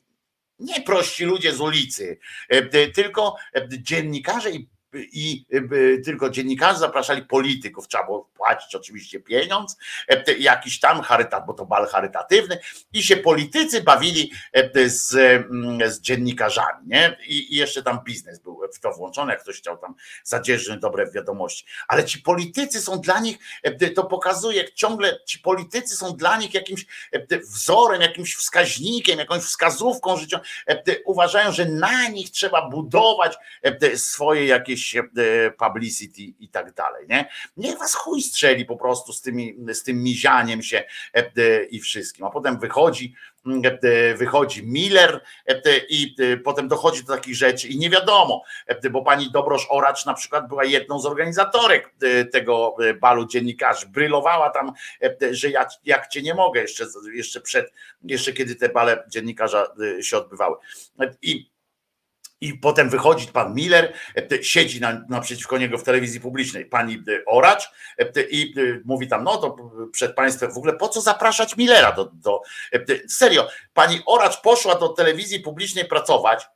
Nie 0.60 0.82
prości 0.82 1.26
ludzie 1.26 1.54
z 1.54 1.62
ulicy, 1.62 2.20
e, 2.50 2.88
tylko 2.88 3.36
dziennikarze 3.70 4.52
i 4.52 4.70
i 4.96 5.46
e, 5.52 5.98
tylko 5.98 6.30
dziennikarze 6.30 6.80
zapraszali 6.80 7.22
polityków, 7.22 7.88
trzeba 7.88 8.06
było 8.06 8.30
płacić 8.34 8.76
oczywiście 8.76 9.20
pieniądz, 9.20 9.78
e, 10.08 10.34
jakiś 10.34 10.80
tam 10.80 11.02
charytat, 11.02 11.46
bo 11.46 11.54
to 11.54 11.66
bal 11.66 11.88
charytatywny. 11.88 12.60
I 12.94 13.04
się 13.04 13.18
politycy 13.18 13.84
bawili 13.84 14.32
e, 14.54 14.90
z, 14.90 15.16
mm, 15.16 15.92
z 15.92 16.02
dziennikarzami, 16.02 16.88
nie? 16.88 17.18
I, 17.28 17.54
I, 17.54 17.58
jeszcze 17.58 17.84
tam 17.84 18.00
biznes 18.04 18.40
był 18.40 18.62
w 18.74 18.80
to 18.80 18.92
włączony, 18.92 19.32
jak 19.32 19.42
ktoś 19.42 19.58
chciał 19.58 19.78
tam 19.78 19.96
zadzierżyć 20.24 20.80
dobre 20.80 21.12
wiadomości, 21.12 21.66
ale 21.88 22.06
ci 22.06 22.20
politycy 22.20 22.82
są 22.82 23.02
dla 23.02 23.20
nich, 23.20 23.38
to 23.96 24.04
pokazuje, 24.04 24.58
jak 24.58 24.74
ciągle 24.74 25.20
ci 25.26 25.40
politycy 25.40 25.96
są 25.96 26.16
dla 26.16 26.38
nich 26.38 26.54
jakimś 26.54 26.86
wzorem, 27.44 28.02
jakimś 28.02 28.36
wskaźnikiem, 28.36 29.20
jakąś 29.20 29.44
wskazówką 29.44 30.18
życiową, 30.18 30.44
uważają, 31.06 31.52
że 31.52 31.66
na 31.66 32.08
nich 32.08 32.32
trzeba 32.32 32.70
budować 32.70 33.38
swoje 33.96 34.46
jakieś 34.46 34.85
e, 34.94 35.52
publicity 35.52 36.22
i 36.22 36.50
tak 36.50 36.74
dalej. 36.74 37.06
Nie? 37.10 37.30
Niech 37.58 37.80
was 37.80 37.94
chuj 37.96 38.22
strzeli 38.22 38.66
po 38.66 38.78
prostu 38.78 39.14
z, 39.14 39.22
tymi, 39.22 39.56
z 39.74 39.84
tym 39.84 40.04
mizianiem 40.04 40.64
się 40.64 40.84
e, 41.14 41.64
i 41.64 41.80
wszystkim. 41.80 42.26
A 42.26 42.30
potem 42.30 42.60
wychodzi, 42.60 43.16
e, 43.84 44.16
wychodzi 44.16 44.68
Miller 44.68 45.22
i 45.90 46.16
potem 46.44 46.68
dochodzi 46.68 47.04
do 47.04 47.16
takich 47.16 47.36
rzeczy 47.36 47.68
i 47.68 47.78
nie 47.78 47.90
wiadomo, 47.90 48.44
bo 48.92 49.02
pani 49.02 49.32
Dobrosz 49.32 49.68
Oracz 49.70 50.06
na 50.06 50.14
przykład 50.14 50.48
była 50.48 50.66
jedną 50.66 51.00
z 51.00 51.06
organizatorek 51.06 51.94
tego 52.32 52.76
balu 53.02 53.28
dziennikarzy, 53.28 53.88
brylowała 53.88 54.50
tam, 54.50 54.72
że 55.32 55.50
ja 55.50 55.68
jak 55.86 56.08
cię 56.08 56.22
nie 56.22 56.34
mogę 56.34 56.62
jeszcze, 56.62 56.86
jeszcze 57.14 57.42
przed, 57.42 57.74
jeszcze 58.04 58.34
kiedy 58.34 58.56
te 58.56 58.70
bale 58.70 59.04
dziennikarza 59.10 59.68
się 60.02 60.18
odbywały. 60.18 60.56
I 61.22 61.55
i 62.46 62.54
potem 62.54 62.90
wychodzi 62.90 63.28
pan 63.28 63.56
Miller, 63.56 63.94
e, 64.16 64.44
siedzi 64.44 64.82
na, 64.82 65.06
naprzeciwko 65.10 65.58
niego 65.58 65.78
w 65.78 65.84
telewizji 65.84 66.20
publicznej 66.20 66.66
pani 66.66 66.94
e, 66.94 67.26
Oracz 67.26 67.72
e, 67.98 68.22
i 68.30 68.54
mówi 68.86 69.08
tam, 69.08 69.24
no 69.24 69.38
to 69.38 69.56
przed 69.92 70.16
państwem 70.16 70.54
w 70.54 70.58
ogóle 70.58 70.74
po 70.74 70.90
co 70.90 71.02
zapraszać 71.02 71.58
Millera 71.58 71.92
do, 71.92 72.06
do 72.06 72.42
serio, 73.08 73.48
pani 73.74 74.02
Oracz 74.06 74.42
poszła 74.42 74.76
do 74.76 74.90
telewizji 74.90 75.40
publicznej 75.40 75.86
pracować, 75.86 76.48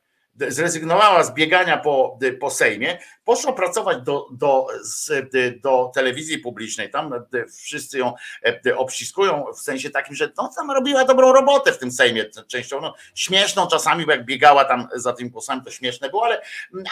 zrezygnowała 0.48 1.24
z 1.24 1.34
biegania 1.34 1.76
po, 1.76 2.18
po 2.40 2.50
Sejmie, 2.50 2.98
poszła 3.24 3.52
pracować 3.52 4.02
do, 4.02 4.26
do, 4.32 4.66
do 5.62 5.90
telewizji 5.94 6.38
publicznej. 6.38 6.90
Tam 6.90 7.14
wszyscy 7.62 7.98
ją 7.98 8.14
obciskują 8.76 9.44
w 9.56 9.60
sensie 9.60 9.90
takim, 9.90 10.14
że 10.14 10.32
no, 10.36 10.50
tam 10.56 10.70
robiła 10.70 11.04
dobrą 11.04 11.32
robotę 11.32 11.72
w 11.72 11.78
tym 11.78 11.92
Sejmie 11.92 12.24
częścią. 12.48 12.80
No, 12.80 12.94
śmieszną 13.14 13.66
czasami, 13.66 14.06
bo 14.06 14.12
jak 14.12 14.24
biegała 14.24 14.64
tam 14.64 14.88
za 14.94 15.12
tym 15.12 15.28
głosami, 15.28 15.62
to 15.64 15.70
śmieszne 15.70 16.10
było, 16.10 16.24
ale, 16.24 16.42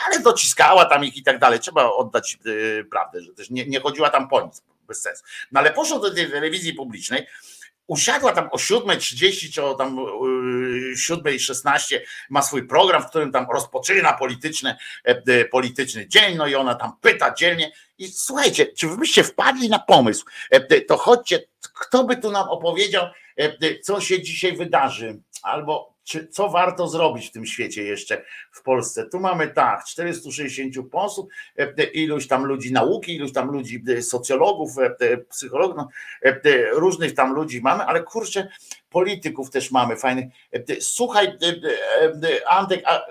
ale 0.07 0.21
dociskała 0.21 0.85
tam 0.85 1.05
ich 1.05 1.17
i 1.17 1.23
tak 1.23 1.39
dalej. 1.39 1.61
Trzeba 1.61 1.93
oddać 1.93 2.39
y, 2.47 2.87
prawdę, 2.91 3.21
że 3.21 3.33
też 3.33 3.51
nie, 3.51 3.67
nie 3.67 3.81
chodziła 3.81 4.11
tam 4.11 4.29
po 4.29 4.41
nic, 4.41 4.63
bez 4.89 5.03
sensu. 5.03 5.25
No 5.53 5.61
ale 5.61 5.73
poszła 5.73 5.99
do 5.99 6.15
tej 6.15 6.31
telewizji 6.31 6.75
publicznej 6.75 7.27
usiadła 7.89 8.33
tam 8.33 8.49
o 8.53 8.57
7.30 8.57 9.53
czy 9.53 9.65
o 9.65 9.75
tam 9.75 9.97
7.16 9.97 11.95
y, 11.95 12.05
ma 12.31 12.43
swój 12.43 12.67
program, 12.67 13.03
w 13.03 13.07
którym 13.07 13.33
tam 13.33 13.47
rozpoczyna 13.53 14.13
polityczny, 14.13 14.77
e, 15.07 15.23
e, 15.27 15.45
polityczny 15.45 16.09
dzień, 16.09 16.37
no 16.37 16.47
i 16.47 16.55
ona 16.55 16.75
tam 16.75 16.93
pyta 17.01 17.35
dzielnie. 17.35 17.73
I 17.99 18.09
słuchajcie, 18.09 18.67
czy 18.67 18.89
wy 18.89 18.97
byście 18.97 19.25
wpadli 19.25 19.69
na 19.69 19.79
pomysł, 19.79 20.27
e, 20.51 20.81
to 20.81 20.97
chodźcie, 20.97 21.43
kto 21.61 22.05
by 22.05 22.17
tu 22.17 22.31
nam 22.31 22.49
opowiedział, 22.49 23.07
co 23.83 24.01
się 24.01 24.23
dzisiaj 24.23 24.57
wydarzy, 24.57 25.21
albo 25.43 25.98
czy, 26.09 26.29
co 26.29 26.49
warto 26.49 26.89
zrobić 26.89 27.29
w 27.29 27.33
tym 27.33 27.47
świecie 27.47 27.83
jeszcze 27.83 28.25
w 28.53 28.63
Polsce. 28.63 29.07
Tu 29.07 29.21
mamy 29.21 29.49
tak, 29.49 29.85
460 29.85 30.91
posłów, 30.91 31.29
e, 31.59 31.85
iluś 31.85 32.27
tam 32.27 32.45
ludzi 32.45 32.73
nauki, 32.73 33.17
iluś 33.17 33.33
tam 33.33 33.51
ludzi 33.51 33.85
e, 33.89 34.03
socjologów, 34.03 34.79
e, 34.79 35.17
psychologów, 35.19 35.77
no, 35.77 35.89
różnych 36.73 37.15
tam 37.15 37.35
ludzi 37.35 37.61
mamy, 37.61 37.85
ale 37.85 38.03
kurczę, 38.03 38.49
polityków 38.91 39.51
też 39.51 39.71
mamy 39.71 39.97
fajnych. 39.97 40.25
Słuchaj, 40.81 41.39
Antek, 42.47 42.83
a 42.87 43.03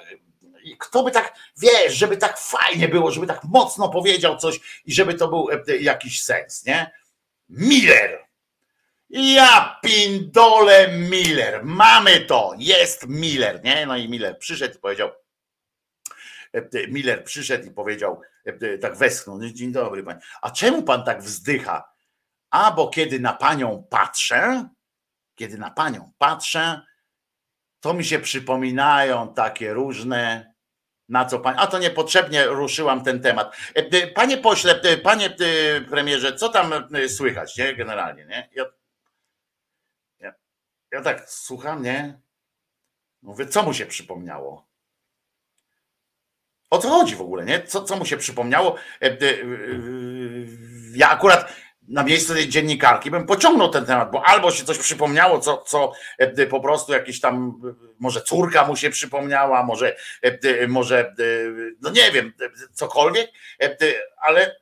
kto 0.79 1.03
by 1.03 1.11
tak, 1.11 1.33
wiesz, 1.57 1.93
żeby 1.93 2.17
tak 2.17 2.37
fajnie 2.39 2.87
było, 2.87 3.11
żeby 3.11 3.27
tak 3.27 3.43
mocno 3.43 3.89
powiedział 3.89 4.37
coś 4.37 4.81
i 4.85 4.93
żeby 4.93 5.13
to 5.13 5.27
był 5.27 5.47
jakiś 5.79 6.23
sens, 6.23 6.65
nie? 6.65 6.91
Miller. 7.49 8.26
Ja 9.09 9.79
pindole 9.83 10.87
Miller, 10.87 11.65
mamy 11.65 12.19
to, 12.19 12.53
jest 12.57 13.07
Miller, 13.07 13.63
nie? 13.63 13.85
No 13.85 13.97
i 13.97 14.09
Miller 14.09 14.37
przyszedł 14.39 14.75
i 14.75 14.79
powiedział, 14.79 15.11
e, 16.53 16.87
Miller 16.87 17.23
przyszedł 17.23 17.67
i 17.67 17.71
powiedział, 17.71 18.21
e, 18.45 18.77
tak 18.77 18.95
westchnął, 18.95 19.37
no, 19.37 19.49
dzień 19.49 19.71
dobry 19.71 20.03
pan, 20.03 20.19
a 20.41 20.51
czemu 20.51 20.83
pan 20.83 21.03
tak 21.03 21.21
wzdycha? 21.21 21.89
A 22.49 22.71
bo 22.71 22.87
kiedy 22.89 23.19
na 23.19 23.33
panią 23.33 23.87
patrzę, 23.89 24.69
kiedy 25.35 25.57
na 25.57 25.71
panią 25.71 26.11
patrzę, 26.17 26.81
to 27.79 27.93
mi 27.93 28.05
się 28.05 28.19
przypominają 28.19 29.33
takie 29.33 29.73
różne 29.73 30.53
Na 31.09 31.25
co 31.25 31.39
pan? 31.39 31.55
A 31.57 31.67
to 31.67 31.79
niepotrzebnie 31.79 32.45
ruszyłam 32.45 33.03
ten 33.03 33.21
temat. 33.21 33.55
E, 33.75 33.79
e, 33.79 34.07
panie 34.07 34.37
pośle, 34.37 34.81
e, 34.81 34.97
panie 34.97 35.35
premierze, 35.89 36.35
co 36.35 36.49
tam 36.49 36.73
słychać, 37.07 37.57
nie? 37.57 37.75
Generalnie, 37.75 38.25
nie? 38.25 38.49
Ja, 40.91 41.01
tak 41.01 41.29
słucham, 41.29 41.83
nie? 41.83 42.21
Mówię, 43.21 43.45
co 43.45 43.63
mu 43.63 43.73
się 43.73 43.85
przypomniało? 43.85 44.67
O 46.69 46.77
co 46.77 46.89
chodzi 46.89 47.15
w 47.15 47.21
ogóle, 47.21 47.45
nie? 47.45 47.63
Co, 47.63 47.83
co 47.83 47.95
mu 47.95 48.05
się 48.05 48.17
przypomniało? 48.17 48.75
Ja 50.95 51.09
akurat 51.09 51.53
na 51.87 52.03
miejsce 52.03 52.33
tej 52.33 52.49
dziennikarki 52.49 53.11
bym 53.11 53.25
pociągnął 53.25 53.69
ten 53.69 53.85
temat, 53.85 54.11
bo 54.11 54.25
albo 54.25 54.51
się 54.51 54.65
coś 54.65 54.77
przypomniało, 54.77 55.39
co, 55.39 55.57
co 55.57 55.91
po 56.49 56.59
prostu 56.59 56.93
jakiś 56.93 57.21
tam, 57.21 57.61
może 57.99 58.21
córka 58.21 58.67
mu 58.67 58.75
się 58.75 58.89
przypomniała, 58.89 59.63
może, 59.63 59.95
może 60.67 61.13
no 61.81 61.89
nie 61.89 62.11
wiem, 62.11 62.33
cokolwiek, 62.73 63.31
ale 64.17 64.55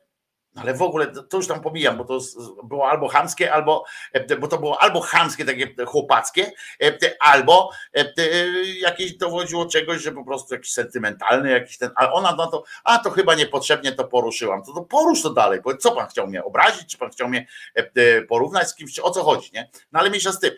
ale 0.56 0.74
w 0.74 0.82
ogóle 0.82 1.06
to 1.06 1.36
już 1.36 1.46
tam 1.46 1.60
pomijam, 1.60 1.96
bo 1.96 2.04
to 2.04 2.18
było 2.64 2.90
albo 2.90 3.08
chamskie, 3.08 3.52
albo, 3.52 3.84
bo 4.40 4.48
to 4.48 4.58
było 4.58 4.82
albo 4.82 5.00
chamskie, 5.00 5.44
takie 5.44 5.84
chłopackie, 5.86 6.52
albo 7.20 7.70
jakieś 8.80 9.16
dowodziło 9.16 9.66
czegoś, 9.66 10.02
że 10.02 10.12
po 10.12 10.24
prostu 10.24 10.54
jakiś 10.54 10.72
sentymentalny, 10.72 11.50
jakiś 11.50 11.78
ten, 11.78 11.90
ale 11.94 12.12
ona 12.12 12.34
no 12.36 12.46
to, 12.46 12.64
a 12.84 12.98
to 12.98 13.10
chyba 13.10 13.34
niepotrzebnie 13.34 13.92
to 13.92 14.04
poruszyłam. 14.04 14.62
To, 14.62 14.72
to 14.72 14.82
porusz 14.82 15.22
to 15.22 15.30
dalej, 15.30 15.60
bo 15.64 15.76
co 15.76 15.92
pan 15.92 16.06
chciał 16.06 16.26
mnie 16.26 16.44
obrazić, 16.44 16.90
czy 16.90 16.98
pan 16.98 17.10
chciał 17.10 17.28
mnie 17.28 17.46
porównać 18.28 18.68
z 18.68 18.74
kimś, 18.74 18.98
o 18.98 19.10
co 19.10 19.24
chodzi, 19.24 19.50
nie? 19.54 19.70
No 19.92 20.00
ale 20.00 20.08
mniejsza 20.08 20.32
z 20.32 20.40
tym, 20.40 20.50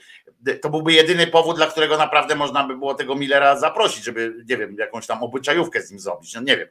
to 0.63 0.71
byłby 0.71 0.93
jedyny 0.93 1.27
powód, 1.27 1.57
dla 1.57 1.67
którego 1.67 1.99
naprawdę 1.99 2.35
można 2.35 2.65
by 2.67 2.77
było 2.77 2.95
tego 2.95 3.15
Millera 3.15 3.57
zaprosić, 3.57 4.05
żeby, 4.05 4.35
nie 4.49 4.57
wiem, 4.57 4.77
jakąś 4.79 5.07
tam 5.07 5.23
obyczajówkę 5.23 5.83
z 5.83 5.91
nim 5.91 6.01
zrobić, 6.01 6.35
no 6.35 6.41
nie 6.41 6.57
wiem. 6.57 6.69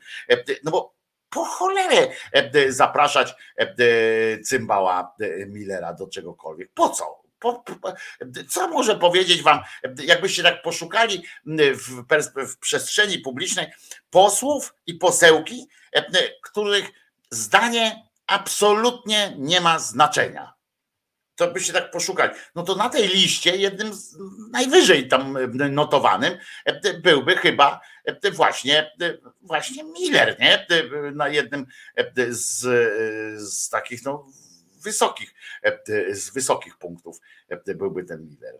No 0.64 0.72
bo 0.72 0.97
po 1.38 1.46
cholerę 1.46 2.08
e, 2.32 2.72
zapraszać 2.72 3.36
e, 3.58 3.68
cymbała 4.40 5.16
e, 5.20 5.46
Millera 5.46 5.94
do 5.94 6.08
czegokolwiek. 6.08 6.70
Po 6.74 6.90
co? 6.90 7.22
Po, 7.40 7.54
po, 7.54 7.94
co 8.50 8.68
może 8.68 8.96
powiedzieć 8.96 9.42
wam, 9.42 9.60
jakbyście 10.04 10.44
tak 10.44 10.62
poszukali 10.62 11.24
w, 11.74 12.04
w 12.48 12.58
przestrzeni 12.58 13.20
publicznej 13.20 13.68
posłów 14.10 14.76
i 14.86 14.94
posełki, 14.94 15.68
których 16.44 16.92
zdanie 17.32 18.08
absolutnie 18.28 19.34
nie 19.38 19.62
ma 19.62 19.80
znaczenia 19.80 20.57
to 21.38 21.52
byście 21.52 21.74
tak 21.74 21.92
poszukali. 21.92 22.32
No 22.56 22.64
to 22.64 22.76
na 22.76 22.90
tej 22.90 23.08
liście 23.08 23.56
jednym 23.56 23.94
z 23.94 24.18
najwyżej 24.52 25.08
tam 25.08 25.38
notowanym 25.70 26.38
byłby 27.04 27.36
chyba 27.36 27.82
właśnie, 28.34 28.92
właśnie 29.42 29.84
Miller, 29.84 30.40
nie? 30.40 30.68
Na 31.14 31.28
jednym 31.28 31.66
z, 32.30 32.60
z 33.50 33.70
takich 33.70 34.06
no, 34.06 34.28
wysokich, 34.84 35.34
z 36.12 36.30
wysokich 36.30 36.78
punktów 36.78 37.20
byłby 37.66 38.04
ten 38.04 38.26
Miller. 38.26 38.56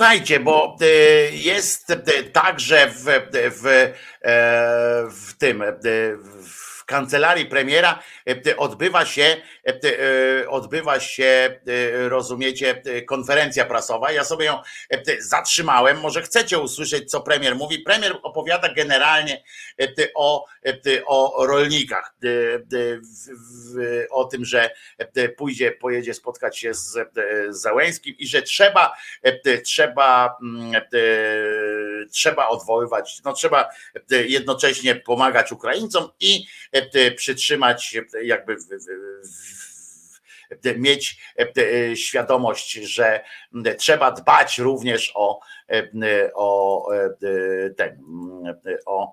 Słuchajcie, 0.00 0.40
bo 0.40 0.76
e, 0.80 0.86
jest 1.32 1.92
także 2.32 2.86
w, 2.86 3.04
w, 3.60 3.66
e, 3.66 3.92
w 5.10 5.34
tym, 5.38 5.62
e, 5.62 5.76
w 6.42 6.84
kancelarii 6.84 7.46
premiera 7.46 8.02
odbywa 8.56 9.04
się, 9.04 9.36
odbywa 10.48 11.00
się, 11.00 11.60
rozumiecie, 12.08 12.79
konferencja 13.06 13.64
prasowa. 13.64 14.12
Ja 14.12 14.24
sobie 14.24 14.44
ją 14.44 14.62
zatrzymałem. 15.18 16.00
Może 16.00 16.22
chcecie 16.22 16.58
usłyszeć, 16.58 17.10
co 17.10 17.20
premier 17.20 17.56
mówi. 17.56 17.78
Premier 17.78 18.18
opowiada 18.22 18.74
generalnie 18.74 19.42
o, 20.14 20.46
o 21.06 21.46
rolnikach, 21.46 22.14
o 24.10 24.24
tym, 24.24 24.44
że 24.44 24.70
pójdzie, 25.36 25.72
pojedzie 25.72 26.14
spotkać 26.14 26.58
się 26.58 26.74
z 26.74 26.98
Załęskim 27.50 28.14
i 28.18 28.26
że 28.26 28.42
trzeba, 28.42 28.96
trzeba, 29.64 30.36
mm, 30.42 30.82
trzeba 32.12 32.48
odwoływać, 32.48 33.20
no 33.24 33.32
trzeba 33.32 33.68
jednocześnie 34.10 34.94
pomagać 34.94 35.52
Ukraińcom 35.52 36.08
i 36.20 36.46
przytrzymać 37.16 37.96
jakby 38.22 38.56
mieć 40.76 41.34
świadomość, 41.94 42.72
że 42.72 43.24
trzeba 43.78 44.10
dbać 44.10 44.58
również 44.58 45.12
o, 45.14 45.40
o, 46.34 46.88
ten, 47.76 48.02
o 48.86 49.12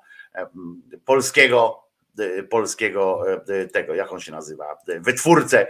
polskiego 1.05 1.83
E, 1.83 1.86
polskiego 2.49 3.23
e, 3.47 3.67
tego, 3.67 3.95
jak 3.95 4.13
on 4.13 4.19
się 4.19 4.31
nazywa, 4.31 4.77
e, 4.87 4.99
wytwórcę 4.99 5.67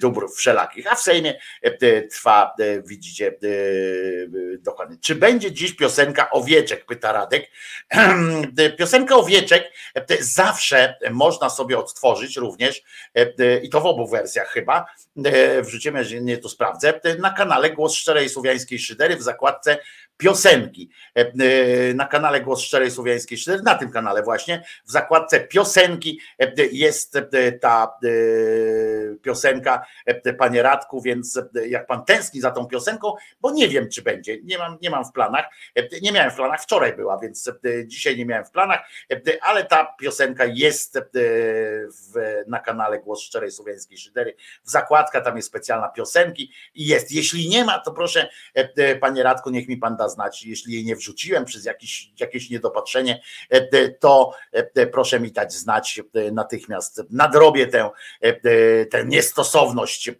dóbr 0.00 0.28
wszelakich. 0.36 0.92
A 0.92 0.94
w 0.94 1.00
Sejmie 1.00 1.40
trwa, 2.10 2.54
widzicie, 2.84 3.38
dokładnie. 4.58 4.96
Czy 5.00 5.14
będzie 5.14 5.52
dziś 5.52 5.76
piosenka 5.76 6.30
Owieczek, 6.30 6.86
pyta 6.86 7.12
Radek. 7.12 7.50
Piosenka 8.78 9.16
Owieczek 9.16 9.72
zawsze 10.20 10.98
można 11.10 11.50
sobie 11.50 11.78
odtworzyć 11.78 12.36
również 12.36 12.82
i 13.62 13.70
to 13.70 13.80
w 13.80 13.86
obu 13.86 14.06
wersjach 14.06 14.48
chyba, 14.48 14.86
wrzucimy, 15.62 16.04
nie 16.20 16.38
to 16.38 16.48
sprawdzę, 16.48 17.00
na 17.18 17.30
kanale 17.30 17.70
Głos 17.70 17.94
Szczerej 17.94 18.28
Słowiańskiej 18.28 18.78
Szydery 18.78 19.16
w 19.16 19.22
zakładce 19.22 19.78
piosenki 20.20 20.90
e, 21.16 21.20
e, 21.20 21.94
na 21.94 22.06
kanale 22.06 22.40
Głos 22.40 22.60
Szczerej 22.60 22.90
Słowiańskiej 22.90 23.38
na 23.64 23.74
tym 23.74 23.90
kanale 23.90 24.22
właśnie, 24.22 24.64
w 24.86 24.90
zakładce 24.90 25.40
piosenki 25.40 26.20
e, 26.38 26.52
jest 26.72 27.18
ta 27.60 27.98
piosenka, 29.22 29.86
panie 30.38 30.62
Radku, 30.62 31.02
więc 31.02 31.40
jak 31.68 31.86
pan 31.86 32.04
tęskni 32.04 32.40
za 32.40 32.50
tą 32.50 32.66
piosenką, 32.66 33.14
bo 33.40 33.50
nie 33.50 33.68
wiem, 33.68 33.88
czy 33.88 34.02
będzie, 34.02 34.38
nie 34.42 34.58
mam, 34.58 34.78
nie 34.82 34.90
mam 34.90 35.04
w 35.04 35.12
planach, 35.12 35.44
nie 36.02 36.12
miałem 36.12 36.30
w 36.30 36.34
planach, 36.34 36.62
wczoraj 36.62 36.96
była, 36.96 37.18
więc 37.18 37.50
dzisiaj 37.86 38.16
nie 38.16 38.26
miałem 38.26 38.44
w 38.44 38.50
planach, 38.50 38.80
ale 39.42 39.64
ta 39.64 39.94
piosenka 40.00 40.44
jest 40.44 40.98
na 42.46 42.58
kanale 42.58 42.98
Głos 42.98 43.20
Szczerej 43.20 43.50
Słowiańskiej 43.50 43.98
Szydery, 43.98 44.34
w 44.64 44.70
zakładka, 44.70 45.20
tam 45.20 45.36
jest 45.36 45.48
specjalna 45.48 45.88
piosenki 45.88 46.52
i 46.74 46.86
jest, 46.86 47.12
jeśli 47.12 47.48
nie 47.48 47.64
ma, 47.64 47.78
to 47.78 47.92
proszę, 47.92 48.28
panie 49.00 49.22
Radku, 49.22 49.50
niech 49.50 49.68
mi 49.68 49.76
pan 49.76 49.96
da 49.96 50.08
znać, 50.10 50.44
jeśli 50.44 50.74
jej 50.74 50.84
nie 50.84 50.96
wrzuciłem 50.96 51.44
przez 51.44 51.64
jakieś 52.20 52.50
niedopatrzenie, 52.50 53.22
e, 53.50 53.88
to 53.88 54.32
e, 54.52 54.86
proszę 54.86 55.20
mi 55.20 55.32
dać 55.32 55.52
znać 55.52 56.00
e, 56.14 56.30
natychmiast. 56.30 57.02
Nadrobię 57.10 57.66
tę, 57.66 57.90
tę 58.90 59.04
niestosowność, 59.06 60.10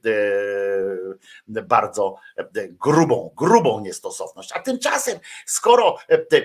bardzo 1.47 2.17
grubą, 2.69 3.31
grubą 3.37 3.81
niestosowność. 3.81 4.53
A 4.55 4.61
tymczasem, 4.61 5.19
skoro 5.47 5.97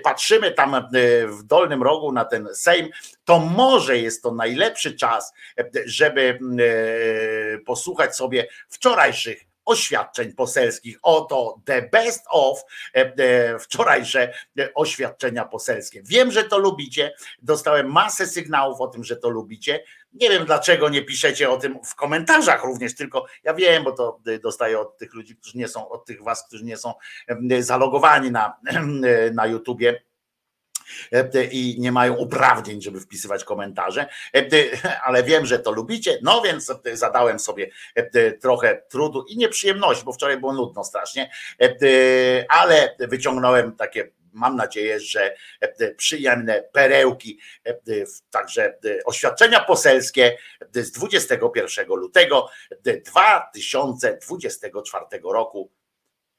patrzymy 0.03 0.51
tam 0.51 0.87
w 1.27 1.43
dolnym 1.43 1.83
rogu 1.83 2.11
na 2.11 2.25
ten 2.25 2.47
Sejm, 2.53 2.89
to 3.25 3.39
może 3.39 3.97
jest 3.97 4.23
to 4.23 4.31
najlepszy 4.31 4.95
czas, 4.95 5.33
żeby 5.85 6.39
posłuchać 7.65 8.15
sobie 8.15 8.47
wczorajszych 8.69 9.54
oświadczeń 9.65 10.33
poselskich. 10.33 10.99
Oto 11.01 11.61
the 11.65 11.81
best 11.81 12.25
of 12.29 12.63
e, 12.95 13.13
e, 13.17 13.59
wczorajsze 13.59 14.33
oświadczenia 14.75 15.45
poselskie. 15.45 16.01
Wiem, 16.03 16.31
że 16.31 16.43
to 16.43 16.57
lubicie. 16.57 17.13
Dostałem 17.41 17.91
masę 17.91 18.27
sygnałów 18.27 18.81
o 18.81 18.87
tym, 18.87 19.03
że 19.03 19.15
to 19.15 19.29
lubicie. 19.29 19.83
Nie 20.13 20.29
wiem, 20.29 20.45
dlaczego 20.45 20.89
nie 20.89 21.01
piszecie 21.01 21.49
o 21.49 21.57
tym 21.57 21.79
w 21.85 21.95
komentarzach 21.95 22.63
również, 22.63 22.95
tylko 22.95 23.25
ja 23.43 23.53
wiem, 23.53 23.83
bo 23.83 23.91
to 23.91 24.19
dostaję 24.43 24.79
od 24.79 24.97
tych 24.97 25.13
ludzi, 25.13 25.35
którzy 25.35 25.57
nie 25.57 25.67
są, 25.67 25.89
od 25.89 26.05
tych 26.05 26.23
was, 26.23 26.47
którzy 26.47 26.63
nie 26.63 26.77
są 26.77 26.93
zalogowani 27.59 28.31
na, 28.31 28.53
na 29.33 29.47
YouTubie 29.47 30.01
E, 30.14 30.14
i 31.51 31.75
nie 31.79 31.91
mają 31.91 32.13
uprawnień, 32.13 32.81
żeby 32.81 32.99
wpisywać 32.99 33.43
komentarze, 33.43 34.07
e, 34.35 34.47
ale 35.03 35.23
wiem, 35.23 35.45
że 35.45 35.59
to 35.59 35.71
lubicie, 35.71 36.19
no 36.21 36.41
więc 36.41 36.71
zadałem 36.93 37.39
sobie 37.39 37.69
e, 37.95 38.31
trochę 38.31 38.81
trudu 38.89 39.25
i 39.29 39.37
nieprzyjemności, 39.37 40.05
bo 40.05 40.13
wczoraj 40.13 40.39
było 40.39 40.53
nudno 40.53 40.83
strasznie, 40.83 41.31
ale 42.49 42.95
wyciągnąłem 42.99 43.75
takie 43.75 44.11
mam 44.35 44.55
nadzieję, 44.55 44.99
że 44.99 45.35
przyjemne 45.97 46.63
perełki, 46.71 47.39
także 48.29 48.77
oświadczenia 49.05 49.59
poselskie 49.59 50.37
z 50.73 50.91
21 50.91 51.87
lutego 51.87 52.49
2024 53.05 55.05
roku 55.23 55.71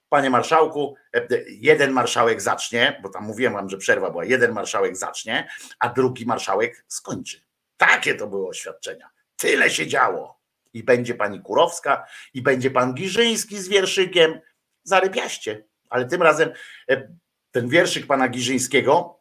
Panie 0.09 0.31
marszałku, 0.31 0.95
e, 1.15 1.27
jeden 1.49 1.91
marszałek 1.91 2.43
zacznie, 2.43 3.01
bo 3.03 3.09
tam 3.09 3.25
mówiłem 3.25 3.53
wam, 3.53 3.69
że 3.69 3.77
przerwa 3.77 4.11
była, 4.11 4.25
jeden 4.25 4.53
marszałek 4.53 4.97
zacznie, 4.97 5.49
a 5.79 5.89
drugi 5.89 6.27
marszałek 6.27 6.85
skończy. 6.89 7.41
Takie 7.77 8.15
to 8.15 8.27
były 8.27 8.49
oświadczenia. 8.49 9.09
Tyle 9.37 9.71
się 9.71 9.87
działo. 9.87 10.37
I 10.73 10.83
będzie 10.83 11.15
pani 11.15 11.41
Kurowska, 11.41 12.07
i 12.35 12.43
będzie 12.43 12.71
pan 12.71 12.95
Giżyński 12.95 13.59
z 13.59 13.69
wierszykiem. 13.69 14.41
Zarypiaście. 14.83 15.65
Ale 15.91 16.07
tym 16.07 16.23
razem 16.23 16.53
e, 16.91 17.09
ten 17.51 17.69
wierszyk 17.69 18.07
pana 18.07 18.29
Giżyńskiego 18.29 19.21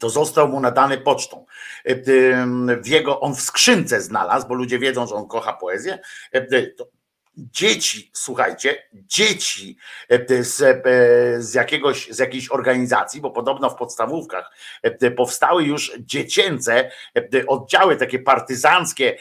to 0.00 0.10
został 0.10 0.48
mu 0.48 0.60
nadany 0.60 0.98
pocztą. 0.98 1.46
E, 1.84 1.96
w 2.76 2.86
jego, 2.86 3.20
on 3.20 3.34
w 3.34 3.40
skrzynce 3.40 4.00
znalazł, 4.00 4.48
bo 4.48 4.54
ludzie 4.54 4.78
wiedzą, 4.78 5.06
że 5.06 5.14
on 5.14 5.28
kocha 5.28 5.52
poezję. 5.52 5.98
Dzieci, 7.36 8.10
słuchajcie, 8.12 8.82
dzieci 8.92 9.76
e, 10.08 10.44
z, 10.44 10.62
e, 10.62 10.82
z, 11.42 11.54
jakiegoś, 11.54 12.08
z 12.10 12.18
jakiejś 12.18 12.50
organizacji, 12.50 13.20
bo 13.20 13.30
podobno 13.30 13.70
w 13.70 13.76
podstawówkach 13.76 14.50
e, 14.82 15.10
powstały 15.10 15.64
już 15.64 15.92
dziecięce 15.98 16.90
oddziały 17.46 17.96
takie 17.96 18.18
partyzanckie, 18.18 19.18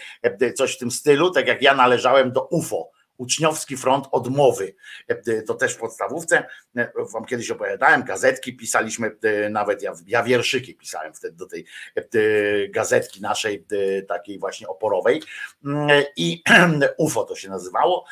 coś 0.56 0.76
w 0.76 0.78
tym 0.78 0.92
stylu, 0.92 1.32
tak 1.32 1.48
jak 1.48 1.62
ja 1.62 1.76
należałem 1.76 2.32
do 2.32 2.48
UFO 2.48 2.92
Uczniowski 3.20 3.78
Front 3.78 4.08
Odmowy. 4.12 4.76
E, 5.08 5.42
to 5.42 5.54
też 5.54 5.74
w 5.74 5.78
podstawówce. 5.78 6.44
E, 6.76 6.92
wam 7.14 7.26
kiedyś 7.26 7.52
opowiadałem, 7.52 8.04
gazetki 8.04 8.58
pisaliśmy, 8.58 9.12
e, 9.24 9.50
nawet 9.50 9.84
ja, 9.84 9.94
ja 10.08 10.24
wierszyki 10.24 10.76
pisałem 10.76 11.14
wtedy 11.14 11.38
do 11.38 11.46
tej 11.46 11.66
gazetki 12.70 13.22
naszej, 13.22 13.66
takiej 14.08 14.40
właśnie 14.40 14.68
oporowej. 14.68 15.22
Mm, 15.66 15.90
I 16.18 16.44
UFO 16.98 17.24
to 17.24 17.36
się 17.36 17.50
nazywało. 17.50 18.06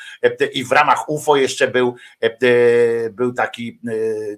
I 0.54 0.64
w 0.64 0.72
ramach 0.72 1.10
UFO 1.10 1.36
jeszcze 1.36 1.68
był, 1.68 1.96
był 3.12 3.34
taki, 3.34 3.80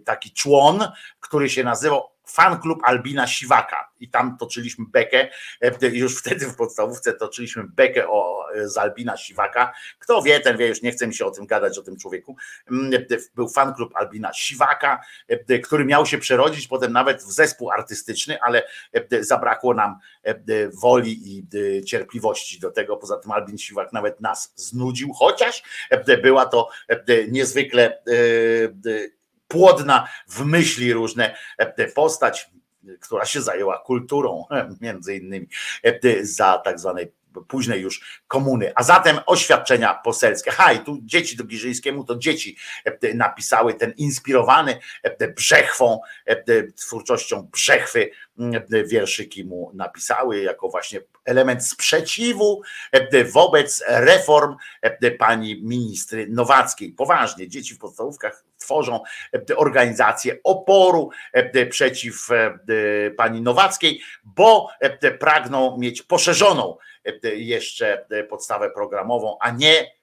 taki 0.06 0.32
człon, 0.32 0.88
który 1.20 1.50
się 1.50 1.64
nazywał 1.64 2.10
fan 2.30 2.60
klub 2.60 2.80
Albina 2.84 3.28
Siwaka 3.28 3.90
i 4.00 4.10
tam 4.10 4.38
toczyliśmy 4.38 4.86
bekę, 4.88 5.28
e, 5.62 5.88
już 5.88 6.20
wtedy 6.20 6.46
w 6.46 6.56
podstawówce 6.56 7.14
toczyliśmy 7.14 7.64
bekę 7.64 8.08
o, 8.10 8.46
z 8.64 8.78
Albina 8.78 9.18
Siwaka. 9.18 9.74
Kto 10.00 10.22
wie, 10.22 10.40
ten 10.40 10.58
wie, 10.58 10.68
już 10.68 10.82
nie 10.82 10.92
chce 10.92 11.08
mi 11.08 11.16
się 11.16 11.26
o 11.26 11.32
tym 11.32 11.46
gadać, 11.46 11.78
o 11.78 11.82
tym 11.82 11.98
człowieku. 11.98 12.36
Mm, 12.72 12.94
e, 12.94 13.18
był 13.36 13.50
fan 13.50 13.74
klub 13.74 13.96
Albina 13.96 14.34
Siwaka, 14.34 15.02
e, 15.28 15.60
który 15.60 15.86
miał 15.86 16.06
się 16.06 16.18
przerodzić 16.18 16.68
potem 16.68 16.94
nawet 16.94 17.24
w 17.24 17.32
zespół 17.32 17.72
artystyczny, 17.72 18.42
ale 18.42 18.64
zabrakło 19.20 19.74
nam 19.74 19.96
woli 20.82 21.38
i 21.38 21.48
cierpliwości 21.86 22.60
do 22.60 22.72
tego. 22.72 22.98
Poza 22.98 23.18
tym 23.18 23.32
Albin 23.32 23.58
Siwak 23.58 23.94
nawet 23.94 24.22
nas 24.22 24.54
znudził, 24.56 25.14
chociaż 25.14 25.64
była 26.24 26.46
to 26.46 26.70
niezwykle 27.28 28.02
płodna 29.50 30.08
w 30.28 30.46
myśli 30.46 30.94
różne 30.94 31.36
e, 31.58 31.88
postać, 31.88 32.50
która 33.00 33.26
się 33.26 33.42
zajęła 33.42 33.80
kulturą, 33.80 34.46
między 34.82 35.16
innymi, 35.16 35.48
e, 35.84 36.26
za 36.26 36.58
tak 36.58 36.80
zwanej 36.80 37.19
późnej 37.48 37.82
już 37.82 38.22
komuny. 38.28 38.72
A 38.76 38.84
zatem 38.84 39.20
oświadczenia 39.26 39.94
poselskie. 39.94 40.52
Ha, 40.52 40.74
i 40.74 40.80
tu 40.80 40.98
dzieci 41.02 41.38
do 41.38 41.44
Giżyńskiemu, 41.44 42.04
to 42.04 42.16
dzieci 42.16 42.58
e, 42.86 43.14
napisały 43.14 43.74
ten 43.74 43.94
inspirowany 43.98 44.80
e, 45.04 45.28
Brzechwą, 45.28 46.00
e, 46.26 46.64
twórczością 46.72 47.50
Brzechwy, 47.52 48.12
wierszyki 48.86 49.46
mu 49.46 49.72
napisały 49.74 50.42
jako 50.42 50.70
właśnie 50.70 51.02
element 51.26 51.66
sprzeciwu 51.68 52.62
wobec 53.34 53.84
reform 53.88 54.56
pani 55.20 55.64
ministry 55.64 56.28
Nowackiej. 56.30 56.92
Poważnie, 56.92 57.48
dzieci 57.48 57.76
w 57.76 57.80
podstawówkach 57.80 58.44
tworzą 58.58 59.04
organizację 59.56 60.38
oporu 60.44 61.10
przeciw 61.70 62.28
pani 63.18 63.42
Nowackiej, 63.42 64.02
bo 64.24 64.68
pragną 65.20 65.78
mieć 65.78 66.02
poszerzoną 66.02 66.78
jeszcze 67.24 68.06
podstawę 68.30 68.70
programową, 68.70 69.38
a 69.42 69.52
nie 69.52 70.00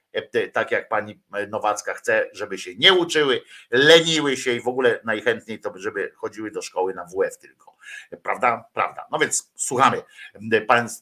tak 0.53 0.71
jak 0.71 0.89
pani 0.89 1.19
Nowacka 1.49 1.93
chce, 1.93 2.29
żeby 2.33 2.57
się 2.57 2.75
nie 2.75 2.93
uczyły, 2.93 3.41
leniły 3.71 4.37
się 4.37 4.53
i 4.53 4.61
w 4.61 4.67
ogóle 4.67 4.99
najchętniej 5.03 5.59
to, 5.59 5.73
żeby 5.75 6.11
chodziły 6.15 6.51
do 6.51 6.61
szkoły 6.61 6.93
na 6.93 7.05
WF 7.05 7.37
tylko. 7.37 7.77
Prawda? 8.23 8.69
Prawda. 8.73 9.05
No 9.11 9.19
więc 9.19 9.51
słuchamy. 9.55 10.01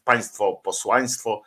Państwo 0.03 0.61
posłaństwo, 0.63 1.41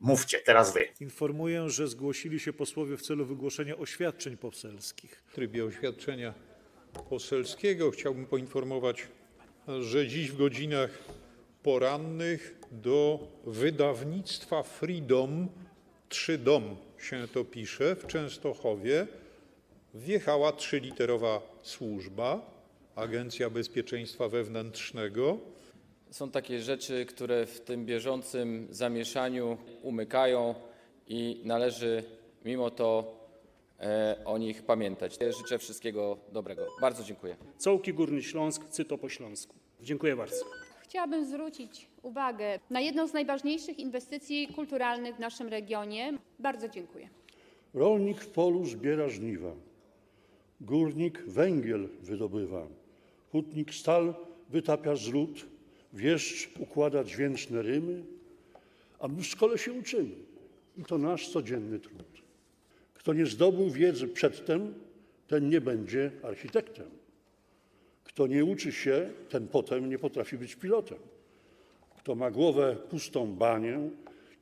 mówcie, 0.00 0.38
teraz 0.38 0.74
wy. 0.74 0.88
Informuję, 1.00 1.70
że 1.70 1.88
zgłosili 1.88 2.40
się 2.40 2.52
posłowie 2.52 2.96
w 2.96 3.02
celu 3.02 3.26
wygłoszenia 3.26 3.76
oświadczeń 3.76 4.36
poselskich. 4.36 5.22
W 5.26 5.34
trybie 5.34 5.64
oświadczenia 5.64 6.34
poselskiego 7.10 7.90
chciałbym 7.90 8.26
poinformować, 8.26 9.08
że 9.80 10.06
dziś 10.06 10.30
w 10.30 10.36
godzinach 10.36 10.90
porannych 11.62 12.60
do 12.70 13.28
wydawnictwa 13.44 14.62
Freedom, 14.62 15.48
trzy 16.08 16.38
dom 16.38 16.76
się 16.98 17.28
to 17.28 17.44
pisze, 17.44 17.96
w 17.96 18.06
Częstochowie 18.06 19.06
wjechała 19.94 20.52
trzyliterowa 20.52 21.42
służba, 21.62 22.50
Agencja 22.96 23.50
Bezpieczeństwa 23.50 24.28
Wewnętrznego. 24.28 25.38
Są 26.10 26.30
takie 26.30 26.60
rzeczy, 26.60 27.06
które 27.06 27.46
w 27.46 27.60
tym 27.60 27.86
bieżącym 27.86 28.66
zamieszaniu 28.70 29.58
umykają 29.82 30.54
i 31.08 31.40
należy 31.44 32.04
mimo 32.44 32.70
to 32.70 33.14
e, 33.80 34.16
o 34.24 34.38
nich 34.38 34.62
pamiętać. 34.62 35.18
Życzę 35.38 35.58
wszystkiego 35.58 36.18
dobrego. 36.32 36.66
Bardzo 36.80 37.04
dziękuję. 37.04 37.36
Cołki 37.58 37.94
Górny 37.94 38.22
Śląsk, 38.22 38.64
Cyto 38.68 38.98
po 38.98 39.08
śląsku. 39.08 39.54
Dziękuję 39.80 40.16
bardzo. 40.16 40.69
Chciałabym 40.90 41.24
zwrócić 41.24 41.86
uwagę 42.02 42.58
na 42.70 42.80
jedną 42.80 43.06
z 43.06 43.12
najważniejszych 43.12 43.78
inwestycji 43.78 44.48
kulturalnych 44.48 45.16
w 45.16 45.18
naszym 45.18 45.48
regionie. 45.48 46.18
Bardzo 46.38 46.68
dziękuję. 46.68 47.08
Rolnik 47.74 48.20
w 48.20 48.28
polu 48.28 48.64
zbiera 48.64 49.08
żniwa, 49.08 49.52
górnik 50.60 51.22
węgiel 51.22 51.88
wydobywa, 52.02 52.66
hutnik 53.32 53.74
stal 53.74 54.14
wytapia 54.48 54.96
z 54.96 55.06
ród, 55.06 55.46
wieszcz 55.92 56.50
układa 56.60 57.04
dźwięczne 57.04 57.62
rymy, 57.62 58.04
a 59.00 59.08
my 59.08 59.22
w 59.22 59.26
szkole 59.26 59.58
się 59.58 59.72
uczymy 59.72 60.14
i 60.76 60.84
to 60.84 60.98
nasz 60.98 61.28
codzienny 61.28 61.78
trud. 61.78 62.22
Kto 62.94 63.12
nie 63.12 63.26
zdobył 63.26 63.70
wiedzy 63.70 64.08
przedtem, 64.08 64.74
ten 65.28 65.48
nie 65.48 65.60
będzie 65.60 66.10
architektem. 66.22 66.99
Kto 68.10 68.26
nie 68.26 68.44
uczy 68.44 68.72
się, 68.72 69.10
ten 69.28 69.48
potem 69.48 69.90
nie 69.90 69.98
potrafi 69.98 70.38
być 70.38 70.56
pilotem. 70.56 70.98
Kto 71.98 72.14
ma 72.14 72.30
głowę 72.30 72.76
pustą 72.90 73.26
banię, 73.26 73.90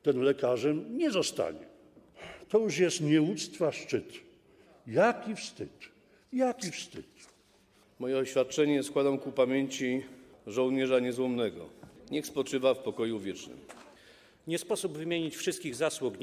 ten 0.03 0.21
lekarzem 0.21 0.97
nie 0.97 1.11
zostanie. 1.11 1.67
To 2.47 2.59
już 2.59 2.77
jest 2.77 3.01
nieuctwa 3.01 3.71
szczyt. 3.71 4.13
Jaki 4.87 5.35
wstyd, 5.35 5.89
jaki 6.33 6.71
wstyd. 6.71 7.05
Moje 7.99 8.17
oświadczenie 8.17 8.83
składam 8.83 9.17
ku 9.17 9.31
pamięci 9.31 10.03
żołnierza 10.47 10.99
niezłomnego. 10.99 11.69
Niech 12.11 12.25
spoczywa 12.25 12.73
w 12.73 12.79
pokoju 12.79 13.19
wiecznym. 13.19 13.57
Nie 14.47 14.57
sposób 14.57 14.97
wymienić 14.97 15.35
wszystkich 15.35 15.75
zasług 15.75 16.13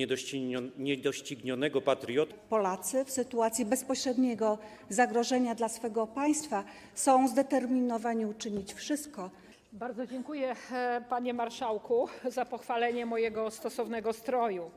niedoścignionego 0.78 1.80
patrioty. 1.80 2.34
Polacy 2.48 3.04
w 3.04 3.10
sytuacji 3.10 3.64
bezpośredniego 3.64 4.58
zagrożenia 4.88 5.54
dla 5.54 5.68
swego 5.68 6.06
państwa 6.06 6.64
są 6.94 7.28
zdeterminowani 7.28 8.26
uczynić 8.26 8.74
wszystko. 8.74 9.30
Bardzo 9.72 10.06
dziękuję, 10.06 10.56
e, 10.72 11.04
panie 11.08 11.34
marszałku, 11.34 12.08
za 12.24 12.44
pochwalenie 12.44 13.06
mojego 13.06 13.50
stosownego 13.50 14.12
stroju. 14.12 14.70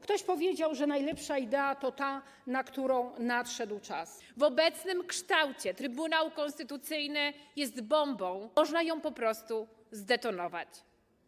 Ktoś 0.00 0.22
powiedział, 0.22 0.74
że 0.74 0.86
najlepsza 0.86 1.38
idea 1.38 1.74
to 1.74 1.92
ta, 1.92 2.22
na 2.46 2.64
którą 2.64 3.10
nadszedł 3.18 3.80
czas. 3.80 4.20
W 4.36 4.42
obecnym 4.42 5.06
kształcie 5.06 5.74
Trybunał 5.74 6.30
Konstytucyjny 6.30 7.32
jest 7.56 7.80
bombą. 7.80 8.50
Można 8.56 8.82
ją 8.82 9.00
po 9.00 9.12
prostu 9.12 9.68
zdetonować. 9.92 10.68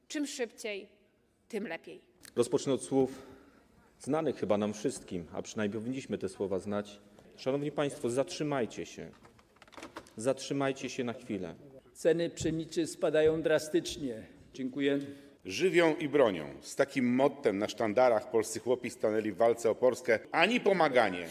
Czym 0.09 0.27
szybciej, 0.27 0.89
tym 1.49 1.69
lepiej. 1.69 2.01
Rozpocznę 2.37 2.73
od 2.73 2.83
słów 2.83 3.27
znanych 3.99 4.37
chyba 4.37 4.59
nam 4.59 4.75
wszystkim, 4.75 5.27
a 5.33 5.43
przynajmniej 5.43 5.81
powinniśmy 5.81 6.19
te 6.19 6.29
słowa 6.29 6.59
znać. 6.59 7.01
Szanowni 7.37 7.73
Państwo, 7.73 8.11
zatrzymajcie 8.11 8.87
się. 8.87 9.11
Zatrzymajcie 10.17 10.91
się 10.91 11.05
na 11.05 11.13
chwilę. 11.13 11.55
Ceny 11.93 12.31
pszenicy 12.31 12.87
spadają 12.87 13.43
drastycznie. 13.43 14.27
Dziękuję. 14.55 14.99
Żywią 15.45 15.97
i 15.97 16.09
bronią. 16.09 16.49
Z 16.61 16.77
takim 16.77 17.15
mottem 17.15 17.59
na 17.59 17.69
sztandarach 17.69 18.31
polscy 18.31 18.61
chłopi 18.61 18.91
stanęli 18.91 19.33
w 19.33 19.37
walce 19.37 19.71
o 19.71 19.75
Polskę. 19.75 20.19
Ani 20.33 20.61
pomaganie, 20.61 21.29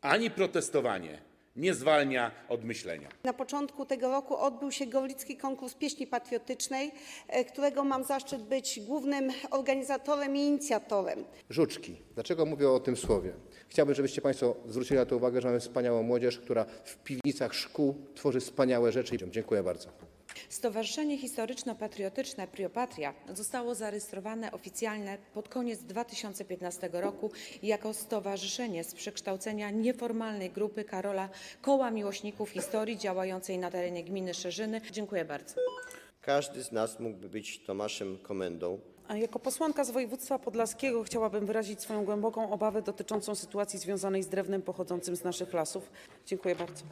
ani 0.00 0.30
protestowanie 0.30 1.25
nie 1.56 1.74
zwalnia 1.74 2.30
od 2.48 2.64
myślenia. 2.64 3.08
Na 3.24 3.32
początku 3.32 3.86
tego 3.86 4.10
roku 4.10 4.36
odbył 4.36 4.72
się 4.72 4.86
Gorlicki 4.86 5.36
Konkurs 5.36 5.74
Pieśni 5.74 6.06
Patriotycznej, 6.06 6.92
e, 7.28 7.44
którego 7.44 7.84
mam 7.84 8.04
zaszczyt 8.04 8.42
być 8.42 8.80
głównym 8.80 9.30
organizatorem 9.50 10.36
i 10.36 10.40
inicjatorem. 10.40 11.24
Żuczki. 11.50 11.96
Dlaczego 12.14 12.46
mówię 12.46 12.70
o 12.70 12.80
tym 12.80 12.96
słowie? 12.96 13.32
Chciałbym, 13.68 13.94
żebyście 13.94 14.20
Państwo 14.20 14.56
zwrócili 14.66 14.96
na 15.00 15.06
to 15.06 15.16
uwagę, 15.16 15.40
że 15.40 15.48
mamy 15.48 15.60
wspaniałą 15.60 16.02
młodzież, 16.02 16.38
która 16.38 16.64
w 16.84 16.96
piwnicach 16.96 17.54
szkół 17.54 17.94
tworzy 18.14 18.40
wspaniałe 18.40 18.92
rzeczy. 18.92 19.16
Dziękuję 19.30 19.62
bardzo. 19.62 20.05
Stowarzyszenie 20.48 21.18
Historyczno-Patriotyczne 21.18 22.46
Priopatria 22.46 23.14
zostało 23.34 23.74
zarejestrowane 23.74 24.52
oficjalnie 24.52 25.18
pod 25.34 25.48
koniec 25.48 25.82
2015 25.82 26.90
roku 26.92 27.30
jako 27.62 27.94
stowarzyszenie 27.94 28.84
z 28.84 28.94
przekształcenia 28.94 29.70
nieformalnej 29.70 30.50
grupy 30.50 30.84
Karola 30.84 31.28
Koła 31.62 31.90
Miłośników 31.90 32.50
Historii 32.50 32.98
działającej 32.98 33.58
na 33.58 33.70
terenie 33.70 34.04
gminy 34.04 34.34
Szerzyny. 34.34 34.80
Dziękuję 34.92 35.24
bardzo. 35.24 35.54
Każdy 36.20 36.62
z 36.62 36.72
nas 36.72 37.00
mógłby 37.00 37.28
być 37.28 37.64
Tomaszem 37.64 38.18
Komendą. 38.18 38.80
A 39.08 39.16
jako 39.16 39.38
posłanka 39.38 39.84
z 39.84 39.90
województwa 39.90 40.38
podlaskiego 40.38 41.02
chciałabym 41.02 41.46
wyrazić 41.46 41.82
swoją 41.82 42.04
głęboką 42.04 42.52
obawę 42.52 42.82
dotyczącą 42.82 43.34
sytuacji 43.34 43.78
związanej 43.78 44.22
z 44.22 44.28
drewnem 44.28 44.62
pochodzącym 44.62 45.16
z 45.16 45.24
naszych 45.24 45.52
lasów. 45.52 45.90
Dziękuję 46.26 46.54
bardzo. 46.54 46.84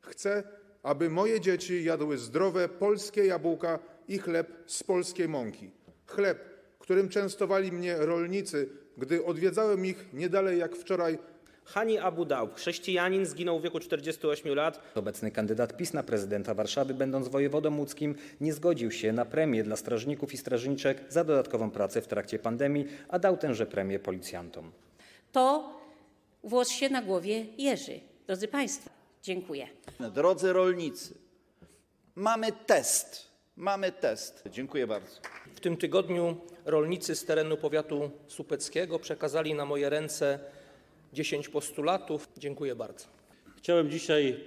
Chcę 0.00 0.42
aby 0.82 1.10
moje 1.10 1.40
dzieci 1.40 1.84
jadły 1.84 2.18
zdrowe 2.18 2.68
polskie 2.68 3.26
jabłka 3.26 3.78
i 4.08 4.18
chleb 4.18 4.52
z 4.66 4.82
polskiej 4.82 5.28
mąki. 5.28 5.70
Chleb, 6.06 6.38
którym 6.78 7.08
częstowali 7.08 7.72
mnie 7.72 7.96
rolnicy, 7.96 8.68
gdy 8.98 9.24
odwiedzałem 9.24 9.86
ich 9.86 10.08
nie 10.12 10.28
dalej 10.28 10.58
jak 10.58 10.76
wczoraj 10.76 11.18
Hani 11.64 11.98
Abu 11.98 12.24
Daub, 12.24 12.54
chrześcijanin, 12.54 13.26
zginął 13.26 13.60
w 13.60 13.62
wieku 13.62 13.80
48 13.80 14.54
lat. 14.54 14.80
Obecny 14.94 15.30
kandydat 15.30 15.76
PiS 15.76 15.92
na 15.92 16.02
prezydenta 16.02 16.54
Warszawy, 16.54 16.94
będąc 16.94 17.28
wojewodą 17.28 17.78
łódzkim, 17.78 18.14
nie 18.40 18.52
zgodził 18.52 18.90
się 18.90 19.12
na 19.12 19.24
premię 19.24 19.64
dla 19.64 19.76
strażników 19.76 20.34
i 20.34 20.36
strażniczek 20.36 21.04
za 21.08 21.24
dodatkową 21.24 21.70
pracę 21.70 22.02
w 22.02 22.06
trakcie 22.06 22.38
pandemii, 22.38 22.86
a 23.08 23.18
dał 23.18 23.36
tęże 23.36 23.66
premię 23.66 23.98
policjantom. 23.98 24.72
To 25.32 25.74
włos 26.44 26.68
się 26.68 26.88
na 26.88 27.02
głowie 27.02 27.46
jeży. 27.58 28.00
Drodzy 28.26 28.48
Państwo, 28.48 28.99
Dziękuję. 29.22 29.68
Drodzy 30.14 30.52
rolnicy, 30.52 31.14
mamy 32.14 32.52
test. 32.52 33.30
Mamy 33.56 33.92
test. 33.92 34.42
Dziękuję 34.50 34.86
bardzo. 34.86 35.16
W 35.54 35.60
tym 35.60 35.76
tygodniu 35.76 36.36
rolnicy 36.64 37.14
z 37.14 37.24
terenu 37.24 37.56
powiatu 37.56 38.10
supeckiego 38.28 38.98
przekazali 38.98 39.54
na 39.54 39.64
moje 39.64 39.90
ręce 39.90 40.38
10 41.12 41.48
postulatów. 41.48 42.28
Dziękuję 42.36 42.74
bardzo. 42.74 43.06
Chciałem 43.56 43.90
dzisiaj 43.90 44.44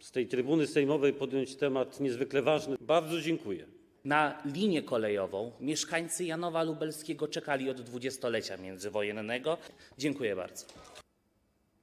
z 0.00 0.10
tej 0.10 0.26
trybuny 0.26 0.66
sejmowej 0.66 1.12
podjąć 1.12 1.56
temat 1.56 2.00
niezwykle 2.00 2.42
ważny. 2.42 2.76
Bardzo 2.80 3.20
dziękuję. 3.20 3.66
Na 4.04 4.42
linię 4.44 4.82
kolejową 4.82 5.52
mieszkańcy 5.60 6.24
Janowa 6.24 6.62
Lubelskiego 6.62 7.28
czekali 7.28 7.70
od 7.70 7.80
dwudziestolecia 7.80 8.56
międzywojennego. 8.56 9.58
Dziękuję 9.98 10.36
bardzo. 10.36 10.66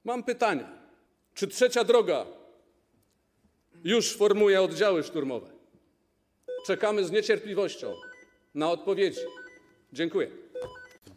Mam 0.04 0.24
pytanie. 0.24 0.85
Czy 1.36 1.46
trzecia 1.46 1.84
droga 1.84 2.26
już 3.84 4.16
formuje 4.16 4.62
oddziały 4.62 5.02
szturmowe? 5.02 5.46
Czekamy 6.66 7.04
z 7.04 7.10
niecierpliwością 7.10 7.94
na 8.54 8.70
odpowiedzi. 8.70 9.20
Dziękuję. 9.92 10.30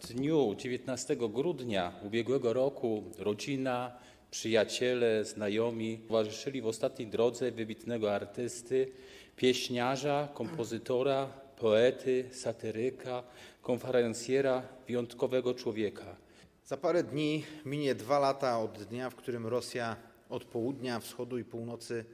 W 0.04 0.08
dniu 0.08 0.56
19 0.58 1.16
grudnia 1.16 1.94
ubiegłego 2.04 2.54
roku 2.54 3.04
rodzina, 3.18 3.92
przyjaciele, 4.32 5.26
znajomi 5.26 5.98
towarzyszyli 5.98 6.62
w 6.62 6.68
ostatniej 6.68 7.08
drodze 7.08 7.52
wybitnego 7.52 8.16
artysty, 8.16 8.92
pieśniarza, 9.36 10.28
kompozytora, 10.34 11.28
poety, 11.58 12.30
satyryka, 12.32 13.24
konferencjera, 13.62 14.64
wyjątkowego 14.88 15.54
człowieka. 15.54 16.16
Za 16.66 16.78
parę 16.78 17.04
dni 17.04 17.46
minie 17.66 17.96
dwa 17.96 18.20
lata 18.20 18.60
od 18.60 18.84
dnia, 18.84 19.10
w 19.10 19.16
którym 19.16 19.48
Rosja 19.48 20.09
od 20.30 20.46
południa, 20.46 21.00
wschodu 21.00 21.38
i 21.38 21.44
północy 21.44 22.06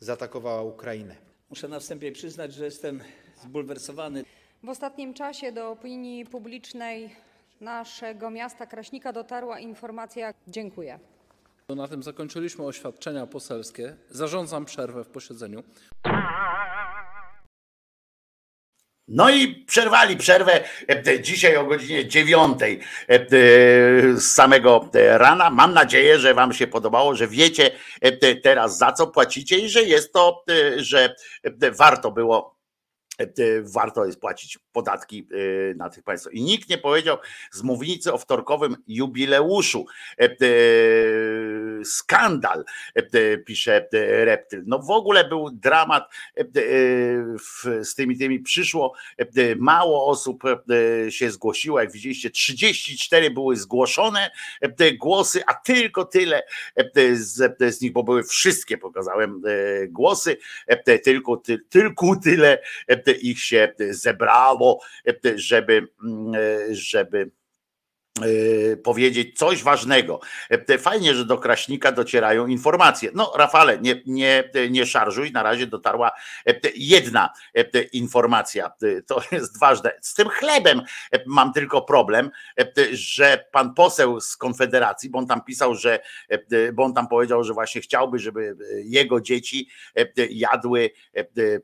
zaatakowała 0.00 0.62
Ukrainę. 0.62 1.16
Muszę 1.50 1.68
na 1.68 1.80
wstępie 1.80 2.12
przyznać, 2.12 2.54
że 2.54 2.64
jestem 2.64 3.00
zbulwersowany. 3.42 4.24
W 4.62 4.68
ostatnim 4.68 5.14
czasie 5.14 5.52
do 5.52 5.70
opinii 5.70 6.26
publicznej 6.26 7.16
naszego 7.60 8.30
miasta 8.30 8.66
Kraśnika 8.66 9.12
dotarła 9.12 9.60
informacja. 9.60 10.34
Dziękuję. 10.48 10.98
Na 11.76 11.88
tym 11.88 12.02
zakończyliśmy 12.02 12.64
oświadczenia 12.64 13.26
poselskie. 13.26 13.96
Zarządzam 14.10 14.64
przerwę 14.64 15.04
w 15.04 15.08
posiedzeniu. 15.08 15.62
No 19.08 19.30
i 19.30 19.64
przerwali 19.64 20.16
przerwę 20.16 20.64
e, 20.88 21.20
dzisiaj 21.20 21.56
o 21.56 21.64
godzinie 21.64 22.06
dziewiątej 22.06 22.80
e, 23.08 23.26
z 24.14 24.22
samego 24.22 24.88
e, 24.94 25.18
rana. 25.18 25.50
Mam 25.50 25.74
nadzieję, 25.74 26.18
że 26.18 26.34
Wam 26.34 26.52
się 26.52 26.66
podobało, 26.66 27.14
że 27.14 27.28
wiecie 27.28 27.70
teraz 28.42 28.78
za 28.78 28.92
co 28.92 29.06
płacicie 29.06 29.58
i 29.58 29.68
że 29.68 29.82
jest 29.82 30.12
to, 30.12 30.44
że 30.76 31.14
warto 31.72 32.10
było 32.10 32.57
warto 33.62 34.04
jest 34.04 34.20
płacić 34.20 34.58
podatki 34.72 35.28
na 35.76 35.90
tych 35.90 36.04
państw. 36.04 36.28
I 36.32 36.42
nikt 36.42 36.68
nie 36.68 36.78
powiedział 36.78 37.18
z 37.50 37.62
mównicy 37.62 38.12
o 38.12 38.18
wtorkowym 38.18 38.76
jubileuszu. 38.86 39.86
Skandal, 41.84 42.64
pisze 43.46 43.88
Reptyl. 44.24 44.62
No 44.66 44.78
w 44.78 44.90
ogóle 44.90 45.28
był 45.28 45.50
dramat 45.50 46.10
z 47.82 47.94
tymi 47.94 48.18
tymi. 48.18 48.40
Przyszło 48.40 48.94
mało 49.56 50.06
osób 50.06 50.42
się 51.08 51.30
zgłosiło. 51.30 51.80
Jak 51.80 51.92
widzieliście, 51.92 52.30
34 52.30 53.30
były 53.30 53.56
zgłoszone 53.56 54.30
głosy, 54.98 55.42
a 55.46 55.54
tylko 55.54 56.04
tyle 56.04 56.42
z, 57.12 57.80
nich, 57.80 57.92
bo 57.92 58.02
były 58.02 58.24
wszystkie, 58.24 58.78
pokazałem 58.78 59.42
głosy, 59.88 60.36
tylko, 61.04 61.42
tylko 61.68 62.16
tyle 62.24 62.58
ich 63.12 63.40
się 63.40 63.72
zebrało, 63.90 64.80
żeby, 65.36 65.88
żeby 66.70 67.30
powiedzieć 68.84 69.38
coś 69.38 69.62
ważnego. 69.62 70.20
Fajnie, 70.78 71.14
że 71.14 71.24
do 71.24 71.38
Kraśnika 71.38 71.92
docierają 71.92 72.46
informacje. 72.46 73.10
No, 73.14 73.32
Rafale, 73.36 73.78
nie, 73.78 74.02
nie, 74.06 74.50
nie 74.70 74.86
szarżuj, 74.86 75.32
na 75.32 75.42
razie 75.42 75.66
dotarła 75.66 76.10
jedna 76.76 77.30
informacja. 77.92 78.72
To 79.06 79.22
jest 79.32 79.60
ważne. 79.60 79.92
Z 80.00 80.14
tym 80.14 80.28
chlebem 80.28 80.82
mam 81.26 81.52
tylko 81.52 81.82
problem, 81.82 82.30
że 82.92 83.44
pan 83.52 83.74
poseł 83.74 84.20
z 84.20 84.36
Konfederacji, 84.36 85.10
bo 85.10 85.18
on 85.18 85.26
tam 85.26 85.44
pisał, 85.44 85.74
że, 85.74 85.98
bo 86.72 86.84
on 86.84 86.94
tam 86.94 87.08
powiedział, 87.08 87.44
że 87.44 87.52
właśnie 87.52 87.80
chciałby, 87.80 88.18
żeby 88.18 88.56
jego 88.84 89.20
dzieci 89.20 89.68
jadły 90.30 90.90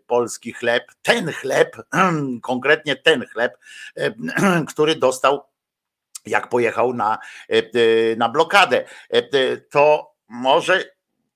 polski 0.07 0.53
chleb, 0.53 0.85
ten 1.03 1.33
chleb, 1.33 1.77
konkretnie 2.43 2.97
ten 2.97 3.27
chleb, 3.27 3.59
który 4.69 4.97
dostał 4.97 5.54
jak 6.27 6.49
pojechał 6.49 6.95
na, 6.95 7.19
na 8.17 8.29
blokadę. 8.29 8.85
To 9.71 10.15
może 10.29 10.85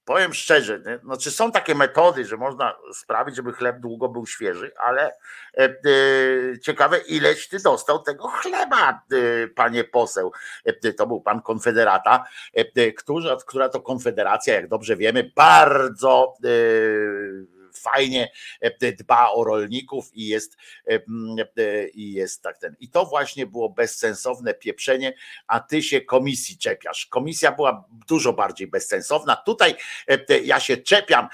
powiem 0.05 0.35
szczerze, 0.35 0.83
znaczy 1.05 1.31
są 1.31 1.53
takie 1.53 1.75
metody, 1.75 2.25
że 2.25 2.37
można 2.37 2.77
sprawić, 2.95 3.37
żeby 3.37 3.53
chleb 3.53 3.77
długo 3.79 4.09
był 4.09 4.27
świeży, 4.27 4.73
ale 4.81 5.13
ciekawe, 6.63 6.99
ileś 6.99 7.49
ty 7.49 7.59
dostał 7.63 8.03
tego 8.03 8.29
chleba, 8.29 9.03
panie 9.55 9.85
poseł. 9.85 10.33
To 10.97 11.07
był 11.07 11.21
pan 11.21 11.43
konfederata, 11.43 12.25
która, 12.97 13.37
która 13.47 13.69
to 13.69 13.81
konfederacja, 13.81 14.55
jak 14.55 14.69
dobrze 14.69 14.97
wiemy, 14.97 15.33
bardzo 15.37 16.35
fajnie 17.79 18.31
dba 18.99 19.31
o 19.31 19.45
rolników 19.45 20.11
i 20.15 20.27
jest, 20.27 20.57
i 21.95 22.13
jest 22.13 22.43
tak 22.43 22.59
ten. 22.59 22.77
I 22.81 22.91
to 22.91 23.07
właśnie 23.07 23.47
było 23.47 23.69
bezsensowne 23.69 24.55
pieprzenie, 24.55 25.15
a 25.47 25.61
ty 25.61 25.83
się 25.83 26.01
komisji 26.01 26.59
czepiasz. 26.59 27.07
Komisja 27.07 27.53
była 27.53 27.85
dużo 28.09 28.33
bardziej 28.33 28.67
bezsensowna. 28.67 29.37
Tutaj 29.37 29.75
ja 30.45 30.61
się 30.61 30.77
czepiam 30.77 31.29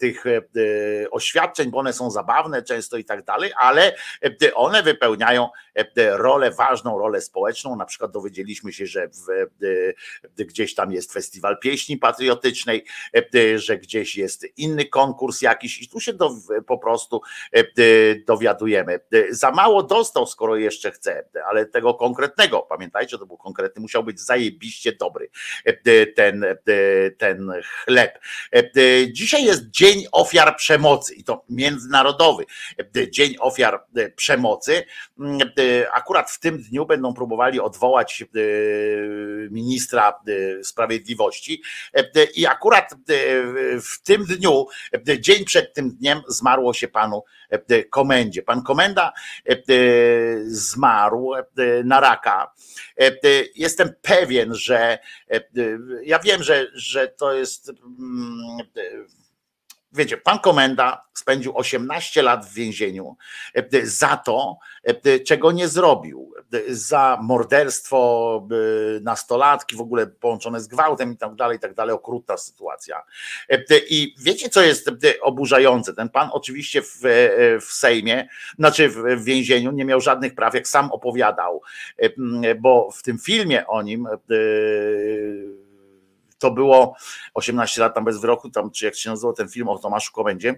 tych 0.00 0.24
oświadczeń, 1.10 1.70
bo 1.70 1.78
one 1.78 1.92
są 1.92 2.10
zabawne 2.10 2.62
często 2.62 2.96
i 2.96 3.04
tak 3.04 3.24
dalej, 3.24 3.52
ale 3.56 3.96
one 4.54 4.82
wypełniają 4.82 5.48
rolę, 5.96 6.50
ważną 6.50 6.98
rolę 6.98 7.20
społeczną. 7.20 7.76
Na 7.76 7.84
przykład 7.84 8.10
dowiedzieliśmy 8.10 8.72
się, 8.72 8.86
że 8.86 9.08
w, 9.08 9.46
gdzieś 10.36 10.74
tam 10.74 10.92
jest 10.92 11.12
festiwal 11.12 11.58
pieśni 11.58 11.96
patriotycznej, 11.96 12.84
że 13.56 13.78
gdzieś 13.78 14.16
jest 14.16 14.46
inny 14.56 14.84
konkurs 14.84 15.42
jakiś 15.42 15.82
i 15.82 15.88
tu 15.88 16.00
się 16.00 16.12
do, 16.12 16.30
po 16.66 16.78
prostu 16.78 17.20
dowiadujemy. 18.26 19.00
Za 19.30 19.50
mało 19.50 19.82
dostał, 19.82 20.26
skoro 20.26 20.56
jeszcze 20.56 20.90
chce, 20.90 21.24
ale 21.48 21.66
tego 21.66 21.94
konkretnego, 21.94 22.62
pamiętajcie, 22.62 23.18
to 23.18 23.26
był 23.26 23.36
konkretny, 23.36 23.82
musiał 23.82 24.04
być 24.04 24.20
zajebiście 24.20 24.92
dobry 24.92 25.30
ten, 26.16 26.44
ten 27.18 27.52
chleb. 27.84 28.18
Dzisiaj 29.12 29.44
jest 29.44 29.70
Dzień 29.70 30.04
Ofiar 30.12 30.56
Przemocy 30.56 31.14
i 31.14 31.24
to 31.24 31.44
międzynarodowy 31.48 32.44
Dzień 33.10 33.34
Ofiar 33.40 33.84
Przemocy. 34.16 34.82
Akurat 35.92 36.30
w 36.30 36.40
tym 36.40 36.62
dniu 36.62 36.86
będą 36.86 37.14
próbowali 37.14 37.60
odwołać 37.60 38.24
ministra 39.50 40.20
sprawiedliwości 40.62 41.62
i 42.34 42.46
akurat 42.46 42.94
w 43.82 44.02
tym 44.02 44.24
dniu, 44.24 44.66
dzień 45.20 45.44
przed 45.44 45.74
tym 45.74 45.90
dniem 45.90 46.20
zmarło 46.28 46.74
się 46.74 46.88
panu 46.88 47.24
komendzie. 47.90 48.42
Pan 48.42 48.62
komenda 48.62 49.12
zmarł 50.46 51.32
na 51.84 52.00
raka. 52.00 52.52
Jestem 53.54 53.92
pewien, 54.02 54.54
że 54.54 54.98
ja 56.02 56.18
wiem, 56.18 56.42
że, 56.42 56.66
że 56.74 57.08
to 57.08 57.32
jest 57.32 57.72
wiecie, 59.92 60.16
pan 60.16 60.38
komenda 60.38 61.04
spędził 61.14 61.56
18 61.56 62.22
lat 62.22 62.46
w 62.46 62.54
więzieniu 62.54 63.16
za 63.82 64.16
to, 64.16 64.58
czego 65.26 65.52
nie 65.52 65.68
zrobił. 65.68 66.32
Za 66.68 67.18
morderstwo 67.22 68.48
nastolatki, 69.02 69.76
w 69.76 69.80
ogóle 69.80 70.06
połączone 70.06 70.60
z 70.60 70.68
gwałtem 70.68 71.12
i 71.12 71.16
tak 71.16 71.34
dalej, 71.34 71.56
i 71.56 71.60
tak 71.60 71.74
dalej, 71.74 71.94
okrutna 71.94 72.36
sytuacja. 72.36 73.02
I 73.88 74.14
wiecie, 74.18 74.48
co 74.48 74.62
jest 74.62 74.90
oburzające? 75.22 75.94
Ten 75.94 76.08
pan 76.08 76.28
oczywiście 76.32 76.82
w, 76.82 76.98
w 77.60 77.72
Sejmie, 77.72 78.28
znaczy 78.58 78.88
w 78.88 79.24
więzieniu 79.24 79.70
nie 79.70 79.84
miał 79.84 80.00
żadnych 80.00 80.34
praw, 80.34 80.54
jak 80.54 80.68
sam 80.68 80.92
opowiadał, 80.92 81.62
bo 82.60 82.90
w 82.90 83.02
tym 83.02 83.18
filmie 83.18 83.66
o 83.66 83.82
nim 83.82 84.08
to 86.38 86.50
było 86.50 86.96
18 87.34 87.80
lat 87.80 87.94
tam 87.94 88.04
bez 88.04 88.20
wyroku, 88.20 88.50
tam, 88.50 88.70
czy 88.70 88.84
jak 88.84 88.94
się 88.94 89.10
nazywał 89.10 89.32
ten 89.32 89.48
film 89.48 89.68
o 89.68 89.78
Tomaszu 89.78 90.12
Komendzie, 90.12 90.54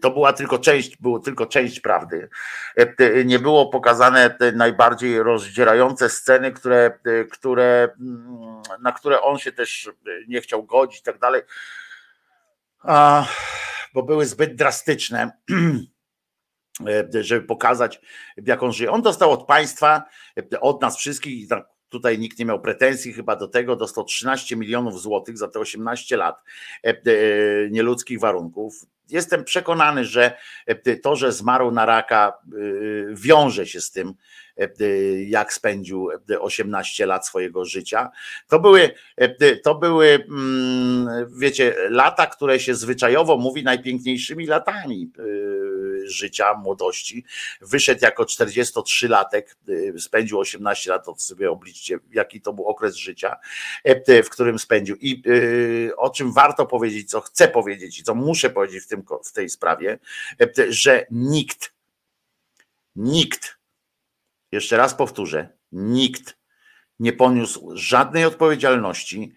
to 0.00 0.10
była 0.10 0.32
tylko 0.32 0.58
część, 0.58 0.96
było 0.96 1.18
tylko 1.18 1.46
część 1.46 1.80
prawdy. 1.80 2.28
Nie 3.24 3.38
było 3.38 3.68
pokazane 3.68 4.30
te 4.30 4.52
najbardziej 4.52 5.22
rozdzierające 5.22 6.08
sceny, 6.08 6.52
które, 6.52 6.98
które, 7.32 7.88
na 8.80 8.92
które 8.92 9.22
on 9.22 9.38
się 9.38 9.52
też 9.52 9.90
nie 10.28 10.40
chciał 10.40 10.64
godzić 10.64 11.00
i 11.00 11.02
tak 11.02 11.18
dalej, 11.18 11.42
bo 13.94 14.02
były 14.02 14.26
zbyt 14.26 14.54
drastyczne 14.54 15.30
żeby 17.20 17.46
pokazać, 17.46 18.00
jak 18.36 18.62
on 18.62 18.72
żyje. 18.72 18.90
On 18.90 19.02
dostał 19.02 19.30
od 19.30 19.46
państwa, 19.46 20.02
od 20.60 20.82
nas 20.82 20.98
wszystkich, 20.98 21.48
tutaj 21.88 22.18
nikt 22.18 22.38
nie 22.38 22.44
miał 22.44 22.60
pretensji 22.60 23.12
chyba 23.12 23.36
do 23.36 23.48
tego, 23.48 23.76
dostał 23.76 24.04
13 24.04 24.56
milionów 24.56 25.02
złotych 25.02 25.38
za 25.38 25.48
te 25.48 25.58
18 25.58 26.16
lat 26.16 26.42
nieludzkich 27.70 28.20
warunków. 28.20 28.86
Jestem 29.10 29.44
przekonany, 29.44 30.04
że 30.04 30.36
to, 31.02 31.16
że 31.16 31.32
zmarł 31.32 31.70
na 31.70 31.86
raka, 31.86 32.32
wiąże 33.12 33.66
się 33.66 33.80
z 33.80 33.90
tym, 33.90 34.14
jak 35.26 35.52
spędził 35.52 36.08
18 36.40 37.06
lat 37.06 37.26
swojego 37.26 37.64
życia. 37.64 38.10
To 38.48 38.60
były, 38.60 38.90
to 39.62 39.74
były, 39.74 40.26
wiecie, 41.38 41.74
lata, 41.90 42.26
które 42.26 42.60
się 42.60 42.74
zwyczajowo 42.74 43.36
mówi 43.36 43.64
najpiękniejszymi 43.64 44.46
latami 44.46 45.10
życia, 46.08 46.54
młodości. 46.54 47.24
Wyszedł 47.60 48.00
jako 48.02 48.24
43-latek, 48.24 49.42
spędził 49.98 50.38
18 50.38 50.90
lat, 50.90 51.04
to 51.04 51.14
sobie 51.16 51.50
obliczcie, 51.50 51.98
jaki 52.10 52.40
to 52.40 52.52
był 52.52 52.64
okres 52.66 52.96
życia, 52.96 53.36
w 54.24 54.28
którym 54.28 54.58
spędził. 54.58 54.96
I 55.00 55.22
o 55.96 56.10
czym 56.10 56.32
warto 56.32 56.66
powiedzieć, 56.66 57.10
co 57.10 57.20
chcę 57.20 57.48
powiedzieć 57.48 57.98
i 57.98 58.02
co 58.02 58.14
muszę 58.14 58.50
powiedzieć 58.50 58.84
w, 58.84 58.88
tym, 58.88 59.04
w 59.24 59.32
tej 59.32 59.48
sprawie, 59.48 59.98
że 60.68 61.06
nikt, 61.10 61.72
nikt, 62.96 63.58
jeszcze 64.52 64.76
raz 64.76 64.94
powtórzę, 64.94 65.48
nikt 65.72 66.38
nie 67.00 67.12
poniósł 67.12 67.70
żadnej 67.74 68.24
odpowiedzialności 68.24 69.34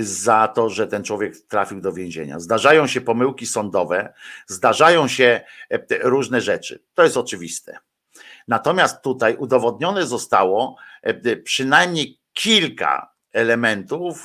za 0.00 0.48
to, 0.48 0.70
że 0.70 0.86
ten 0.86 1.04
człowiek 1.04 1.36
trafił 1.48 1.80
do 1.80 1.92
więzienia. 1.92 2.40
Zdarzają 2.40 2.86
się 2.86 3.00
pomyłki 3.00 3.46
sądowe, 3.46 4.12
zdarzają 4.46 5.08
się 5.08 5.40
różne 6.02 6.40
rzeczy. 6.40 6.82
To 6.94 7.02
jest 7.02 7.16
oczywiste. 7.16 7.78
Natomiast 8.48 9.02
tutaj 9.02 9.36
udowodnione 9.36 10.06
zostało 10.06 10.76
przynajmniej 11.44 12.20
kilka 12.32 13.14
elementów 13.32 14.24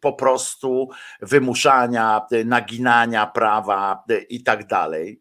po 0.00 0.12
prostu 0.12 0.88
wymuszania, 1.20 2.26
naginania 2.44 3.26
prawa 3.26 4.04
i 4.28 4.42
tak 4.42 4.66
dalej 4.66 5.20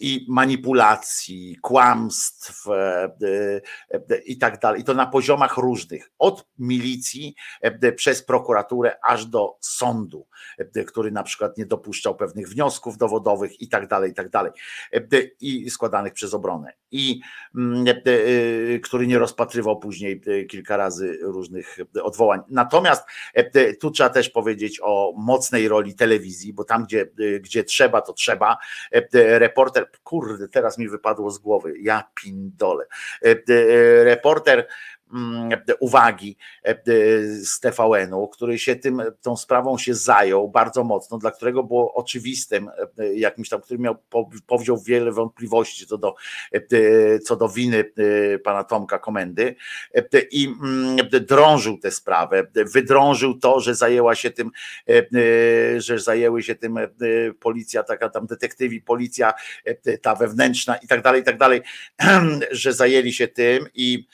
i 0.00 0.26
manipulacji, 0.28 1.56
kłamstw 1.62 2.66
e, 2.68 3.10
e, 3.90 4.18
i 4.24 4.38
tak 4.38 4.60
dalej. 4.60 4.80
I 4.80 4.84
to 4.84 4.94
na 4.94 5.06
poziomach 5.06 5.56
różnych, 5.56 6.10
od 6.18 6.46
milicji 6.58 7.34
e, 7.60 7.92
przez 7.92 8.22
prokuraturę 8.22 8.96
aż 9.02 9.26
do 9.26 9.56
sądu, 9.60 10.26
który 10.86 11.10
na 11.10 11.22
przykład 11.22 11.58
nie 11.58 11.66
dopuszczał 11.66 12.16
pewnych 12.16 12.48
wniosków 12.48 12.98
dowodowych 12.98 13.60
i 13.60 13.68
tak 13.68 13.88
dalej, 13.88 14.10
i 14.10 14.14
tak 14.14 14.28
dalej, 14.28 14.52
i 15.40 15.70
składanych 15.70 16.12
przez 16.12 16.34
obronę. 16.34 16.72
I 16.90 17.20
mm, 17.56 17.84
który 18.82 19.06
nie 19.06 19.18
rozpatrywał 19.18 19.78
później 19.78 20.20
kilka 20.50 20.76
razy 20.76 21.18
różnych 21.22 21.78
odwołań. 22.02 22.40
Natomiast 22.48 23.04
tu 23.80 23.90
trzeba 23.90 24.10
też 24.10 24.30
powiedzieć 24.30 24.80
o 24.82 25.12
mocnej 25.16 25.68
roli 25.68 25.94
telewizji, 25.94 26.52
bo 26.52 26.64
tam, 26.64 26.84
gdzie, 26.84 27.06
gdzie 27.40 27.64
trzeba, 27.64 28.00
to 28.00 28.12
trzeba 28.12 28.56
reporter, 29.46 29.90
kurde, 30.04 30.48
teraz 30.48 30.78
mi 30.78 30.88
wypadło 30.88 31.30
z 31.30 31.38
głowy, 31.38 31.74
ja 31.78 32.10
pindole. 32.14 32.84
E, 33.24 33.30
e, 33.30 34.04
reporter 34.04 34.66
uwagi 35.80 36.36
e, 36.62 36.76
z 37.44 37.60
TVN-u, 37.60 38.28
który 38.28 38.58
się 38.58 38.76
tym, 38.76 39.02
tą 39.22 39.36
sprawą 39.36 39.78
się 39.78 39.94
zajął 39.94 40.48
bardzo 40.48 40.84
mocno, 40.84 41.18
dla 41.18 41.30
którego 41.30 41.62
było 41.62 41.94
oczywistym 41.94 42.70
e, 42.98 43.14
jakimś 43.14 43.48
tam, 43.48 43.60
który 43.60 43.78
miał, 43.78 43.96
powziął 44.46 44.78
wiele 44.78 45.12
wątpliwości 45.12 45.86
co 45.86 45.98
do, 45.98 46.14
e, 46.52 47.18
co 47.18 47.36
do 47.36 47.48
winy 47.48 47.84
pana 48.44 48.64
Tomka 48.64 48.98
Komendy 48.98 49.54
i 50.30 50.46
mm, 50.46 50.96
drążył 51.28 51.78
tę 51.78 51.90
sprawę, 51.90 52.46
wydrążył 52.54 53.38
to, 53.38 53.60
że 53.60 53.74
zajęła 53.74 54.14
się 54.14 54.30
tym, 54.30 54.50
że 55.76 55.98
zajęły 55.98 56.42
się 56.42 56.54
tym 56.54 56.78
policja, 57.40 57.82
taka 57.82 58.08
tam 58.08 58.26
detektywi, 58.26 58.80
policja 58.80 59.34
ta 60.02 60.14
wewnętrzna 60.14 60.76
i 60.76 60.86
tak 60.86 61.02
dalej, 61.02 61.20
i 61.20 61.24
tak 61.24 61.38
dalej, 61.38 61.62
że 62.50 62.72
zajęli 62.72 63.12
się 63.12 63.28
tym 63.28 63.66
i 63.74 64.06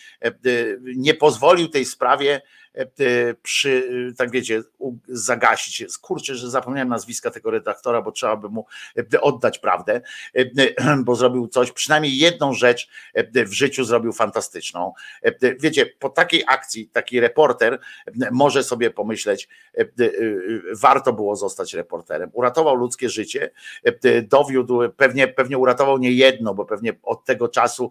nie 0.85 1.15
pozwolił 1.15 1.69
tej 1.69 1.85
sprawie 1.85 2.41
przy, 3.43 4.13
tak 4.19 4.31
wiecie, 4.31 4.63
zagasić. 5.09 5.85
Kurczę, 6.01 6.35
że 6.35 6.51
zapomniałem 6.51 6.89
nazwiska 6.89 7.31
tego 7.31 7.51
redaktora, 7.51 8.03
bo 8.03 8.13
trzeba 8.13 8.37
by 8.37 8.49
mu 8.49 8.67
e, 9.15 9.21
oddać 9.21 9.59
prawdę, 9.59 10.01
e, 10.35 10.97
bo 11.05 11.17
zrobił 11.17 11.49
coś, 11.49 11.73
przynajmniej 11.73 12.17
jedną 12.17 12.53
rzecz 12.53 12.89
w 13.35 13.53
życiu 13.53 13.85
zrobił 13.85 14.13
fantastyczną. 14.13 14.93
Wiecie, 15.61 15.87
po 15.87 16.09
takiej 16.09 16.45
akcji 16.47 16.89
taki 16.89 17.21
reporter 17.21 17.79
może 18.31 18.65
sobie 18.65 18.91
pomyśleć, 18.91 19.49
warto 20.73 21.13
było 21.13 21.37
zostać 21.37 21.75
reporterem. 21.75 22.31
Uratował 22.33 22.77
ludzkie 22.77 23.09
życie, 23.09 23.51
dowiódł, 24.23 24.81
pewnie, 24.97 25.29
pewnie 25.29 25.59
uratował 25.59 25.99
nie 25.99 26.13
jedno, 26.13 26.55
bo 26.55 26.65
pewnie 26.65 26.93
od 27.03 27.25
tego 27.25 27.49
czasu 27.49 27.91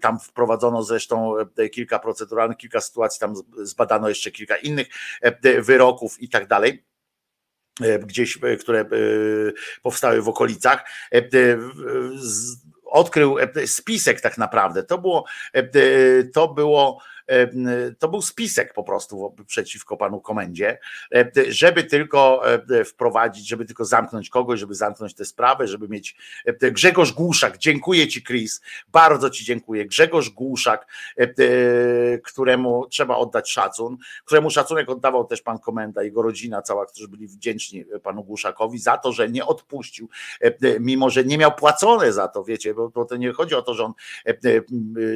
tam 0.00 0.20
wprowadzono 0.20 0.82
zresztą 0.82 1.34
kilka 1.72 1.98
proceduralnych, 1.98 2.58
kilka 2.58 2.80
sytuacji 2.80 3.20
tam 3.20 3.34
zbadano 3.70 4.08
jeszcze 4.08 4.30
kilka 4.30 4.56
innych 4.56 4.86
e, 5.20 5.62
wyroków 5.62 6.22
i 6.22 6.28
tak 6.28 6.46
dalej 6.46 6.84
e, 7.82 7.98
gdzieś, 7.98 8.38
e, 8.42 8.56
które 8.56 8.84
powstały 9.82 10.22
w 10.22 10.28
okolicach, 10.28 10.84
odkrył 12.84 13.36
spisek 13.66 14.20
tak 14.20 14.38
naprawdę. 14.38 14.82
To 14.82 14.98
było, 14.98 15.24
to 16.34 16.48
było 16.48 17.02
to 17.98 18.08
był 18.08 18.22
spisek 18.22 18.74
po 18.74 18.84
prostu 18.84 19.36
przeciwko 19.46 19.96
panu 19.96 20.20
komendzie, 20.20 20.78
żeby 21.48 21.84
tylko 21.84 22.42
wprowadzić, 22.86 23.48
żeby 23.48 23.64
tylko 23.64 23.84
zamknąć 23.84 24.30
kogoś, 24.30 24.60
żeby 24.60 24.74
zamknąć 24.74 25.14
tę 25.14 25.24
sprawę, 25.24 25.66
żeby 25.66 25.88
mieć 25.88 26.16
Grzegorz 26.60 27.12
Głuszak, 27.12 27.58
dziękuję 27.58 28.08
ci 28.08 28.24
Chris, 28.24 28.60
bardzo 28.88 29.30
ci 29.30 29.44
dziękuję. 29.44 29.86
Grzegorz 29.86 30.30
Głuszak, 30.30 30.86
któremu 32.24 32.86
trzeba 32.86 33.16
oddać 33.16 33.50
szacun, 33.50 33.96
któremu 34.24 34.50
szacunek 34.50 34.90
oddawał 34.90 35.24
też 35.24 35.42
pan 35.42 35.58
komenda, 35.58 36.02
jego 36.02 36.22
rodzina 36.22 36.62
cała, 36.62 36.86
którzy 36.86 37.08
byli 37.08 37.28
wdzięczni 37.28 37.84
panu 38.02 38.24
Głuszakowi 38.24 38.78
za 38.78 38.98
to, 38.98 39.12
że 39.12 39.28
nie 39.28 39.46
odpuścił, 39.46 40.08
mimo 40.80 41.10
że 41.10 41.24
nie 41.24 41.38
miał 41.38 41.52
płacone 41.54 42.12
za 42.12 42.28
to, 42.28 42.44
wiecie, 42.44 42.74
bo 42.74 43.04
to 43.04 43.16
nie 43.16 43.32
chodzi 43.32 43.54
o 43.54 43.62
to, 43.62 43.74
że 43.74 43.84
on, 43.84 43.92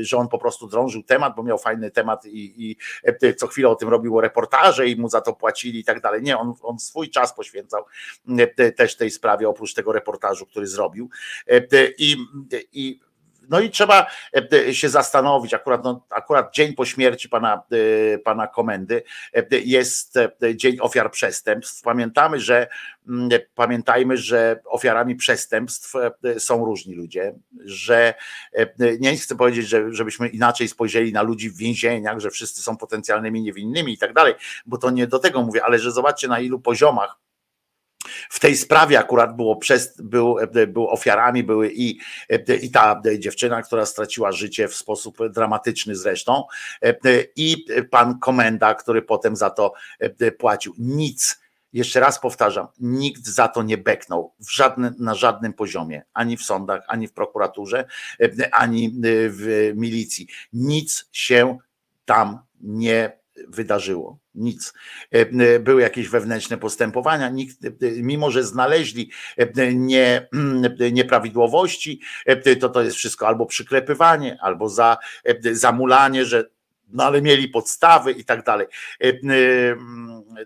że 0.00 0.16
on 0.16 0.28
po 0.28 0.38
prostu 0.38 0.66
drążył 0.66 1.02
temat, 1.02 1.34
bo 1.36 1.42
miał 1.42 1.58
fajny 1.58 1.90
temat 1.90 2.03
temat 2.04 2.26
i, 2.26 2.70
i 2.70 2.76
e, 3.02 3.34
co 3.34 3.46
chwilę 3.46 3.68
o 3.68 3.74
tym 3.74 3.88
robił 3.88 4.20
reportaże 4.20 4.88
i 4.88 4.96
mu 4.96 5.08
za 5.08 5.20
to 5.20 5.32
płacili 5.32 5.80
i 5.80 5.84
tak 5.84 6.00
dalej. 6.00 6.22
Nie, 6.22 6.38
on, 6.38 6.54
on 6.62 6.78
swój 6.78 7.10
czas 7.10 7.34
poświęcał 7.34 7.84
e, 8.38 8.72
też 8.72 8.96
tej 8.96 9.10
sprawie, 9.10 9.48
oprócz 9.48 9.74
tego 9.74 9.92
reportażu, 9.92 10.46
który 10.46 10.66
zrobił. 10.66 11.10
E, 11.46 11.60
I, 11.98 12.16
i 12.72 13.00
no 13.50 13.60
i 13.60 13.70
trzeba 13.70 14.06
e, 14.52 14.74
się 14.74 14.88
zastanowić, 14.88 15.54
akurat, 15.54 15.84
no, 15.84 16.06
akurat 16.10 16.54
dzień 16.54 16.74
po 16.74 16.84
śmierci 16.84 17.28
pana, 17.28 17.62
e, 18.14 18.18
pana 18.18 18.46
komendy 18.46 19.02
e, 19.34 19.44
jest 19.50 20.18
dzień 20.54 20.76
ofiar 20.80 21.10
przestępstw. 21.10 21.82
Pamiętamy, 21.82 22.40
że 22.40 22.68
mm, 23.08 23.28
pamiętajmy, 23.54 24.16
że 24.16 24.60
ofiarami 24.64 25.16
przestępstw 25.16 25.94
są 26.38 26.64
różni 26.64 26.94
ludzie, 26.94 27.34
że 27.64 28.14
nie 29.00 29.16
chcę 29.16 29.36
powiedzieć, 29.36 29.68
że, 29.68 29.92
żebyśmy 29.92 30.28
inaczej 30.28 30.68
spojrzeli 30.68 31.12
na 31.12 31.22
ludzi 31.22 31.50
w 31.50 31.56
więzieniach, 31.56 32.18
że 32.18 32.30
wszyscy 32.30 32.62
są 32.62 32.76
potencjalnymi 32.76 33.42
niewinnymi 33.42 33.92
i 33.92 33.98
tak 33.98 34.12
dalej, 34.12 34.34
bo 34.66 34.78
to 34.78 34.90
nie 34.90 35.06
do 35.06 35.18
tego 35.18 35.42
mówię, 35.42 35.64
ale 35.64 35.78
że 35.78 35.92
zobaczcie 35.92 36.28
na 36.28 36.40
ilu 36.40 36.60
poziomach 36.60 37.23
w 38.30 38.40
tej 38.40 38.56
sprawie 38.56 38.98
akurat 38.98 39.36
było 39.36 39.56
przez, 39.56 40.00
był, 40.02 40.36
był 40.66 40.88
ofiarami, 40.88 41.44
były 41.44 41.72
i, 41.72 41.98
i 42.62 42.70
ta 42.70 43.02
dziewczyna, 43.18 43.62
która 43.62 43.86
straciła 43.86 44.32
życie 44.32 44.68
w 44.68 44.74
sposób 44.74 45.18
dramatyczny 45.30 45.96
zresztą, 45.96 46.44
i 47.36 47.64
pan 47.90 48.18
komenda, 48.18 48.74
który 48.74 49.02
potem 49.02 49.36
za 49.36 49.50
to 49.50 49.72
płacił. 50.38 50.74
Nic. 50.78 51.44
Jeszcze 51.72 52.00
raz 52.00 52.20
powtarzam, 52.20 52.66
nikt 52.80 53.26
za 53.26 53.48
to 53.48 53.62
nie 53.62 53.78
beknął 53.78 54.34
na 54.98 55.14
żadnym 55.14 55.52
poziomie, 55.52 56.02
ani 56.12 56.36
w 56.36 56.42
sądach, 56.42 56.84
ani 56.88 57.08
w 57.08 57.12
prokuraturze, 57.12 57.84
ani 58.52 58.94
w 59.28 59.72
milicji. 59.76 60.26
Nic 60.52 61.08
się 61.12 61.58
tam 62.04 62.38
nie 62.60 63.23
wydarzyło. 63.48 64.18
Nic. 64.34 64.72
E, 65.14 65.20
e, 65.20 65.58
były 65.58 65.82
jakieś 65.82 66.08
wewnętrzne 66.08 66.58
postępowania, 66.58 67.28
nikt, 67.28 67.64
e, 67.64 67.70
mimo 67.80 68.30
że 68.30 68.44
znaleźli 68.44 69.10
nie, 69.74 70.28
nieprawidłowości, 70.92 72.00
to 72.60 72.68
to 72.68 72.82
jest 72.82 72.96
wszystko 72.96 73.26
albo 73.26 73.46
przyklepywanie, 73.46 74.38
albo 74.40 74.68
za, 74.68 74.96
zamulanie, 75.52 76.24
że 76.24 76.44
no 76.88 77.04
ale 77.04 77.22
mieli 77.22 77.48
podstawy 77.48 78.12
i 78.12 78.24
tak 78.24 78.44
dalej. 78.44 78.66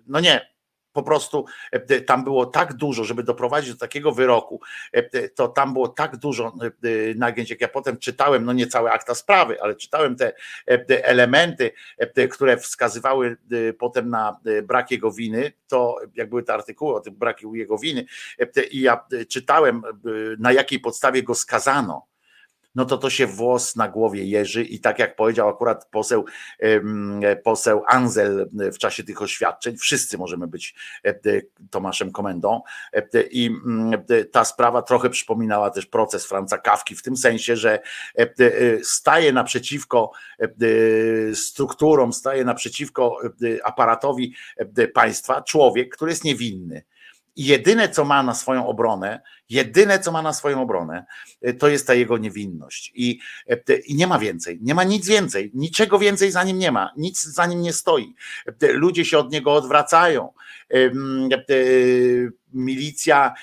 No 0.06 0.20
nie, 0.20 0.57
po 0.98 1.02
prostu 1.02 1.44
e, 1.72 2.00
tam 2.00 2.24
było 2.24 2.46
tak 2.46 2.74
dużo, 2.74 3.04
żeby 3.04 3.22
doprowadzić 3.22 3.72
do 3.72 3.78
takiego 3.78 4.12
wyroku, 4.12 4.60
e, 4.92 5.28
to 5.28 5.48
tam 5.48 5.72
było 5.72 5.88
tak 5.88 6.16
dużo 6.16 6.46
e, 6.46 6.70
nagięć, 7.14 7.50
jak 7.50 7.60
ja 7.60 7.68
potem 7.68 7.98
czytałem, 7.98 8.44
no 8.44 8.52
nie 8.52 8.66
całe 8.66 8.92
akta 8.92 9.14
sprawy, 9.14 9.62
ale 9.62 9.74
czytałem 9.74 10.16
te 10.16 10.32
elementy, 11.04 11.70
które 12.30 12.56
wskazywały 12.56 13.36
potem 13.78 14.10
na 14.10 14.40
brak 14.62 14.90
jego 14.90 15.12
winy, 15.12 15.52
to 15.68 15.96
jak 16.14 16.28
były 16.28 16.42
te 16.42 16.54
artykuły 16.54 16.94
o 16.94 17.00
tym 17.00 17.14
braku 17.14 17.54
jego 17.54 17.78
winy 17.78 18.04
i 18.70 18.80
ja 18.80 19.04
czytałem 19.28 19.82
na 20.38 20.52
jakiej 20.52 20.80
podstawie 20.80 21.22
go 21.22 21.34
skazano, 21.34 22.07
no 22.78 22.84
to 22.84 22.98
to 22.98 23.10
się 23.10 23.26
włos 23.26 23.76
na 23.76 23.88
głowie 23.88 24.24
jeży 24.24 24.62
i 24.64 24.80
tak 24.80 24.98
jak 24.98 25.16
powiedział 25.16 25.48
akurat 25.48 25.88
poseł, 25.90 26.24
poseł 27.44 27.82
Anzel 27.86 28.48
w 28.52 28.78
czasie 28.78 29.04
tych 29.04 29.22
oświadczeń, 29.22 29.76
wszyscy 29.76 30.18
możemy 30.18 30.46
być 30.46 30.74
Tomaszem 31.70 32.12
Komendą 32.12 32.62
i 33.30 33.46
mm, 33.46 34.04
ta 34.32 34.44
sprawa 34.44 34.82
trochę 34.82 35.10
przypominała 35.10 35.70
też 35.70 35.86
proces 35.86 36.26
Franca 36.26 36.58
Kawki 36.58 36.96
w 36.96 37.02
tym 37.02 37.16
sensie, 37.16 37.56
że 37.56 37.80
staje 38.82 39.32
naprzeciwko 39.32 40.10
strukturom, 41.34 42.12
staje 42.12 42.44
naprzeciwko 42.44 43.18
aparatowi 43.64 44.34
państwa 44.94 45.42
człowiek, 45.42 45.96
który 45.96 46.10
jest 46.10 46.24
niewinny. 46.24 46.82
Jedyne, 47.38 47.88
co 47.88 48.04
ma 48.04 48.22
na 48.22 48.34
swoją 48.34 48.66
obronę, 48.66 49.20
jedyne, 49.50 49.98
co 49.98 50.12
ma 50.12 50.22
na 50.22 50.32
swoją 50.32 50.62
obronę, 50.62 51.06
to 51.58 51.68
jest 51.68 51.86
ta 51.86 51.94
jego 51.94 52.18
niewinność. 52.18 52.92
I, 52.94 53.20
I 53.86 53.94
nie 53.94 54.06
ma 54.06 54.18
więcej, 54.18 54.58
nie 54.62 54.74
ma 54.74 54.84
nic 54.84 55.08
więcej, 55.08 55.50
niczego 55.54 55.98
więcej 55.98 56.30
za 56.30 56.44
nim 56.44 56.58
nie 56.58 56.72
ma, 56.72 56.92
nic 56.96 57.24
za 57.24 57.46
nim 57.46 57.62
nie 57.62 57.72
stoi. 57.72 58.14
Ludzie 58.60 59.04
się 59.04 59.18
od 59.18 59.32
niego 59.32 59.54
odwracają. 59.54 60.32
Milicja 62.52 63.34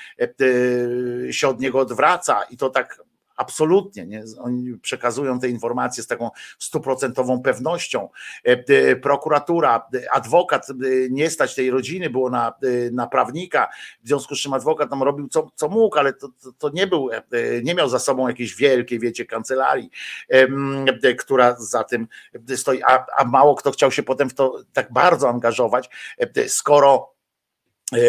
się 1.32 1.48
od 1.48 1.60
niego 1.60 1.80
odwraca 1.80 2.44
i 2.44 2.58
to 2.58 2.70
tak 2.70 3.02
Absolutnie. 3.36 4.06
Nie? 4.06 4.24
Oni 4.40 4.78
przekazują 4.78 5.40
te 5.40 5.50
informacje 5.50 6.04
z 6.04 6.08
taką 6.08 6.30
stuprocentową 6.60 7.42
pewnością. 7.42 8.10
E, 8.44 8.96
prokuratura, 8.96 9.88
adwokat, 10.12 10.68
nie 11.10 11.30
stać 11.30 11.56
tej 11.56 11.72
rodziny 11.72 12.10
było 12.10 12.30
na, 12.30 12.54
na 12.92 13.08
prawnika, 13.08 13.68
w 14.04 14.08
związku 14.08 14.36
z 14.36 14.40
czym 14.40 14.54
adwokat 14.54 14.90
tam 14.90 15.04
robił 15.04 15.28
co, 15.28 15.52
co 15.56 15.70
mógł, 15.70 15.98
ale 16.00 16.14
to, 16.14 16.30
to, 16.44 16.52
to 16.58 16.70
nie 16.70 16.88
był, 16.88 17.10
e, 17.12 17.22
nie 17.64 17.76
miał 17.76 17.90
za 17.90 18.00
sobą 18.00 18.28
jakiejś 18.28 18.56
wielkiej, 18.56 19.00
wiecie, 19.00 19.26
kancelarii, 19.26 19.90
która 21.18 21.56
za 21.60 21.84
tym 21.84 22.08
stoi, 22.56 22.82
a, 22.84 23.06
a 23.18 23.26
mało 23.26 23.56
kto 23.56 23.72
chciał 23.72 23.92
się 23.92 24.04
potem 24.04 24.30
w 24.30 24.34
to 24.34 24.64
tak 24.74 24.94
bardzo 24.94 25.30
angażować, 25.30 25.90
skoro 26.48 26.86
E, 26.98 27.15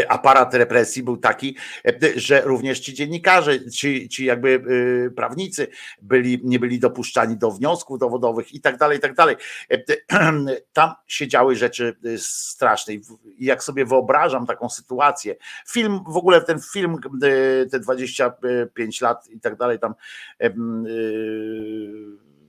aparat 0.09 0.55
represji 0.55 1.03
był 1.03 1.17
taki, 1.17 1.57
e, 1.87 2.21
że 2.21 2.41
również 2.41 2.81
ci 2.81 2.95
dziennikarze, 2.95 3.71
ci, 3.71 4.09
ci 4.09 4.25
jakby 4.25 4.63
e, 5.07 5.11
prawnicy 5.11 5.69
byli, 6.03 6.41
nie 6.45 6.59
byli 6.59 6.79
dopuszczani 6.79 7.37
do 7.37 7.51
wniosków 7.51 7.99
dowodowych 7.99 8.55
i 8.55 8.61
tak 8.61 8.77
dalej, 8.77 8.99
i 8.99 9.01
tak 9.01 9.15
dalej. 9.15 9.37
Tam 10.73 10.95
się 11.07 11.29
działy 11.29 11.57
rzeczy 11.57 11.97
straszne. 12.19 12.95
Jak 13.39 13.63
sobie 13.63 13.85
wyobrażam 13.85 14.47
taką 14.47 14.69
sytuację, 14.69 15.37
film, 15.69 16.01
w 16.09 16.17
ogóle 16.17 16.41
ten 16.41 16.61
film, 16.73 16.97
te 17.71 17.81
25 17.81 19.01
lat 19.01 19.29
i 19.31 19.41
tak 19.41 19.57
dalej, 19.57 19.79
tam 19.79 19.95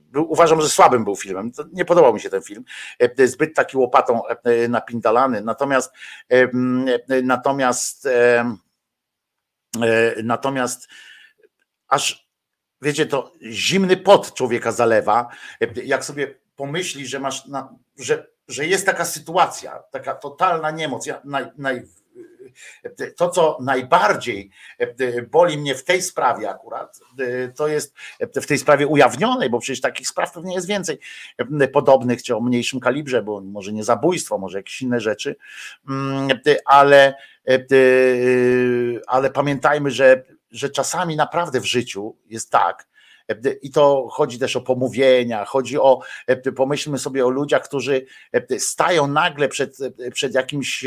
był, 0.08 0.32
uważam, 0.32 0.60
że 0.60 0.68
słabym 0.68 1.04
był 1.04 1.16
filmem. 1.16 1.50
Nie 1.72 1.84
podobał 1.84 2.14
mi 2.14 2.20
się 2.20 2.30
ten 2.30 2.42
film. 2.42 2.64
E, 2.98 3.26
zbyt 3.26 3.54
taki 3.54 3.76
łopatą 3.76 4.26
e, 4.26 4.68
napindalany. 4.68 5.40
Natomiast 5.40 5.92
e, 6.30 6.48
natomiast 7.22 8.08
natomiast 10.24 10.88
aż 11.88 12.28
wiecie, 12.82 13.06
to 13.06 13.32
zimny 13.42 13.96
pot 13.96 14.34
człowieka 14.34 14.72
zalewa, 14.72 15.28
jak 15.84 16.04
sobie 16.04 16.34
pomyśli, 16.56 17.06
że 17.06 17.20
masz, 17.20 17.46
na, 17.46 17.74
że, 17.98 18.26
że 18.48 18.66
jest 18.66 18.86
taka 18.86 19.04
sytuacja, 19.04 19.82
taka 19.90 20.14
totalna 20.14 20.70
niemoc. 20.70 21.06
Ja 21.06 21.20
naj, 21.24 21.46
naj, 21.58 21.82
to, 23.16 23.28
co 23.28 23.58
najbardziej 23.60 24.50
e, 24.78 25.22
boli 25.22 25.58
mnie 25.58 25.74
w 25.74 25.84
tej 25.84 26.02
sprawie 26.02 26.50
akurat, 26.50 27.00
e, 27.18 27.48
to 27.48 27.68
jest 27.68 27.94
w 28.20 28.46
tej 28.46 28.58
sprawie 28.58 28.86
ujawnionej, 28.86 29.50
bo 29.50 29.58
przecież 29.58 29.80
takich 29.80 30.08
spraw 30.08 30.32
pewnie 30.32 30.54
jest 30.54 30.66
więcej 30.66 30.98
e, 31.60 31.68
podobnych, 31.68 32.22
czy 32.22 32.36
o 32.36 32.40
mniejszym 32.40 32.80
kalibrze, 32.80 33.22
bo 33.22 33.40
może 33.40 33.72
nie 33.72 33.84
zabójstwo, 33.84 34.38
może 34.38 34.58
jakieś 34.58 34.82
inne 34.82 35.00
rzeczy, 35.00 35.36
mm, 35.88 36.28
ale, 36.64 37.14
ale 39.06 39.30
pamiętajmy, 39.30 39.90
że, 39.90 40.22
że 40.50 40.70
czasami 40.70 41.16
naprawdę 41.16 41.60
w 41.60 41.66
życiu 41.66 42.16
jest 42.26 42.50
tak, 42.50 42.88
i 43.62 43.70
to 43.70 44.08
chodzi 44.10 44.38
też 44.38 44.56
o 44.56 44.60
pomówienia, 44.60 45.44
chodzi 45.44 45.78
o, 45.78 46.00
pomyślmy 46.56 46.98
sobie 46.98 47.26
o 47.26 47.28
ludziach, 47.28 47.62
którzy 47.62 48.06
stają 48.58 49.06
nagle 49.06 49.48
przed, 49.48 49.76
przed 50.12 50.34
jakimś 50.34 50.84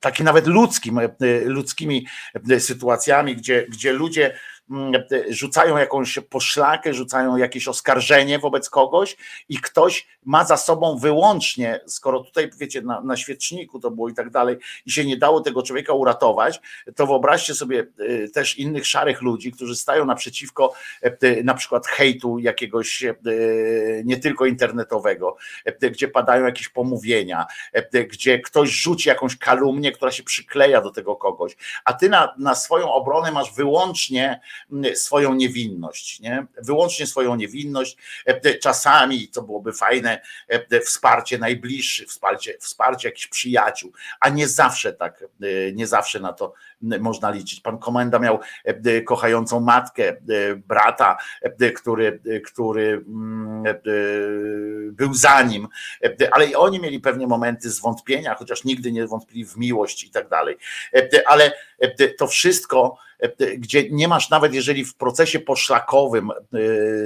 taki 0.00 0.24
nawet 0.24 0.46
ludzkim, 0.46 0.98
e, 0.98 1.08
ludzkimi 1.44 2.06
e, 2.50 2.60
sytuacjami, 2.60 3.36
gdzie, 3.36 3.66
gdzie 3.68 3.92
ludzie 3.92 4.38
rzucają 5.28 5.76
jakąś 5.76 6.18
poszlakę, 6.30 6.94
rzucają 6.94 7.36
jakieś 7.36 7.68
oskarżenie 7.68 8.38
wobec 8.38 8.70
kogoś 8.70 9.16
i 9.48 9.58
ktoś 9.58 10.06
ma 10.24 10.44
za 10.44 10.56
sobą 10.56 10.98
wyłącznie, 10.98 11.80
skoro 11.86 12.20
tutaj 12.20 12.50
wiecie, 12.58 12.82
na, 12.82 13.00
na 13.00 13.16
świeczniku 13.16 13.80
to 13.80 13.90
było 13.90 14.08
i 14.08 14.14
tak 14.14 14.30
dalej, 14.30 14.56
i 14.86 14.90
się 14.90 15.04
nie 15.04 15.16
dało 15.16 15.40
tego 15.40 15.62
człowieka 15.62 15.92
uratować, 15.92 16.60
to 16.96 17.06
wyobraźcie 17.06 17.54
sobie 17.54 17.86
y, 18.00 18.30
też 18.34 18.58
innych 18.58 18.86
szarych 18.86 19.22
ludzi, 19.22 19.52
którzy 19.52 19.76
stają 19.76 20.04
naprzeciwko 20.04 20.74
y, 21.24 21.44
na 21.44 21.54
przykład 21.54 21.86
hejtu 21.86 22.38
jakiegoś 22.38 23.04
nie 24.04 24.16
tylko 24.16 24.46
internetowego, 24.46 25.36
gdzie 25.90 26.08
padają 26.08 26.44
jakieś 26.44 26.68
pomówienia, 26.68 27.46
gdzie 28.08 28.38
ktoś 28.38 28.70
rzuci 28.70 29.08
jakąś 29.08 29.36
kalumnię, 29.36 29.92
która 29.92 30.10
się 30.10 30.22
przykleja 30.22 30.80
do 30.80 30.90
tego 30.90 31.16
kogoś, 31.16 31.56
a 31.84 31.92
ty 31.92 32.08
na, 32.08 32.34
na 32.38 32.54
swoją 32.54 32.92
obronę 32.92 33.32
masz 33.32 33.54
wyłącznie 33.54 34.40
swoją 34.94 35.34
niewinność, 35.34 36.20
nie? 36.20 36.46
wyłącznie 36.62 37.06
swoją 37.06 37.36
niewinność. 37.36 37.96
E, 38.26 38.54
czasami, 38.54 39.28
co 39.28 39.42
byłoby 39.42 39.72
fajne, 39.72 40.20
e, 40.48 40.80
wsparcie 40.80 41.38
najbliższych, 41.38 42.08
wsparcie, 42.08 42.58
wsparcie 42.60 43.08
jakichś 43.08 43.26
przyjaciół, 43.26 43.92
a 44.20 44.28
nie 44.28 44.48
zawsze 44.48 44.92
tak, 44.92 45.24
e, 45.42 45.72
nie 45.72 45.86
zawsze 45.86 46.20
na 46.20 46.32
to 46.32 46.52
można 46.80 47.30
liczyć. 47.30 47.60
Pan 47.60 47.78
komenda 47.78 48.18
miał 48.18 48.40
kochającą 49.06 49.60
matkę, 49.60 50.16
brata, 50.66 51.16
który, 51.76 52.20
który 52.46 53.04
mm, 53.08 53.64
był 54.92 55.14
za 55.14 55.42
nim, 55.42 55.68
ale 56.30 56.46
i 56.46 56.54
oni 56.54 56.80
mieli 56.80 57.00
pewnie 57.00 57.26
momenty 57.26 57.70
zwątpienia, 57.70 58.34
chociaż 58.34 58.64
nigdy 58.64 58.92
nie 58.92 59.06
wątpili 59.06 59.44
w 59.44 59.56
miłość 59.56 60.04
i 60.04 60.10
tak 60.10 60.28
dalej. 60.28 60.56
Ale 61.26 61.52
to 62.18 62.26
wszystko 62.26 62.96
gdzie 63.58 63.90
nie 63.90 64.08
masz 64.08 64.30
nawet 64.30 64.54
jeżeli 64.54 64.84
w 64.84 64.96
procesie 64.96 65.40
poszlakowym 65.40 66.30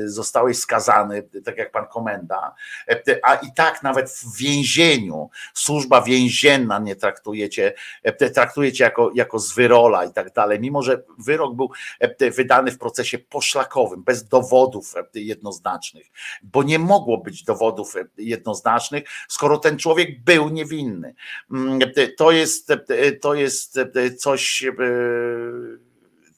zostałeś 0.04 0.58
skazany, 0.58 1.22
tak 1.44 1.58
jak 1.58 1.70
pan 1.72 1.86
komenda, 1.86 2.54
a 3.22 3.34
i 3.34 3.52
tak 3.56 3.82
nawet 3.82 4.10
w 4.10 4.36
więzieniu 4.36 5.30
służba 5.54 6.02
więzienna 6.02 6.78
nie 6.78 6.96
traktujecie, 6.96 7.72
traktujecie 8.34 8.84
jako, 8.84 9.10
jako 9.14 9.38
zwyrola 9.62 10.04
i 10.04 10.12
tak 10.12 10.32
dalej, 10.32 10.60
mimo 10.60 10.82
że 10.82 11.02
wyrok 11.18 11.54
był 11.54 11.70
wydany 12.36 12.70
w 12.70 12.78
procesie 12.78 13.18
poszlakowym, 13.18 14.02
bez 14.02 14.28
dowodów 14.28 14.94
jednoznacznych, 15.14 16.06
bo 16.42 16.62
nie 16.62 16.78
mogło 16.78 17.18
być 17.18 17.44
dowodów 17.44 17.94
jednoznacznych, 18.18 19.04
skoro 19.28 19.58
ten 19.58 19.78
człowiek 19.78 20.24
był 20.24 20.48
niewinny. 20.48 21.14
Mm, 21.52 21.78
to 22.18 22.30
jest, 22.30 22.72
to 23.20 23.34
jest 23.34 23.78
coś 24.18 24.64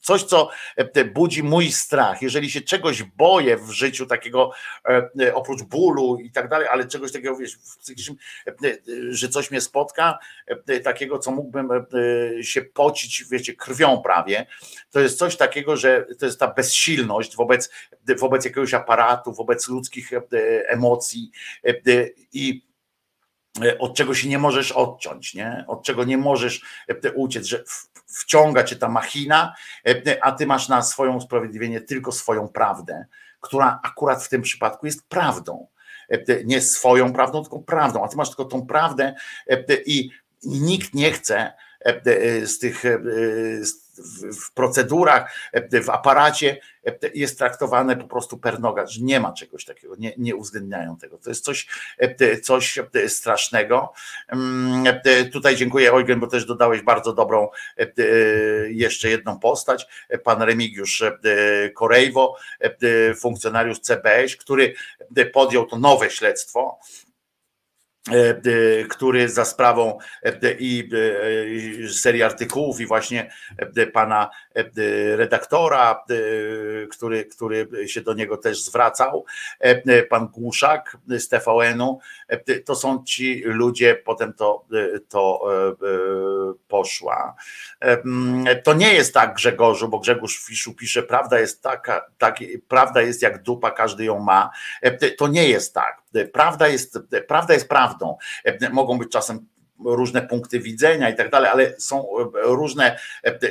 coś, 0.05 0.23
co 0.23 0.51
e, 0.77 1.05
budzi 1.05 1.43
mój 1.43 1.73
strach. 1.73 2.23
Jeżeli 2.23 2.51
się 2.51 2.61
czegoś 2.61 3.03
boję 3.03 3.57
w 3.57 3.71
życiu 3.71 4.07
takiego, 4.07 4.51
e, 4.89 5.09
e, 5.21 5.35
oprócz 5.35 5.63
bólu 5.63 6.19
i 6.21 6.31
tak 6.31 6.49
dalej, 6.49 6.69
ale 6.69 6.87
czegoś 6.87 7.13
takiego, 7.13 7.37
wiesz, 7.37 7.59
że 9.11 9.29
coś 9.29 9.51
mnie 9.51 9.61
spotka, 9.61 10.19
takiego, 10.85 11.19
co 11.19 11.31
mógłbym 11.31 11.69
się 12.43 12.63
pocić, 12.63 13.25
wiecie, 13.31 13.55
krwią 13.55 14.03
prawie, 14.03 14.47
to 14.91 15.01
jest 15.01 15.19
coś 15.19 15.37
takiego, 15.37 15.77
że 15.77 16.07
to 16.19 16.27
jest 16.27 16.41
ta 16.41 16.49
bezsilność 16.49 17.37
wobec, 17.37 17.71
wobec 18.19 18.45
jakiegoś 18.45 18.75
aparatu, 18.75 19.33
wobec 19.33 19.69
ludzkich 19.69 20.11
emocji 20.69 21.31
i 22.33 22.74
od 23.79 23.97
czego 23.97 24.15
się 24.15 24.29
nie 24.29 24.39
możesz 24.39 24.73
odciąć, 24.73 25.35
nie? 25.35 25.65
od 25.69 25.83
czego 25.83 26.05
nie 26.05 26.19
możesz 26.19 26.85
uciec, 27.15 27.47
że 27.47 27.65
wciąga 28.07 28.65
cię 28.65 28.77
ta 28.77 28.89
machina, 28.89 29.55
a 30.21 30.33
ty 30.33 30.47
masz 30.47 30.69
na 30.69 30.83
swoją 30.83 31.17
usprawiedliwienie 31.17 31.81
tylko 31.81 32.13
swoją 32.13 32.49
prawdę, 32.49 33.07
która 33.41 33.81
akurat 33.83 34.25
w 34.25 34.29
tym 34.29 34.43
przypadku 34.43 34.87
jest 34.87 35.09
prawdą. 35.09 35.67
Nie 36.45 36.61
swoją 36.61 37.13
prawdą, 37.13 37.43
tylko 37.43 37.59
prawdą, 37.59 38.05
a 38.05 38.09
ty 38.09 38.17
masz 38.17 38.29
tylko 38.29 38.45
tą 38.45 38.67
prawdę 38.67 39.15
i 39.87 40.11
nikt 40.43 40.95
nie 40.95 41.13
chce 41.13 41.53
z 42.45 42.59
tych 42.59 42.85
w, 43.99 44.37
w 44.37 44.53
procedurach, 44.53 45.35
w 45.85 45.91
aparacie 45.91 46.61
jest 47.15 47.39
traktowane 47.39 47.97
po 47.97 48.09
prostu 48.09 48.39
per 48.39 48.61
noga, 48.61 48.87
że 48.87 49.01
nie 49.01 49.21
ma 49.21 49.33
czegoś 49.33 49.65
takiego, 49.65 49.95
nie, 49.99 50.13
nie 50.19 50.37
uwzględniają 50.37 50.97
tego. 50.97 51.19
To 51.19 51.31
jest 51.31 51.45
coś, 51.45 51.67
coś 52.43 52.79
strasznego. 53.09 53.93
Mm, 54.29 54.85
tutaj 55.33 55.57
dziękuję 55.57 55.91
Eugen, 55.91 56.21
bo 56.21 56.27
też 56.27 56.45
dodałeś 56.45 56.83
bardzo 56.83 57.13
dobrą 57.13 57.49
jeszcze 58.69 59.09
jedną 59.09 59.39
postać. 59.39 59.87
Pan 60.25 60.43
Remigiusz 60.43 61.05
Korejwo, 61.75 62.37
funkcjonariusz 63.21 63.79
CBŚ, 63.79 64.37
który 64.37 64.75
podjął 65.33 65.67
to 65.67 65.79
nowe 65.79 66.11
śledztwo 66.11 66.55
E, 66.55 66.73
e, 66.73 67.04
który 68.89 69.29
za 69.29 69.45
sprawą 69.45 69.99
e, 70.23 70.33
i 70.59 70.89
serii 71.93 72.23
artykułów 72.23 72.81
i 72.81 72.87
właśnie 72.87 73.31
pana 73.93 74.31
redaktora, 75.17 76.05
który, 76.91 77.25
który 77.25 77.89
się 77.89 78.01
do 78.01 78.15
niego 78.15 78.37
też 78.37 78.63
zwracał, 78.63 79.25
pan 80.11 80.29
Głuszak 80.29 80.97
z 81.09 81.29
TVN-u, 81.29 81.99
to 82.65 82.75
są 82.75 83.05
ci 83.05 83.43
ludzie, 83.45 83.95
potem 83.95 84.33
to, 84.33 84.67
to 85.09 85.45
poszła. 86.69 87.35
To 88.65 88.75
nie 88.75 88.95
jest 88.95 89.15
tak 89.15 89.35
Grzegorzu, 89.35 89.89
bo 89.89 89.99
Grzegorz 89.99 90.45
Fiszu 90.47 90.75
pisze, 90.75 91.03
prawda 91.03 91.39
jest 91.39 91.63
taka, 91.63 92.07
tak, 92.19 92.39
prawda 92.69 93.03
jest 93.03 93.23
jak 93.23 93.43
dupa, 93.43 93.71
każdy 93.71 94.05
ją 94.05 94.19
ma. 94.19 94.51
To 95.19 95.29
nie 95.29 95.49
jest 95.49 95.75
tak. 95.75 96.03
Prawda 96.33 96.69
jest, 96.69 96.99
prawda 97.29 97.55
jest 97.55 97.69
prawdą. 97.69 98.17
Mogą 98.73 98.99
być 98.99 99.13
czasem 99.13 99.47
różne 99.85 100.23
punkty 100.23 100.61
widzenia 100.61 101.11
i 101.11 101.17
tak 101.17 101.31
dalej, 101.31 101.51
ale 101.51 101.81
są 101.81 102.07
różne 102.35 102.99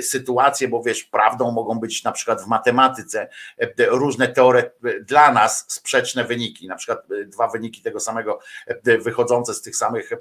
sytuacje, 0.02 0.68
bo 0.68 0.84
wiesz, 0.84 1.04
prawdą 1.04 1.52
mogą 1.52 1.80
być 1.80 2.04
na 2.04 2.12
przykład 2.12 2.42
w 2.42 2.48
matematyce 2.48 3.28
różne 3.88 4.28
teorie 4.28 4.72
dla 5.02 5.32
nas 5.32 5.66
sprzeczne 5.68 6.24
wyniki, 6.24 6.68
na 6.68 6.76
przykład 6.76 7.08
dwa 7.26 7.48
wyniki 7.48 7.82
tego 7.82 8.00
samego 8.00 8.40
wychodzące 8.84 9.54
z 9.54 9.62
tych 9.62 9.76
samych 9.76 10.12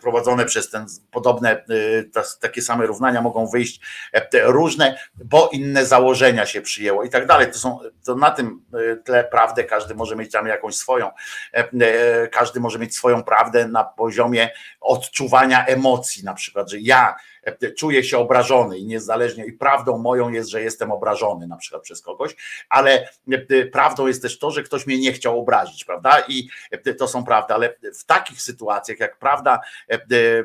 prowadzone 0.00 0.44
przez 0.44 0.70
ten 0.70 0.86
podobne, 1.10 1.64
y, 1.70 2.10
takie 2.40 2.62
same 2.62 2.86
równania 2.86 3.22
mogą 3.22 3.46
wyjść 3.46 3.80
e, 4.12 4.28
różne, 4.44 4.98
bo 5.24 5.48
inne 5.52 5.86
założenia 5.86 6.46
się 6.46 6.60
przyjęło 6.60 7.04
i 7.04 7.10
tak 7.10 7.26
dalej. 7.26 7.52
To 7.52 7.58
są, 7.58 7.78
to 8.04 8.14
na 8.14 8.30
tym 8.30 8.62
y, 8.74 9.02
tle 9.04 9.24
prawdę 9.24 9.64
każdy 9.64 9.94
może 9.94 10.16
mieć 10.16 10.32
tam 10.32 10.46
jakąś 10.46 10.76
swoją, 10.76 11.10
e, 11.54 11.68
e, 11.80 12.28
każdy 12.28 12.60
może 12.60 12.78
mieć 12.78 12.96
swoją 12.96 13.22
prawdę 13.22 13.68
na 13.68 13.84
poziomie 13.84 14.50
odczuwania 14.80 15.66
emocji, 15.66 16.24
na 16.24 16.34
przykład, 16.34 16.70
że 16.70 16.80
ja 16.80 17.14
czuję 17.76 18.04
się 18.04 18.18
obrażony 18.18 18.78
i 18.78 18.86
niezależnie, 18.86 19.46
i 19.46 19.52
prawdą 19.52 19.98
moją 19.98 20.30
jest, 20.30 20.50
że 20.50 20.62
jestem 20.62 20.92
obrażony 20.92 21.46
na 21.46 21.56
przykład 21.56 21.82
przez 21.82 22.02
kogoś, 22.02 22.36
ale 22.68 23.08
prawdą 23.72 24.06
jest 24.06 24.22
też 24.22 24.38
to, 24.38 24.50
że 24.50 24.62
ktoś 24.62 24.86
mnie 24.86 24.98
nie 24.98 25.12
chciał 25.12 25.40
obrazić, 25.40 25.84
prawda? 25.84 26.24
I 26.28 26.48
to 26.98 27.08
są 27.08 27.24
prawdy, 27.24 27.54
ale 27.54 27.74
w 27.98 28.04
takich 28.04 28.42
sytuacjach, 28.42 29.00
jak 29.00 29.18
prawda 29.18 29.60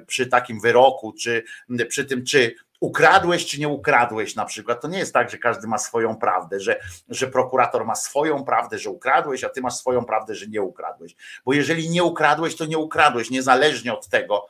przy 0.08 0.28
takim 0.28 0.60
wyroku, 0.60 1.14
czy 1.20 1.44
przy 1.88 2.06
tym, 2.06 2.26
czy 2.26 2.56
ukradłeś 2.80 3.46
czy 3.46 3.60
nie 3.60 3.68
ukradłeś 3.68 4.36
na 4.36 4.46
przykład. 4.46 4.82
To 4.82 4.88
nie 4.88 4.98
jest 4.98 5.14
tak, 5.14 5.30
że 5.30 5.38
każdy 5.38 5.68
ma 5.68 5.78
swoją 5.78 6.16
prawdę, 6.16 6.60
że, 6.60 6.80
że 7.10 7.28
prokurator 7.28 7.86
ma 7.86 7.96
swoją 7.96 8.44
prawdę, 8.44 8.80
że 8.80 8.90
ukradłeś, 8.90 9.44
a 9.44 9.50
ty 9.50 9.62
masz 9.62 9.74
swoją 9.74 10.06
prawdę, 10.06 10.36
że 10.36 10.48
nie 10.48 10.62
ukradłeś. 10.62 11.16
Bo 11.46 11.54
jeżeli 11.54 11.90
nie 11.90 12.04
ukradłeś, 12.04 12.56
to 12.56 12.66
nie 12.66 12.78
ukradłeś, 12.78 13.30
niezależnie 13.30 13.94
od 13.94 14.08
tego, 14.08 14.48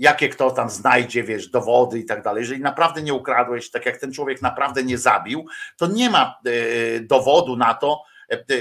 jakie 0.00 0.28
kto 0.28 0.50
tam 0.50 0.70
znajdzie, 0.70 1.22
wiesz, 1.22 1.48
dowody 1.48 1.98
i 1.98 2.04
tak 2.04 2.22
dalej. 2.22 2.40
Jeżeli 2.40 2.60
naprawdę 2.60 3.02
nie 3.02 3.14
ukradłeś, 3.14 3.70
tak 3.70 3.86
jak 3.86 3.96
ten 3.96 4.12
człowiek 4.12 4.42
naprawdę 4.42 4.84
nie 4.84 4.98
zabił, 4.98 5.46
to 5.76 5.86
nie 5.86 6.10
ma 6.10 6.38
e, 6.46 7.00
dowodu 7.00 7.56
na 7.56 7.74
to, 7.74 8.02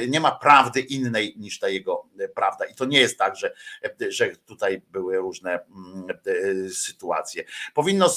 nie 0.07 0.19
ma 0.19 0.31
prawdy 0.31 0.79
innej 0.79 1.33
niż 1.37 1.59
ta 1.59 1.69
jego 1.69 2.05
e, 2.19 2.27
prawda. 2.27 2.65
I 2.65 2.75
to 2.75 2.85
nie 2.85 2.99
jest 2.99 3.17
tak, 3.17 3.35
że, 3.35 3.53
że 4.09 4.29
tutaj 4.29 4.81
były 4.91 5.17
różne 5.17 5.59
mm, 5.65 6.73
sytuacje. 6.73 7.43
Powinno 7.73 8.09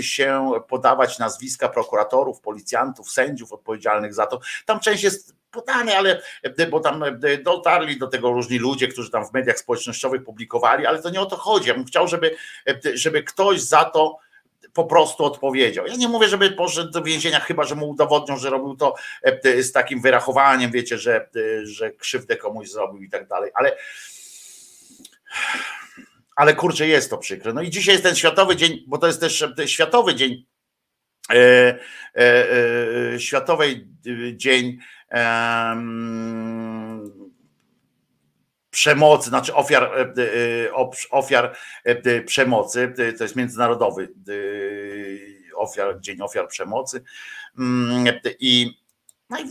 się 0.00 0.50
podawać 0.68 1.18
nazwiska 1.18 1.68
prokuratorów, 1.68 2.40
policjantów, 2.40 3.10
sędziów 3.10 3.52
odpowiedzialnych 3.52 4.14
za 4.14 4.26
to. 4.26 4.40
Tam 4.66 4.80
część 4.80 5.02
jest 5.02 5.34
podane, 5.50 5.96
ale 5.96 6.22
bo 6.70 6.80
tam 6.80 7.04
dotarli 7.42 7.98
do 7.98 8.06
tego 8.06 8.32
różni 8.32 8.58
ludzie, 8.58 8.88
którzy 8.88 9.10
tam 9.10 9.26
w 9.26 9.32
mediach 9.32 9.58
społecznościowych 9.58 10.24
publikowali, 10.24 10.86
ale 10.86 11.02
to 11.02 11.10
nie 11.10 11.20
o 11.20 11.26
to 11.26 11.36
chodzi. 11.36 11.68
Ja 11.68 11.74
bym 11.74 11.84
chciał, 11.84 12.08
żeby, 12.08 12.36
żeby 12.94 13.22
ktoś 13.22 13.60
za 13.60 13.84
to 13.84 14.18
po 14.74 14.84
prostu 14.84 15.24
odpowiedział. 15.24 15.86
Ja 15.86 15.96
nie 15.96 16.08
mówię, 16.08 16.28
żeby 16.28 16.50
poszedł 16.50 16.90
do 16.90 17.02
więzienia, 17.02 17.40
chyba 17.40 17.64
że 17.64 17.74
mu 17.74 17.88
udowodnią, 17.88 18.36
że 18.36 18.50
robił 18.50 18.76
to 18.76 18.94
z 19.60 19.72
takim 19.72 20.00
wyrachowaniem, 20.00 20.70
wiecie, 20.70 20.98
że, 20.98 21.28
że 21.62 21.90
krzywdę 21.90 22.36
komuś 22.36 22.68
zrobił 22.68 23.02
i 23.02 23.10
tak 23.10 23.28
dalej, 23.28 23.50
ale 23.54 23.76
ale 26.36 26.54
kurczę, 26.54 26.86
jest 26.86 27.10
to 27.10 27.18
przykre. 27.18 27.52
No 27.52 27.62
i 27.62 27.70
dzisiaj 27.70 27.94
jest 27.94 28.04
ten 28.04 28.16
światowy 28.16 28.56
dzień, 28.56 28.84
bo 28.86 28.98
to 28.98 29.06
jest 29.06 29.20
też 29.20 29.44
światowy 29.66 30.14
dzień, 30.14 30.44
e, 31.30 31.34
e, 31.34 32.46
e, 33.14 33.20
światowy 33.20 33.86
dzień 34.32 34.78
przemocy, 38.74 39.28
znaczy 39.28 39.54
ofiar, 39.54 39.82
e, 39.84 40.00
e, 40.00 40.72
ofiar 41.10 41.56
e, 41.84 42.22
przemocy, 42.22 42.94
to 43.18 43.24
jest 43.24 43.36
międzynarodowy 43.36 44.08
ofiar, 45.56 46.00
Dzień 46.00 46.22
Ofiar 46.22 46.48
Przemocy. 46.48 47.02
Mm, 47.58 48.04
I, 48.40 48.78
no 49.30 49.38
i 49.40 49.44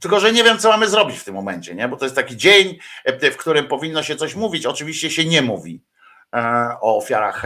tylko, 0.00 0.20
że 0.20 0.32
nie 0.32 0.44
wiem, 0.44 0.58
co 0.58 0.68
mamy 0.68 0.88
zrobić 0.88 1.18
w 1.18 1.24
tym 1.24 1.34
momencie, 1.34 1.74
nie? 1.74 1.88
bo 1.88 1.96
to 1.96 2.04
jest 2.04 2.16
taki 2.16 2.36
dzień, 2.36 2.78
w 3.32 3.36
którym 3.36 3.68
powinno 3.68 4.02
się 4.02 4.16
coś 4.16 4.34
mówić. 4.34 4.66
Oczywiście 4.66 5.10
się 5.10 5.24
nie 5.24 5.42
mówi 5.42 5.82
o 6.80 6.96
ofiarach 6.98 7.44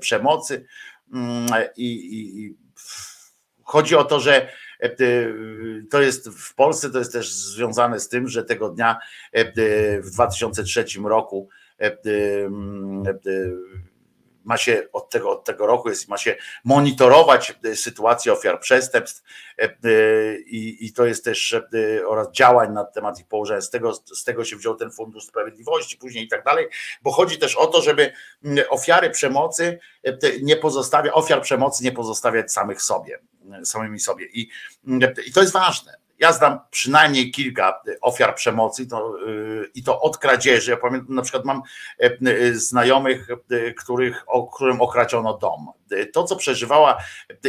przemocy. 0.00 0.66
Mm, 1.12 1.46
I, 1.76 1.86
i, 1.86 2.40
i 2.40 2.56
chodzi 3.64 3.96
o 3.96 4.04
to, 4.04 4.20
że 4.20 4.52
to 5.90 6.02
jest 6.02 6.28
w 6.28 6.54
Polsce, 6.54 6.90
to 6.90 6.98
jest 6.98 7.12
też 7.12 7.32
związane 7.32 8.00
z 8.00 8.08
tym, 8.08 8.28
że 8.28 8.44
tego 8.44 8.68
dnia 8.68 8.98
e, 9.32 9.52
w 10.02 10.10
2003 10.10 10.84
roku 11.04 11.48
e, 11.78 11.96
ma 14.44 14.56
się 14.56 14.88
od 14.92 15.10
tego, 15.10 15.30
od 15.30 15.44
tego 15.44 15.66
roku 15.66 15.88
jest, 15.88 16.08
ma 16.08 16.18
się 16.18 16.36
monitorować 16.64 17.54
sytuację 17.74 18.32
ofiar 18.32 18.60
przestępstw 18.60 19.22
i, 20.46 20.76
i 20.80 20.92
to 20.92 21.06
jest 21.06 21.24
też 21.24 21.56
oraz 22.06 22.30
działań 22.32 22.72
na 22.72 22.84
temat 22.84 23.20
ich 23.20 23.26
położenia. 23.26 23.60
Z 23.60 23.70
tego, 23.70 23.94
z 23.94 24.24
tego 24.24 24.44
się 24.44 24.56
wziął 24.56 24.74
ten 24.74 24.90
Fundusz 24.90 25.24
Sprawiedliwości 25.24 25.96
później 25.96 26.24
i 26.24 26.28
tak 26.28 26.44
dalej, 26.44 26.68
bo 27.02 27.12
chodzi 27.12 27.38
też 27.38 27.56
o 27.56 27.66
to, 27.66 27.82
żeby 27.82 28.12
ofiary 28.68 29.10
przemocy 29.10 29.78
nie 30.42 30.56
pozostawia, 30.56 31.12
ofiar 31.12 31.42
przemocy 31.42 31.84
nie 31.84 31.92
pozostawiać 31.92 32.52
samych 32.52 32.82
sobie 32.82 33.18
samymi 33.64 34.00
sobie. 34.00 34.26
I, 34.26 34.48
i 35.26 35.32
to 35.32 35.40
jest 35.40 35.52
ważne. 35.52 35.99
Ja 36.20 36.32
znam 36.32 36.58
przynajmniej 36.70 37.30
kilka 37.30 37.82
ofiar 38.00 38.34
przemocy 38.34 38.86
to, 38.86 39.14
y, 39.28 39.70
i 39.74 39.82
to 39.82 40.00
od 40.00 40.18
kradzieży. 40.18 40.70
Ja 40.70 40.76
pamiętam, 40.76 41.14
na 41.14 41.22
przykład 41.22 41.44
mam 41.44 41.62
e, 41.98 42.54
znajomych, 42.54 43.28
których, 43.78 44.24
o 44.26 44.46
którym 44.46 44.80
okradziono 44.80 45.38
dom. 45.38 45.66
To, 46.12 46.24
co 46.24 46.36
przeżywała 46.36 46.98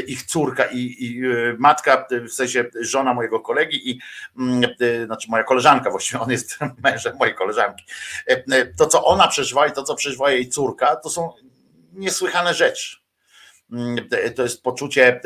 ich 0.07 0.23
córka 0.23 0.65
i, 0.65 0.95
i 0.99 1.21
matka, 1.57 2.07
w 2.29 2.33
sensie 2.33 2.65
żona 2.81 3.13
mojego 3.13 3.39
kolegi 3.39 3.91
i 3.91 3.99
mm, 4.39 4.61
znaczy 5.05 5.27
moja 5.29 5.43
koleżanka, 5.43 5.91
właściwie 5.91 6.19
on 6.19 6.31
jest 6.31 6.59
mężem 6.83 7.17
mojej 7.17 7.35
koleżanki. 7.35 7.85
To, 8.77 8.87
co 8.87 9.05
ona 9.05 9.27
przeżywała 9.27 9.67
i 9.67 9.71
to, 9.71 9.83
co 9.83 9.95
przeżywała 9.95 10.31
jej 10.31 10.49
córka, 10.49 10.95
to 10.95 11.09
są 11.09 11.33
niesłychane 11.93 12.53
rzeczy 12.53 13.01
Mm, 13.71 14.09
to 14.35 14.43
jest 14.43 14.63
poczucie 14.63 15.21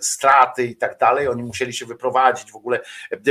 straty 0.00 0.64
i 0.64 0.76
tak 0.76 0.98
dalej. 0.98 1.28
Oni 1.28 1.42
musieli 1.42 1.72
się 1.72 1.86
wyprowadzić 1.86 2.52
w 2.52 2.56
ogóle, 2.56 2.80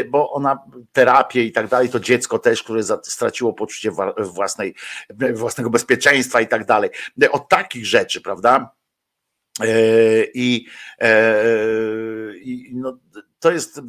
bo 0.09 0.31
ona 0.31 0.63
terapię 0.91 1.43
i 1.43 1.51
tak 1.51 1.67
dalej, 1.67 1.89
to 1.89 1.99
dziecko 1.99 2.39
też, 2.39 2.63
które 2.63 2.83
straciło 3.03 3.53
poczucie 3.53 3.91
własnej, 4.17 4.75
własnego 5.33 5.69
bezpieczeństwa 5.69 6.41
i 6.41 6.47
tak 6.47 6.65
dalej. 6.65 6.89
Od 7.31 7.49
takich 7.49 7.85
rzeczy, 7.85 8.21
prawda? 8.21 8.71
E, 9.61 9.67
I, 10.33 10.67
e, 10.99 11.17
i 12.37 12.71
no, 12.75 12.97
to 13.39 13.51
jest 13.51 13.81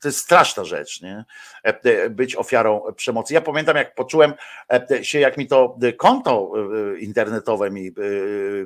to 0.00 0.08
jest 0.08 0.18
straszna 0.18 0.64
rzecz, 0.64 1.02
nie? 1.02 1.24
E, 1.64 1.80
e, 1.82 2.10
być 2.10 2.36
ofiarą 2.36 2.82
przemocy. 2.96 3.34
Ja 3.34 3.40
pamiętam, 3.40 3.76
jak 3.76 3.94
poczułem 3.94 4.34
e, 4.72 5.04
się, 5.04 5.18
jak 5.18 5.38
mi 5.38 5.46
to 5.46 5.78
konto 5.96 6.52
internetowe 6.98 7.70
mi 7.70 7.92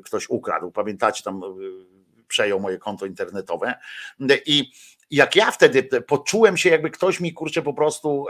ktoś 0.05 0.29
ukradł. 0.29 0.71
Pamiętacie, 0.71 1.25
tam 1.25 1.43
przejął 2.33 2.61
moje 2.61 2.79
konto 2.79 3.07
internetowe. 3.07 3.75
I 4.47 4.73
jak 5.11 5.37
ja 5.37 5.51
wtedy 5.51 5.83
poczułem 6.07 6.57
się, 6.57 6.71
jakby 6.71 6.91
ktoś 6.91 7.21
mi 7.21 7.33
kurczę 7.33 7.63
po 7.63 7.75
prostu, 7.75 8.27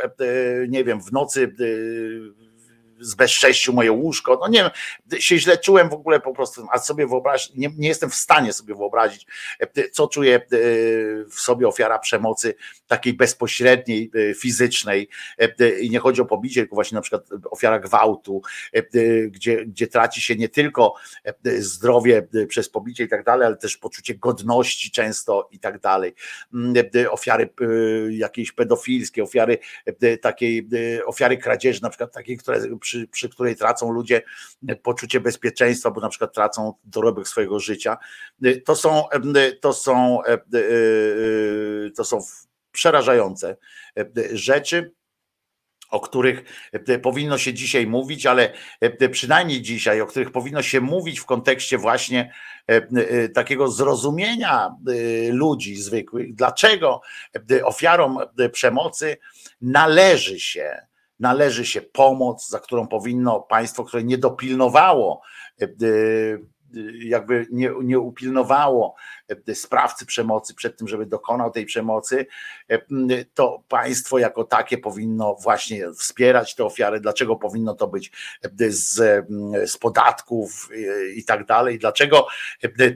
nie 0.68 0.84
wiem, 0.84 1.02
w 1.02 1.12
nocy 1.12 1.54
zbezcześcił 3.02 3.72
moje 3.72 3.92
łóżko. 3.92 4.38
No 4.40 4.48
nie 4.48 4.58
wiem, 4.58 5.20
się 5.20 5.38
źle 5.38 5.58
czułem 5.58 5.88
w 5.88 5.94
ogóle 5.94 6.20
po 6.20 6.32
prostu, 6.32 6.66
a 6.72 6.78
sobie 6.78 7.06
wyobrazić, 7.06 7.52
nie, 7.54 7.70
nie 7.76 7.88
jestem 7.88 8.10
w 8.10 8.14
stanie 8.14 8.52
sobie 8.52 8.74
wyobrazić, 8.74 9.26
co 9.92 10.08
czuje 10.08 10.46
w 11.30 11.40
sobie 11.40 11.68
ofiara 11.68 11.98
przemocy 11.98 12.54
takiej 12.86 13.14
bezpośredniej, 13.14 14.10
fizycznej 14.38 15.08
i 15.80 15.90
nie 15.90 15.98
chodzi 15.98 16.20
o 16.20 16.24
pobicie, 16.24 16.60
tylko 16.60 16.74
właśnie 16.74 16.96
na 16.96 17.02
przykład 17.02 17.28
ofiara 17.50 17.78
gwałtu, 17.78 18.42
gdzie, 19.26 19.66
gdzie 19.66 19.86
traci 19.86 20.20
się 20.20 20.36
nie 20.36 20.48
tylko 20.48 20.94
zdrowie 21.58 22.28
przez 22.48 22.68
pobicie 22.68 23.04
i 23.04 23.08
tak 23.08 23.24
dalej, 23.24 23.46
ale 23.46 23.56
też 23.56 23.76
poczucie 23.76 24.14
godności 24.14 24.90
często 24.90 25.48
i 25.52 25.58
tak 25.58 25.80
dalej. 25.80 26.14
Ofiary 27.10 27.48
jakiejś 28.10 28.52
pedofilskie, 28.52 29.22
ofiary 29.22 29.58
takiej, 30.20 30.68
ofiary 31.06 31.38
kradzieży, 31.38 31.82
na 31.82 31.88
przykład 31.90 32.12
takiej, 32.12 32.36
które, 32.36 32.60
przy, 32.92 33.08
przy 33.08 33.28
której 33.28 33.56
tracą 33.56 33.92
ludzie 33.92 34.22
poczucie 34.82 35.20
bezpieczeństwa, 35.20 35.90
bo 35.90 36.00
na 36.00 36.08
przykład 36.08 36.34
tracą 36.34 36.74
dorobek 36.84 37.28
swojego 37.28 37.60
życia. 37.60 37.96
To 38.64 38.76
są, 38.76 39.04
to 39.60 39.72
są, 39.72 40.18
to 41.96 42.04
są 42.04 42.18
przerażające 42.72 43.56
rzeczy 44.32 44.92
o 45.90 46.00
których 46.00 46.44
powinno 47.02 47.38
się 47.38 47.54
dzisiaj 47.54 47.86
mówić, 47.86 48.26
ale 48.26 48.52
przynajmniej 49.10 49.62
dzisiaj, 49.62 50.00
o 50.00 50.06
których 50.06 50.32
powinno 50.32 50.62
się 50.62 50.80
mówić 50.80 51.20
w 51.20 51.24
kontekście 51.24 51.78
właśnie 51.78 52.32
takiego 53.34 53.68
zrozumienia 53.68 54.70
ludzi 55.30 55.76
zwykłych, 55.76 56.34
dlaczego 56.34 57.00
ofiarom 57.64 58.18
przemocy 58.52 59.16
należy 59.60 60.40
się, 60.40 60.86
należy 61.22 61.66
się 61.66 61.82
pomoc, 61.82 62.48
za 62.48 62.60
którą 62.60 62.86
powinno 62.86 63.40
państwo, 63.40 63.84
które 63.84 64.04
nie 64.04 64.18
dopilnowało 64.18 65.22
jakby 66.94 67.46
nie, 67.50 67.70
nie 67.82 67.98
upilnowało 67.98 68.94
sprawcy 69.54 70.06
przemocy 70.06 70.54
przed 70.54 70.78
tym, 70.78 70.88
żeby 70.88 71.06
dokonał 71.06 71.50
tej 71.50 71.66
przemocy, 71.66 72.26
to 73.34 73.62
państwo 73.68 74.18
jako 74.18 74.44
takie 74.44 74.78
powinno 74.78 75.34
właśnie 75.34 75.92
wspierać 75.92 76.54
te 76.54 76.64
ofiary. 76.64 77.00
Dlaczego 77.00 77.36
powinno 77.36 77.74
to 77.74 77.88
być 77.88 78.12
z, 78.68 79.26
z 79.70 79.76
podatków 79.76 80.68
i 81.16 81.24
tak 81.24 81.46
dalej? 81.46 81.78
Dlaczego 81.78 82.26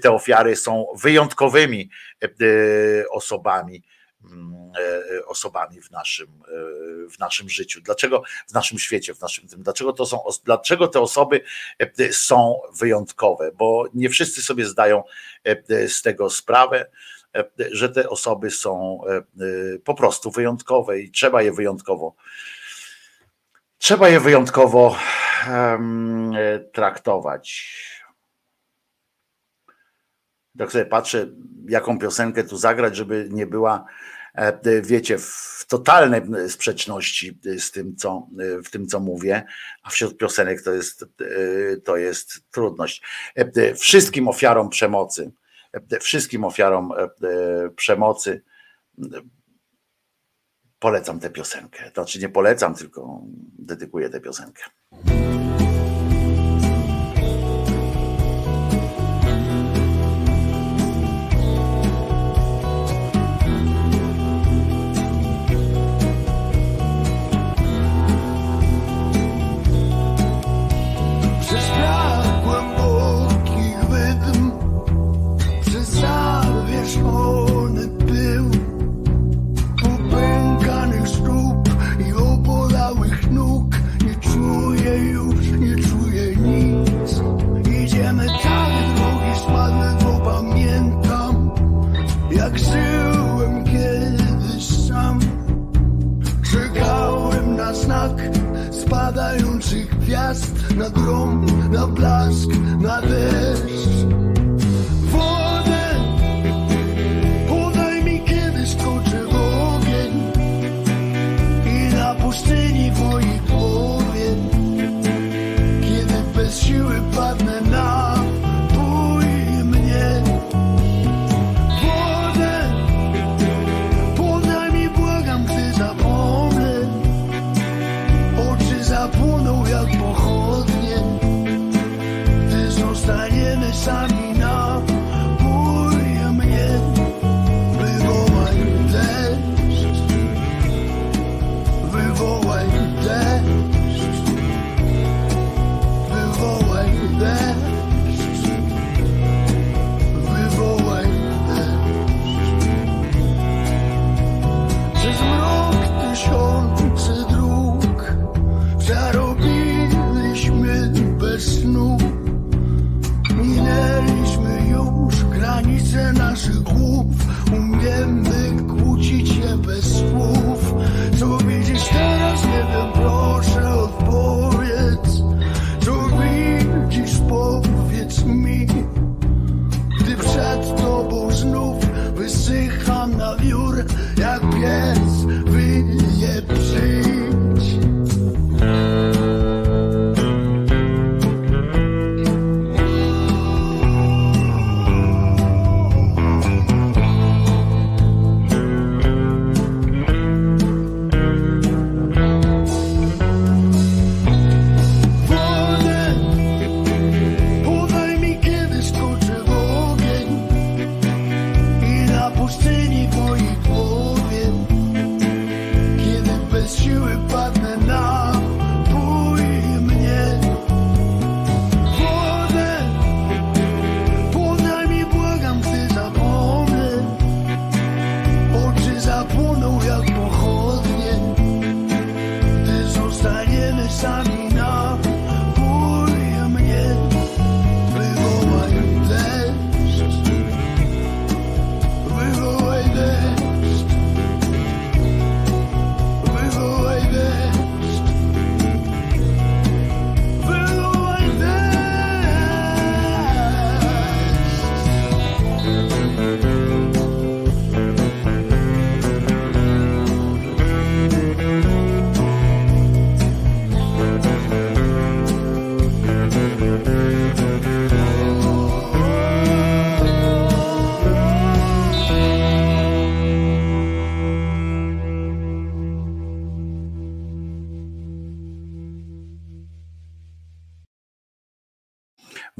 te 0.02 0.12
ofiary 0.12 0.56
są 0.56 0.86
wyjątkowymi 1.02 1.90
osobami? 3.10 3.82
Osobami 5.26 5.80
w 5.80 5.90
naszym, 5.90 6.28
w 7.10 7.18
naszym 7.18 7.48
życiu. 7.48 7.80
Dlaczego 7.80 8.22
w 8.48 8.54
naszym 8.54 8.78
świecie, 8.78 9.14
w 9.14 9.20
naszym 9.20 9.48
tym, 9.48 9.62
dlaczego 9.62 9.92
to 9.92 10.06
są, 10.06 10.18
dlaczego 10.44 10.88
te 10.88 11.00
osoby 11.00 11.40
są 12.10 12.60
wyjątkowe? 12.78 13.52
Bo 13.52 13.84
nie 13.94 14.08
wszyscy 14.08 14.42
sobie 14.42 14.66
zdają 14.66 15.02
z 15.88 16.02
tego 16.02 16.30
sprawę, 16.30 16.90
że 17.72 17.88
te 17.88 18.08
osoby 18.08 18.50
są 18.50 19.00
po 19.84 19.94
prostu 19.94 20.30
wyjątkowe 20.30 21.00
i 21.00 21.10
trzeba 21.10 21.42
je 21.42 21.52
wyjątkowo 21.52 22.14
trzeba 23.78 24.08
je 24.08 24.20
wyjątkowo 24.20 24.96
um, 25.48 26.32
traktować. 26.72 27.72
Tak 30.58 30.72
sobie 30.72 30.86
patrzę, 30.86 31.26
jaką 31.68 31.98
piosenkę 31.98 32.44
tu 32.44 32.56
zagrać, 32.56 32.96
żeby 32.96 33.28
nie 33.30 33.46
była 33.46 33.84
E, 33.84 34.15
wiecie, 34.82 35.18
w 35.18 35.64
totalnej 35.68 36.22
sprzeczności 36.48 37.38
z 37.58 37.70
tym, 37.70 37.96
co, 37.96 38.28
w 38.64 38.70
tym, 38.70 38.86
co 38.86 39.00
mówię, 39.00 39.44
a 39.82 39.90
wśród 39.90 40.18
piosenek 40.18 40.62
to 40.62 40.72
jest, 40.72 41.02
e, 41.02 41.76
to 41.76 41.96
jest 41.96 42.50
trudność. 42.50 43.02
E, 43.34 43.74
wszystkim 43.74 44.28
ofiarom 44.28 44.68
przemocy, 44.68 45.32
wszystkim 46.00 46.44
ofiarom 46.44 46.92
przemocy 47.76 48.42
polecam 50.78 51.20
tę 51.20 51.30
piosenkę. 51.30 51.90
Znaczy 51.94 52.20
nie 52.20 52.28
polecam, 52.28 52.74
tylko 52.74 53.22
dedykuję 53.58 54.10
tę 54.10 54.20
piosenkę. 54.20 54.62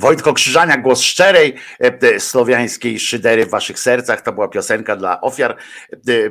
Wojtko 0.06 0.32
Krzyżania, 0.32 0.76
głos 0.76 1.02
szczerej 1.02 1.54
e, 1.80 2.02
e, 2.02 2.20
słowiańskiej 2.20 3.00
szydery 3.00 3.46
w 3.46 3.50
waszych 3.50 3.78
sercach. 3.78 4.20
To 4.20 4.32
była 4.32 4.48
piosenka 4.48 4.96
dla 4.96 5.20
ofiar 5.20 5.56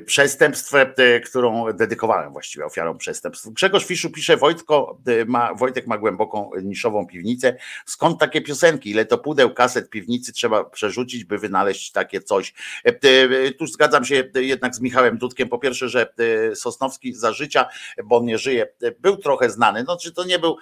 przestępstw, 0.06 0.74
e, 0.76 1.20
którą 1.20 1.74
dedykowałem 1.74 2.34
właściwie 2.34 2.66
ofiarom 2.66 2.98
przestępstw. 2.98 3.50
Grzegorz 3.50 3.86
Fiszu 3.86 4.10
pisze, 4.10 4.38
Wojtko 4.38 4.98
e, 5.08 5.26
ma, 5.26 5.54
Wojtek 5.54 5.88
ma 5.88 5.98
głęboką 5.98 6.52
niszową 6.64 7.08
piwnicę. 7.08 7.58
Skąd 7.86 8.20
takie 8.20 8.42
piosenki? 8.42 8.90
Ile 8.90 9.06
to 9.06 9.18
pudeł 9.18 9.54
kaset 9.54 9.90
piwnicy 9.90 10.34
trzeba 10.34 10.64
przerzucić, 10.64 11.24
by 11.24 11.38
wynaleźć 11.38 11.92
takie 11.92 12.22
coś? 12.22 12.54
Tu 13.60 13.68
zgadzam 13.68 14.06
się 14.06 14.24
jednak 14.36 14.76
z 14.76 14.80
Michałem 14.80 15.18
Dudkiem. 15.18 15.50
Po 15.50 15.60
pierwsze, 15.60 15.90
że 15.90 16.14
Sosnowski 16.56 17.14
za 17.14 17.34
życia, 17.34 17.66
bo 18.04 18.22
nie 18.24 18.38
żyje, 18.38 18.68
był 19.00 19.18
trochę 19.18 19.50
znany. 19.50 19.84
No, 19.88 19.98
czy 19.98 20.12
to 20.12 20.24
nie 20.24 20.40
był 20.40 20.58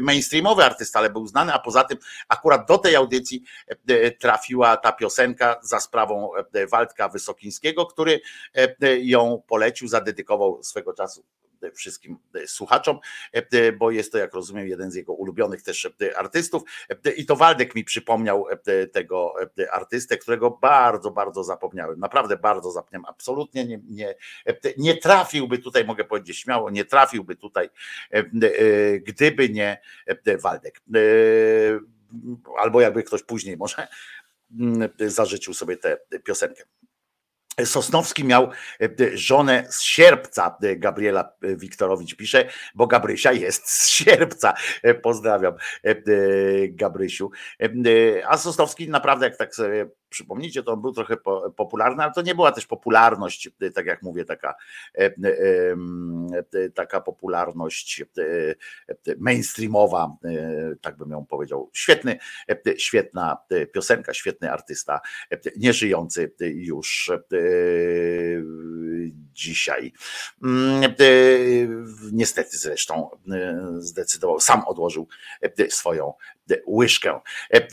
mainstreamowy 0.00 0.64
artysta, 0.64 0.98
ale 0.98 1.10
był 1.10 1.26
znany, 1.26 1.52
a 1.52 1.58
poza 1.58 1.84
tym 1.84 1.98
akurat 2.28 2.68
do 2.68 2.78
tej 2.78 2.96
audycji 2.96 3.42
trafiła 4.18 4.76
ta 4.76 4.92
piosenka 4.92 5.60
za 5.62 5.80
sprawą 5.80 6.30
Waldka 6.70 7.08
Wysokińskiego, 7.08 7.71
który 7.86 8.20
e, 8.54 8.98
ją 8.98 9.42
polecił, 9.48 9.88
zadedykował 9.88 10.62
swego 10.62 10.92
czasu 10.92 11.24
e, 11.62 11.72
wszystkim 11.72 12.18
e, 12.34 12.46
słuchaczom, 12.46 12.98
e, 13.32 13.72
bo 13.72 13.90
jest 13.90 14.12
to, 14.12 14.18
jak 14.18 14.34
rozumiem, 14.34 14.68
jeden 14.68 14.90
z 14.90 14.94
jego 14.94 15.12
ulubionych 15.12 15.62
też 15.62 15.84
e, 15.84 16.18
artystów. 16.18 16.62
E, 17.06 17.10
I 17.10 17.26
to 17.26 17.36
Waldek 17.36 17.74
mi 17.74 17.84
przypomniał 17.84 18.46
e, 18.48 18.86
tego 18.86 19.34
e, 19.58 19.72
artystę, 19.72 20.18
którego 20.18 20.50
bardzo, 20.50 21.10
bardzo 21.10 21.44
zapomniałem. 21.44 22.00
Naprawdę 22.00 22.36
bardzo 22.36 22.70
zapomniałem. 22.70 23.04
Absolutnie 23.04 23.64
nie, 23.64 23.80
nie, 23.88 24.14
e, 24.46 24.54
nie 24.76 24.96
trafiłby 24.96 25.58
tutaj, 25.58 25.84
mogę 25.84 26.04
powiedzieć 26.04 26.38
śmiało, 26.38 26.70
nie 26.70 26.84
trafiłby 26.84 27.36
tutaj, 27.36 27.70
e, 28.12 28.18
e, 28.18 28.24
gdyby 28.98 29.48
nie 29.48 29.80
e, 30.06 30.38
Waldek. 30.38 30.82
E, 30.94 31.00
Albo 32.58 32.80
jakby 32.80 33.02
ktoś 33.02 33.22
później 33.22 33.56
może 33.56 33.88
mm, 34.60 34.88
zażyczył 34.98 35.54
sobie 35.54 35.76
tę 35.76 35.98
piosenkę. 36.24 36.64
Sosnowski 37.64 38.24
miał 38.24 38.50
e, 38.80 38.88
żonę 39.14 39.64
z 39.68 39.82
sierpca, 39.82 40.56
e, 40.62 40.76
Gabriela 40.76 41.32
Wiktorowicz 41.42 42.16
pisze, 42.16 42.48
bo 42.74 42.86
Gabrysia 42.86 43.32
jest 43.32 43.70
z 43.70 43.88
sierpca. 43.88 44.54
E, 44.82 44.94
Pozdrawiam 44.94 45.54
e, 45.84 45.90
e, 45.90 45.96
Gabrysiu. 46.68 47.30
E, 47.60 47.64
e, 47.64 48.28
A 48.28 48.38
Sosnowski 48.38 48.88
naprawdę, 48.88 49.26
jak 49.26 49.36
tak 49.36 49.54
sobie 49.54 49.86
przypomnicie, 50.12 50.62
to 50.62 50.72
on 50.72 50.80
był 50.80 50.92
trochę 50.92 51.16
po- 51.16 51.50
popularny, 51.50 52.02
ale 52.02 52.12
to 52.12 52.22
nie 52.22 52.34
była 52.34 52.52
też 52.52 52.66
popularność, 52.66 53.50
e, 53.60 53.70
tak 53.70 53.86
jak 53.86 54.02
mówię, 54.02 54.24
taka, 54.24 54.54
e, 54.94 55.00
e, 55.00 55.12
e, 56.54 56.70
taka 56.70 57.00
popularność 57.00 58.04
mainstreamowa, 59.18 60.16
tak 60.80 60.96
bym 60.96 61.10
ją 61.10 61.26
powiedział. 61.26 61.70
Świetny, 61.72 62.18
świetna 62.76 63.36
piosenka, 63.72 64.14
świetny 64.14 64.52
artysta, 64.52 65.00
nieżyjący 65.56 66.34
już 66.40 67.10
dzisiaj. 69.32 69.92
Mm, 70.42 70.84
e, 70.84 70.88
Niestety 72.12 72.56
zresztą 72.58 73.10
e, 73.32 73.58
zdecydował, 73.78 74.40
sam 74.40 74.62
odłożył 74.66 75.08
e, 75.42 75.70
swoją 75.70 76.14
e, 76.50 76.54
łyżkę. 76.66 77.20
E, 77.54 77.56
e, 77.56 77.68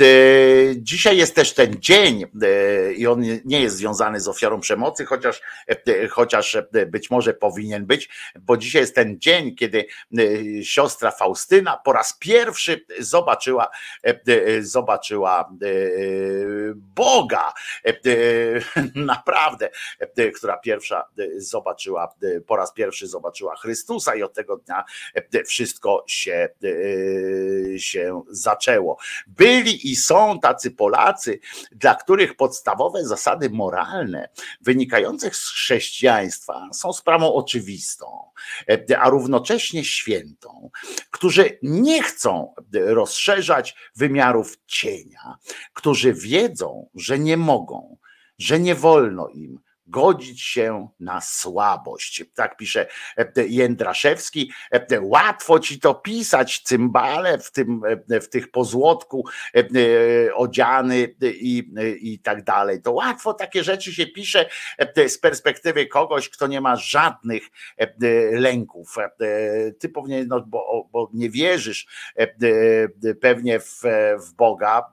Dzisiaj 0.78 1.18
jest 1.18 1.36
też 1.36 1.54
ten 1.54 1.76
dzień 1.80 2.24
e, 2.42 2.94
i 2.94 3.08
on 3.08 3.22
nie- 3.46 3.62
jest 3.62 3.76
związany 3.76 4.20
z 4.20 4.28
ofiarą 4.28 4.60
przemocy, 4.60 5.06
chociaż, 5.06 5.42
e, 5.68 6.08
chociaż 6.08 6.56
e, 6.56 6.86
być 6.86 7.10
może 7.10 7.34
powinien 7.34 7.86
być, 7.86 8.10
bo 8.40 8.58
dzisiaj 8.58 8.82
jest 8.82 8.96
ten 8.96 9.20
dzień, 9.20 9.56
kiedy 9.56 9.86
e, 10.18 10.64
siostra 10.64 11.12
Faustyna 11.12 11.78
po 11.78 11.94
raz 11.94 12.18
pierwszy 12.20 12.86
zobaczyła, 13.00 13.70
e, 14.06 14.20
e, 14.28 14.64
zobaczyła 14.64 15.50
e, 15.62 15.66
Boga. 16.76 17.54
E, 17.86 17.90
e, 17.90 18.00
Naprawdę, 18.96 19.70
e, 20.00 20.32
która 20.32 20.58
pierwsza 20.58 21.06
e, 21.20 21.42
zobaczyła, 21.50 22.16
e, 22.24 22.42
po 22.42 22.56
raz 22.56 22.74
pierwszy 22.74 23.08
zobaczyła 23.08 23.56
Chrystusa 23.56 24.16
i 24.16 24.24
od 24.24 24.34
tego 24.34 24.58
dnia 24.58 24.84
e, 25.14 25.44
wszystko 25.44 26.04
się, 26.08 26.50
e, 27.76 27.80
się 27.80 28.22
zaczęło. 28.30 28.98
Byli 29.28 29.92
i 29.92 29.96
są 29.96 30.40
tacy 30.40 30.72
Polacy, 30.72 31.40
dla 31.72 31.96
których 31.96 32.36
podstawowe 32.36 33.06
zasady 33.06 33.50
moralne 33.50 34.30
wynikające 34.62 35.32
z 35.32 35.48
chrześcijaństwa 35.48 36.70
są 36.74 36.94
sprawą 36.94 37.34
oczywistą, 37.34 38.06
e, 38.70 39.00
a 39.00 39.10
równocześnie 39.10 39.84
świętą, 39.84 40.70
którzy 41.12 41.60
nie 41.64 42.04
chcą 42.04 42.54
rozszerzać 42.74 43.76
wymiarów 43.96 44.58
cienia, 44.66 45.38
którzy 45.74 46.14
wiedzą, 46.14 46.90
że 46.96 47.20
nie 47.20 47.38
mogą, 47.38 47.98
że 48.38 48.60
nie 48.60 48.76
wolno 48.76 49.28
im 49.28 49.60
godzić 49.90 50.42
się 50.42 50.90
na 51.00 51.22
słabość. 51.22 52.24
Tak 52.36 52.58
pisze 52.58 52.88
e, 53.18 53.48
Jędraszewski. 53.48 54.52
E, 54.72 55.02
Łatwo 55.02 55.60
ci 55.60 55.80
to 55.80 55.96
pisać, 55.96 56.62
cymbale 56.64 57.38
w, 57.38 57.52
tym, 57.52 57.82
e, 58.10 58.22
w 58.22 58.30
tych 58.30 58.52
pozłotku 58.52 59.26
odziany 60.36 61.16
i, 61.22 61.72
i 62.02 62.20
tak 62.20 62.44
dalej. 62.44 62.82
To 62.82 62.92
łatwo 62.92 63.34
takie 63.34 63.64
rzeczy 63.64 63.94
się 63.94 64.08
pisze 64.08 64.50
z 65.08 65.18
perspektywy 65.18 65.86
kogoś, 65.86 66.30
kto 66.30 66.48
nie 66.48 66.62
ma 66.62 66.76
żadnych 66.76 67.44
lęków. 68.32 68.96
Ty 69.80 69.90
powinien, 69.90 70.28
no, 70.28 70.42
bo, 70.42 70.90
bo 70.92 71.10
nie 71.14 71.30
wierzysz 71.30 71.88
pewnie 73.22 73.60
w, 73.60 73.82
w 74.28 74.34
Boga, 74.34 74.92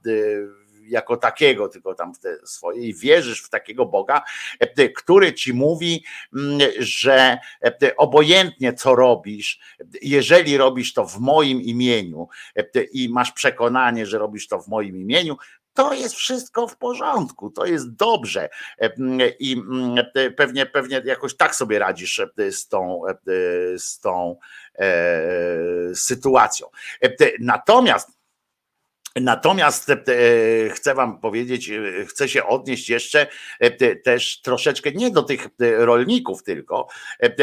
jako 0.89 1.16
takiego, 1.16 1.68
tylko 1.68 1.94
tam 1.94 2.15
w 2.15 2.18
te 2.18 2.36
swoje 2.44 2.82
i 2.82 2.94
wierzysz 2.94 3.42
w 3.42 3.48
takiego 3.48 3.86
Boga, 3.86 4.23
e, 4.60 4.89
który 4.89 5.34
ci 5.34 5.52
mówi, 5.52 6.05
mm, 6.36 6.60
że 6.78 7.39
e, 7.65 7.97
obojętnie 7.97 8.73
co 8.73 8.94
robisz, 8.94 9.60
jeżeli 10.02 10.56
robisz 10.56 10.94
to 10.94 11.06
w 11.06 11.18
moim 11.18 11.62
imieniu 11.62 12.28
e, 12.56 12.82
i 12.82 13.08
masz 13.08 13.32
przekonanie, 13.32 14.06
że 14.06 14.18
robisz 14.18 14.48
to 14.48 14.58
w 14.58 14.68
moim 14.68 14.97
imieniu, 14.97 15.36
to 15.76 15.94
jest 15.94 16.15
wszystko 16.15 16.68
w 16.68 16.76
porządku, 16.76 17.50
to 17.50 17.66
jest 17.66 17.94
dobrze 17.94 18.48
E, 18.78 18.90
i 19.39 19.52
mm, 19.52 20.06
e, 20.15 20.31
pewnie, 20.31 20.66
pewnie 20.66 21.02
jakoś 21.05 21.36
tak 21.36 21.55
sobie 21.55 21.78
radzisz 21.78 22.18
e, 22.18 22.52
z 22.52 22.68
tą, 22.68 23.06
e, 23.06 23.15
z 23.78 24.00
tą 24.00 24.36
e, 24.78 25.94
sytuacją. 25.94 26.66
E, 27.02 27.10
Natomiast 27.40 28.15
Natomiast 29.20 29.90
e, 29.90 29.96
chcę 30.70 30.94
Wam 30.94 31.20
powiedzieć, 31.20 31.70
e, 31.70 32.06
chcę 32.06 32.28
się 32.28 32.46
odnieść 32.46 32.90
jeszcze 32.90 33.26
e, 33.60 33.70
te- 33.70 33.96
też 33.96 34.40
troszeczkę 34.40 34.92
nie 34.92 35.10
do 35.10 35.22
tych 35.22 35.48
rolników 35.78 36.42
tylko, 36.42 36.88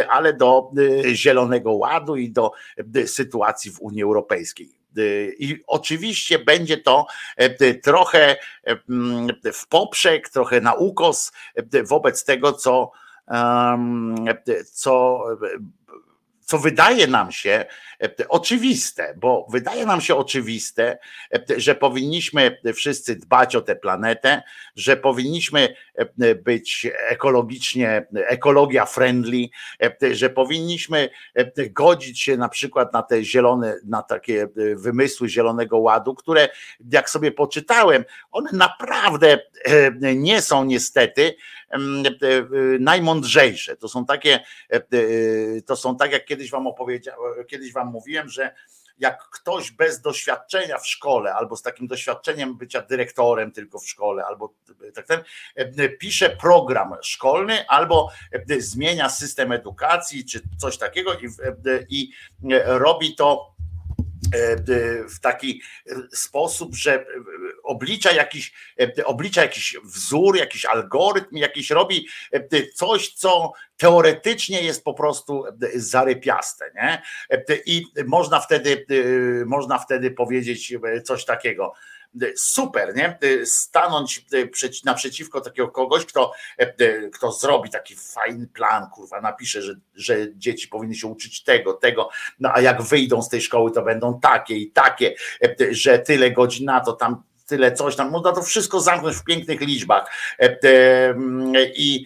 ale 0.10 0.34
do 0.34 0.72
Zielonego 1.14 1.72
Ładu 1.74 2.16
i 2.16 2.32
do 2.32 2.52
sytuacji 3.06 3.72
w 3.72 3.80
Unii 3.82 4.04
Europejskiej. 4.04 4.70
I 5.40 5.64
oczywiście 5.68 6.40
będzie 6.40 6.78
to 6.78 7.06
trochę 7.84 8.36
mm, 8.90 9.28
w 9.54 9.68
poprzek, 9.68 10.30
trochę 10.30 10.62
na 10.62 10.74
ukos 10.74 11.32
wobec 11.84 12.26
tego, 12.26 12.54
co, 12.54 12.92
co 14.72 15.24
co 16.54 16.60
wydaje 16.60 17.08
nam 17.08 17.32
się 17.32 17.66
oczywiste, 18.30 19.14
bo 19.18 19.48
wydaje 19.50 19.86
nam 19.86 20.02
się 20.02 20.16
oczywiste, 20.16 20.98
że 21.58 21.76
powinniśmy 21.76 22.58
wszyscy 22.76 23.16
dbać 23.16 23.56
o 23.56 23.62
tę 23.62 23.76
planetę, 23.76 24.42
że 24.76 24.98
powinniśmy 24.98 25.76
być 26.44 26.88
ekologicznie, 27.08 28.06
ekologia 28.16 28.86
friendly, 28.86 29.50
że 30.12 30.30
powinniśmy 30.30 31.10
godzić 31.58 32.22
się 32.22 32.38
na 32.38 32.50
przykład 32.50 32.94
na 32.94 33.04
te 33.04 33.24
zielone, 33.24 33.76
na 33.86 34.04
takie 34.04 34.48
wymysły 34.76 35.30
Zielonego 35.30 35.78
Ładu, 35.78 36.16
które 36.16 36.50
jak 36.92 37.10
sobie 37.10 37.32
poczytałem, 37.32 38.06
one 38.32 38.50
naprawdę 38.54 39.40
nie 40.16 40.42
są 40.42 40.66
niestety 40.66 41.36
najmądrzejsze. 42.80 43.78
To 43.78 43.90
są 43.90 44.06
takie, 44.06 44.40
to 45.66 45.76
są 45.76 45.98
tak 45.98 46.12
jak 46.12 46.26
kiedyś 46.26 46.52
wam 46.52 46.68
opowiedziałem, 46.68 47.46
kiedyś 47.48 47.74
wam 47.74 47.88
mówiłem, 47.88 48.30
że 48.30 48.56
jak 48.98 49.30
ktoś 49.30 49.72
bez 49.72 50.02
doświadczenia 50.02 50.78
w 50.78 50.88
szkole, 50.88 51.34
albo 51.34 51.58
z 51.58 51.62
takim 51.62 51.88
doświadczeniem 51.88 52.58
bycia 52.58 52.82
dyrektorem 52.82 53.52
tylko 53.52 53.80
w 53.80 53.88
szkole, 53.88 54.26
albo 54.26 54.54
tak 54.94 55.08
ten, 55.08 55.24
pisze 56.00 56.30
program 56.30 56.96
szkolny, 57.02 57.68
albo 57.68 58.10
zmienia 58.60 59.10
system 59.10 59.52
edukacji, 59.52 60.26
czy 60.26 60.42
coś 60.58 60.78
takiego 60.78 61.14
i, 61.14 61.28
i 61.90 62.12
robi 62.66 63.16
to 63.16 63.53
w 65.16 65.20
taki 65.20 65.62
sposób, 66.14 66.76
że 66.76 67.06
oblicza 67.64 68.12
jakiś, 68.12 68.54
oblicza 69.06 69.42
jakiś 69.42 69.78
wzór, 69.84 70.38
jakiś 70.38 70.66
algorytm, 70.66 71.38
jakiś 71.38 71.70
robi 71.70 72.08
coś, 72.74 73.14
co 73.14 73.52
teoretycznie 73.78 74.62
jest 74.62 74.84
po 74.84 74.94
prostu 74.94 75.44
zarypiaste, 75.76 76.72
nie? 76.76 77.02
I 77.66 77.86
można 78.06 78.40
wtedy, 78.40 78.86
można 79.46 79.80
wtedy 79.80 80.12
powiedzieć 80.12 80.74
coś 81.04 81.26
takiego 81.26 81.74
super, 82.36 82.96
nie? 82.96 83.20
Stanąć 83.46 84.26
naprzeciwko 84.86 85.42
takiego 85.42 85.68
kogoś, 85.68 86.06
kto, 86.06 86.32
kto 87.14 87.32
zrobi 87.32 87.70
taki 87.70 87.96
fajny 87.96 88.48
plan, 88.48 88.90
kurwa, 88.90 89.22
napisze, 89.22 89.62
że, 89.62 89.76
że 89.96 90.16
dzieci 90.36 90.68
powinny 90.68 90.96
się 90.96 91.08
uczyć 91.08 91.44
tego, 91.44 91.74
tego, 91.74 92.10
no 92.40 92.52
a 92.54 92.62
jak 92.62 92.82
wyjdą 92.82 93.22
z 93.22 93.30
tej 93.30 93.42
szkoły, 93.42 93.72
to 93.72 93.82
będą 93.82 94.20
takie 94.20 94.58
i 94.58 94.72
takie, 94.72 95.16
że 95.72 96.00
tyle 96.00 96.32
godzin 96.32 96.66
na 96.66 96.80
to 96.80 96.94
tam 96.94 97.24
tyle 97.46 97.72
coś 97.72 97.96
tam, 97.96 98.12
można 98.12 98.32
to 98.32 98.42
wszystko 98.42 98.80
zamknąć 98.80 99.16
w 99.16 99.24
pięknych 99.24 99.62
liczbach. 99.62 100.12
I 101.76 102.06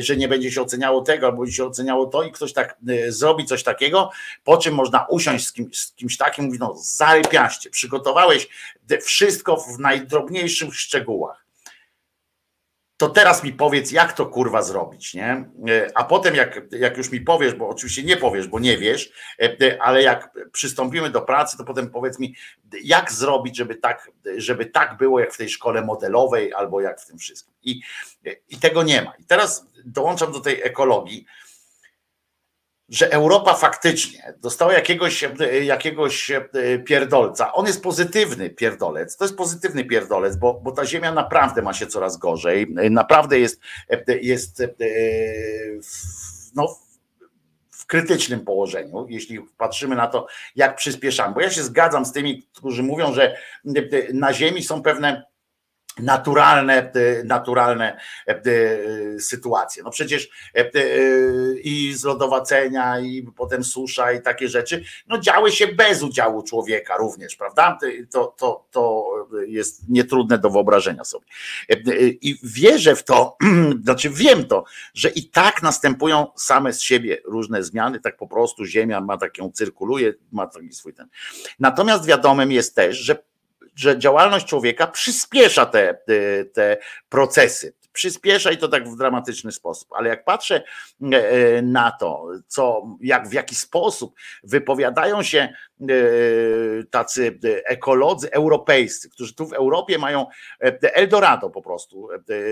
że 0.00 0.16
nie 0.16 0.28
będzie 0.28 0.52
się 0.52 0.62
oceniało 0.62 1.02
tego, 1.02 1.26
albo 1.26 1.46
się 1.46 1.64
oceniało 1.64 2.06
to 2.06 2.22
i 2.22 2.32
ktoś 2.32 2.52
tak 2.52 2.78
zrobi 3.08 3.44
coś 3.44 3.62
takiego, 3.62 4.10
po 4.44 4.56
czym 4.56 4.74
można 4.74 5.06
usiąść 5.10 5.46
z, 5.46 5.52
kim, 5.52 5.70
z 5.74 5.92
kimś 5.92 6.16
takim 6.16 6.44
i 6.44 6.46
mówić, 6.46 6.60
no 6.60 6.74
zarypiaście, 6.76 7.70
przygotowałeś 7.70 8.48
wszystko 9.02 9.56
w 9.56 9.78
najdrobniejszych 9.78 10.74
szczegółach 10.74 11.45
to 12.96 13.08
teraz 13.08 13.44
mi 13.44 13.52
powiedz, 13.52 13.92
jak 13.92 14.12
to 14.12 14.26
kurwa 14.26 14.62
zrobić, 14.62 15.14
nie? 15.14 15.50
A 15.94 16.04
potem, 16.04 16.34
jak, 16.34 16.60
jak 16.70 16.96
już 16.96 17.10
mi 17.10 17.20
powiesz, 17.20 17.54
bo 17.54 17.68
oczywiście 17.68 18.02
nie 18.02 18.16
powiesz, 18.16 18.48
bo 18.48 18.58
nie 18.58 18.78
wiesz, 18.78 19.12
ale 19.80 20.02
jak 20.02 20.30
przystąpimy 20.52 21.10
do 21.10 21.20
pracy, 21.20 21.56
to 21.56 21.64
potem 21.64 21.90
powiedz 21.90 22.18
mi, 22.18 22.34
jak 22.84 23.12
zrobić, 23.12 23.56
żeby 23.56 23.74
tak, 23.74 24.10
żeby 24.36 24.66
tak 24.66 24.96
było, 24.96 25.20
jak 25.20 25.34
w 25.34 25.36
tej 25.36 25.48
szkole 25.48 25.82
modelowej, 25.82 26.54
albo 26.54 26.80
jak 26.80 27.00
w 27.00 27.06
tym 27.06 27.18
wszystkim. 27.18 27.54
I, 27.62 27.80
i 28.48 28.56
tego 28.56 28.82
nie 28.82 29.02
ma. 29.02 29.12
I 29.18 29.24
teraz 29.24 29.66
dołączam 29.84 30.32
do 30.32 30.40
tej 30.40 30.62
ekologii 30.62 31.26
że 32.88 33.12
Europa 33.12 33.54
faktycznie 33.54 34.34
dostała 34.38 34.72
jakiegoś, 34.72 35.24
jakiegoś 35.62 36.32
pierdolca. 36.84 37.52
On 37.52 37.66
jest 37.66 37.82
pozytywny 37.82 38.50
pierdolec. 38.50 39.16
To 39.16 39.24
jest 39.24 39.36
pozytywny 39.36 39.84
pierdolec, 39.84 40.36
bo, 40.36 40.54
bo 40.54 40.72
ta 40.72 40.86
ziemia 40.86 41.12
naprawdę 41.12 41.62
ma 41.62 41.72
się 41.72 41.86
coraz 41.86 42.16
gorzej. 42.16 42.74
Naprawdę 42.90 43.38
jest, 43.38 43.60
jest 44.20 44.62
no, 46.54 46.76
w 47.70 47.86
krytycznym 47.86 48.40
położeniu, 48.40 49.06
jeśli 49.08 49.40
patrzymy 49.58 49.96
na 49.96 50.06
to, 50.06 50.26
jak 50.56 50.76
przyspieszamy. 50.76 51.34
Bo 51.34 51.40
ja 51.40 51.50
się 51.50 51.62
zgadzam 51.62 52.04
z 52.04 52.12
tymi, 52.12 52.48
którzy 52.54 52.82
mówią, 52.82 53.14
że 53.14 53.36
na 54.12 54.32
Ziemi 54.32 54.62
są 54.62 54.82
pewne 54.82 55.26
naturalne, 55.98 56.92
naturalne 57.24 58.00
sytuacje. 59.18 59.82
No 59.82 59.90
przecież 59.90 60.28
i 61.64 61.94
zlodowacenia, 61.94 63.00
i 63.00 63.22
potem 63.36 63.64
susza, 63.64 64.12
i 64.12 64.22
takie 64.22 64.48
rzeczy, 64.48 64.84
no 65.06 65.18
działy 65.18 65.52
się 65.52 65.66
bez 65.66 66.02
udziału 66.02 66.42
człowieka 66.42 66.96
również, 66.96 67.36
prawda? 67.36 67.78
To, 68.10 68.34
to, 68.38 68.66
to 68.70 69.06
jest 69.46 69.88
nietrudne 69.88 70.38
do 70.38 70.50
wyobrażenia 70.50 71.04
sobie. 71.04 71.26
I 72.20 72.38
wierzę 72.42 72.96
w 72.96 73.04
to, 73.04 73.36
znaczy 73.84 74.10
wiem 74.10 74.44
to, 74.44 74.64
że 74.94 75.08
i 75.08 75.30
tak 75.30 75.62
następują 75.62 76.26
same 76.36 76.72
z 76.72 76.82
siebie 76.82 77.18
różne 77.24 77.62
zmiany, 77.62 78.00
tak 78.00 78.16
po 78.16 78.26
prostu 78.26 78.64
Ziemia 78.64 79.00
ma 79.00 79.18
taką, 79.18 79.52
cyrkuluje, 79.52 80.14
ma 80.32 80.46
taki 80.46 80.72
swój 80.72 80.94
ten. 80.94 81.08
Natomiast 81.58 82.06
wiadomym 82.06 82.52
jest 82.52 82.74
też, 82.74 82.96
że 82.96 83.16
że 83.76 83.98
działalność 83.98 84.46
człowieka 84.46 84.86
przyspiesza 84.86 85.66
te, 85.66 85.98
te 86.54 86.76
procesy. 87.08 87.74
Przyspiesza 87.96 88.52
i 88.52 88.58
to 88.58 88.68
tak 88.68 88.88
w 88.88 88.96
dramatyczny 88.96 89.52
sposób. 89.52 89.88
Ale 89.92 90.08
jak 90.08 90.24
patrzę 90.24 90.62
e, 91.02 91.62
na 91.62 91.90
to, 91.90 92.28
co, 92.46 92.86
jak 93.00 93.28
w 93.28 93.32
jaki 93.32 93.54
sposób 93.54 94.14
wypowiadają 94.44 95.22
się 95.22 95.38
e, 95.80 95.86
tacy 96.90 97.38
ekolodzy 97.64 98.32
europejscy, 98.32 99.10
którzy 99.10 99.34
tu 99.34 99.46
w 99.46 99.52
Europie 99.52 99.98
mają 99.98 100.26
e, 100.60 100.94
Eldorado 100.94 101.50
po 101.50 101.62
prostu 101.62 102.08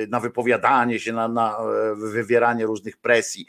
na 0.08 0.20
wypowiadanie 0.20 1.00
się, 1.00 1.12
na, 1.12 1.28
na 1.28 1.58
wywieranie 1.96 2.66
różnych 2.66 2.96
presji. 2.96 3.46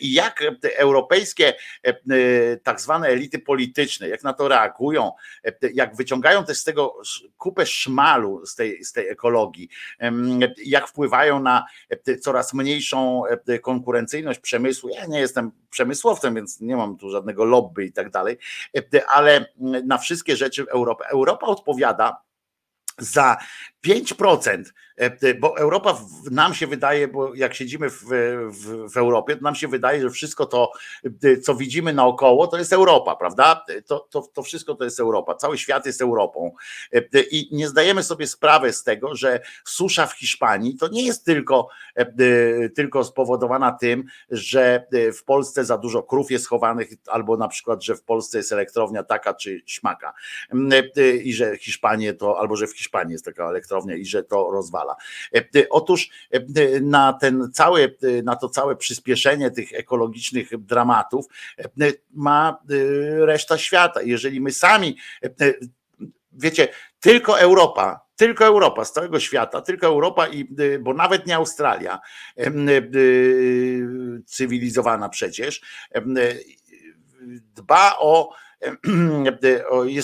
I 0.00 0.12
jak 0.12 0.44
europejskie 0.76 1.54
tak 2.62 2.80
zwane 2.80 3.08
elity 3.08 3.38
polityczne, 3.38 4.08
jak 4.08 4.22
na 4.22 4.32
to 4.32 4.48
reagują, 4.48 5.12
jak 5.74 5.96
wyciągają 5.96 6.44
też 6.44 6.58
z 6.58 6.64
tego 6.64 7.00
kupę 7.36 7.66
szmalu 7.66 8.46
z 8.46 8.54
tej, 8.54 8.84
z 8.84 8.92
tej 8.92 9.08
ekologii, 9.08 9.68
jak 10.64 10.88
wpływają 10.88 11.27
na 11.40 11.66
coraz 12.20 12.54
mniejszą 12.54 13.22
konkurencyjność 13.62 14.40
przemysłu. 14.40 14.88
Ja 14.88 15.06
nie 15.06 15.20
jestem 15.20 15.50
przemysłowcem, 15.70 16.34
więc 16.34 16.60
nie 16.60 16.76
mam 16.76 16.96
tu 16.96 17.10
żadnego 17.10 17.44
lobby 17.44 17.84
i 17.84 17.92
tak 17.92 18.10
dalej, 18.10 18.38
ale 19.08 19.52
na 19.84 19.98
wszystkie 19.98 20.36
rzeczy 20.36 20.66
Europa. 20.70 21.04
Europa 21.04 21.46
odpowiada 21.46 22.22
za 22.98 23.36
5%, 23.86 24.62
bo 25.40 25.56
Europa 25.56 25.98
nam 26.30 26.54
się 26.54 26.66
wydaje, 26.66 27.08
bo 27.08 27.34
jak 27.34 27.54
siedzimy 27.54 27.90
w, 27.90 28.04
w, 28.50 28.92
w, 28.92 28.96
Europie, 28.96 29.36
to 29.36 29.42
nam 29.42 29.54
się 29.54 29.68
wydaje, 29.68 30.02
że 30.02 30.10
wszystko 30.10 30.46
to, 30.46 30.72
co 31.42 31.54
widzimy 31.54 31.92
naokoło, 31.92 32.46
to 32.46 32.58
jest 32.58 32.72
Europa, 32.72 33.16
prawda? 33.16 33.64
To, 33.86 34.00
to, 34.10 34.22
to 34.22 34.42
wszystko 34.42 34.74
to 34.74 34.84
jest 34.84 35.00
Europa, 35.00 35.34
cały 35.34 35.58
świat 35.58 35.86
jest 35.86 36.02
Europą. 36.02 36.52
I 37.30 37.48
nie 37.52 37.68
zdajemy 37.68 38.02
sobie 38.02 38.26
sprawy 38.26 38.72
z 38.72 38.82
tego, 38.82 39.14
że 39.14 39.40
susza 39.64 40.06
w 40.06 40.12
Hiszpanii 40.12 40.76
to 40.76 40.88
nie 40.88 41.06
jest 41.06 41.24
tylko, 41.24 41.68
tylko 42.76 43.04
spowodowana 43.04 43.72
tym, 43.72 44.04
że 44.30 44.86
w 45.18 45.24
Polsce 45.24 45.64
za 45.64 45.78
dużo 45.78 46.02
krów 46.02 46.30
jest 46.30 46.48
chowanych, 46.48 46.88
albo 47.06 47.36
na 47.36 47.48
przykład, 47.48 47.84
że 47.84 47.96
w 47.96 48.02
Polsce 48.02 48.38
jest 48.38 48.52
elektrownia 48.52 49.02
taka 49.02 49.34
czy 49.34 49.62
śmaka. 49.66 50.12
I 51.24 51.32
że 51.32 51.56
Hiszpanie 51.56 52.14
to, 52.14 52.38
albo 52.40 52.56
że 52.56 52.66
w 52.66 52.76
Hiszpanii 52.76 53.12
jest 53.12 53.24
taka 53.24 53.48
elektrownia 53.48 53.67
elektrownia 53.68 53.96
i 53.96 54.06
że 54.06 54.22
to 54.22 54.50
rozwala. 54.50 54.96
E, 55.34 55.38
e, 55.38 55.68
otóż 55.70 56.10
e, 56.30 56.40
na 56.80 57.12
ten 57.12 57.50
cały, 57.52 57.96
na 58.24 58.36
to 58.36 58.48
całe 58.48 58.76
przyspieszenie 58.76 59.50
tych 59.50 59.72
ekologicznych 59.72 60.58
dramatów 60.58 61.26
ma 62.14 62.58
reszta 63.18 63.58
świata. 63.58 64.02
Jeżeli 64.02 64.40
my 64.40 64.50
sami, 64.52 64.96
wiecie, 66.32 66.68
tylko 67.00 67.40
Europa, 67.40 68.00
tylko 68.16 68.44
Europa 68.44 68.84
z 68.84 68.92
całego 68.92 69.20
świata, 69.20 69.60
tylko 69.60 69.86
Europa, 69.86 70.28
i, 70.28 70.48
bo 70.80 70.94
nawet 70.94 71.26
nie 71.26 71.36
Australia, 71.36 72.00
cywilizowana 74.26 75.08
przecież, 75.08 75.60
dba 77.54 77.96
o 77.98 78.32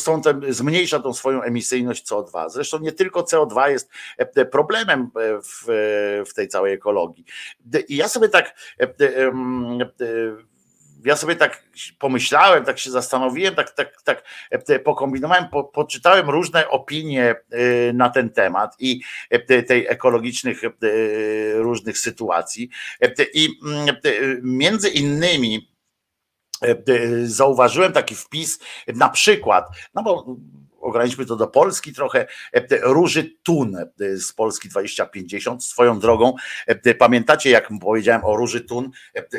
on 0.09 0.23
zmniejsza 0.49 1.01
tą 1.01 1.15
swoją 1.15 1.43
emisyjność 1.43 2.07
CO2. 2.07 2.51
Zresztą 2.51 2.79
nie 2.79 2.93
tylko 2.93 3.21
CO2 3.21 3.69
jest 3.69 3.91
e, 4.19 4.45
problemem 4.45 5.01
e, 5.01 5.41
w, 5.43 5.65
w 6.31 6.35
tej 6.35 6.49
całej 6.49 6.73
ekologii. 6.73 7.25
I 7.89 7.97
ja 7.97 8.09
sobie 8.09 8.29
tak 8.29 8.55
e, 8.81 8.93
ja 11.05 11.17
sobie 11.17 11.37
tak 11.37 11.65
pomyślałem, 11.99 12.65
tak 12.65 12.79
się 12.79 12.91
zastanowiłem, 12.91 13.55
tak, 13.55 13.71
tak, 13.71 14.03
tak 14.03 14.25
pokombinowałem, 14.85 15.49
po, 15.49 15.65
poczytałem 15.65 16.31
różne 16.31 16.69
opinie 16.69 17.35
na 17.95 18.11
ten 18.11 18.31
temat 18.31 18.77
i 18.79 19.01
tej 19.67 19.87
ekologicznych 19.89 20.61
różnych 21.55 21.99
sytuacji. 21.99 22.69
I 23.35 23.49
między 24.43 24.89
innymi 24.89 25.74
zauważyłem 27.25 27.93
taki 27.93 28.15
wpis, 28.15 28.59
na 28.95 29.09
przykład, 29.09 29.67
no 29.95 30.03
bo 30.03 30.37
ograniczmy 30.85 31.27
to 31.27 31.37
do 31.37 31.47
Polski 31.47 31.93
trochę, 31.93 32.27
Róży 32.83 33.31
Tun 33.43 33.77
z 33.99 34.33
Polski 34.33 34.69
2050. 34.69 35.65
Swoją 35.65 36.01
drogą, 36.01 36.35
pamiętacie 36.99 37.51
jak 37.51 37.69
powiedziałem 37.81 38.25
o 38.25 38.37
Róży 38.37 38.61
Tun, 38.61 38.91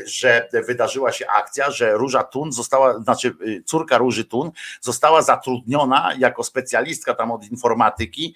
że 0.06 0.50
wydarzyła 0.68 1.12
się 1.12 1.28
akcja, 1.28 1.72
że 1.72 1.94
Róża 1.94 2.24
Tun 2.24 2.52
została, 2.52 3.00
znaczy 3.00 3.36
córka 3.66 3.98
Róży 3.98 4.26
Tun 4.26 4.52
została 4.82 5.22
zatrudniona 5.22 6.14
jako 6.18 6.44
specjalistka 6.44 7.16
tam 7.16 7.32
od 7.32 7.46
informatyki 7.52 8.36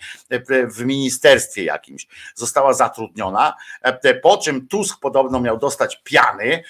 w 0.76 0.86
ministerstwie 0.86 1.64
jakimś. 1.64 2.08
Została 2.36 2.74
zatrudniona, 2.74 3.54
po 4.22 4.38
czym 4.38 4.68
Tusk 4.68 5.00
podobno 5.00 5.40
miał 5.40 5.58
dostać 5.58 6.02
piany, 6.04 6.64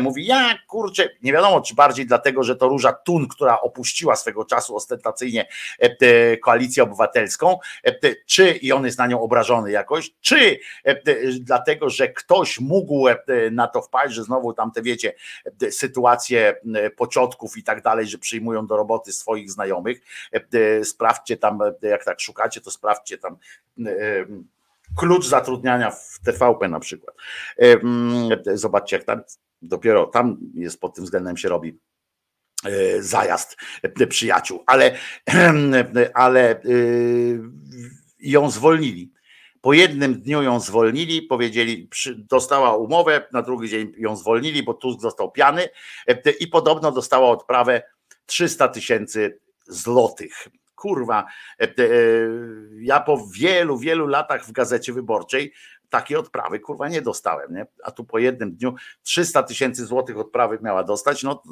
mówi, 0.00 0.26
ja 0.26 0.58
kurczę, 0.66 1.08
nie 1.22 1.32
wiadomo 1.32 1.60
czy 1.60 1.74
bardziej 1.74 2.06
dlatego, 2.06 2.42
że 2.42 2.56
to 2.56 2.68
Róża 2.68 2.92
Tun, 2.92 3.28
która 3.28 3.60
opuściła 3.60 4.16
swego 4.16 4.44
czasu 4.44 4.76
ostentacyjnie 4.76 5.48
koalicję 6.42 6.82
obywatelską, 6.82 7.58
czy 8.26 8.50
i 8.50 8.72
on 8.72 8.84
jest 8.84 8.98
na 8.98 9.06
nią 9.06 9.20
obrażony 9.20 9.70
jakoś, 9.70 10.14
czy 10.20 10.58
dlatego, 11.40 11.90
że 11.90 12.08
ktoś 12.08 12.60
mógł 12.60 13.06
na 13.50 13.66
to 13.66 13.82
wpaść, 13.82 14.14
że 14.14 14.24
znowu 14.24 14.52
tam 14.52 14.72
te 14.72 14.82
wiecie, 14.82 15.14
sytuacje 15.70 16.60
pociotków 16.96 17.56
i 17.56 17.62
tak 17.62 17.82
dalej, 17.82 18.06
że 18.06 18.18
przyjmują 18.18 18.66
do 18.66 18.76
roboty 18.76 19.12
swoich 19.12 19.50
znajomych. 19.50 20.00
Sprawdźcie 20.84 21.36
tam, 21.36 21.58
jak 21.82 22.04
tak 22.04 22.20
szukacie, 22.20 22.60
to 22.60 22.70
sprawdźcie 22.70 23.18
tam 23.18 23.36
klucz 24.96 25.26
zatrudniania 25.26 25.90
w 25.90 26.18
TVP 26.24 26.68
na 26.68 26.80
przykład. 26.80 27.16
Zobaczcie, 28.54 28.96
jak 28.96 29.04
tam 29.04 29.22
dopiero 29.62 30.06
tam 30.06 30.38
jest 30.54 30.80
pod 30.80 30.94
tym 30.94 31.04
względem 31.04 31.36
się 31.36 31.48
robi 31.48 31.78
E, 31.78 31.85
zajazd 33.00 33.56
e, 33.82 34.06
przyjaciół, 34.06 34.64
ale, 34.66 34.96
ale 36.14 36.50
e, 36.50 36.60
ją 38.20 38.50
zwolnili. 38.50 39.12
Po 39.60 39.72
jednym 39.72 40.20
dniu 40.20 40.42
ją 40.42 40.60
zwolnili, 40.60 41.22
powiedzieli, 41.22 41.88
dostała 42.16 42.76
umowę, 42.76 43.26
na 43.32 43.42
drugi 43.42 43.68
dzień 43.68 43.92
ją 43.96 44.16
zwolnili, 44.16 44.62
bo 44.62 44.74
Tusk 44.74 45.00
został 45.00 45.30
piany 45.30 45.68
i 46.40 46.46
podobno 46.46 46.92
dostała 46.92 47.30
odprawę 47.30 47.82
300 48.26 48.68
tysięcy 48.68 49.38
złotych. 49.66 50.48
Kurwa, 50.74 51.26
ja 52.80 53.00
po 53.00 53.26
wielu, 53.34 53.78
wielu 53.78 54.06
latach 54.06 54.44
w 54.44 54.52
gazecie 54.52 54.92
wyborczej 54.92 55.52
takiej 55.90 56.16
odprawy 56.16 56.60
kurwa 56.60 56.88
nie 56.88 57.02
dostałem, 57.02 57.54
nie? 57.54 57.66
A 57.84 57.90
tu 57.90 58.04
po 58.04 58.18
jednym 58.18 58.56
dniu 58.56 58.74
300 59.02 59.42
tysięcy 59.42 59.86
złotych 59.86 60.18
odprawy 60.18 60.58
miała 60.62 60.84
dostać, 60.84 61.22
no 61.22 61.42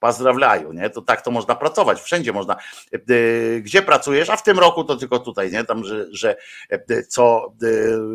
Pozdrawiają, 0.00 0.72
nie? 0.72 0.90
To 0.90 1.02
tak 1.02 1.22
to 1.22 1.30
można 1.30 1.54
pracować, 1.54 2.00
wszędzie 2.00 2.32
można. 2.32 2.56
E, 2.92 3.60
gdzie 3.60 3.82
pracujesz? 3.82 4.30
A 4.30 4.36
w 4.36 4.42
tym 4.42 4.58
roku 4.58 4.84
to 4.84 4.96
tylko 4.96 5.18
tutaj, 5.18 5.52
nie? 5.52 5.64
Tam, 5.64 5.84
że, 5.84 6.06
że 6.10 6.36
e, 6.70 7.02
co 7.02 7.52
e, 7.62 7.66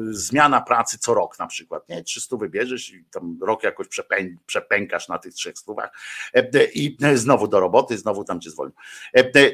zmiana 0.09 0.61
pracy 0.61 0.97
co 0.99 1.13
rok 1.13 1.39
na 1.39 1.47
przykład, 1.47 1.89
nie? 1.89 2.03
300 2.03 2.37
wybierzesz 2.37 2.93
i 2.93 3.05
tam 3.11 3.39
rok 3.41 3.63
jakoś 3.63 3.87
przepę, 3.87 4.15
przepękasz 4.45 5.07
na 5.07 5.17
tych 5.17 5.33
trzech 5.33 5.57
stówach 5.57 5.89
i 6.73 6.97
znowu 7.13 7.47
do 7.47 7.59
roboty, 7.59 7.97
znowu 7.97 8.23
tam 8.23 8.41
cię 8.41 8.49
zwolnią. 8.49 8.73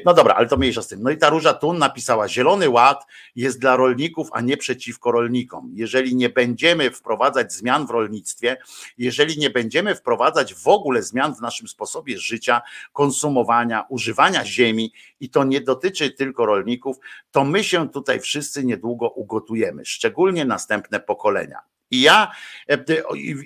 No 0.04 0.14
dobra, 0.14 0.34
ale 0.34 0.46
to 0.46 0.56
mniejsza 0.56 0.82
z 0.82 0.88
tym. 0.88 1.02
No 1.02 1.10
i 1.10 1.16
ta 1.16 1.30
Róża 1.30 1.54
Tun 1.54 1.78
napisała, 1.78 2.28
Zielony 2.28 2.68
Ład 2.68 3.06
jest 3.36 3.58
dla 3.58 3.76
rolników, 3.76 4.28
a 4.32 4.40
nie 4.40 4.56
przeciwko 4.56 5.12
rolnikom. 5.12 5.70
Jeżeli 5.74 6.16
nie 6.16 6.28
będziemy 6.28 6.90
wprowadzać 6.90 7.52
zmian 7.52 7.86
w 7.86 7.90
rolnictwie, 7.90 8.56
jeżeli 8.98 9.38
nie 9.38 9.50
będziemy 9.50 9.94
wprowadzać 9.94 10.54
w 10.54 10.68
ogóle 10.68 11.02
zmian 11.02 11.34
w 11.34 11.40
naszym 11.40 11.68
sposobie 11.68 12.17
życia, 12.18 12.62
konsumowania, 12.92 13.86
używania 13.88 14.44
ziemi 14.44 14.92
i 15.20 15.30
to 15.30 15.44
nie 15.44 15.60
dotyczy 15.60 16.10
tylko 16.10 16.46
rolników, 16.46 16.96
to 17.30 17.44
my 17.44 17.64
się 17.64 17.90
tutaj 17.90 18.20
wszyscy 18.20 18.64
niedługo 18.64 19.08
ugotujemy, 19.08 19.84
szczególnie 19.84 20.44
następne 20.44 21.00
pokolenia. 21.00 21.58
I 21.90 22.00
ja, 22.00 22.32
e, 22.68 22.84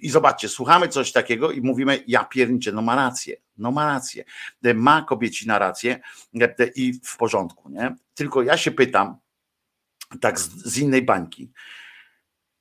i 0.02 0.10
zobaczcie, 0.10 0.48
słuchamy 0.48 0.88
coś 0.88 1.12
takiego 1.12 1.50
i 1.50 1.60
mówimy, 1.60 2.04
ja 2.06 2.24
pierniczę, 2.24 2.72
no 2.72 2.82
ma 2.82 2.96
rację, 2.96 3.36
no 3.56 3.70
ma 3.70 3.86
rację, 3.86 4.24
e, 4.64 4.74
ma 4.74 5.02
kobiecina 5.02 5.58
rację 5.58 6.00
e, 6.40 6.66
i 6.74 7.00
w 7.04 7.16
porządku, 7.16 7.68
nie? 7.68 7.96
Tylko 8.14 8.42
ja 8.42 8.56
się 8.56 8.70
pytam, 8.70 9.16
tak 10.20 10.40
z, 10.40 10.50
z 10.50 10.78
innej 10.78 11.02
bańki, 11.02 11.52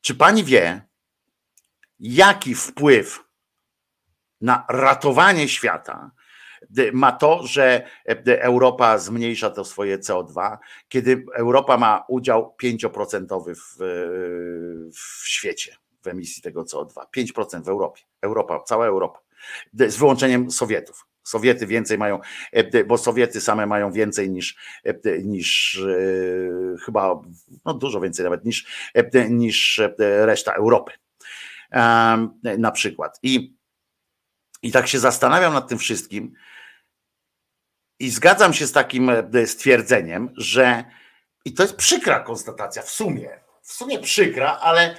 czy 0.01 0.15
pani 0.15 0.43
wie, 0.43 0.81
jaki 1.99 2.55
wpływ 2.55 3.23
na 4.41 4.65
ratowanie 4.69 5.47
świata 5.47 6.11
ma 6.93 7.11
to, 7.11 7.47
że 7.47 7.87
Europa 8.25 8.97
zmniejsza 8.97 9.49
to 9.49 9.65
swoje 9.65 9.97
CO2, 9.99 10.57
kiedy 10.87 11.25
Europa 11.35 11.77
ma 11.77 12.05
udział 12.07 12.55
5% 12.63 13.55
w, 13.55 13.77
w 14.93 15.27
świecie 15.27 15.75
w 16.03 16.07
emisji 16.07 16.43
tego 16.43 16.63
CO2. 16.63 16.93
5% 17.17 17.63
w 17.63 17.69
Europie. 17.69 18.01
Europa, 18.21 18.59
cała 18.65 18.85
Europa. 18.85 19.19
Z 19.73 19.97
wyłączeniem 19.97 20.51
Sowietów. 20.51 21.05
Sowiety 21.23 21.67
więcej 21.67 21.97
mają, 21.97 22.19
bo 22.87 22.97
Sowiety 22.97 23.41
same 23.41 23.65
mają 23.65 23.91
więcej 23.91 24.29
niż, 24.31 24.57
niż 25.23 25.77
e, 25.79 26.77
chyba, 26.85 27.21
no 27.65 27.73
dużo 27.73 28.01
więcej 28.01 28.23
nawet 28.23 28.45
niż, 28.45 28.65
niż 29.29 29.81
reszta 29.97 30.53
Europy. 30.53 30.91
Na 32.57 32.71
przykład. 32.71 33.19
I 33.23 33.60
i 34.61 34.71
tak 34.71 34.87
się 34.87 34.99
zastanawiam 34.99 35.53
nad 35.53 35.67
tym 35.67 35.77
wszystkim 35.77 36.33
i 37.99 38.09
zgadzam 38.09 38.53
się 38.53 38.67
z 38.67 38.71
takim 38.71 39.09
e, 39.09 39.47
stwierdzeniem, 39.47 40.33
że 40.37 40.83
i 41.45 41.53
to 41.53 41.63
jest 41.63 41.75
przykra 41.75 42.19
konstatacja 42.19 42.81
w 42.81 42.89
sumie, 42.89 43.39
w 43.61 43.73
sumie 43.73 43.99
przykra, 43.99 44.59
ale 44.61 44.95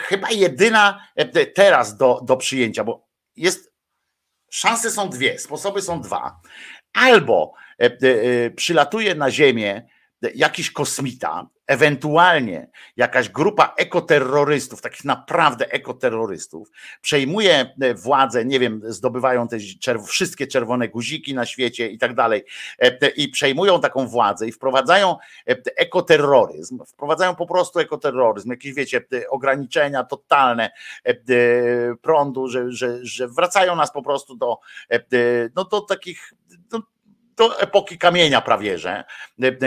chyba 0.00 0.30
jedyna 0.30 1.08
e, 1.16 1.46
teraz 1.46 1.96
do, 1.96 2.20
do 2.24 2.36
przyjęcia, 2.36 2.84
bo 2.84 3.08
jest 3.36 3.72
szanse 4.50 4.90
są 4.90 5.08
dwie, 5.08 5.38
sposoby 5.38 5.82
są 5.82 6.00
dwa. 6.00 6.40
Albo 6.92 7.52
e, 7.78 8.50
przylatuje 8.50 9.14
na 9.14 9.30
Ziemię 9.30 9.88
jakiś 10.34 10.70
kosmita, 10.70 11.48
ewentualnie 11.66 12.70
jakaś 12.96 13.28
grupa 13.28 13.74
ekoterrorystów, 13.76 14.82
takich 14.82 15.04
naprawdę 15.04 15.72
ekoterrorystów, 15.72 16.68
przejmuje 17.00 17.74
e, 17.80 17.94
władzę, 17.94 18.44
nie 18.44 18.60
wiem, 18.60 18.80
zdobywają 18.84 19.48
te 19.48 19.60
czerw 19.60 20.06
wszystkie 20.06 20.46
czerwone 20.46 20.88
guziki 20.88 21.34
na 21.34 21.46
świecie 21.46 21.88
i 21.88 21.98
tak 21.98 22.14
dalej, 22.14 22.44
e, 22.78 23.08
i 23.08 23.28
przejmują 23.28 23.80
taką 23.80 24.06
władzę 24.06 24.48
i 24.48 24.52
wprowadzają 24.52 25.16
e, 25.48 25.56
ekoterroryzm, 25.76 26.78
wprowadzają 26.86 27.34
po 27.34 27.46
prostu 27.46 27.78
ekoterroryzm, 27.78 28.50
jakieś, 28.50 28.74
wiecie, 28.74 29.04
ograniczenia 29.30 30.04
totalne 30.04 30.70
prądu, 32.02 32.48
że, 32.48 32.72
że, 32.72 32.98
że 33.02 33.28
wracają 33.28 33.76
nas 33.76 33.92
po 33.92 34.02
prostu 34.02 34.36
do, 34.36 34.58
no, 35.54 35.64
do 35.64 35.80
takich 35.80 36.32
do 37.36 37.60
epoki 37.60 37.98
kamienia 37.98 38.40
prawie, 38.40 38.78
że 38.78 39.04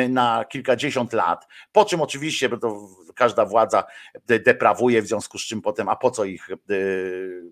na 0.09 0.45
kilkadziesiąt 0.45 1.13
lat, 1.13 1.47
po 1.71 1.85
czym 1.85 2.01
oczywiście 2.01 2.49
to 2.49 2.87
każda 3.15 3.45
władza 3.45 3.83
deprawuje, 4.25 5.01
w 5.01 5.07
związku 5.07 5.39
z 5.39 5.41
czym 5.41 5.61
potem, 5.61 5.89
a 5.89 5.95
po 5.95 6.11
co 6.11 6.25
ich, 6.25 6.47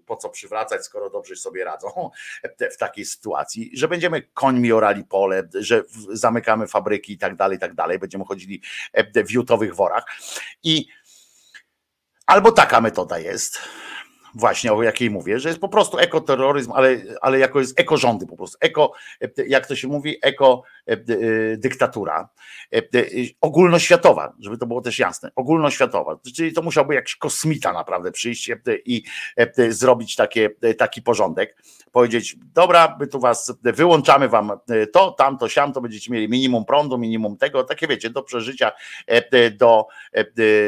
po 0.06 0.16
co 0.16 0.30
przywracać, 0.30 0.86
skoro 0.86 1.10
dobrze 1.10 1.36
sobie 1.36 1.64
radzą 1.64 2.10
w 2.74 2.78
takiej 2.78 3.06
sytuacji, 3.06 3.72
że 3.74 3.88
będziemy 3.88 4.22
końmi 4.22 4.72
orali 4.72 5.04
pole, 5.04 5.44
że 5.54 5.84
zamykamy 6.10 6.68
fabryki 6.68 7.14
i 7.14 7.18
tak 7.18 7.36
dalej, 7.36 7.58
i 7.58 7.60
tak 7.60 7.74
dalej, 7.74 8.00
będziemy 8.00 8.26
chodzili 8.26 8.62
w 9.16 9.32
jutowych 9.32 9.76
worach. 9.76 10.06
I 10.64 10.88
albo 12.26 12.52
taka 12.52 12.82
metoda 12.82 13.20
jest, 13.20 13.60
właśnie 14.36 14.74
o 14.74 14.84
jakiej 14.84 15.10
mówię, 15.10 15.40
że 15.40 15.50
jest 15.50 15.62
po 15.62 15.70
prostu 15.70 15.98
ekoterroryzm, 15.98 16.72
ale, 16.72 16.98
ale 17.22 17.40
jako 17.40 17.60
jest 17.60 17.80
ekorządy 17.80 18.28
po 18.28 18.38
prostu, 18.38 18.58
eko, 18.62 18.92
jak 19.48 19.68
to 19.68 19.76
się 19.76 19.88
mówi, 19.88 20.18
eko 20.22 20.64
dyktatura 21.58 22.30
e, 22.76 22.82
ogólnoświatowa, 23.42 24.34
żeby 24.40 24.58
to 24.58 24.66
było 24.66 24.82
też 24.82 25.00
jasne, 25.00 25.32
ogólnoświatowa, 25.36 26.20
czyli 26.36 26.54
to 26.54 26.62
musiałby 26.62 26.96
jakiś 26.96 27.16
kosmita 27.16 27.74
naprawdę 27.74 28.12
przyjść 28.12 28.52
i 28.86 29.04
zrobić 29.70 30.16
takie, 30.16 30.50
taki 30.78 31.02
porządek, 31.02 31.64
powiedzieć, 31.92 32.36
dobra, 32.54 32.98
my 33.00 33.08
tu 33.08 33.20
was 33.20 33.54
wyłączamy 33.64 34.30
wam 34.30 34.52
to, 34.94 35.12
tamto, 35.12 35.50
siam, 35.50 35.74
to 35.74 35.82
będziecie 35.82 36.14
mieli 36.14 36.30
minimum 36.30 36.66
prądu, 36.66 36.98
minimum 36.98 37.38
tego, 37.38 37.64
takie 37.64 37.88
wiecie, 37.88 38.10
do 38.10 38.24
przeżycia, 38.24 38.72
do, 39.58 39.88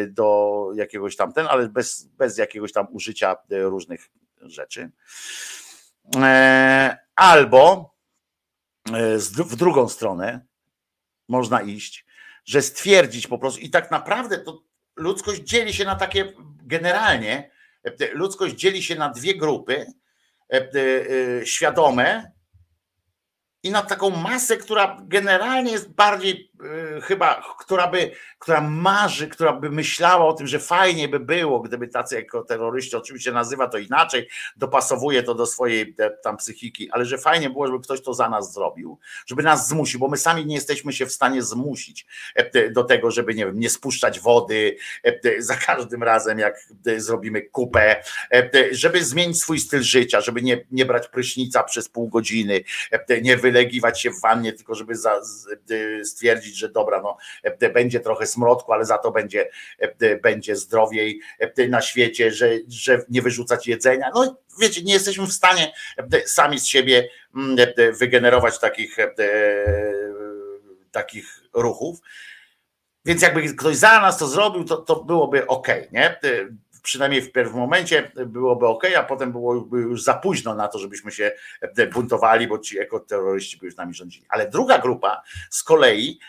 do 0.09 0.69
jakiegoś 0.75 1.15
tam 1.15 1.33
ten, 1.33 1.47
ale 1.49 1.69
bez, 1.69 2.03
bez 2.03 2.37
jakiegoś 2.37 2.71
tam 2.71 2.87
użycia 2.91 3.35
różnych 3.49 4.09
rzeczy. 4.41 4.91
E, 6.15 6.97
albo 7.15 7.93
e, 7.93 7.96
w 9.45 9.55
drugą 9.55 9.89
stronę 9.89 10.45
można 11.27 11.61
iść, 11.61 12.05
że 12.45 12.61
stwierdzić 12.61 13.27
po 13.27 13.37
prostu, 13.37 13.59
i 13.59 13.69
tak 13.69 13.91
naprawdę 13.91 14.37
to 14.37 14.63
ludzkość 14.95 15.41
dzieli 15.41 15.73
się 15.73 15.85
na 15.85 15.95
takie, 15.95 16.33
generalnie 16.63 17.51
ludzkość 18.13 18.55
dzieli 18.55 18.83
się 18.83 18.95
na 18.95 19.09
dwie 19.09 19.35
grupy, 19.35 19.85
e, 20.53 20.71
e, 20.71 21.45
świadome 21.45 22.31
i 23.63 23.71
na 23.71 23.81
taką 23.81 24.09
masę, 24.09 24.57
która 24.57 24.97
generalnie 25.03 25.71
jest 25.71 25.89
bardziej 25.89 26.51
e, 26.56 26.56
chyba, 27.03 27.55
która 27.59 27.87
by, 27.87 28.11
która 28.39 28.61
marzy, 28.61 29.27
która 29.27 29.53
by 29.53 29.69
myślała 29.69 30.25
o 30.25 30.33
tym, 30.33 30.47
że 30.47 30.59
fajnie 30.59 31.07
by 31.07 31.19
było, 31.19 31.59
gdyby 31.59 31.87
tacy 31.87 32.15
jako 32.15 32.43
terroryści, 32.43 32.95
oczywiście 32.95 33.31
nazywa 33.31 33.67
to 33.67 33.77
inaczej, 33.77 34.27
dopasowuje 34.57 35.23
to 35.23 35.33
do 35.33 35.45
swojej 35.45 35.95
e, 35.99 36.09
tam 36.09 36.37
psychiki, 36.37 36.91
ale 36.91 37.05
że 37.05 37.17
fajnie 37.17 37.49
było, 37.49 37.67
żeby 37.67 37.79
ktoś 37.79 38.01
to 38.01 38.13
za 38.13 38.29
nas 38.29 38.53
zrobił, 38.53 38.99
żeby 39.25 39.43
nas 39.43 39.67
zmusił, 39.67 39.99
bo 39.99 40.07
my 40.07 40.17
sami 40.17 40.45
nie 40.45 40.55
jesteśmy 40.55 40.93
się 40.93 41.05
w 41.05 41.11
stanie 41.11 41.43
zmusić 41.43 42.05
e, 42.35 42.69
do 42.69 42.83
tego, 42.83 43.11
żeby 43.11 43.33
nie 43.33 43.45
wiem, 43.45 43.59
nie 43.59 43.69
spuszczać 43.69 44.19
wody 44.19 44.77
e, 45.03 45.41
za 45.41 45.55
każdym 45.55 46.03
razem, 46.03 46.39
jak 46.39 46.67
zrobimy 46.97 47.41
kupę, 47.41 48.03
żeby 48.71 49.05
zmienić 49.05 49.41
swój 49.41 49.59
styl 49.59 49.81
życia, 49.81 50.21
żeby 50.21 50.41
nie, 50.41 50.65
nie 50.71 50.85
brać 50.85 51.07
prysznica 51.07 51.63
przez 51.63 51.89
pół 51.89 52.09
godziny, 52.09 52.63
nie 53.21 53.37
wylegiwać 53.37 54.01
się 54.01 54.11
w 54.11 54.21
wannie, 54.21 54.53
tylko 54.53 54.75
żeby 54.75 54.93
e, 55.71 56.05
stwierdzić, 56.47 56.57
że 56.57 56.69
dobra, 56.69 57.01
no 57.01 57.17
e, 57.43 57.69
będzie 57.69 57.99
trochę 57.99 58.25
smrodku, 58.25 58.73
ale 58.73 58.85
za 58.85 58.97
to 58.97 59.11
będzie, 59.11 59.49
e, 59.79 60.15
będzie 60.15 60.55
zdrowiej 60.55 61.21
e, 61.39 61.67
na 61.67 61.81
świecie, 61.81 62.31
że, 62.31 62.49
że 62.67 63.05
nie 63.09 63.21
wyrzucać 63.21 63.67
jedzenia. 63.67 64.11
No 64.15 64.37
wiecie, 64.59 64.83
nie 64.83 64.93
jesteśmy 64.93 65.27
w 65.27 65.33
stanie 65.33 65.73
e, 65.97 66.27
sami 66.27 66.59
z 66.59 66.65
siebie 66.65 67.09
mm, 67.35 67.57
e, 67.77 67.91
wygenerować 67.91 68.59
takich, 68.59 68.99
e, 68.99 69.13
takich 70.91 71.43
ruchów. 71.53 71.99
Więc 73.05 73.21
jakby 73.21 73.53
ktoś 73.53 73.75
za 73.75 73.99
nas 73.99 74.17
to 74.17 74.27
zrobił, 74.27 74.63
to, 74.63 74.77
to 74.77 75.03
byłoby 75.03 75.47
ok, 75.47 75.67
nie? 75.91 76.19
Przynajmniej 76.83 77.21
w 77.21 77.31
pierwszym 77.31 77.59
momencie 77.59 78.11
byłoby 78.25 78.67
ok, 78.67 78.83
a 78.97 79.03
potem 79.03 79.31
byłoby 79.31 79.77
już 79.77 80.03
za 80.03 80.13
późno 80.13 80.55
na 80.55 80.67
to, 80.67 80.79
żebyśmy 80.79 81.11
się 81.11 81.31
buntowali, 81.93 82.47
bo 82.47 82.59
ci 82.59 82.79
ekoterroryści 82.79 83.57
by 83.57 83.65
już 83.65 83.75
nami 83.75 83.93
rządzili. 83.93 84.25
Ale 84.29 84.49
druga 84.49 84.79
grupa 84.79 85.21
z 85.49 85.63
kolei, 85.63 86.19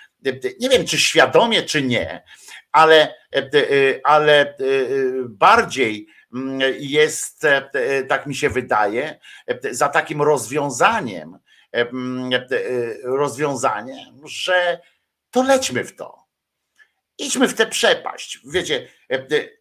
nie 0.60 0.68
wiem 0.68 0.86
czy 0.86 0.98
świadomie, 0.98 1.62
czy 1.62 1.82
nie, 1.82 2.22
ale, 2.72 3.14
ale 4.04 4.54
bardziej 5.28 6.06
jest, 6.78 7.46
tak 8.08 8.26
mi 8.26 8.34
się 8.34 8.50
wydaje, 8.50 9.18
za 9.70 9.88
takim 9.88 10.22
rozwiązaniem, 10.22 11.38
rozwiązaniem, 13.02 14.20
że 14.24 14.80
to 15.30 15.42
lećmy 15.42 15.84
w 15.84 15.96
to. 15.96 16.27
Idźmy 17.18 17.48
w 17.48 17.54
tę 17.54 17.66
przepaść. 17.66 18.40
Wiecie, 18.44 18.88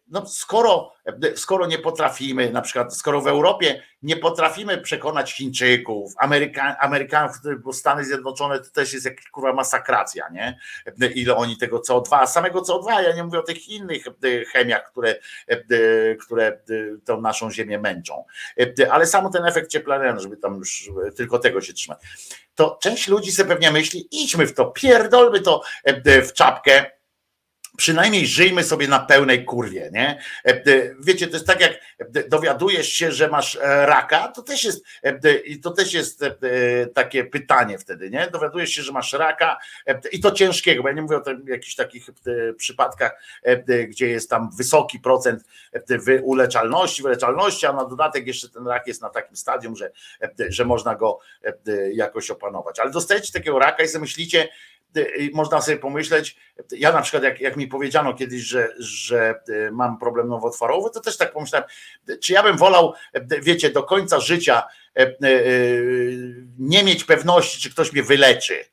no 0.08 0.26
skoro, 0.26 0.92
skoro 1.36 1.66
nie 1.66 1.78
potrafimy, 1.78 2.50
na 2.50 2.62
przykład, 2.62 2.96
skoro 2.96 3.20
w 3.20 3.26
Europie 3.26 3.82
nie 4.02 4.16
potrafimy 4.16 4.78
przekonać 4.78 5.32
Chińczyków, 5.32 6.12
Ameryka, 6.18 6.76
Amerykanów, 6.80 7.36
bo 7.64 7.72
Stany 7.72 8.04
Zjednoczone 8.04 8.58
to 8.58 8.70
też 8.70 8.92
jest 8.92 9.04
jak 9.04 9.30
kurwa 9.30 9.52
masakracja, 9.52 10.28
nie? 10.28 10.58
Ile 11.14 11.36
oni 11.36 11.56
tego 11.56 11.78
CO2, 11.78 12.26
samego 12.26 12.60
CO2, 12.60 13.02
ja 13.02 13.16
nie 13.16 13.24
mówię 13.24 13.38
o 13.38 13.42
tych 13.42 13.68
innych 13.68 14.04
chemiach, 14.52 14.90
które, 14.90 15.14
które 16.20 16.60
tą 17.04 17.20
naszą 17.20 17.50
ziemię 17.50 17.78
męczą, 17.78 18.24
ale 18.90 19.06
samo 19.06 19.30
ten 19.30 19.46
efekt 19.46 19.70
cieplania, 19.70 20.18
żeby 20.18 20.36
tam 20.36 20.56
już 20.56 20.90
tylko 21.16 21.38
tego 21.38 21.60
się 21.60 21.72
trzymać. 21.72 21.98
To 22.54 22.78
część 22.82 23.08
ludzi 23.08 23.32
sobie 23.32 23.48
pewnie 23.48 23.70
myśli, 23.70 24.08
idźmy 24.10 24.46
w 24.46 24.54
to, 24.54 24.66
pierdolmy 24.66 25.40
to 25.40 25.62
w 26.04 26.32
czapkę, 26.32 26.97
przynajmniej 27.78 28.26
żyjmy 28.26 28.64
sobie 28.64 28.88
na 28.88 28.98
pełnej 28.98 29.44
kurwie, 29.44 29.90
nie? 29.92 30.22
Wiecie, 31.00 31.26
to 31.26 31.32
jest 31.32 31.46
tak 31.46 31.60
jak 31.60 31.72
dowiadujesz 32.28 32.88
się, 32.88 33.12
że 33.12 33.28
masz 33.28 33.58
raka, 33.62 34.28
to 34.28 34.42
też 34.42 34.64
jest, 34.64 34.84
to 35.62 35.70
też 35.70 35.92
jest 35.92 36.24
takie 36.94 37.24
pytanie 37.24 37.78
wtedy, 37.78 38.10
nie? 38.10 38.28
Dowiadujesz 38.32 38.70
się, 38.70 38.82
że 38.82 38.92
masz 38.92 39.12
raka 39.12 39.58
i 40.12 40.20
to 40.20 40.30
ciężkiego, 40.30 40.82
bo 40.82 40.88
ja 40.88 40.94
nie 40.94 41.02
mówię 41.02 41.16
o 41.16 41.20
tym, 41.20 41.44
jakichś 41.48 41.74
takich 41.74 42.10
przypadkach, 42.56 43.22
gdzie 43.88 44.08
jest 44.08 44.30
tam 44.30 44.50
wysoki 44.56 45.00
procent 45.00 45.44
uleczalności, 46.22 47.02
wyleczalności, 47.02 47.66
a 47.66 47.72
na 47.72 47.84
dodatek 47.84 48.26
jeszcze 48.26 48.48
ten 48.48 48.66
rak 48.66 48.86
jest 48.86 49.02
na 49.02 49.10
takim 49.10 49.36
stadium, 49.36 49.76
że, 49.76 49.90
że 50.48 50.64
można 50.64 50.94
go 50.94 51.18
jakoś 51.92 52.30
opanować. 52.30 52.80
Ale 52.80 52.90
dostajecie 52.90 53.32
takiego 53.32 53.58
raka 53.58 53.82
i 53.82 53.88
sobie 53.88 54.00
myślicie, 54.00 54.48
można 55.34 55.60
sobie 55.60 55.76
pomyśleć, 55.76 56.36
ja 56.70 56.92
na 56.92 57.02
przykład 57.02 57.22
jak, 57.22 57.40
jak 57.40 57.56
mi 57.56 57.68
powiedziano 57.68 58.14
kiedyś, 58.14 58.42
że, 58.42 58.68
że 58.78 59.40
mam 59.72 59.98
problem 59.98 60.28
nowotworowy, 60.28 60.90
to 60.90 61.00
też 61.00 61.16
tak 61.16 61.32
pomyślałem, 61.32 61.68
czy 62.20 62.32
ja 62.32 62.42
bym 62.42 62.56
wolał, 62.56 62.94
wiecie, 63.42 63.70
do 63.70 63.82
końca 63.82 64.20
życia 64.20 64.62
nie 66.58 66.84
mieć 66.84 67.04
pewności, 67.04 67.60
czy 67.60 67.70
ktoś 67.70 67.92
mnie 67.92 68.02
wyleczy, 68.02 68.64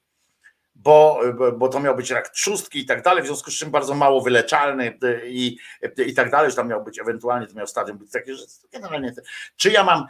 bo, 0.76 1.22
bo 1.58 1.68
to 1.68 1.80
miał 1.80 1.96
być 1.96 2.12
rak 2.12 2.30
trzustki 2.30 2.80
i 2.80 2.86
tak 2.86 3.02
dalej, 3.02 3.24
w 3.24 3.26
związku 3.26 3.52
z 3.52 3.56
czym 3.56 3.72
bardzo 3.72 3.96
mało 3.96 4.22
wyleczalny 4.22 4.98
i, 5.26 5.58
i 6.08 6.14
tak 6.14 6.32
dalej, 6.32 6.50
że 6.50 6.56
tam 6.56 6.68
miał 6.68 6.84
być 6.84 7.00
ewentualnie, 7.00 7.48
to 7.48 7.54
miał 7.54 7.68
stadium 7.68 7.98
być 7.98 8.12
takie, 8.12 8.36
że 8.36 8.46
generalnie, 8.72 9.14
czy 9.56 9.72
ja 9.72 9.84
mam 9.84 10.08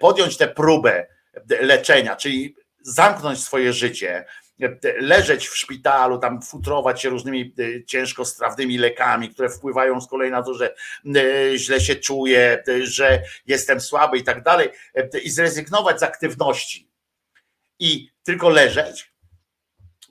podjąć 0.00 0.36
tę 0.36 0.48
próbę 0.48 1.06
leczenia, 1.60 2.16
czyli 2.16 2.56
zamknąć 2.82 3.44
swoje 3.44 3.72
życie, 3.72 4.24
leżeć 5.00 5.48
w 5.48 5.56
szpitalu, 5.56 6.18
tam 6.18 6.42
futrować 6.42 7.02
się 7.02 7.08
różnymi 7.08 7.54
ciężko 7.86 8.24
strawnymi 8.24 8.78
lekami, 8.78 9.28
które 9.28 9.48
wpływają 9.48 10.00
z 10.00 10.08
kolei 10.08 10.30
na 10.30 10.42
to, 10.42 10.54
że 10.54 10.74
źle 11.56 11.80
się 11.80 11.96
czuję, 11.96 12.62
że 12.82 13.22
jestem 13.46 13.80
słaby 13.80 14.18
i 14.18 14.24
tak 14.24 14.42
dalej, 14.42 14.68
i 15.22 15.30
zrezygnować 15.30 16.00
z 16.00 16.02
aktywności 16.02 16.90
i 17.78 18.10
tylko 18.22 18.48
leżeć, 18.48 19.13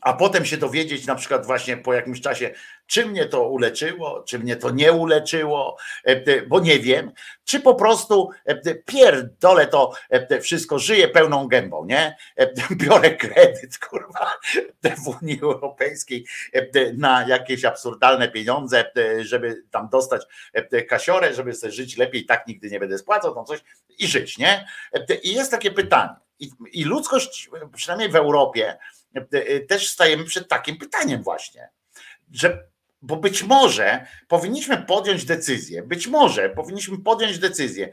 a 0.04 0.14
potem 0.14 0.46
się 0.46 0.58
dowiedzieć 0.58 1.06
na 1.06 1.16
przykład 1.16 1.46
właśnie 1.46 1.78
po 1.78 1.94
jakimś 1.94 2.22
czasie, 2.22 2.52
czy 2.88 3.06
mnie 3.06 3.26
to 3.26 3.50
uleczyło, 3.50 4.24
czy 4.24 4.40
mnie 4.40 4.56
to 4.56 4.72
nie 4.72 4.92
uleczyło, 4.92 5.78
bo 6.48 6.60
nie 6.60 6.80
wiem, 6.80 7.12
czy 7.44 7.60
po 7.60 7.76
prostu 7.76 8.30
pierdolę 8.86 9.68
to 9.68 9.92
wszystko, 10.42 10.80
żyję 10.80 11.08
pełną 11.08 11.48
gębą, 11.48 11.86
nie? 11.86 12.18
Biorę 12.82 13.16
kredyt, 13.16 13.78
kurwa, 13.78 14.34
w 15.06 15.22
Unii 15.22 15.40
Europejskiej 15.42 16.26
na 16.98 17.28
jakieś 17.28 17.66
absurdalne 17.66 18.30
pieniądze, 18.30 18.92
żeby 19.20 19.64
tam 19.72 19.90
dostać 19.90 20.22
kasiorę, 20.90 21.34
żeby 21.34 21.54
sobie 21.54 21.74
żyć 21.74 21.98
lepiej, 21.98 22.26
tak 22.26 22.48
nigdy 22.48 22.70
nie 22.70 22.80
będę 22.80 22.98
spłacał, 22.98 23.36
tam 23.36 23.46
coś 23.46 23.60
i 24.00 24.08
żyć, 24.08 24.38
nie? 24.38 24.68
I 25.24 25.34
jest 25.34 25.52
takie 25.52 25.72
pytanie. 25.72 26.16
I 26.72 26.84
ludzkość, 26.84 27.50
przynajmniej 27.76 28.10
w 28.10 28.16
Europie, 28.16 28.78
też 29.68 29.90
stajemy 29.90 30.24
przed 30.24 30.48
takim 30.48 30.78
pytaniem 30.78 31.24
właśnie, 31.24 31.70
że 32.32 32.68
bo 33.02 33.16
być 33.16 33.44
może 33.44 34.08
powinniśmy 34.28 34.78
podjąć 34.78 35.26
decyzję, 35.26 35.84
być 35.84 36.08
może 36.08 36.50
powinniśmy 36.50 36.98
podjąć 36.98 37.40
decyzję, 37.40 37.92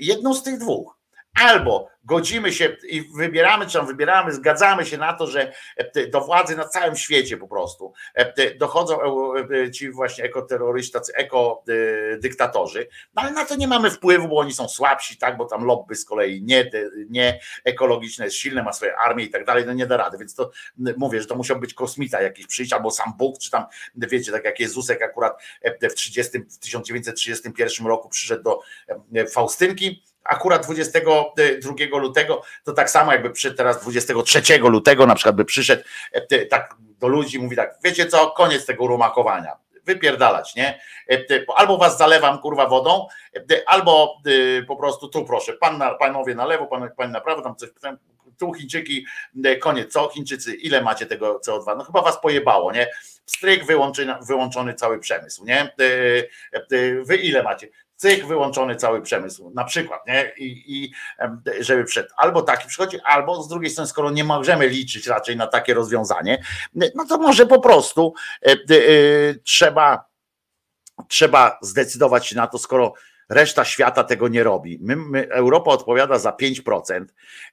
jedną 0.00 0.34
z 0.34 0.42
tych 0.42 0.58
dwóch. 0.58 0.98
Albo 1.34 1.88
godzimy 2.04 2.52
się 2.52 2.76
i 2.88 3.02
wybieramy, 3.16 3.66
czy 3.66 3.72
tam 3.72 3.86
wybieramy, 3.86 4.32
zgadzamy 4.32 4.86
się 4.86 4.98
na 4.98 5.12
to, 5.12 5.26
że 5.26 5.52
do 6.12 6.20
władzy 6.20 6.56
na 6.56 6.68
całym 6.68 6.96
świecie 6.96 7.36
po 7.36 7.48
prostu 7.48 7.92
dochodzą 8.58 8.98
ci 9.72 9.90
właśnie 9.90 10.24
ekoterroryści, 10.24 10.92
tacy 10.92 11.12
ekodyktatorzy, 11.14 12.88
no 13.14 13.22
ale 13.22 13.32
na 13.32 13.44
to 13.44 13.56
nie 13.56 13.68
mamy 13.68 13.90
wpływu, 13.90 14.28
bo 14.28 14.38
oni 14.38 14.52
są 14.52 14.68
słabsi, 14.68 15.16
tak, 15.16 15.36
bo 15.36 15.44
tam 15.44 15.64
lobby 15.64 15.94
z 15.94 16.04
kolei 16.04 16.42
nie, 16.42 16.70
nie 17.10 17.40
ekologiczne 17.64 18.24
jest 18.24 18.36
silne, 18.36 18.62
ma 18.62 18.72
swoje 18.72 18.96
armię 18.96 19.24
i 19.24 19.30
tak 19.30 19.44
dalej, 19.44 19.64
no 19.66 19.72
nie 19.72 19.86
da 19.86 19.96
rady, 19.96 20.18
więc 20.18 20.34
to 20.34 20.50
mówię, 20.96 21.20
że 21.20 21.26
to 21.26 21.34
musiał 21.34 21.60
być 21.60 21.74
kosmita 21.74 22.22
jakiś 22.22 22.46
przyjść, 22.46 22.72
albo 22.72 22.90
sam 22.90 23.12
Bóg, 23.18 23.38
czy 23.38 23.50
tam, 23.50 23.64
wiecie, 23.94 24.32
tak 24.32 24.44
jak 24.44 24.60
Jezusek 24.60 25.02
akurat 25.02 25.42
w, 25.90 25.94
30, 25.94 26.38
w 26.38 26.58
1931 26.58 27.86
roku 27.86 28.08
przyszedł 28.08 28.42
do 28.42 28.60
Faustynki, 29.30 30.02
akurat 30.24 30.64
22 30.64 31.98
lutego, 31.98 32.42
to 32.64 32.72
tak 32.72 32.90
samo 32.90 33.12
jakby 33.12 33.30
przyszedł 33.30 33.56
teraz 33.56 33.82
23 33.82 34.58
lutego, 34.58 35.06
na 35.06 35.14
przykład 35.14 35.36
by 35.36 35.44
przyszedł 35.44 35.82
tak 36.50 36.74
do 36.98 37.08
ludzi, 37.08 37.38
mówi 37.38 37.56
tak, 37.56 37.74
wiecie 37.84 38.06
co, 38.06 38.30
koniec 38.30 38.66
tego 38.66 38.86
rumakowania, 38.86 39.56
wypierdalać, 39.84 40.54
nie? 40.54 40.80
Albo 41.56 41.78
was 41.78 41.98
zalewam 41.98 42.38
kurwa 42.38 42.66
wodą, 42.66 43.06
albo 43.66 44.16
po 44.66 44.76
prostu 44.76 45.08
tu 45.08 45.24
proszę, 45.24 45.52
pan 45.52 45.78
na, 45.78 45.94
panowie 45.94 46.34
na 46.34 46.46
lewo, 46.46 46.66
pan, 46.66 46.90
pan 46.96 47.12
na 47.12 47.20
prawo, 47.20 47.42
tam 47.42 47.56
coś, 47.56 47.68
tu 48.38 48.52
Chińczyki, 48.52 49.06
koniec, 49.60 49.92
co 49.92 50.08
Chińczycy, 50.08 50.54
ile 50.54 50.82
macie 50.82 51.06
tego 51.06 51.40
CO2? 51.46 51.76
No 51.78 51.84
chyba 51.84 52.02
was 52.02 52.20
pojebało, 52.20 52.72
nie? 52.72 52.90
Stryk 53.26 53.64
wyłączony 54.26 54.74
cały 54.74 54.98
przemysł, 54.98 55.44
nie? 55.44 55.74
Wy 57.04 57.16
ile 57.16 57.42
macie? 57.42 57.68
Cyk, 57.96 58.26
wyłączony 58.26 58.76
cały 58.76 59.02
przemysł, 59.02 59.52
na 59.54 59.64
przykład, 59.64 60.06
nie? 60.06 60.32
I, 60.38 60.74
i 60.74 60.92
żeby 61.60 61.84
przed 61.84 62.08
albo 62.16 62.42
taki 62.42 62.68
przychodzi, 62.68 62.98
albo 63.04 63.42
z 63.42 63.48
drugiej 63.48 63.70
strony, 63.70 63.88
skoro 63.88 64.10
nie 64.10 64.24
możemy 64.24 64.68
liczyć 64.68 65.06
raczej 65.06 65.36
na 65.36 65.46
takie 65.46 65.74
rozwiązanie, 65.74 66.44
no 66.94 67.04
to 67.08 67.18
może 67.18 67.46
po 67.46 67.60
prostu 67.60 68.14
e, 68.42 68.52
e, 68.52 68.56
trzeba, 69.34 70.04
trzeba 71.08 71.58
zdecydować 71.62 72.26
się 72.26 72.36
na 72.36 72.46
to, 72.46 72.58
skoro 72.58 72.94
Reszta 73.28 73.64
świata 73.64 74.04
tego 74.04 74.28
nie 74.28 74.42
robi. 74.42 74.78
My, 74.82 74.96
my, 74.96 75.28
Europa 75.28 75.70
odpowiada 75.70 76.18
za 76.18 76.30
5% 76.30 77.04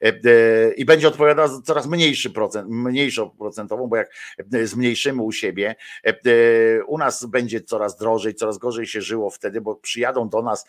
e, 0.01 0.07
e, 0.07 0.73
i 0.73 0.85
będzie 0.85 1.07
odpowiadała 1.07 1.47
za 1.47 1.61
coraz 1.61 1.87
mniejszy 1.87 2.29
procent, 2.29 2.69
mniejszą 2.69 3.29
procentową, 3.29 3.87
bo 3.87 3.95
jak 3.95 4.11
e, 4.53 4.67
zmniejszymy 4.67 5.21
u 5.21 5.31
siebie, 5.31 5.75
u 6.87 6.97
nas 6.97 7.25
będzie 7.25 7.61
coraz 7.61 7.97
drożej, 7.97 8.35
coraz 8.35 8.57
gorzej 8.57 8.87
się 8.87 9.01
żyło 9.01 9.29
wtedy, 9.29 9.61
bo 9.61 9.75
przyjadą 9.75 10.29
do 10.29 10.41
nas 10.41 10.65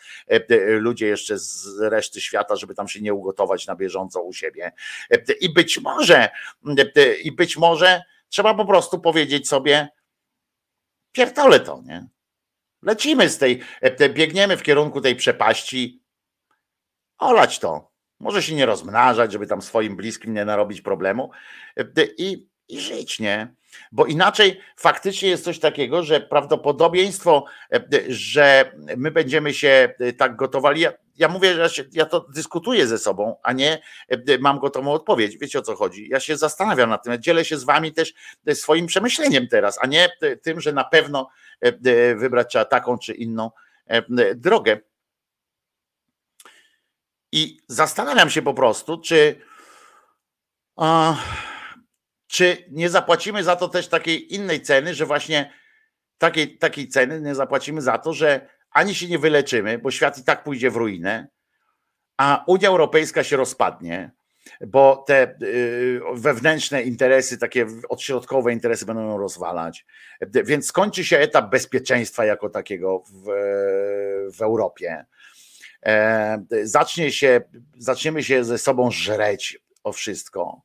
ludzie 0.67 1.07
jeszcze 1.07 1.39
z 1.39 1.79
reszty 1.79 2.21
świata, 2.21 2.55
żeby 2.55 2.75
tam 2.75 2.87
się 2.87 3.01
nie 3.01 3.13
ugotować 3.13 3.67
na 3.67 3.75
bieżąco 3.75 4.21
u 4.21 4.33
siebie. 4.33 4.71
I 5.41 5.53
być 5.53 5.79
może, 5.79 6.29
i 7.23 7.31
być 7.31 7.57
może 7.57 8.01
trzeba 8.29 8.53
po 8.53 8.65
prostu 8.65 8.99
powiedzieć 8.99 9.47
sobie, 9.47 9.89
pierdolę 11.11 11.59
to, 11.59 11.81
nie? 11.85 12.07
Lecimy 12.85 13.29
z 13.29 13.37
tej, 13.37 13.61
e, 13.81 14.09
biegniemy 14.09 14.57
w 14.57 14.63
kierunku 14.63 15.01
tej 15.01 15.15
przepaści. 15.15 16.03
Olać 17.17 17.59
to. 17.59 17.91
Może 18.19 18.43
się 18.43 18.55
nie 18.55 18.65
rozmnażać, 18.65 19.31
żeby 19.31 19.47
tam 19.47 19.61
swoim 19.61 19.95
bliskim 19.95 20.33
nie 20.33 20.45
narobić 20.45 20.81
problemu 20.81 21.31
e, 21.77 21.85
i, 22.17 22.47
i 22.67 22.79
żyć, 22.79 23.19
nie? 23.19 23.55
Bo 23.91 24.05
inaczej 24.05 24.61
faktycznie 24.77 25.29
jest 25.29 25.43
coś 25.43 25.59
takiego, 25.59 26.03
że 26.03 26.19
prawdopodobieństwo, 26.19 27.45
e, 27.73 27.81
że 28.07 28.71
my 28.97 29.11
będziemy 29.11 29.53
się 29.53 29.93
tak 30.17 30.35
gotowali. 30.35 30.81
Ja, 30.81 30.93
ja 31.15 31.27
mówię, 31.27 31.53
że 31.53 31.69
się, 31.69 31.83
ja 31.91 32.05
to 32.05 32.25
dyskutuję 32.35 32.87
ze 32.87 32.97
sobą, 32.97 33.35
a 33.43 33.53
nie 33.53 33.81
mam 34.39 34.59
gotową 34.59 34.91
odpowiedź. 34.91 35.37
Wiecie 35.37 35.59
o 35.59 35.61
co 35.61 35.75
chodzi? 35.75 36.09
Ja 36.09 36.19
się 36.19 36.37
zastanawiam 36.37 36.89
nad 36.89 37.03
tym, 37.03 37.21
dzielę 37.21 37.45
się 37.45 37.57
z 37.57 37.63
wami 37.63 37.93
też 37.93 38.13
swoim 38.53 38.87
przemyśleniem 38.87 39.47
teraz, 39.47 39.79
a 39.81 39.87
nie 39.87 40.09
tym, 40.41 40.61
że 40.61 40.73
na 40.73 40.83
pewno 40.83 41.29
wybrać 42.15 42.49
trzeba 42.49 42.65
taką 42.65 42.97
czy 42.97 43.13
inną 43.13 43.51
drogę. 44.35 44.79
I 47.31 47.59
zastanawiam 47.67 48.29
się 48.29 48.41
po 48.41 48.53
prostu, 48.53 49.01
czy, 49.01 49.41
a, 50.75 51.15
czy 52.27 52.65
nie 52.71 52.89
zapłacimy 52.89 53.43
za 53.43 53.55
to 53.55 53.69
też 53.69 53.87
takiej 53.87 54.33
innej 54.33 54.61
ceny, 54.61 54.95
że 54.95 55.05
właśnie 55.05 55.53
takiej, 56.17 56.57
takiej 56.57 56.87
ceny 56.87 57.21
nie 57.21 57.35
zapłacimy 57.35 57.81
za 57.81 57.97
to, 57.97 58.13
że 58.13 58.49
ani 58.71 58.95
się 58.95 59.07
nie 59.07 59.19
wyleczymy, 59.19 59.79
bo 59.79 59.91
świat 59.91 60.17
i 60.17 60.23
tak 60.23 60.43
pójdzie 60.43 60.71
w 60.71 60.75
ruinę, 60.75 61.27
a 62.17 62.43
Unia 62.47 62.69
Europejska 62.69 63.23
się 63.23 63.37
rozpadnie, 63.37 64.11
bo 64.67 65.03
te 65.07 65.35
y, 65.41 66.01
wewnętrzne 66.13 66.83
interesy, 66.83 67.37
takie 67.37 67.67
odśrodkowe 67.89 68.53
interesy 68.53 68.85
będą 68.85 69.01
ją 69.01 69.17
rozwalać. 69.17 69.85
Więc 70.21 70.65
skończy 70.65 71.05
się 71.05 71.17
etap 71.17 71.49
bezpieczeństwa 71.49 72.25
jako 72.25 72.49
takiego 72.49 72.99
w, 72.99 73.23
w 74.37 74.41
Europie. 74.41 75.05
E, 75.85 76.43
zacznie 76.63 77.11
się, 77.11 77.41
zaczniemy 77.77 78.23
się 78.23 78.43
ze 78.43 78.57
sobą 78.57 78.91
żreć 78.91 79.59
o 79.83 79.91
wszystko. 79.91 80.61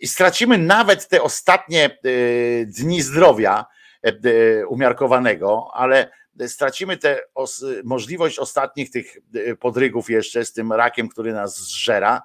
I 0.00 0.08
stracimy 0.08 0.58
nawet 0.58 1.08
te 1.08 1.22
ostatnie 1.22 1.98
y, 2.06 2.66
dni 2.68 3.02
zdrowia 3.02 3.66
y, 4.06 4.64
umiarkowanego, 4.68 5.70
ale 5.72 6.10
stracimy 6.46 6.96
tę 6.96 7.20
możliwość 7.84 8.38
ostatnich 8.38 8.90
tych 8.90 9.16
podrygów 9.60 10.10
jeszcze 10.10 10.44
z 10.44 10.52
tym 10.52 10.72
rakiem, 10.72 11.08
który 11.08 11.32
nas 11.32 11.58
zżera 11.58 12.22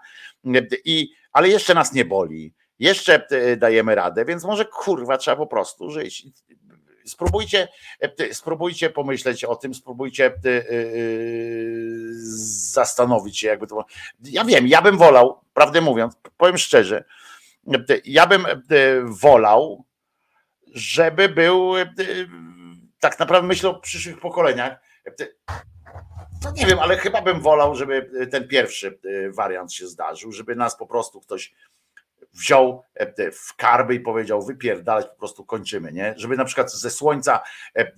i, 0.85 1.09
ale 1.31 1.49
jeszcze 1.49 1.73
nas 1.73 1.93
nie 1.93 2.05
boli. 2.05 2.53
Jeszcze 2.79 3.27
e, 3.29 3.57
dajemy 3.57 3.95
radę, 3.95 4.25
więc 4.25 4.43
może 4.43 4.65
kurwa 4.65 5.17
trzeba 5.17 5.37
po 5.37 5.47
prostu 5.47 5.89
żyć. 5.91 6.27
Spróbujcie, 7.05 7.67
e, 7.99 8.33
spróbujcie 8.33 8.89
pomyśleć 8.89 9.43
o 9.43 9.55
tym, 9.55 9.73
spróbujcie 9.73 10.25
e, 10.25 10.31
zastanowić 12.73 13.39
się, 13.39 13.47
jakby 13.47 13.67
to. 13.67 13.85
Ja 14.23 14.45
wiem, 14.45 14.67
ja 14.67 14.81
bym 14.81 14.97
wolał, 14.97 15.41
prawdę 15.53 15.81
mówiąc, 15.81 16.13
powiem 16.37 16.57
szczerze, 16.57 17.03
ja 18.05 18.27
bym 18.27 18.45
wolał, 19.03 19.85
żeby 20.73 21.29
był 21.29 21.73
tak 22.99 23.19
naprawdę 23.19 23.47
myślę 23.47 23.69
o 23.69 23.79
przyszłych 23.79 24.19
pokoleniach 24.19 24.79
no 26.43 26.51
nie 26.51 26.65
wiem, 26.65 26.79
ale 26.79 26.97
chyba 26.97 27.21
bym 27.21 27.41
wolał, 27.41 27.75
żeby 27.75 28.09
ten 28.31 28.47
pierwszy 28.47 28.99
e, 29.05 29.31
wariant 29.31 29.73
się 29.73 29.87
zdarzył, 29.87 30.31
żeby 30.31 30.55
nas 30.55 30.77
po 30.77 30.87
prostu 30.87 31.21
ktoś 31.21 31.53
wziął 32.33 32.83
e, 32.93 33.31
w 33.31 33.55
karby 33.55 33.95
i 33.95 33.99
powiedział 33.99 34.41
wypierdalać, 34.41 35.05
po 35.05 35.15
prostu 35.15 35.45
kończymy, 35.45 35.91
nie? 35.93 36.13
Żeby 36.17 36.37
na 36.37 36.45
przykład 36.45 36.73
ze 36.73 36.89
słońca 36.89 37.43
e, 37.75 37.91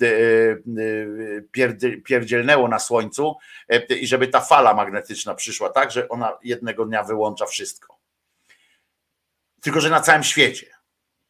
pierdzielnęło 2.03 2.67
na 2.67 2.79
słońcu 2.79 3.35
i 3.89 4.07
żeby 4.07 4.27
ta 4.27 4.41
fala 4.41 4.73
magnetyczna 4.73 5.35
przyszła 5.35 5.69
tak, 5.69 5.91
że 5.91 6.09
ona 6.09 6.37
jednego 6.43 6.85
dnia 6.85 7.03
wyłącza 7.03 7.45
wszystko. 7.45 7.97
Tylko, 9.61 9.81
że 9.81 9.89
na 9.89 10.01
całym 10.01 10.23
świecie. 10.23 10.76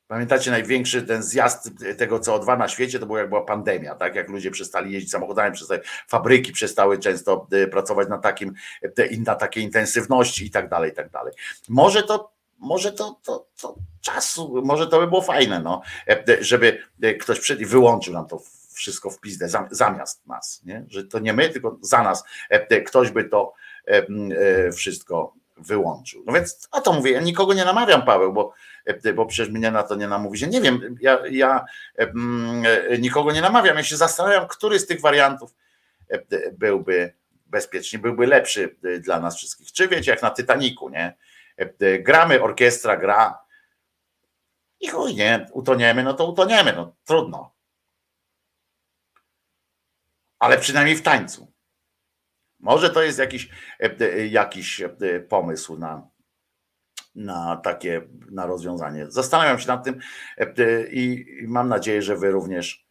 Pamiętacie 0.08 0.52
największy 0.52 1.04
ten 1.04 1.24
zjazd 1.24 1.70
tego 1.98 2.20
CO2 2.20 2.58
na 2.58 2.68
świecie 2.68 3.00
to 3.00 3.06
było 3.06 3.18
jak 3.18 3.30
była 3.30 3.42
pandemia, 3.42 3.96
tak? 3.96 4.16
Jak 4.16 4.30
ludzie 4.30 4.52
przestali 4.52 4.94
jeździć 4.94 5.12
samochodami, 5.12 5.56
przestali, 5.56 5.82
fabryki 6.08 6.52
przestały 6.52 7.00
często 7.00 7.48
e, 7.52 7.68
pracować 7.68 8.10
na 8.10 8.18
takim, 8.18 8.54
na 9.26 9.36
takiej 9.36 9.64
intensywności 9.64 10.46
i 10.46 10.52
tak 10.52 10.70
dalej, 10.70 10.92
i 10.92 10.94
tak 10.94 11.10
dalej. 11.10 11.34
Może 11.70 12.04
to, 12.04 12.32
może 12.58 12.92
to, 12.92 13.20
to, 13.24 13.48
to 13.62 13.76
czasu, 14.02 14.62
może 14.66 14.88
to 14.88 15.00
by 15.00 15.08
było 15.08 15.22
fajne, 15.22 15.60
no, 15.60 15.82
e, 16.08 16.44
żeby 16.44 16.84
e, 17.02 17.14
ktoś 17.14 17.40
przed 17.40 17.64
wyłączył 17.64 18.14
nam 18.14 18.28
to 18.28 18.42
wszystko 18.74 19.10
w 19.10 19.20
pizdę 19.20 19.50
zamiast 19.72 20.28
nas, 20.28 20.62
nie? 20.66 20.86
Że 20.88 21.04
to 21.04 21.20
nie 21.20 21.34
my, 21.34 21.50
tylko 21.50 21.78
za 21.82 22.04
nas 22.04 22.24
ktoś 22.86 23.12
by 23.12 23.24
to 23.24 23.54
wszystko 24.74 25.34
wyłączył. 25.58 26.24
No 26.26 26.34
więc 26.34 26.68
o 26.72 26.82
to 26.82 26.94
mówię, 26.94 27.12
ja 27.12 27.22
nikogo 27.22 27.54
nie 27.54 27.66
namawiam, 27.66 28.06
Paweł, 28.06 28.34
bo 28.34 28.54
E, 28.54 28.67
bo 29.16 29.26
przecież 29.26 29.54
mnie 29.54 29.72
na 29.72 29.84
to 29.84 29.96
nie 29.96 30.08
namówi 30.08 30.40
się. 30.40 30.48
Nie 30.48 30.62
wiem, 30.62 30.96
ja, 31.02 31.20
ja 31.32 31.66
mm, 31.98 32.64
e, 32.90 32.98
nikogo 32.98 33.32
nie 33.32 33.42
namawiam. 33.42 33.78
Ja 33.78 33.84
się 33.84 33.98
zastanawiam, 33.98 34.48
który 34.48 34.80
z 34.80 34.88
tych 34.88 35.02
wariantów 35.02 35.56
e, 36.10 36.52
byłby 36.52 37.14
bezpieczny, 37.46 38.00
byłby 38.00 38.28
lepszy 38.28 38.76
dla 39.00 39.20
nas 39.20 39.38
wszystkich. 39.38 39.72
Czy 39.72 39.88
wiecie, 39.88 40.12
jak 40.12 40.22
na 40.22 40.32
Titaniku, 40.32 40.90
nie? 40.90 41.18
Gramy, 42.00 42.42
orkiestra 42.42 42.98
gra 42.98 43.40
i 44.80 44.88
chuj, 44.88 45.16
nie, 45.16 45.46
utoniemy, 45.52 46.04
no 46.04 46.14
to 46.14 46.26
utoniemy, 46.26 46.74
no 46.74 46.96
trudno. 47.06 47.56
Ale 50.40 50.58
przynajmniej 50.58 50.96
w 50.96 51.02
tańcu. 51.02 51.52
Może 52.60 52.90
to 52.90 53.02
jest 53.04 53.20
jakiś, 53.20 53.50
jakiś 54.30 54.82
pomysł 55.30 55.78
na, 55.78 56.08
na 57.18 57.58
takie 57.64 58.02
na 58.32 58.46
rozwiązanie. 58.46 59.06
Zastanawiam 59.12 59.60
się 59.60 59.68
nad 59.68 59.84
tym 59.84 60.00
e, 60.38 60.48
i 60.92 61.26
mam 61.48 61.70
nadzieję, 61.70 62.02
że 62.02 62.16
wy 62.16 62.32
również 62.32 62.88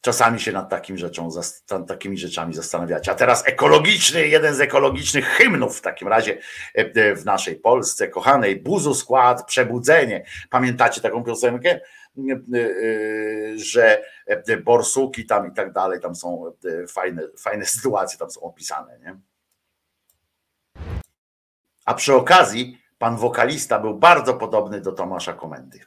czasami 0.00 0.40
się 0.40 0.52
nad 0.52 0.70
takim 0.70 0.98
rzeczą, 0.98 1.28
takimi 1.88 2.18
rzeczami 2.18 2.54
zastanawiacie. 2.54 3.12
A 3.12 3.14
teraz 3.14 3.48
ekologiczny, 3.48 4.28
jeden 4.28 4.54
z 4.54 4.60
ekologicznych 4.60 5.26
hymnów 5.26 5.78
w 5.78 5.80
takim 5.80 6.08
razie 6.08 6.38
e, 6.74 7.14
w 7.14 7.24
naszej 7.24 7.56
Polsce, 7.56 8.08
kochanej, 8.08 8.60
Buzu 8.60 8.94
Skład, 8.94 9.46
Przebudzenie. 9.46 10.24
Pamiętacie 10.50 11.00
taką 11.00 11.24
piosenkę? 11.24 11.70
E, 11.74 11.80
że 13.56 14.02
borsuki 14.64 15.26
tam 15.26 15.52
i 15.52 15.54
tak 15.54 15.72
dalej, 15.72 16.00
tam 16.00 16.14
są 16.14 16.52
fajne, 16.88 17.22
fajne 17.38 17.64
sytuacje, 17.64 18.18
tam 18.18 18.30
są 18.30 18.40
opisane. 18.40 18.98
Nie? 18.98 19.16
A 21.86 21.94
przy 21.94 22.14
okazji 22.14 22.78
pan 22.98 23.16
wokalista 23.16 23.78
był 23.78 23.94
bardzo 23.94 24.34
podobny 24.34 24.80
do 24.80 24.92
Tomasza 24.92 25.32
Komendy. 25.32 25.80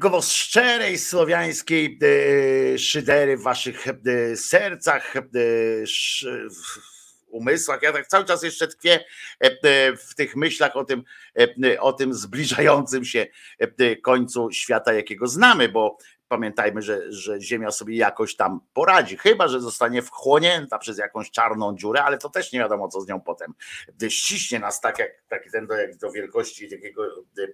Głos 0.00 0.32
szczerej 0.32 0.98
słowiańskiej 0.98 1.98
e, 2.02 2.78
szydery 2.78 3.36
w 3.36 3.42
waszych 3.42 3.86
e, 3.88 4.36
sercach, 4.36 5.16
e, 5.16 5.20
umysłach. 7.28 7.82
Ja 7.82 7.92
tak 7.92 8.06
cały 8.06 8.24
czas 8.24 8.42
jeszcze 8.42 8.68
tkwię 8.68 9.04
w 10.08 10.14
tych 10.14 10.36
myślach 10.36 10.76
o 10.76 10.84
tym, 10.84 11.04
o 11.80 11.92
tym 11.92 12.14
zbliżającym 12.14 13.04
się 13.04 13.26
końcu 14.02 14.50
świata, 14.50 14.92
jakiego 14.92 15.26
znamy, 15.26 15.68
bo 15.68 15.98
pamiętajmy, 16.32 16.82
że, 16.82 17.12
że 17.12 17.40
Ziemia 17.40 17.70
sobie 17.70 17.96
jakoś 17.96 18.36
tam 18.36 18.60
poradzi, 18.74 19.16
chyba 19.16 19.48
że 19.48 19.60
zostanie 19.60 20.02
wchłonięta 20.02 20.78
przez 20.78 20.98
jakąś 20.98 21.30
czarną 21.30 21.76
dziurę, 21.76 22.02
ale 22.04 22.18
to 22.18 22.30
też 22.30 22.52
nie 22.52 22.58
wiadomo, 22.58 22.88
co 22.88 23.00
z 23.00 23.08
nią 23.08 23.20
potem. 23.20 23.54
Ściśnie 24.08 24.58
nas 24.58 24.80
tak, 24.80 24.98
jak 24.98 25.10
taki 25.28 25.50
ten 25.50 25.66
do, 25.66 25.74
jak 25.74 25.96
do 25.96 26.12
wielkości 26.12 26.70
takiego 26.70 27.02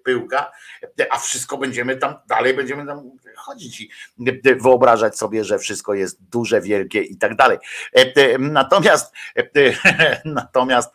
pyłka, 0.04 0.52
a 1.10 1.18
wszystko 1.18 1.58
będziemy 1.58 1.96
tam, 1.96 2.14
dalej 2.28 2.54
będziemy 2.54 2.86
tam 2.86 3.10
chodzić 3.36 3.80
i 3.80 3.90
wyobrażać 4.62 5.18
sobie, 5.18 5.44
że 5.44 5.58
wszystko 5.58 5.94
jest 5.94 6.22
duże, 6.22 6.60
wielkie 6.60 7.00
i 7.02 7.16
tak 7.16 7.36
dalej. 7.36 7.58
Natomiast 8.38 9.14
natomiast 10.24 10.94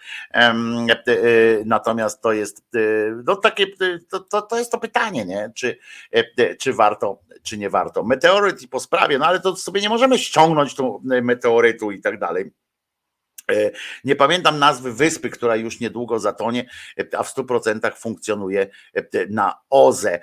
natomiast 1.66 2.22
to 2.22 2.34
jest 2.34 2.66
no 3.26 3.36
takie, 3.36 3.68
to, 4.10 4.20
to, 4.20 4.42
to 4.42 4.58
jest 4.58 4.72
to 4.72 4.78
pytanie, 4.78 5.26
nie? 5.26 5.52
Czy, 5.56 5.78
czy 6.60 6.74
warto, 6.74 7.23
czy 7.44 7.58
nie 7.58 7.70
warto. 7.70 8.04
Meteoryt 8.04 8.62
i 8.62 8.68
po 8.68 8.80
sprawie, 8.80 9.20
no 9.20 9.26
ale 9.26 9.40
to 9.40 9.56
sobie 9.56 9.82
nie 9.82 9.90
możemy 9.90 10.18
ściągnąć 10.18 10.76
tu 10.76 11.02
meteorytu 11.04 11.92
i 11.92 12.02
tak 12.02 12.20
dalej. 12.20 12.52
Nie 14.04 14.16
pamiętam 14.16 14.60
nazwy 14.60 14.94
wyspy, 14.94 15.30
która 15.30 15.56
już 15.56 15.80
niedługo 15.80 16.20
zatonie, 16.20 16.70
a 17.18 17.24
w 17.24 17.36
100% 17.36 17.96
funkcjonuje 17.96 18.68
na 19.30 19.56
OZE. 19.70 20.20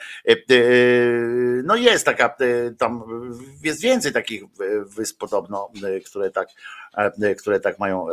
No 1.65 1.77
jest 1.77 2.05
taka, 2.05 2.37
tam 2.79 3.03
jest 3.63 3.81
więcej 3.81 4.13
takich 4.13 4.43
wysp 4.97 5.19
podobno, 5.19 5.73
które 6.07 6.31
tak, 6.31 6.49
które 7.39 7.61
tak 7.61 7.79
mają 7.79 8.07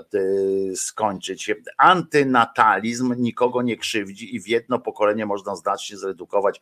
skończyć. 0.75 1.51
Antynatalizm 1.77 3.13
nikogo 3.17 3.61
nie 3.61 3.77
krzywdzi 3.77 4.35
i 4.35 4.39
w 4.39 4.47
jedno 4.47 4.79
pokolenie 4.79 5.25
można 5.25 5.55
znacznie 5.55 5.97
zredukować 5.97 6.61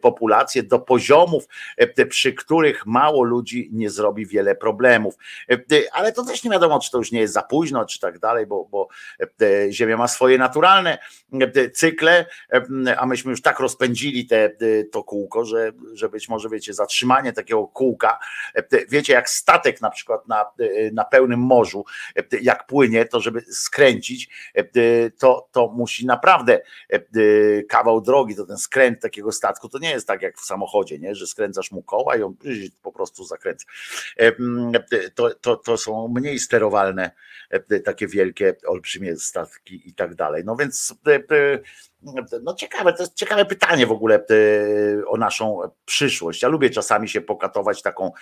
populację 0.00 0.62
do 0.62 0.78
poziomów, 0.78 1.48
przy 2.08 2.32
których 2.32 2.86
mało 2.86 3.22
ludzi 3.22 3.68
nie 3.72 3.90
zrobi 3.90 4.26
wiele 4.26 4.54
problemów. 4.54 5.14
Ale 5.92 6.12
to 6.12 6.24
też 6.24 6.44
nie 6.44 6.50
wiadomo, 6.50 6.80
czy 6.80 6.90
to 6.90 6.98
już 6.98 7.12
nie 7.12 7.20
jest 7.20 7.34
za 7.34 7.42
późno, 7.42 7.86
czy 7.86 8.00
tak 8.00 8.18
dalej, 8.18 8.46
bo, 8.46 8.64
bo 8.64 8.88
Ziemia 9.70 9.96
ma 9.96 10.08
swoje 10.08 10.38
naturalne 10.38 10.98
cykle, 11.74 12.26
a 12.98 13.06
myśmy 13.06 13.30
już 13.30 13.42
tak 13.42 13.60
rozpędzili 13.60 14.26
te, 14.26 14.50
to 14.92 15.04
kółko, 15.04 15.44
że, 15.44 15.72
że 15.92 16.08
być 16.08 16.28
może 16.28 16.48
wiecie, 16.48 16.74
zatrzymanie 16.74 17.32
takiego 17.32 17.66
kółka, 17.66 18.18
wiecie, 18.88 19.12
jak 19.12 19.30
statek 19.30 19.80
na 19.80 19.90
przykład 19.90 20.28
na, 20.28 20.44
na 20.92 21.04
pełnym 21.04 21.35
morzu, 21.36 21.84
jak 22.42 22.66
płynie, 22.66 23.04
to 23.04 23.20
żeby 23.20 23.40
skręcić, 23.40 24.28
to, 25.18 25.48
to 25.52 25.68
musi 25.68 26.06
naprawdę 26.06 26.60
kawał 27.68 28.00
drogi, 28.00 28.36
to 28.36 28.46
ten 28.46 28.58
skręt 28.58 29.00
takiego 29.00 29.32
statku, 29.32 29.68
to 29.68 29.78
nie 29.78 29.90
jest 29.90 30.06
tak 30.06 30.22
jak 30.22 30.38
w 30.38 30.44
samochodzie, 30.44 30.98
nie? 30.98 31.14
że 31.14 31.26
skręcasz 31.26 31.70
mu 31.70 31.82
koła 31.82 32.16
i 32.16 32.22
on 32.22 32.34
po 32.82 32.92
prostu 32.92 33.24
zakręca. 33.24 33.66
To, 35.14 35.34
to, 35.34 35.56
to 35.56 35.76
są 35.76 36.08
mniej 36.08 36.38
sterowalne 36.38 37.10
takie 37.84 38.06
wielkie, 38.06 38.54
olbrzymie 38.66 39.16
statki 39.16 39.88
i 39.88 39.94
tak 39.94 40.14
dalej. 40.14 40.42
No 40.44 40.56
więc 40.56 40.94
no 42.42 42.54
ciekawe, 42.54 42.92
to 42.92 43.02
jest 43.02 43.14
ciekawe 43.14 43.44
pytanie 43.44 43.86
w 43.86 43.92
ogóle 43.92 44.24
o 45.06 45.16
naszą 45.16 45.60
przyszłość. 45.84 46.42
Ja 46.42 46.48
lubię 46.48 46.70
czasami 46.70 47.08
się 47.08 47.20
pokatować 47.20 47.82
taką 47.82 48.12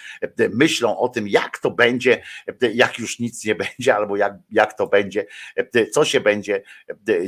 myślą 0.51 0.99
o 0.99 1.09
tym, 1.09 1.29
jak 1.29 1.59
to 1.59 1.71
będzie, 1.71 2.23
jak 2.75 2.99
już 2.99 3.19
nic 3.19 3.45
nie 3.45 3.55
będzie, 3.55 3.95
albo 3.97 4.17
jak, 4.17 4.35
jak 4.51 4.73
to 4.73 4.87
będzie, 4.87 5.27
co 5.93 6.05
się 6.05 6.21
będzie 6.21 6.63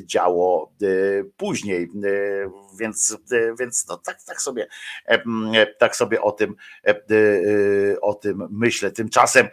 działo 0.05 0.73
później. 1.37 1.89
Więc, 2.81 3.17
więc 3.61 3.89
no 3.89 3.97
tak, 3.97 4.23
tak 4.23 4.43
sobie 4.43 4.67
tak 5.79 5.97
sobie 5.97 6.23
o 6.23 6.33
tym 6.33 6.55
o 8.01 8.15
tym 8.15 8.49
myślę. 8.51 8.91
Tymczasem 8.91 9.49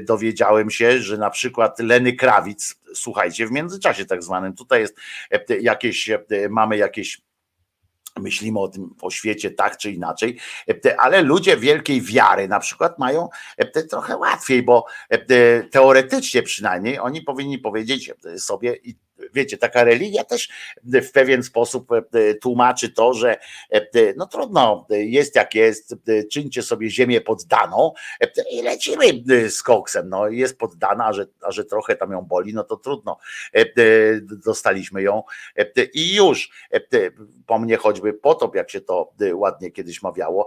dowiedziałem 0.00 0.70
się, 0.70 0.98
że 0.98 1.18
na 1.18 1.30
przykład 1.30 1.78
Leny 1.78 2.12
Krawic, 2.12 2.79
słuchajcie, 2.94 3.46
w 3.46 3.50
międzyczasie 3.50 4.04
tak 4.04 4.22
zwanym, 4.22 4.54
tutaj 4.54 4.80
jest 4.80 4.96
jakieś, 5.60 6.10
mamy 6.50 6.76
jakieś 6.76 7.20
myślimy 8.16 8.60
o 8.60 8.68
tym, 8.68 8.94
o 9.02 9.10
świecie 9.10 9.50
tak 9.50 9.76
czy 9.76 9.90
inaczej, 9.90 10.38
ale 10.98 11.22
ludzie 11.22 11.56
wielkiej 11.56 12.02
wiary 12.02 12.48
na 12.48 12.60
przykład 12.60 12.98
mają 12.98 13.28
trochę 13.90 14.16
łatwiej, 14.16 14.62
bo 14.62 14.86
teoretycznie 15.70 16.42
przynajmniej 16.42 16.98
oni 16.98 17.22
powinni 17.22 17.58
powiedzieć 17.58 18.12
sobie 18.38 18.76
i 18.76 18.96
wiecie, 19.34 19.58
taka 19.58 19.84
religia 19.84 20.24
też 20.24 20.48
w 20.84 21.10
pewien 21.12 21.42
sposób 21.42 21.88
tłumaczy 22.40 22.88
to, 22.88 23.14
że 23.14 23.36
no 24.16 24.26
trudno, 24.26 24.86
jest 24.90 25.36
jak 25.36 25.54
jest, 25.54 25.94
czyńcie 26.32 26.62
sobie 26.62 26.90
ziemię 26.90 27.20
poddaną 27.20 27.92
i 28.50 28.62
lecimy 28.62 29.04
z 29.50 29.62
koksem, 29.62 30.08
no 30.08 30.28
jest 30.28 30.58
poddana, 30.58 31.06
a 31.06 31.12
że, 31.12 31.26
a 31.42 31.52
że 31.52 31.64
trochę 31.64 31.96
tam 31.96 32.12
ją 32.12 32.22
boli, 32.22 32.54
no 32.54 32.64
to 32.64 32.76
trudno, 32.76 33.18
dostaliśmy 34.44 35.02
ją 35.02 35.22
i 35.94 36.14
już, 36.14 36.50
po 37.46 37.58
mnie 37.58 37.76
choćby 37.76 38.12
potop, 38.12 38.54
jak 38.54 38.70
się 38.70 38.80
to 38.80 39.12
ładnie 39.34 39.70
kiedyś 39.70 40.02
mawiało 40.02 40.46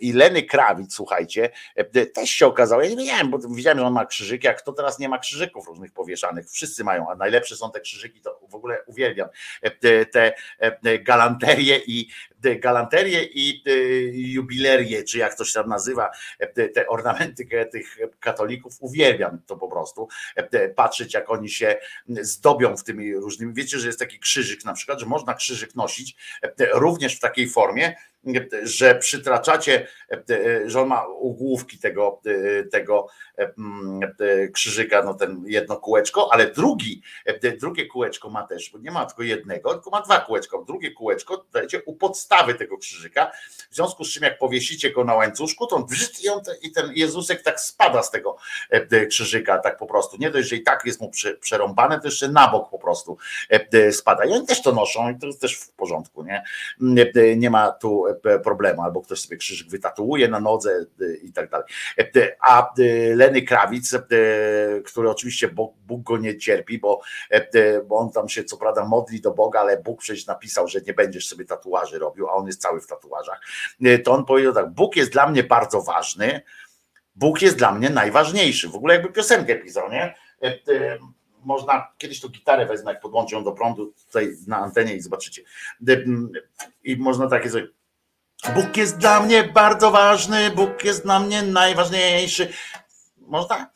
i 0.00 0.12
Leny 0.12 0.42
Krawic, 0.42 0.94
słuchajcie, 0.94 1.50
też 2.14 2.30
się 2.30 2.46
okazało, 2.46 2.82
ja 2.82 2.90
nie 2.90 2.96
wiedziałem, 2.96 3.30
bo 3.30 3.38
widziałem, 3.38 3.78
że 3.78 3.86
on 3.86 3.92
ma 3.92 4.06
krzyżyki, 4.06 4.46
jak 4.46 4.62
kto 4.62 4.72
teraz 4.72 4.98
nie 4.98 5.08
ma 5.08 5.18
krzyżyków 5.18 5.66
różnych 5.66 5.92
powieszanych, 5.92 6.50
wszyscy 6.50 6.84
mają, 6.84 7.10
a 7.10 7.14
najlepsze 7.14 7.56
są 7.56 7.70
te 7.70 7.80
krzyżyki 7.80 7.97
krzyżyki, 7.98 8.20
to 8.20 8.40
w 8.50 8.54
ogóle 8.54 8.84
uwielbiam. 8.86 9.28
Te, 9.80 10.06
te 10.06 10.34
galanterie 10.98 11.80
i 11.86 12.08
galanterie 12.42 13.24
i 13.24 13.62
jubilerię, 14.32 15.04
czy 15.04 15.18
jak 15.18 15.32
się 15.32 15.54
tam 15.54 15.68
nazywa, 15.68 16.10
te 16.74 16.88
ornamenty 16.88 17.48
tych 17.72 17.96
katolików, 18.20 18.72
uwielbiam 18.80 19.42
to 19.46 19.56
po 19.56 19.68
prostu, 19.68 20.08
patrzeć 20.76 21.14
jak 21.14 21.30
oni 21.30 21.50
się 21.50 21.78
zdobią 22.08 22.76
w 22.76 22.84
tymi 22.84 23.14
różnymi, 23.14 23.54
wiecie, 23.54 23.78
że 23.78 23.86
jest 23.86 23.98
taki 23.98 24.18
krzyżyk 24.18 24.64
na 24.64 24.72
przykład, 24.72 25.00
że 25.00 25.06
można 25.06 25.34
krzyżyk 25.34 25.74
nosić 25.74 26.16
również 26.72 27.16
w 27.16 27.20
takiej 27.20 27.48
formie, 27.48 27.94
że 28.62 28.94
przytraczacie, 28.94 29.88
że 30.66 30.80
on 30.80 30.88
ma 30.88 31.06
ugłówki 31.06 31.78
tego, 31.78 32.20
tego 32.72 33.06
krzyżyka, 34.52 35.02
no 35.02 35.14
ten 35.14 35.44
jedno 35.46 35.76
kółeczko, 35.76 36.32
ale 36.32 36.50
drugi, 36.50 37.02
drugie 37.60 37.86
kółeczko 37.86 38.30
ma 38.30 38.46
też, 38.46 38.70
bo 38.70 38.78
nie 38.78 38.90
ma 38.90 39.06
tylko 39.06 39.22
jednego, 39.22 39.74
tylko 39.74 39.90
ma 39.90 40.00
dwa 40.00 40.20
kółeczka. 40.20 40.56
Drugie 40.66 40.90
kółeczko 40.90 41.46
dajecie 41.52 41.82
u 41.82 41.96
tego 42.58 42.78
krzyżyka, 42.78 43.32
w 43.70 43.74
związku 43.74 44.04
z 44.04 44.12
czym 44.12 44.22
jak 44.22 44.38
powiesicie 44.38 44.90
go 44.90 45.04
na 45.04 45.14
łańcuszku, 45.14 45.66
to 45.66 45.76
on 45.76 45.86
i, 46.24 46.28
on 46.28 46.40
i 46.62 46.72
ten 46.72 46.92
Jezusek 46.94 47.42
tak 47.42 47.60
spada 47.60 48.02
z 48.02 48.10
tego 48.10 48.36
krzyżyka, 49.08 49.58
tak 49.58 49.76
po 49.76 49.86
prostu. 49.86 50.16
Nie 50.20 50.30
dość, 50.30 50.48
że 50.48 50.56
i 50.56 50.62
tak 50.62 50.82
jest 50.84 51.00
mu 51.00 51.10
przerąbane, 51.40 52.00
to 52.00 52.06
jeszcze 52.06 52.28
na 52.28 52.48
bok 52.48 52.70
po 52.70 52.78
prostu 52.78 53.18
spada. 53.90 54.24
I 54.24 54.32
oni 54.32 54.46
też 54.46 54.62
to 54.62 54.72
noszą 54.72 55.10
i 55.10 55.18
to 55.18 55.26
jest 55.26 55.40
też 55.40 55.54
w 55.56 55.72
porządku, 55.72 56.24
nie? 56.24 56.44
Nie 57.36 57.50
ma 57.50 57.72
tu 57.72 58.04
problemu, 58.44 58.82
albo 58.82 59.02
ktoś 59.02 59.20
sobie 59.20 59.36
krzyżyk 59.36 59.68
wytatuuje 59.68 60.28
na 60.28 60.40
nodze 60.40 60.84
i 61.22 61.32
tak 61.32 61.50
dalej. 61.50 61.66
A 62.40 62.72
Leny 63.14 63.42
Krawic, 63.42 63.94
który 64.84 65.10
oczywiście 65.10 65.48
Bóg 65.48 66.02
go 66.02 66.16
nie 66.16 66.38
cierpi, 66.38 66.78
bo, 66.78 67.00
bo 67.86 67.96
on 67.96 68.12
tam 68.12 68.28
się 68.28 68.44
co 68.44 68.56
prawda 68.56 68.84
modli 68.84 69.20
do 69.20 69.30
Boga, 69.30 69.60
ale 69.60 69.82
Bóg 69.82 70.00
przecież 70.00 70.26
napisał, 70.26 70.68
że 70.68 70.80
nie 70.80 70.94
będziesz 70.94 71.28
sobie 71.28 71.44
tatuaży 71.44 71.98
robił, 71.98 72.17
a 72.26 72.32
on 72.32 72.46
jest 72.46 72.62
cały 72.62 72.80
w 72.80 72.86
tatuażach. 72.86 73.40
To 74.04 74.12
on 74.12 74.24
powiedział 74.24 74.52
tak, 74.52 74.70
Bóg 74.70 74.96
jest 74.96 75.12
dla 75.12 75.26
mnie 75.26 75.42
bardzo 75.42 75.82
ważny, 75.82 76.40
Bóg 77.14 77.42
jest 77.42 77.56
dla 77.56 77.72
mnie 77.72 77.90
najważniejszy. 77.90 78.68
W 78.68 78.74
ogóle 78.74 78.94
jakby 78.94 79.12
piosenkę 79.12 79.56
pisał, 79.56 79.90
nie? 79.90 80.14
można, 81.44 81.92
kiedyś 81.98 82.20
tu 82.20 82.30
gitarę 82.30 82.66
wezmę, 82.66 82.92
jak 82.92 83.00
podłączę 83.00 83.36
ją 83.36 83.44
do 83.44 83.52
prądu 83.52 83.94
tutaj 84.06 84.36
na 84.46 84.56
antenie 84.56 84.94
i 84.94 85.00
zobaczycie. 85.00 85.42
I 86.84 86.96
można 86.96 87.28
takie 87.28 87.50
coś. 87.50 87.62
Bóg 88.54 88.76
jest 88.76 88.98
dla 88.98 89.20
mnie 89.20 89.44
bardzo 89.44 89.90
ważny, 89.90 90.50
Bóg 90.50 90.84
jest 90.84 91.02
dla 91.02 91.20
mnie 91.20 91.42
najważniejszy. 91.42 92.52
Można? 93.18 93.70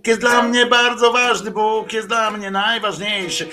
Bóg 0.00 0.06
jest 0.06 0.20
dla 0.20 0.42
mnie 0.42 0.66
bardzo 0.66 1.12
ważny, 1.12 1.50
Bóg 1.50 1.92
jest 1.92 2.08
dla 2.08 2.30
mnie 2.30 2.50
najważniejszy. 2.50 3.48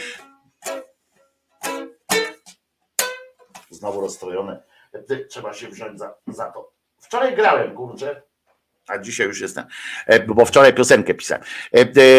Znowu 3.69 4.01
rozstrojone. 4.01 4.63
Trzeba 5.29 5.53
się 5.53 5.67
wziąć 5.67 5.99
za, 5.99 6.13
za 6.27 6.51
to. 6.51 6.71
Wczoraj 6.99 7.35
grałem, 7.35 7.75
kurczę, 7.75 8.21
a 8.87 8.97
dzisiaj 8.97 9.27
już 9.27 9.41
jestem, 9.41 9.65
bo 10.27 10.45
wczoraj 10.45 10.73
piosenkę 10.73 11.13
pisałem. 11.13 11.43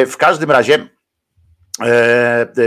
W 0.06 0.16
każdym 0.18 0.50
razie 0.50 0.88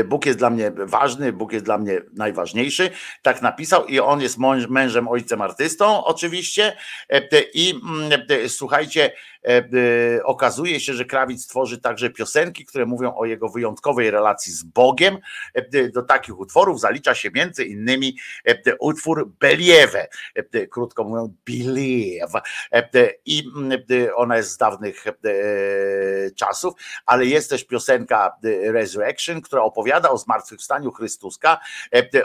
Bóg 0.05 0.25
jest 0.25 0.37
dla 0.39 0.49
mnie 0.49 0.71
ważny, 0.75 1.33
Bóg 1.33 1.53
jest 1.53 1.65
dla 1.65 1.77
mnie 1.77 2.01
najważniejszy. 2.13 2.89
Tak 3.21 3.41
napisał 3.41 3.85
i 3.85 3.99
on 3.99 4.21
jest 4.21 4.37
mężem, 4.69 5.07
ojcem 5.07 5.41
artystą, 5.41 6.03
oczywiście. 6.03 6.77
I 7.53 7.81
słuchajcie, 8.47 9.11
okazuje 10.23 10.79
się, 10.79 10.93
że 10.93 11.05
Krawic 11.05 11.47
tworzy 11.47 11.81
także 11.81 12.09
piosenki, 12.09 12.65
które 12.65 12.85
mówią 12.85 13.15
o 13.15 13.25
jego 13.25 13.49
wyjątkowej 13.49 14.11
relacji 14.11 14.53
z 14.53 14.63
Bogiem. 14.63 15.17
Do 15.93 16.01
takich 16.01 16.39
utworów 16.39 16.79
zalicza 16.79 17.15
się 17.15 17.31
między 17.31 17.65
innymi 17.65 18.17
utwór 18.79 19.31
Believe, 19.39 20.07
krótko 20.69 21.03
mówiąc 21.03 21.31
Believe. 21.45 22.41
I 23.25 23.43
ona 24.15 24.37
jest 24.37 24.51
z 24.51 24.57
dawnych 24.57 25.05
czasów, 26.35 26.73
ale 27.05 27.25
jest 27.25 27.49
też 27.49 27.63
piosenka 27.63 28.37
Resurrection, 28.63 29.41
która 29.41 29.61
opowiada 29.61 30.09
o 30.09 30.17
zmartwychwstaniu 30.17 30.91
Chrystuska, 30.91 31.59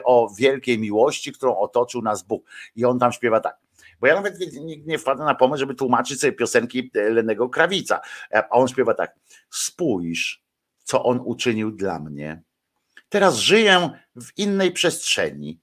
o 0.04 0.34
wielkiej 0.38 0.78
miłości, 0.78 1.32
którą 1.32 1.56
otoczył 1.56 2.02
nas 2.02 2.22
Bóg. 2.22 2.44
I 2.76 2.84
on 2.84 2.98
tam 2.98 3.12
śpiewa 3.12 3.40
tak. 3.40 3.65
Bo 4.00 4.06
ja 4.06 4.14
nawet 4.14 4.34
nie 4.86 4.98
wpadł 4.98 5.24
na 5.24 5.34
pomysł, 5.34 5.60
żeby 5.60 5.74
tłumaczyć 5.74 6.20
sobie 6.20 6.32
piosenki 6.32 6.90
Lenego 6.94 7.48
Krawica. 7.48 8.00
A 8.34 8.48
on 8.48 8.68
śpiewa 8.68 8.94
tak. 8.94 9.14
Spójrz, 9.50 10.44
co 10.84 11.04
on 11.04 11.20
uczynił 11.24 11.72
dla 11.72 11.98
mnie. 11.98 12.42
Teraz 13.08 13.36
żyję 13.36 13.90
w 14.16 14.38
innej 14.38 14.72
przestrzeni 14.72 15.60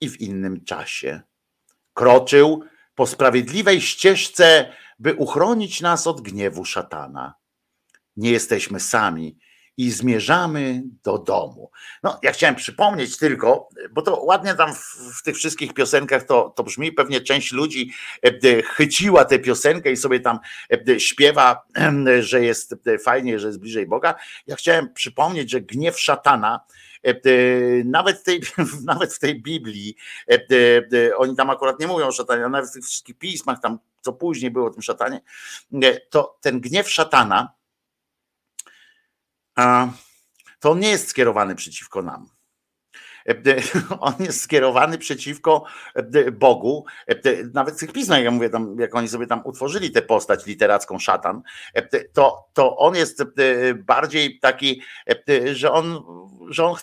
i 0.00 0.08
w 0.08 0.20
innym 0.20 0.64
czasie. 0.64 1.20
Kroczył 1.94 2.64
po 2.94 3.06
sprawiedliwej 3.06 3.80
ścieżce, 3.80 4.72
by 4.98 5.14
uchronić 5.14 5.80
nas 5.80 6.06
od 6.06 6.20
gniewu 6.20 6.64
szatana. 6.64 7.34
Nie 8.16 8.30
jesteśmy 8.30 8.80
sami 8.80 9.38
i 9.80 9.90
zmierzamy 9.90 10.82
do 11.04 11.18
domu. 11.18 11.70
No, 12.02 12.18
ja 12.22 12.32
chciałem 12.32 12.54
przypomnieć 12.54 13.16
tylko, 13.16 13.68
bo 13.90 14.02
to 14.02 14.22
ładnie 14.22 14.54
tam 14.54 14.74
w, 14.74 14.96
w, 15.18 15.22
tych 15.22 15.36
wszystkich 15.36 15.74
piosenkach 15.74 16.24
to, 16.24 16.52
to 16.56 16.62
brzmi, 16.62 16.92
pewnie 16.92 17.20
część 17.20 17.52
ludzi 17.52 17.92
chyciła 18.66 19.24
tę 19.24 19.38
piosenkę 19.38 19.92
i 19.92 19.96
sobie 19.96 20.20
tam 20.20 20.38
śpiewa, 20.98 21.62
że 22.20 22.44
jest 22.44 22.74
fajnie, 23.04 23.38
że 23.38 23.46
jest 23.46 23.60
bliżej 23.60 23.86
Boga. 23.86 24.14
Ja 24.46 24.56
chciałem 24.56 24.92
przypomnieć, 24.94 25.50
że 25.50 25.60
gniew 25.60 26.00
szatana, 26.00 26.60
nawet 27.84 28.18
w 28.18 28.22
tej, 28.22 28.40
nawet 28.84 29.14
w 29.14 29.18
tej 29.18 29.42
Biblii, 29.42 29.96
oni 31.16 31.36
tam 31.36 31.50
akurat 31.50 31.80
nie 31.80 31.86
mówią 31.86 32.06
o 32.06 32.12
szatanie, 32.12 32.48
nawet 32.48 32.70
w 32.70 32.72
tych 32.72 32.84
wszystkich 32.84 33.18
pismach, 33.18 33.60
tam 33.60 33.78
co 34.00 34.12
później 34.12 34.50
było 34.50 34.66
o 34.66 34.70
tym 34.70 34.82
szatanie, 34.82 35.20
to 36.10 36.38
ten 36.40 36.60
gniew 36.60 36.90
szatana, 36.90 37.59
to 40.60 40.70
on 40.70 40.78
nie 40.78 40.88
jest 40.88 41.08
skierowany 41.08 41.54
przeciwko 41.54 42.02
nam. 42.02 42.28
On 44.00 44.14
jest 44.20 44.40
skierowany 44.40 44.98
przeciwko 44.98 45.64
Bogu. 46.32 46.84
Nawet 47.54 47.74
w 47.74 47.80
tych 47.80 47.92
pismach, 47.92 48.22
ja 48.22 48.30
mówię, 48.30 48.50
tam, 48.50 48.76
jak 48.78 48.94
oni 48.94 49.08
sobie 49.08 49.26
tam 49.26 49.40
utworzyli 49.44 49.90
tę 49.90 50.02
postać 50.02 50.46
literacką 50.46 50.98
szatan, 50.98 51.42
to, 52.12 52.48
to 52.52 52.76
on 52.76 52.94
jest 52.94 53.24
bardziej 53.74 54.38
taki, 54.38 54.82
że 55.52 55.72
on, 55.72 56.02
że 56.48 56.64
on 56.64 56.76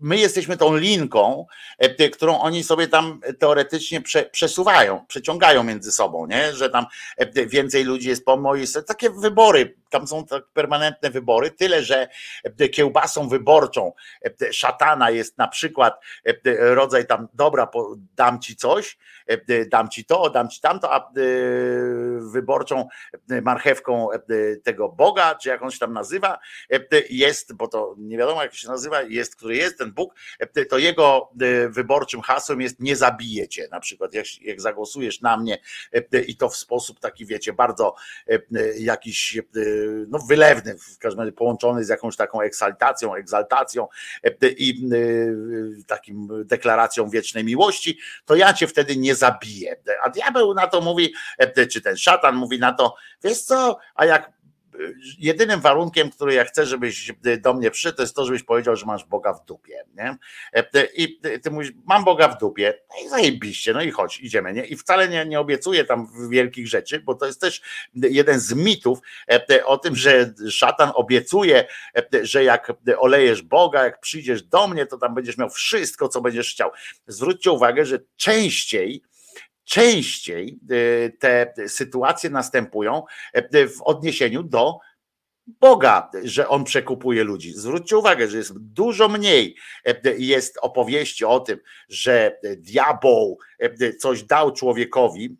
my 0.00 0.16
jesteśmy 0.16 0.56
tą 0.56 0.76
linką, 0.76 1.46
e, 1.78 2.08
którą 2.08 2.38
oni 2.38 2.64
sobie 2.64 2.88
tam 2.88 3.20
teoretycznie 3.38 4.00
prze, 4.00 4.22
przesuwają, 4.22 5.04
przeciągają 5.08 5.62
między 5.62 5.92
sobą, 5.92 6.26
nie? 6.26 6.54
że 6.54 6.70
tam 6.70 6.86
e, 7.16 7.46
więcej 7.46 7.84
ludzi 7.84 8.08
jest 8.08 8.24
po 8.24 8.36
mojej 8.36 8.66
stronie. 8.66 8.86
Takie 8.86 9.10
wybory, 9.10 9.74
tam 9.88 10.08
są 10.08 10.26
tak 10.26 10.44
permanentne 10.52 11.10
wybory, 11.10 11.50
tyle 11.50 11.82
że 11.82 12.08
e, 12.58 12.68
kiełbasą 12.68 13.28
wyborczą 13.28 13.92
szatana 14.52 15.10
jest 15.10 15.38
na 15.38 15.48
przykład 15.48 16.00
rodzaj 16.58 17.06
tam, 17.06 17.28
dobra, 17.34 17.70
dam 18.16 18.40
ci 18.40 18.56
coś, 18.56 18.98
dam 19.70 19.88
ci 19.88 20.04
to, 20.04 20.30
dam 20.30 20.48
ci 20.48 20.60
tamto, 20.60 20.94
a 20.94 21.12
wyborczą 22.32 22.88
marchewką 23.42 24.08
tego 24.62 24.88
Boga, 24.88 25.34
czy 25.34 25.48
jak 25.48 25.62
on 25.62 25.70
się 25.70 25.78
tam 25.78 25.92
nazywa, 25.92 26.38
jest, 27.10 27.54
bo 27.54 27.68
to 27.68 27.94
nie 27.98 28.18
wiadomo 28.18 28.42
jak 28.42 28.54
się 28.54 28.68
nazywa, 28.68 29.02
jest, 29.02 29.36
który 29.36 29.56
jest, 29.56 29.78
ten 29.78 29.92
Bóg, 29.92 30.14
to 30.68 30.78
jego 30.78 31.30
wyborczym 31.68 32.20
hasłem 32.20 32.60
jest 32.60 32.80
nie 32.80 32.96
zabijecie. 32.96 33.68
Na 33.70 33.80
przykład 33.80 34.14
jak, 34.14 34.26
jak 34.42 34.60
zagłosujesz 34.60 35.20
na 35.20 35.36
mnie 35.36 35.58
i 36.26 36.36
to 36.36 36.48
w 36.48 36.56
sposób 36.56 37.00
taki, 37.00 37.26
wiecie, 37.26 37.52
bardzo 37.52 37.94
jakiś 38.78 39.38
no, 40.08 40.18
wylewny, 40.28 40.78
w 40.78 40.98
każdym 40.98 41.20
razie 41.20 41.32
połączony 41.32 41.84
z 41.84 41.88
jakąś 41.88 42.16
taką 42.16 42.40
eksaltacją, 42.40 43.14
egzaltacją 43.14 43.88
i 44.42 44.88
takim 45.86 46.28
deklaracją 46.44 47.08
wiecznej 47.08 47.44
miłości, 47.44 47.98
to 48.24 48.34
ja 48.34 48.52
cię 48.52 48.66
wtedy 48.66 48.96
nie 48.96 49.14
zabiję. 49.14 49.76
A 50.02 50.10
diabeł 50.10 50.54
na 50.54 50.66
to 50.66 50.80
mówi, 50.80 51.14
czy 51.70 51.80
ten 51.80 51.96
szatan 51.96 52.34
mówi 52.34 52.58
na 52.58 52.72
to, 52.72 52.94
wiesz 53.24 53.42
co, 53.42 53.78
a 53.94 54.04
jak 54.04 54.37
jedynym 55.18 55.60
warunkiem, 55.60 56.10
który 56.10 56.34
ja 56.34 56.44
chcę, 56.44 56.66
żebyś 56.66 57.12
do 57.40 57.54
mnie 57.54 57.70
przyszedł, 57.70 57.96
to 57.96 58.02
jest 58.02 58.16
to, 58.16 58.24
żebyś 58.24 58.42
powiedział, 58.42 58.76
że 58.76 58.86
masz 58.86 59.04
Boga 59.04 59.32
w 59.32 59.44
dupie. 59.44 59.84
Nie? 59.94 60.16
I 60.96 61.20
ty 61.42 61.50
mówisz, 61.50 61.72
mam 61.86 62.04
Boga 62.04 62.28
w 62.28 62.38
dupie, 62.38 62.74
no 62.90 63.06
i 63.06 63.08
zajebiście, 63.08 63.72
no 63.72 63.82
i 63.82 63.90
chodź, 63.90 64.20
idziemy. 64.20 64.52
Nie? 64.52 64.64
I 64.64 64.76
wcale 64.76 65.08
nie, 65.08 65.26
nie 65.26 65.40
obiecuję 65.40 65.84
tam 65.84 66.08
wielkich 66.30 66.68
rzeczy, 66.68 67.00
bo 67.00 67.14
to 67.14 67.26
jest 67.26 67.40
też 67.40 67.62
jeden 67.94 68.40
z 68.40 68.54
mitów 68.54 68.98
o 69.64 69.78
tym, 69.78 69.96
że 69.96 70.34
szatan 70.50 70.90
obiecuje, 70.94 71.66
że 72.22 72.44
jak 72.44 72.72
olejesz 72.98 73.42
Boga, 73.42 73.84
jak 73.84 74.00
przyjdziesz 74.00 74.42
do 74.42 74.68
mnie, 74.68 74.86
to 74.86 74.98
tam 74.98 75.14
będziesz 75.14 75.38
miał 75.38 75.50
wszystko, 75.50 76.08
co 76.08 76.20
będziesz 76.20 76.50
chciał. 76.50 76.70
Zwróćcie 77.06 77.50
uwagę, 77.50 77.84
że 77.84 77.98
częściej 78.16 79.02
częściej 79.68 80.60
y, 80.70 81.16
te 81.18 81.54
sytuacje 81.66 82.30
następują 82.30 83.02
y, 83.54 83.68
w 83.68 83.82
odniesieniu 83.82 84.42
do 84.42 84.78
Boga, 85.46 86.10
że 86.22 86.48
on 86.48 86.64
przekupuje 86.64 87.24
ludzi. 87.24 87.52
Zwróćcie 87.52 87.96
uwagę, 87.98 88.28
że 88.28 88.36
jest 88.36 88.58
dużo 88.58 89.08
mniej 89.08 89.56
y, 90.06 90.16
jest 90.18 90.58
opowieści 90.62 91.24
o 91.24 91.40
tym, 91.40 91.58
że 91.88 92.38
diabeł 92.56 93.38
coś 93.98 94.22
dał 94.22 94.52
człowiekowi, 94.52 95.36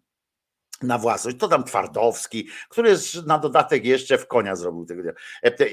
na 0.83 0.99
własność, 0.99 1.37
to 1.37 1.49
tam 1.49 1.65
Twardowski, 1.65 2.49
który 2.69 2.89
jest 2.89 3.27
na 3.27 3.39
dodatek 3.39 3.85
jeszcze 3.85 4.19
w 4.19 4.27
konia 4.27 4.57
zrobił 4.57 4.85
tego. 4.87 5.03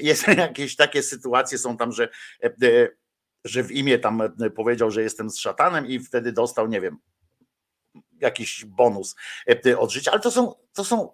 Jest 0.00 0.28
jakieś 0.38 0.76
takie 0.76 1.02
sytuacje 1.02 1.58
są 1.58 1.76
tam, 1.76 1.92
że, 1.92 2.08
że 3.44 3.62
w 3.62 3.72
imię 3.72 3.98
tam 3.98 4.22
powiedział, 4.56 4.90
że 4.90 5.02
jestem 5.02 5.30
z 5.30 5.38
szatanem 5.38 5.86
i 5.86 5.98
wtedy 5.98 6.32
dostał, 6.32 6.68
nie 6.68 6.80
wiem, 6.80 6.98
jakiś 8.20 8.64
bonus 8.64 9.16
e, 9.66 9.78
od 9.78 9.90
życia, 9.90 10.10
ale 10.12 10.20
to 10.20 10.30
są, 10.30 10.54
to 10.72 10.84
są 10.84 11.08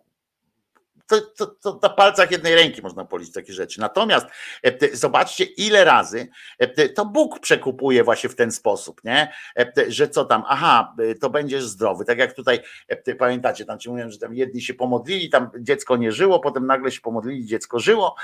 to, 1.20 1.46
to, 1.46 1.46
to, 1.46 1.78
na 1.82 1.88
palcach 1.88 2.30
jednej 2.30 2.54
ręki 2.54 2.82
można 2.82 3.04
policzyć 3.04 3.34
takie 3.34 3.52
rzeczy. 3.52 3.80
Natomiast 3.80 4.26
e, 4.62 4.96
zobaczcie, 4.96 5.44
ile 5.44 5.84
razy 5.84 6.28
e, 6.58 6.88
to 6.88 7.04
Bóg 7.06 7.40
przekupuje 7.40 8.04
właśnie 8.04 8.30
w 8.30 8.34
ten 8.34 8.52
sposób, 8.52 9.04
nie? 9.04 9.32
Że 9.88 10.08
co 10.08 10.24
tam, 10.24 10.42
aha, 10.46 10.94
to 11.20 11.30
będziesz 11.30 11.64
zdrowy. 11.64 12.04
Tak 12.04 12.18
jak 12.18 12.34
tutaj 12.34 12.60
pamiętacie, 13.18 13.64
tam 13.64 13.78
ci 13.78 13.88
mówiłem, 13.88 14.10
że 14.10 14.18
tam 14.18 14.34
jedni 14.34 14.62
się 14.62 14.74
pomodlili, 14.74 15.30
tam 15.30 15.50
dziecko 15.58 15.96
nie 15.96 16.12
żyło, 16.12 16.40
potem 16.40 16.66
nagle 16.66 16.90
się 16.90 17.00
pomodlili, 17.00 17.46
dziecko 17.46 17.80
żyło 17.80 18.16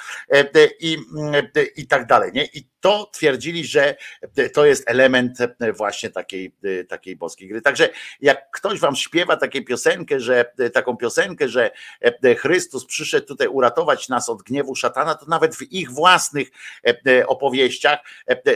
i, 0.81 0.97
i 1.77 1.87
tak 1.87 2.07
dalej, 2.07 2.33
nie? 2.33 2.45
I 2.45 2.69
to 2.81 3.11
twierdzili, 3.13 3.65
że 3.65 3.97
to 4.53 4.67
jest 4.67 4.91
element 4.91 5.39
właśnie 5.77 6.11
takiej, 6.11 6.55
takiej 6.89 7.17
boskiej 7.17 7.49
gry. 7.49 7.63
Także 7.63 7.89
jak 8.21 8.51
ktoś 8.51 8.81
wam 8.81 8.97
śpiewa 8.97 9.37
taką 9.37 9.65
piosenkę, 9.65 10.21
że 10.21 10.53
taką 10.73 10.97
piosenkę, 10.97 11.49
że 11.49 11.71
Chrystus 12.39 12.78
przyszedł 12.85 13.27
tutaj 13.27 13.49
uratować 13.49 14.09
nas 14.09 14.29
od 14.29 14.43
gniewu 14.43 14.75
szatana, 14.75 15.15
to 15.15 15.27
nawet 15.27 15.57
w 15.57 15.73
ich 15.73 15.91
własnych 15.91 16.49
opowieściach 17.27 17.99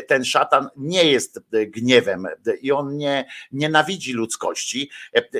ten 0.08 0.24
szatan 0.24 0.68
nie 0.76 1.04
jest 1.04 1.40
gniewem 1.52 2.26
i 2.60 2.72
on 2.72 2.96
nie 2.96 3.24
nienawidzi 3.52 4.12
ludzkości. 4.12 4.90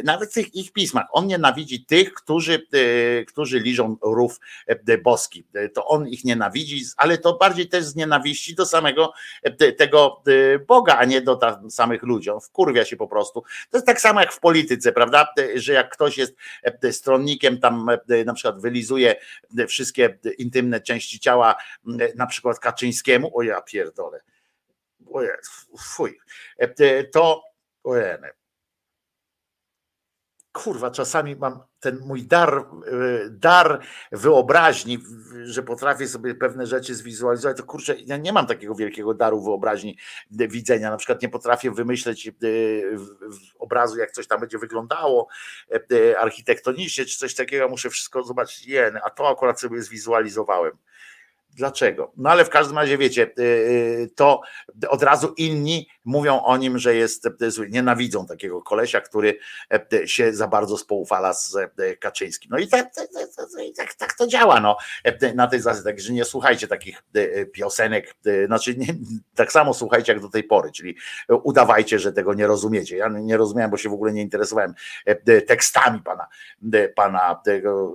Nawet 0.04 0.30
w 0.30 0.34
tych 0.34 0.54
ich 0.54 0.72
pismach 0.72 1.06
on 1.12 1.26
nienawidzi 1.26 1.84
tych, 1.84 2.14
którzy, 2.14 2.66
którzy 3.28 3.60
liżą 3.60 3.96
rów 4.02 4.40
boski. 5.02 5.44
To 5.74 5.86
on 5.86 6.08
ich 6.08 6.24
nienawidzi, 6.24 6.84
ale 6.96 7.18
to 7.18 7.32
bardziej 7.32 7.68
też 7.68 7.84
z 7.84 7.96
nienawiści 7.96 8.54
do 8.54 8.66
samego 8.66 9.12
e, 9.42 9.72
tego 9.72 10.22
e, 10.26 10.58
Boga, 10.58 10.96
a 10.96 11.04
nie 11.04 11.20
do 11.20 11.40
samych 11.70 12.02
ludzi. 12.02 12.30
On 12.30 12.40
wkurwia 12.40 12.84
się 12.84 12.96
po 12.96 13.08
prostu. 13.08 13.42
To 13.70 13.76
jest 13.76 13.86
tak 13.86 14.00
samo 14.00 14.20
jak 14.20 14.32
w 14.32 14.40
polityce, 14.40 14.92
prawda? 14.92 15.28
E, 15.38 15.60
że 15.60 15.72
jak 15.72 15.92
ktoś 15.92 16.18
jest 16.18 16.36
stronnikiem, 16.90 17.60
tam 17.60 17.86
na 18.26 18.34
przykład 18.34 18.61
wylizuje 18.62 19.16
wszystkie 19.68 20.18
intymne 20.39 20.81
części 20.81 21.20
ciała, 21.20 21.55
na 22.16 22.26
przykład 22.26 22.58
Kaczyńskiemu, 22.58 23.39
o 23.39 23.42
ja 23.42 23.62
pierdolę, 23.62 24.20
o 25.12 25.23
ja, 25.23 25.34
fuj, 25.78 26.18
to 27.12 27.42
ojene, 27.84 28.32
kurwa, 30.52 30.90
czasami 30.90 31.36
mam 31.36 31.60
ten 31.81 31.98
mój 32.06 32.26
dar, 32.26 32.55
e, 32.58 32.64
dar 33.31 33.81
wyobraźni, 34.12 34.98
że 35.44 35.62
potrafię 35.62 36.08
sobie 36.08 36.34
pewne 36.34 36.66
rzeczy 36.66 36.94
zwizualizować, 36.94 37.56
to 37.56 37.62
kurczę, 37.62 37.94
ja 38.06 38.16
nie 38.16 38.32
mam 38.32 38.47
takiego 38.47 38.74
wielkiego 38.74 39.14
daru 39.14 39.42
wyobraźni 39.42 39.98
widzenia. 40.31 40.90
Na 40.90 40.97
przykład 40.97 41.22
nie 41.22 41.28
potrafię 41.28 41.70
wymyśleć 41.70 42.28
e, 42.28 42.32
obrazu, 43.58 43.98
jak 43.98 44.10
coś 44.10 44.26
tam 44.26 44.40
będzie 44.40 44.58
wyglądało 44.58 45.28
architektonicznie, 46.18 47.05
czy 47.05 47.18
coś 47.18 47.34
takiego. 47.34 47.68
Muszę 47.68 47.90
wszystko 47.90 48.22
zobaczyć, 48.22 48.66
jen, 48.66 48.98
a 49.05 49.10
to 49.10 49.28
akurat 49.28 49.60
sobie 49.60 49.82
zwizualizowałem. 49.82 50.72
Dlaczego? 51.56 52.12
No 52.16 52.31
ale 52.31 52.44
w 52.44 52.50
każdym 52.50 52.78
razie 52.78 52.98
wiecie, 52.98 53.31
y, 53.39 53.42
y, 53.42 54.10
to 54.14 54.40
od 54.89 55.02
razu 55.02 55.34
inni 55.36 55.89
mówią 56.05 56.42
o 56.42 56.56
nim, 56.56 56.78
że 56.78 56.94
jest 56.94 57.28
zły. 57.48 57.68
Nienawidzą 57.70 58.26
takiego 58.26 58.62
kolesia, 58.62 59.00
który 59.00 59.39
e, 59.92 60.08
się 60.08 60.34
za 60.34 60.48
bardzo 60.48 60.78
spoufala 60.78 61.32
z 61.32 61.56
e, 61.56 61.97
Kaczyńskim. 61.97 62.50
No 62.50 62.58
i 62.58 62.68
tak, 62.68 62.94
tak, 62.94 63.08
tak, 63.76 63.94
tak 63.94 64.12
to 64.12 64.26
działa 64.26 64.60
no, 64.60 64.76
e, 65.05 65.34
na 65.34 65.47
tej 65.47 65.60
zasadzie. 65.60 65.84
Także 65.84 66.12
nie 66.12 66.24
słuchajcie 66.24 66.68
takich 66.68 67.02
piosenek, 67.52 68.14
znaczy 68.47 68.76
nie, 68.76 68.86
tak 69.34 69.52
samo 69.52 69.74
słuchajcie 69.74 70.12
jak 70.12 70.22
do 70.22 70.28
tej 70.28 70.44
pory, 70.44 70.72
czyli 70.72 70.97
udawajcie, 71.42 71.98
że 71.98 72.12
tego 72.12 72.34
nie 72.34 72.47
rozumiecie. 72.47 72.97
Ja 72.97 73.08
nie 73.08 73.36
rozumiałem, 73.36 73.70
bo 73.70 73.76
się 73.76 73.89
w 73.89 73.92
ogóle 73.92 74.12
nie 74.12 74.22
interesowałem 74.22 74.74
tekstami 75.47 76.00
pana, 76.00 76.26
pana 76.94 77.40
tego 77.44 77.94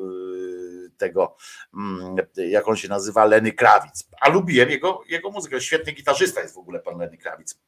tego, 0.98 1.35
mm, 1.74 2.16
jak 2.35 2.67
on 2.67 2.76
się 2.76 2.88
nazywa, 2.88 3.26
Lenny 3.26 3.51
Krawic. 3.51 4.09
A 4.22 4.30
lubiłem 4.30 4.69
jego, 4.69 5.03
jego 5.08 5.32
muzykę. 5.32 5.61
Świetny 5.61 5.92
gitarzysta 5.92 6.42
jest 6.42 6.56
w 6.56 6.58
ogóle 6.58 6.80
pan 6.80 6.98
Lenny 6.98 7.17
Krawic. 7.17 7.59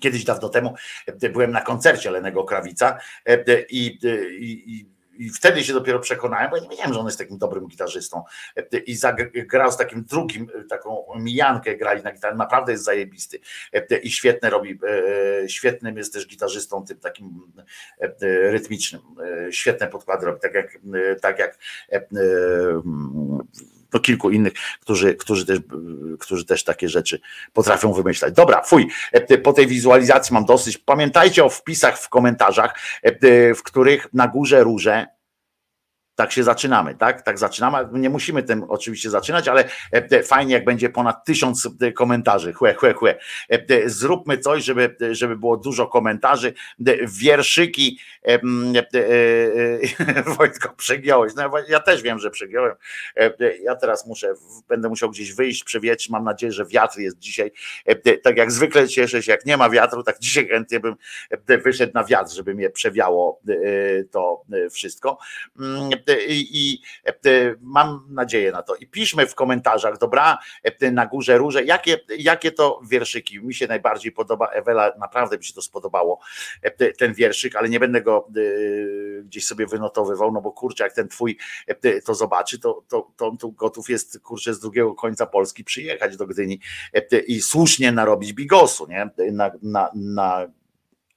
Kiedyś 0.00 0.24
dawno 0.24 0.48
temu 0.48 0.74
byłem 1.32 1.50
na 1.50 1.60
koncercie 1.60 2.10
Lenego 2.10 2.44
Krawica 2.44 2.98
i, 3.70 3.98
i, 4.38 4.78
i 4.78 4.93
wtedy 5.34 5.64
się 5.64 5.72
dopiero 5.72 5.98
przekonałem, 5.98 6.50
bo 6.50 6.56
ja 6.56 6.62
nie 6.62 6.68
wiedziałem, 6.68 6.94
że 6.94 7.00
on 7.00 7.06
jest 7.06 7.18
takim 7.18 7.38
dobrym 7.38 7.66
gitarzystą. 7.66 8.22
I 8.86 8.96
grał 9.46 9.72
z 9.72 9.76
takim 9.76 10.04
drugim, 10.04 10.46
taką 10.68 11.04
mijankę 11.16 11.76
grali 11.76 12.02
na 12.02 12.12
gitarze, 12.12 12.36
naprawdę 12.36 12.72
jest 12.72 12.84
zajebisty. 12.84 13.40
I 14.02 14.10
świetne 14.10 14.50
robi, 14.50 14.78
e, 15.42 15.48
świetnym 15.48 15.96
jest 15.96 16.12
też 16.12 16.28
gitarzystą 16.28 16.84
tym 16.84 16.98
takim 16.98 17.52
e, 18.00 18.10
rytmicznym. 18.50 19.02
E, 19.46 19.52
świetne 19.52 19.88
podkłady 19.88 20.26
robi, 20.26 20.40
tak 20.40 20.54
jak, 20.54 20.78
tak 21.20 21.38
jak 21.38 21.58
no 23.94 24.00
kilku 24.00 24.30
innych, 24.30 24.52
którzy, 24.80 25.14
którzy, 25.14 25.46
też, 25.46 25.58
którzy 26.20 26.44
też 26.44 26.64
takie 26.64 26.88
rzeczy 26.88 27.20
potrafią 27.52 27.92
wymyślać. 27.92 28.34
Dobra, 28.34 28.62
fuj, 28.62 28.88
po 29.42 29.52
tej 29.52 29.66
wizualizacji 29.66 30.34
mam 30.34 30.44
dosyć. 30.44 30.78
Pamiętajcie 30.78 31.44
o 31.44 31.48
wpisach 31.48 31.98
w 31.98 32.08
komentarzach, 32.08 32.78
w 33.56 33.62
których 33.64 34.08
na 34.12 34.28
górze 34.28 34.64
róże 34.64 35.13
Tak 36.14 36.32
się 36.32 36.44
zaczynamy, 36.44 36.94
tak? 36.94 37.22
Tak 37.22 37.38
zaczynamy. 37.38 37.88
Nie 37.92 38.10
musimy 38.10 38.42
tym 38.42 38.64
oczywiście 38.68 39.10
zaczynać, 39.10 39.48
ale 39.48 39.64
e, 39.92 40.22
fajnie, 40.22 40.54
jak 40.54 40.64
będzie 40.64 40.88
ponad 40.88 41.24
tysiąc 41.24 41.68
e, 41.80 41.92
komentarzy. 41.92 42.52
Chłe, 42.52 42.74
chłe, 42.74 42.94
chłe. 42.94 43.18
E, 43.48 43.88
Zróbmy 43.88 44.38
coś, 44.38 44.64
żeby, 44.64 44.96
żeby 45.10 45.36
było 45.36 45.56
dużo 45.56 45.86
komentarzy. 45.86 46.54
Wierszyki. 47.02 47.98
Wojtko, 50.38 50.74
przegiąłeś. 50.76 51.32
No, 51.36 51.50
ja 51.68 51.80
też 51.80 52.02
wiem, 52.02 52.18
że 52.18 52.30
przegiąłem. 52.30 52.74
Ja 53.62 53.76
teraz 53.76 54.06
muszę, 54.06 54.34
będę 54.68 54.88
musiał 54.88 55.10
gdzieś 55.10 55.32
wyjść, 55.32 55.64
przewietrzyć. 55.64 56.10
Mam 56.10 56.24
nadzieję, 56.24 56.52
że 56.52 56.66
wiatr 56.66 56.98
jest 56.98 57.18
dzisiaj. 57.18 57.52
Tak 58.22 58.36
jak 58.36 58.52
zwykle 58.52 58.88
cieszę 58.88 59.22
się, 59.22 59.32
jak 59.32 59.46
nie 59.46 59.56
ma 59.56 59.70
wiatru, 59.70 60.02
tak 60.02 60.18
dzisiaj 60.18 60.48
chętnie 60.48 60.80
bym 60.80 60.94
wyszedł 61.64 61.92
na 61.94 62.04
wiatr, 62.04 62.32
żeby 62.32 62.54
mnie 62.54 62.70
przewiało 62.70 63.40
to 64.10 64.42
wszystko 64.70 65.18
mm, 65.60 65.90
i 66.28 66.82
mam 67.60 68.06
nadzieję 68.10 68.52
na 68.52 68.62
to. 68.62 68.76
I 68.76 68.86
piszmy 68.86 69.26
w 69.26 69.34
komentarzach, 69.34 69.98
dobra, 69.98 70.38
na 70.92 71.06
górze 71.06 71.38
róże, 71.38 71.64
jakie, 71.64 71.98
jakie 72.18 72.52
to 72.52 72.80
wierszyki. 72.90 73.40
Mi 73.40 73.54
się 73.54 73.66
najbardziej 73.66 74.12
podoba, 74.12 74.48
Ewela, 74.48 74.92
naprawdę 74.98 75.38
mi 75.38 75.44
się 75.44 75.54
to 75.54 75.62
spodobało, 75.62 76.20
ten 76.98 77.14
wierszyk, 77.14 77.56
ale 77.56 77.68
nie 77.68 77.80
będę 77.80 78.02
go 78.02 78.28
gdzieś 79.24 79.46
sobie 79.46 79.66
wynotowywał, 79.66 80.32
no 80.32 80.40
bo 80.40 80.52
kurczę, 80.52 80.84
jak 80.84 80.92
ten 80.92 81.08
twój 81.08 81.38
to 82.04 82.14
zobaczy, 82.14 82.58
to, 82.58 82.84
to, 82.88 83.10
to 83.16 83.36
tu 83.40 83.52
gotów 83.52 83.90
jest, 83.90 84.20
kurczę, 84.20 84.54
z 84.54 84.60
drugiego 84.60 84.94
końca 84.94 85.26
Polski 85.26 85.64
przyjechać 85.64 86.16
do 86.16 86.26
Gdyni 86.26 86.60
i 87.26 87.40
słusznie 87.40 87.92
narobić 87.92 88.32
bigosu, 88.32 88.86
nie? 88.88 89.10
Na, 89.32 89.50
na, 89.62 89.90
na, 89.94 90.46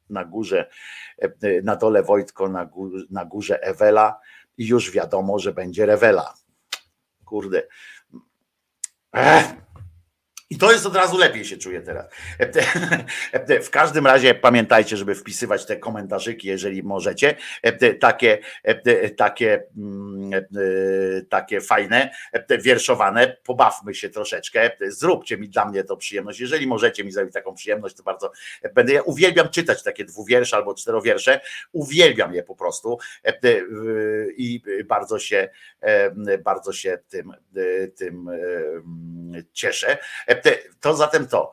na 0.10 0.26
górze, 0.26 0.70
na 1.64 1.76
dole 1.76 2.04
Wojtko, 2.04 2.50
na, 2.50 2.66
górze, 2.66 3.06
na 3.10 3.26
górze 3.26 3.64
Ewela, 3.64 4.20
już 4.58 4.92
wiadomo, 4.92 5.40
że 5.40 5.54
będzie 5.54 5.86
rewela. 5.86 6.34
Kurde. 7.26 7.68
Ech. 9.14 9.67
I 10.50 10.58
to 10.58 10.72
jest 10.72 10.86
od 10.86 10.96
razu 10.96 11.18
lepiej 11.18 11.46
się 11.46 11.58
czuję 11.58 11.82
teraz. 11.82 12.06
W 13.68 13.70
każdym 13.70 14.08
razie 14.08 14.36
pamiętajcie, 14.36 14.98
żeby 14.98 15.16
wpisywać 15.16 15.66
te 15.66 15.78
komentarzyki, 15.78 16.48
jeżeli 16.48 16.84
możecie. 16.84 17.36
Takie, 18.00 18.38
takie, 19.18 19.64
mm, 19.78 20.32
takie 21.30 21.62
fajne, 21.62 22.12
wierszowane. 22.62 23.38
Pobawmy 23.44 23.96
się 23.96 24.10
troszeczkę. 24.10 24.72
Zróbcie 24.88 25.38
mi 25.38 25.50
dla 25.50 25.66
mnie 25.66 25.84
to 25.84 25.98
przyjemność. 25.98 26.40
Jeżeli 26.40 26.68
możecie 26.68 27.04
mi 27.04 27.12
zrobić 27.12 27.34
taką 27.34 27.54
przyjemność, 27.54 27.96
to 27.96 28.04
bardzo 28.04 28.32
będę. 28.74 28.94
Ja 28.94 29.02
uwielbiam 29.02 29.50
czytać 29.50 29.84
takie 29.84 30.06
dwuwiersze 30.06 30.56
albo 30.56 30.74
czterowiersze. 30.74 31.40
Uwielbiam 31.72 32.34
je 32.34 32.44
po 32.44 32.56
prostu 32.56 32.98
i 34.38 34.62
bardzo 34.86 35.20
się, 35.20 35.50
bardzo 36.44 36.74
się 36.74 37.00
tym, 37.10 37.34
tym 37.96 38.30
cieszę. 39.54 39.98
To 40.80 40.96
zatem 40.96 41.28
to. 41.28 41.52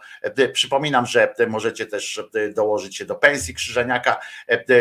Przypominam, 0.53 1.07
że 1.07 1.35
możecie 1.47 1.87
też 1.87 2.23
dołożyć 2.55 2.97
się 2.97 3.05
do 3.05 3.15
pensji 3.15 3.55
Krzyżaniaka. 3.55 4.21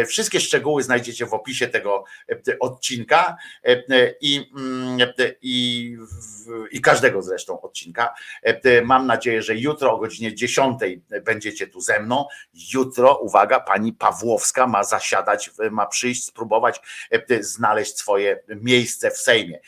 Wszystkie 0.07 0.39
szczegóły 0.39 0.83
znajdziecie 0.83 1.25
w 1.25 1.33
opisie 1.33 1.67
tego 1.67 2.03
odcinka 2.59 3.37
i, 4.21 4.51
i, 5.41 5.97
i 6.71 6.81
każdego 6.81 7.21
zresztą 7.21 7.61
odcinka. 7.61 8.13
Mam 8.83 9.07
nadzieję, 9.07 9.41
że 9.41 9.55
jutro 9.55 9.93
o 9.93 9.97
godzinie 9.97 10.35
10 10.35 10.79
będziecie 11.21 11.67
tu 11.67 11.81
ze 11.81 11.99
mną. 11.99 12.25
Jutro, 12.73 13.17
uwaga, 13.17 13.59
pani 13.59 13.93
Pawłowska 13.93 14.67
ma 14.67 14.83
zasiadać, 14.83 15.51
ma 15.71 15.85
przyjść, 15.85 16.25
spróbować 16.25 16.81
znaleźć 17.39 17.97
swoje 17.97 18.39
miejsce 18.47 19.11
w 19.11 19.17
Sejmie. 19.17 19.59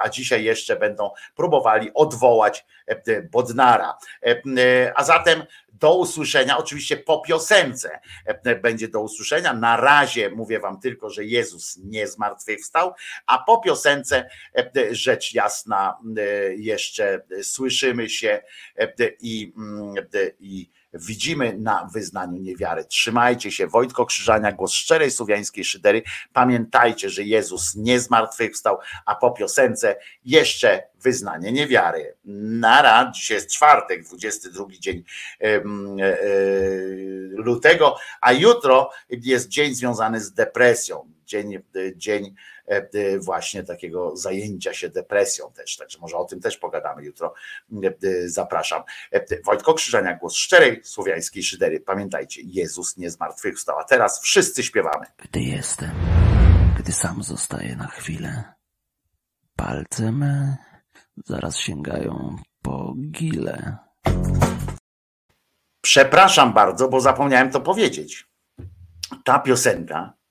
A 0.00 0.08
dzisiaj 0.08 0.44
jeszcze 0.44 0.76
będą 0.76 1.10
próbowali 1.34 1.90
odwołać 1.94 2.64
E, 2.86 3.01
Bodnara. 3.30 3.98
E, 4.22 4.42
e, 4.58 4.92
a 4.96 5.04
zatem 5.04 5.42
do 5.72 5.98
usłyszenia, 5.98 6.58
oczywiście 6.58 6.96
po 6.96 7.20
piosence 7.20 8.00
będzie 8.62 8.88
do 8.88 9.00
usłyszenia. 9.00 9.54
Na 9.54 9.76
razie 9.76 10.30
mówię 10.30 10.60
wam 10.60 10.80
tylko, 10.80 11.10
że 11.10 11.24
Jezus 11.24 11.76
nie 11.84 12.06
zmartwychwstał, 12.06 12.92
a 13.26 13.38
po 13.38 13.58
piosence 13.58 14.28
rzecz 14.90 15.34
jasna 15.34 15.98
jeszcze 16.56 17.22
słyszymy 17.42 18.08
się 18.08 18.42
i, 19.20 19.52
i 20.40 20.70
widzimy 20.94 21.58
na 21.58 21.88
wyznaniu 21.92 22.42
niewiary. 22.42 22.84
Trzymajcie 22.84 23.52
się, 23.52 23.66
Wojtko 23.66 24.06
Krzyżania, 24.06 24.52
głos 24.52 24.72
szczerej 24.72 25.10
słowiańskiej 25.10 25.64
szydery. 25.64 26.02
Pamiętajcie, 26.32 27.10
że 27.10 27.22
Jezus 27.22 27.74
nie 27.74 28.00
zmartwychwstał, 28.00 28.78
a 29.06 29.14
po 29.14 29.30
piosence 29.30 29.96
jeszcze 30.24 30.82
wyznanie 31.00 31.52
niewiary. 31.52 32.16
Nara, 32.24 33.12
dzisiaj 33.14 33.34
jest 33.34 33.50
czwartek, 33.50 34.04
22 34.04 34.64
dzień 34.80 35.04
e, 35.40 35.44
e, 35.44 35.62
lutego, 37.30 37.96
a 38.20 38.32
jutro 38.32 38.90
jest 39.10 39.48
dzień 39.48 39.74
związany 39.74 40.20
z 40.20 40.32
depresją. 40.32 41.12
Dzień, 41.32 41.58
dzień 41.96 42.34
E, 42.66 43.18
właśnie 43.18 43.62
takiego 43.62 44.16
zajęcia 44.16 44.74
się 44.74 44.88
depresją 44.88 45.52
też. 45.52 45.76
Także 45.76 45.98
może 45.98 46.16
o 46.16 46.24
tym 46.24 46.40
też 46.40 46.56
pogadamy 46.56 47.04
jutro. 47.04 47.34
E, 47.82 48.28
zapraszam. 48.28 48.82
E, 49.12 49.42
Wojtko 49.44 49.74
Krzyżania, 49.74 50.16
głos 50.16 50.34
szczerej 50.34 50.80
słowiańskiej 50.84 51.42
szydery. 51.42 51.80
Pamiętajcie, 51.80 52.42
Jezus 52.44 52.96
nie 52.96 53.10
zmartwychwstał. 53.10 53.78
A 53.78 53.84
teraz 53.84 54.22
wszyscy 54.22 54.62
śpiewamy. 54.62 55.06
Gdy 55.18 55.40
jestem, 55.40 55.90
gdy 56.78 56.92
sam 56.92 57.22
zostaję 57.22 57.76
na 57.76 57.86
chwilę, 57.86 58.44
palce 59.56 60.12
me 60.12 60.56
zaraz 61.24 61.56
sięgają 61.56 62.36
po 62.62 62.94
gile. 63.10 63.76
Przepraszam 65.80 66.52
bardzo, 66.52 66.88
bo 66.88 67.00
zapomniałem 67.00 67.50
to 67.50 67.60
powiedzieć. 67.60 68.26
Ta 69.24 69.38
piosenka 69.38 70.21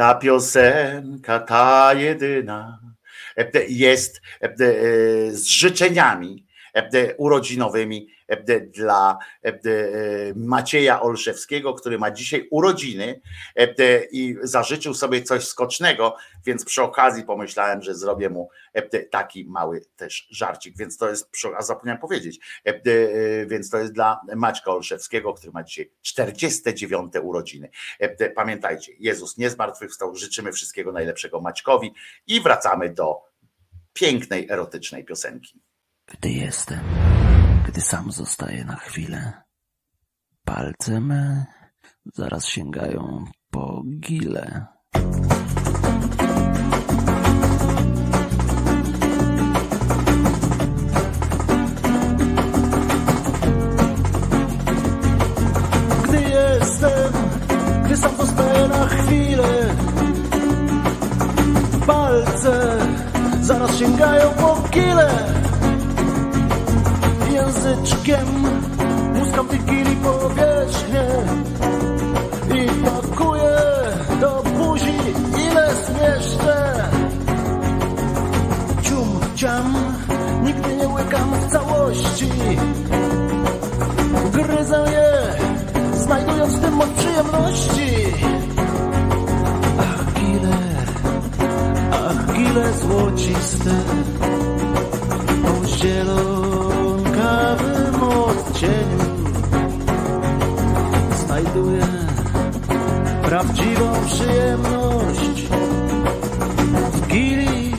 ta 0.00 0.14
piosenka, 0.14 1.38
ta 1.40 1.94
jedyna 1.94 2.80
jest 3.68 4.20
z 5.30 5.44
życzeniami 5.44 6.46
urodzinowymi 7.18 8.08
dla 8.72 9.18
Macieja 10.34 11.02
Olszewskiego, 11.02 11.74
który 11.74 11.98
ma 11.98 12.10
dzisiaj 12.10 12.48
urodziny 12.50 13.20
i 14.12 14.36
zażyczył 14.42 14.94
sobie 14.94 15.22
coś 15.22 15.46
skocznego, 15.46 16.16
więc 16.46 16.64
przy 16.64 16.82
okazji 16.82 17.24
pomyślałem, 17.24 17.82
że 17.82 17.94
zrobię 17.94 18.30
mu 18.30 18.50
taki 19.10 19.44
mały 19.44 19.80
też 19.96 20.28
żarcik, 20.30 20.76
więc 20.76 20.96
to 20.98 21.08
jest, 21.08 21.30
a 21.56 21.62
zapomniałem 21.62 22.00
powiedzieć, 22.00 22.40
więc 23.46 23.70
to 23.70 23.78
jest 23.78 23.92
dla 23.92 24.20
Maćka 24.36 24.70
Olszewskiego, 24.70 25.34
który 25.34 25.52
ma 25.52 25.64
dzisiaj 25.64 25.90
49 26.02 27.12
urodziny. 27.22 27.70
Pamiętajcie, 28.34 28.92
Jezus 28.98 29.38
nie 29.38 29.50
zmartwychwstał, 29.50 30.16
życzymy 30.16 30.52
wszystkiego 30.52 30.92
najlepszego 30.92 31.40
Maćkowi 31.40 31.94
i 32.26 32.40
wracamy 32.40 32.94
do 32.94 33.16
pięknej, 33.92 34.50
erotycznej 34.50 35.04
piosenki. 35.04 35.60
Gdy 36.06 36.30
jestem 36.30 36.78
gdy 37.70 37.80
sam 37.80 38.12
zostaję 38.12 38.64
na 38.64 38.76
chwilę. 38.76 39.32
Palce 40.44 41.00
me 41.00 41.46
zaraz 42.14 42.46
sięgają 42.46 43.24
po 43.50 43.82
gile. 44.00 44.66
Gdy 56.04 56.22
jestem, 56.22 57.12
gdy 57.84 57.96
sam 57.96 58.16
zostaję 58.16 58.68
na 58.68 58.86
chwilę, 58.86 59.74
palce 61.86 62.78
zaraz 63.42 63.76
sięgają 63.76 64.30
po 64.30 64.68
gile 64.70 65.49
języczkiem 67.64 68.28
muskam 69.14 69.48
wigili 69.48 69.96
powierzchnię 69.96 71.06
i 72.54 72.84
pakuję 72.84 73.58
do 74.20 74.42
buzi 74.42 74.94
ile 75.50 75.74
zmieszczę. 75.74 76.88
Cium, 78.82 79.20
ciam, 79.34 79.74
nigdy 80.44 80.76
nie 80.76 80.88
łykam 80.88 81.30
w 81.40 81.52
całości. 81.52 82.30
Gryzę 84.32 84.84
je, 84.92 85.12
znajdując 85.98 86.56
w 86.56 86.60
tym 86.60 86.74
moc 86.74 86.88
przyjemności. 86.90 87.90
Ach, 89.78 90.14
gile, 90.14 90.56
ach, 91.92 92.36
gile 92.36 92.72
złociste, 92.72 93.70
o 95.44 96.49
jaskrawy 97.30 97.92
odcieniu 98.16 98.98
znajduję 101.26 101.86
prawdziwą 103.22 103.92
przyjemność 104.06 105.42
w 106.92 107.06
gili 107.06 107.74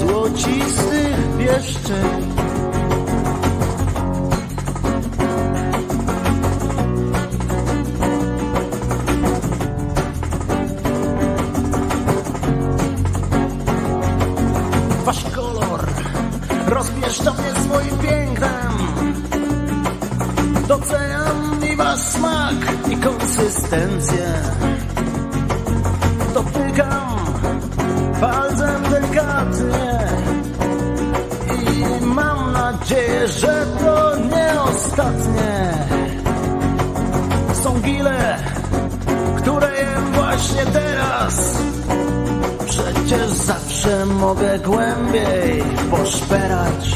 złocistych 0.00 1.16
pieszczeń. 1.38 2.39
Mogę 44.40 44.58
głębiej 44.58 45.62
poszperać. 45.90 46.89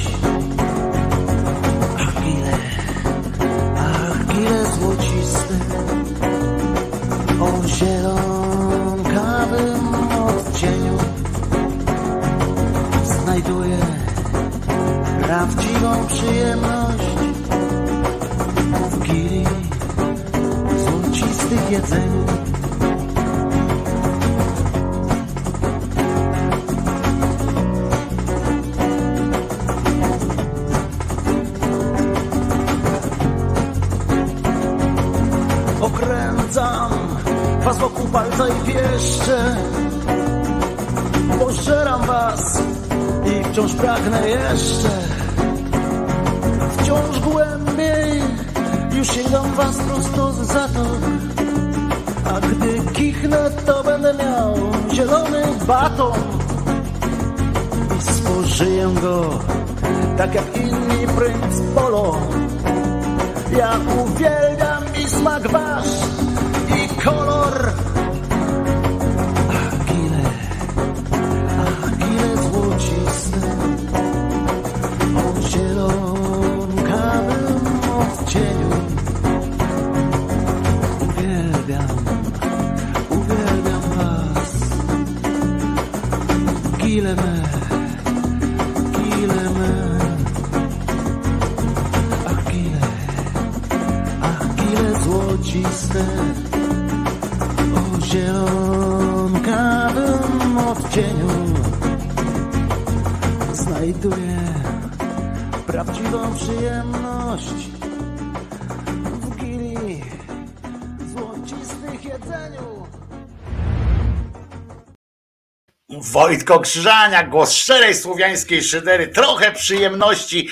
Wojtko 116.24 116.60
Krzyżania, 116.60 117.22
głos 117.22 117.52
szczerej 117.52 117.94
słowiańskiej 117.94 118.62
szydery, 118.62 119.08
trochę 119.08 119.52
przyjemności 119.52 120.43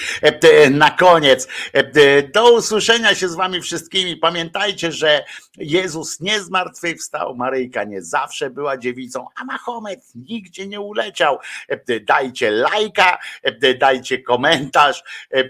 na 0.70 0.90
koniec. 0.90 1.48
E, 1.74 1.78
e, 1.78 2.22
Do 2.22 2.52
usłyszenia 2.52 3.14
się 3.14 3.28
z 3.28 3.34
wami 3.34 3.60
wszystkimi. 3.60 4.16
Pamiętajcie, 4.16 4.92
że 4.92 5.24
Jezus 5.56 6.20
nie 6.20 6.40
zmartwychwstał, 6.40 7.36
Maryjka 7.36 7.84
nie 7.84 8.02
zawsze 8.02 8.50
była 8.50 8.76
dziewicą, 8.76 9.26
a 9.40 9.44
Mahomet 9.44 10.00
nigdzie 10.14 10.66
nie 10.66 10.80
uleciał. 10.80 11.38
E, 11.70 11.80
e, 11.88 12.00
Dajcie 12.00 12.50
lajka, 12.50 13.18
e, 13.44 13.56
e, 13.62 13.74
dajcie 13.74 14.22
komentarz, 14.22 15.02
e, 15.32 15.38
e, 15.38 15.48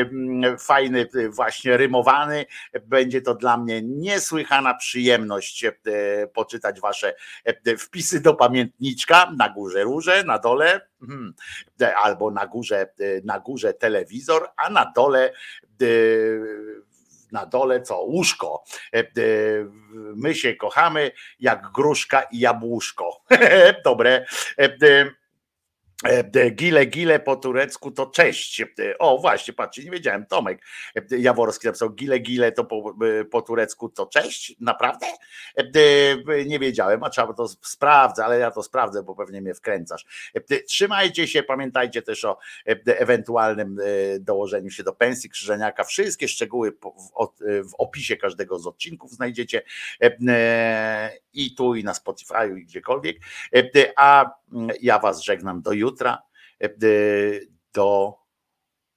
mm, 0.00 0.58
fajny, 0.58 1.08
e, 1.14 1.28
właśnie 1.28 1.76
rymowany. 1.76 2.46
Będzie 2.86 3.22
to 3.22 3.34
dla 3.34 3.56
mnie 3.56 3.82
niesłychana 3.82 4.74
przyjemność 4.74 5.64
e, 5.64 5.72
poczytać 6.26 6.80
wasze 6.80 7.14
e, 7.44 7.76
wpisy 7.76 8.20
do 8.20 8.34
pamiętniczka 8.34 9.32
na 9.38 9.48
górze 9.48 9.82
róże, 9.82 10.24
na 10.24 10.38
dole 10.38 10.89
e, 11.80 11.94
albo 11.96 12.30
na 12.30 12.46
górze, 12.46 12.80
e, 13.00 13.20
na 13.24 13.38
górze 13.38 13.72
telewizor, 13.74 14.50
a 14.56 14.70
na 14.70 14.92
dole 14.96 15.32
e, 15.82 15.86
na 17.32 17.46
dole 17.46 17.82
co? 17.82 18.00
Łóżko. 18.00 18.64
E, 18.94 19.04
My 20.14 20.34
się 20.34 20.54
kochamy 20.54 21.10
jak 21.40 21.70
gruszka 21.72 22.22
i 22.22 22.38
jabłuszko. 22.38 23.22
Dobre. 23.84 24.26
E, 26.04 26.50
Gile, 26.50 26.86
gile 26.86 27.20
po 27.20 27.36
turecku 27.36 27.90
to 27.90 28.06
cześć. 28.06 28.60
E, 28.60 28.66
O, 28.98 29.18
właśnie, 29.18 29.54
patrzcie, 29.54 29.84
nie 29.84 29.90
wiedziałem. 29.90 30.26
Tomek 30.26 30.62
Jaworski 31.18 31.66
napisał 31.66 31.90
gile, 31.90 32.18
gile 32.18 32.52
to 32.52 32.64
po, 32.64 32.94
e, 33.20 33.24
po 33.24 33.42
turecku 33.42 33.88
to 33.88 34.06
cześć. 34.06 34.56
Naprawdę? 34.60 35.06
Nie 36.46 36.58
wiedziałem, 36.58 37.04
a 37.04 37.10
trzeba 37.10 37.32
to 37.32 37.48
sprawdzę, 37.48 38.24
ale 38.24 38.38
ja 38.38 38.50
to 38.50 38.62
sprawdzę, 38.62 39.02
bo 39.02 39.14
pewnie 39.14 39.40
mnie 39.40 39.54
wkręcasz. 39.54 40.30
Trzymajcie 40.68 41.28
się, 41.28 41.42
pamiętajcie 41.42 42.02
też 42.02 42.24
o 42.24 42.38
ewentualnym 42.86 43.76
dołożeniu 44.20 44.70
się 44.70 44.82
do 44.82 44.92
pensji 44.92 45.30
Krzyżeniaka. 45.30 45.84
Wszystkie 45.84 46.28
szczegóły 46.28 46.72
w, 47.64 47.74
opisie 47.78 48.16
każdego 48.16 48.58
z 48.58 48.66
odcinków 48.66 49.10
znajdziecie 49.10 49.62
i 51.32 51.54
tu, 51.54 51.74
i 51.74 51.84
na 51.84 51.94
Spotify, 51.94 52.58
i 52.58 52.64
gdziekolwiek. 52.64 53.16
A 53.96 54.39
ja 54.80 54.98
Was 54.98 55.22
żegnam 55.22 55.62
do 55.62 55.72
jutra, 55.72 56.22
e, 56.62 56.68
do 57.74 58.20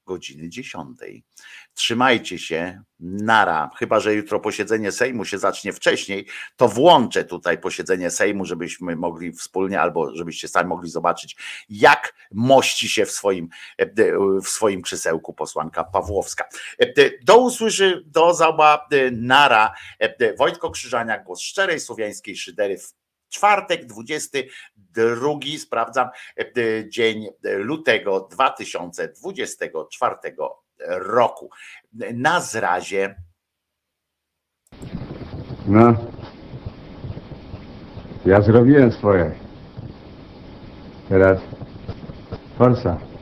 godziny 0.05 0.49
10. 0.49 0.97
Trzymajcie 1.73 2.39
się, 2.39 2.81
nara. 2.99 3.69
Chyba, 3.77 3.99
że 3.99 4.13
jutro 4.13 4.39
posiedzenie 4.39 4.91
Sejmu 4.91 5.25
się 5.25 5.37
zacznie 5.37 5.73
wcześniej, 5.73 6.27
to 6.55 6.67
włączę 6.67 7.23
tutaj 7.23 7.57
posiedzenie 7.57 8.11
Sejmu, 8.11 8.45
żebyśmy 8.45 8.95
mogli 8.95 9.31
wspólnie, 9.31 9.81
albo 9.81 10.15
żebyście 10.15 10.47
sami 10.47 10.69
mogli 10.69 10.89
zobaczyć, 10.89 11.35
jak 11.69 12.13
mości 12.31 12.89
się 12.89 13.05
w 13.05 13.11
swoim, 13.11 13.49
e, 13.77 13.85
w 14.43 14.47
swoim 14.47 14.81
krzesełku 14.81 15.33
posłanka 15.33 15.83
Pawłowska. 15.83 16.45
E, 16.79 16.93
Do 17.23 17.37
usłyszy, 17.37 18.03
do 18.05 18.33
zaba, 18.33 18.87
e, 18.91 19.11
nara. 19.11 19.73
Wojtko 20.37 20.71
Krzyżania, 20.71 21.19
głos 21.19 21.41
szczerej 21.41 21.79
słowiańskiej 21.79 22.35
szydery 22.37 22.77
w 22.77 22.93
czwartek, 23.33 23.85
22, 23.85 25.57
sprawdzam, 25.59 26.09
e, 26.37 26.89
dzień 26.89 27.27
lutego 27.43 28.27
2024 28.31 30.15
roku. 30.89 31.49
Na 32.13 32.41
zrazie. 32.41 33.15
No. 35.67 35.93
Ja 38.25 38.41
zrobiłem 38.41 38.91
swoje. 38.91 39.35
Teraz 41.09 41.39
forsa. 42.57 43.12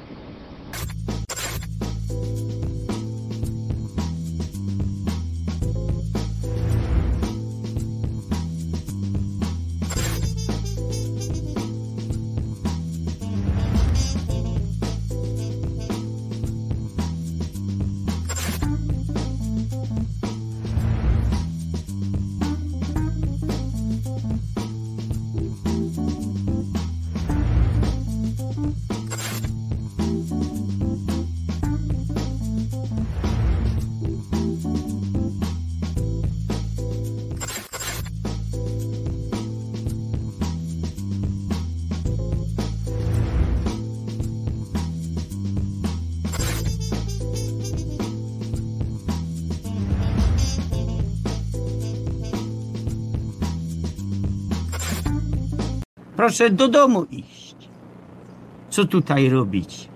Proszę 56.32 56.50
do 56.50 56.68
domu 56.68 57.06
iść. 57.12 57.56
Co 58.70 58.86
tutaj 58.86 59.30
robić? 59.30 59.90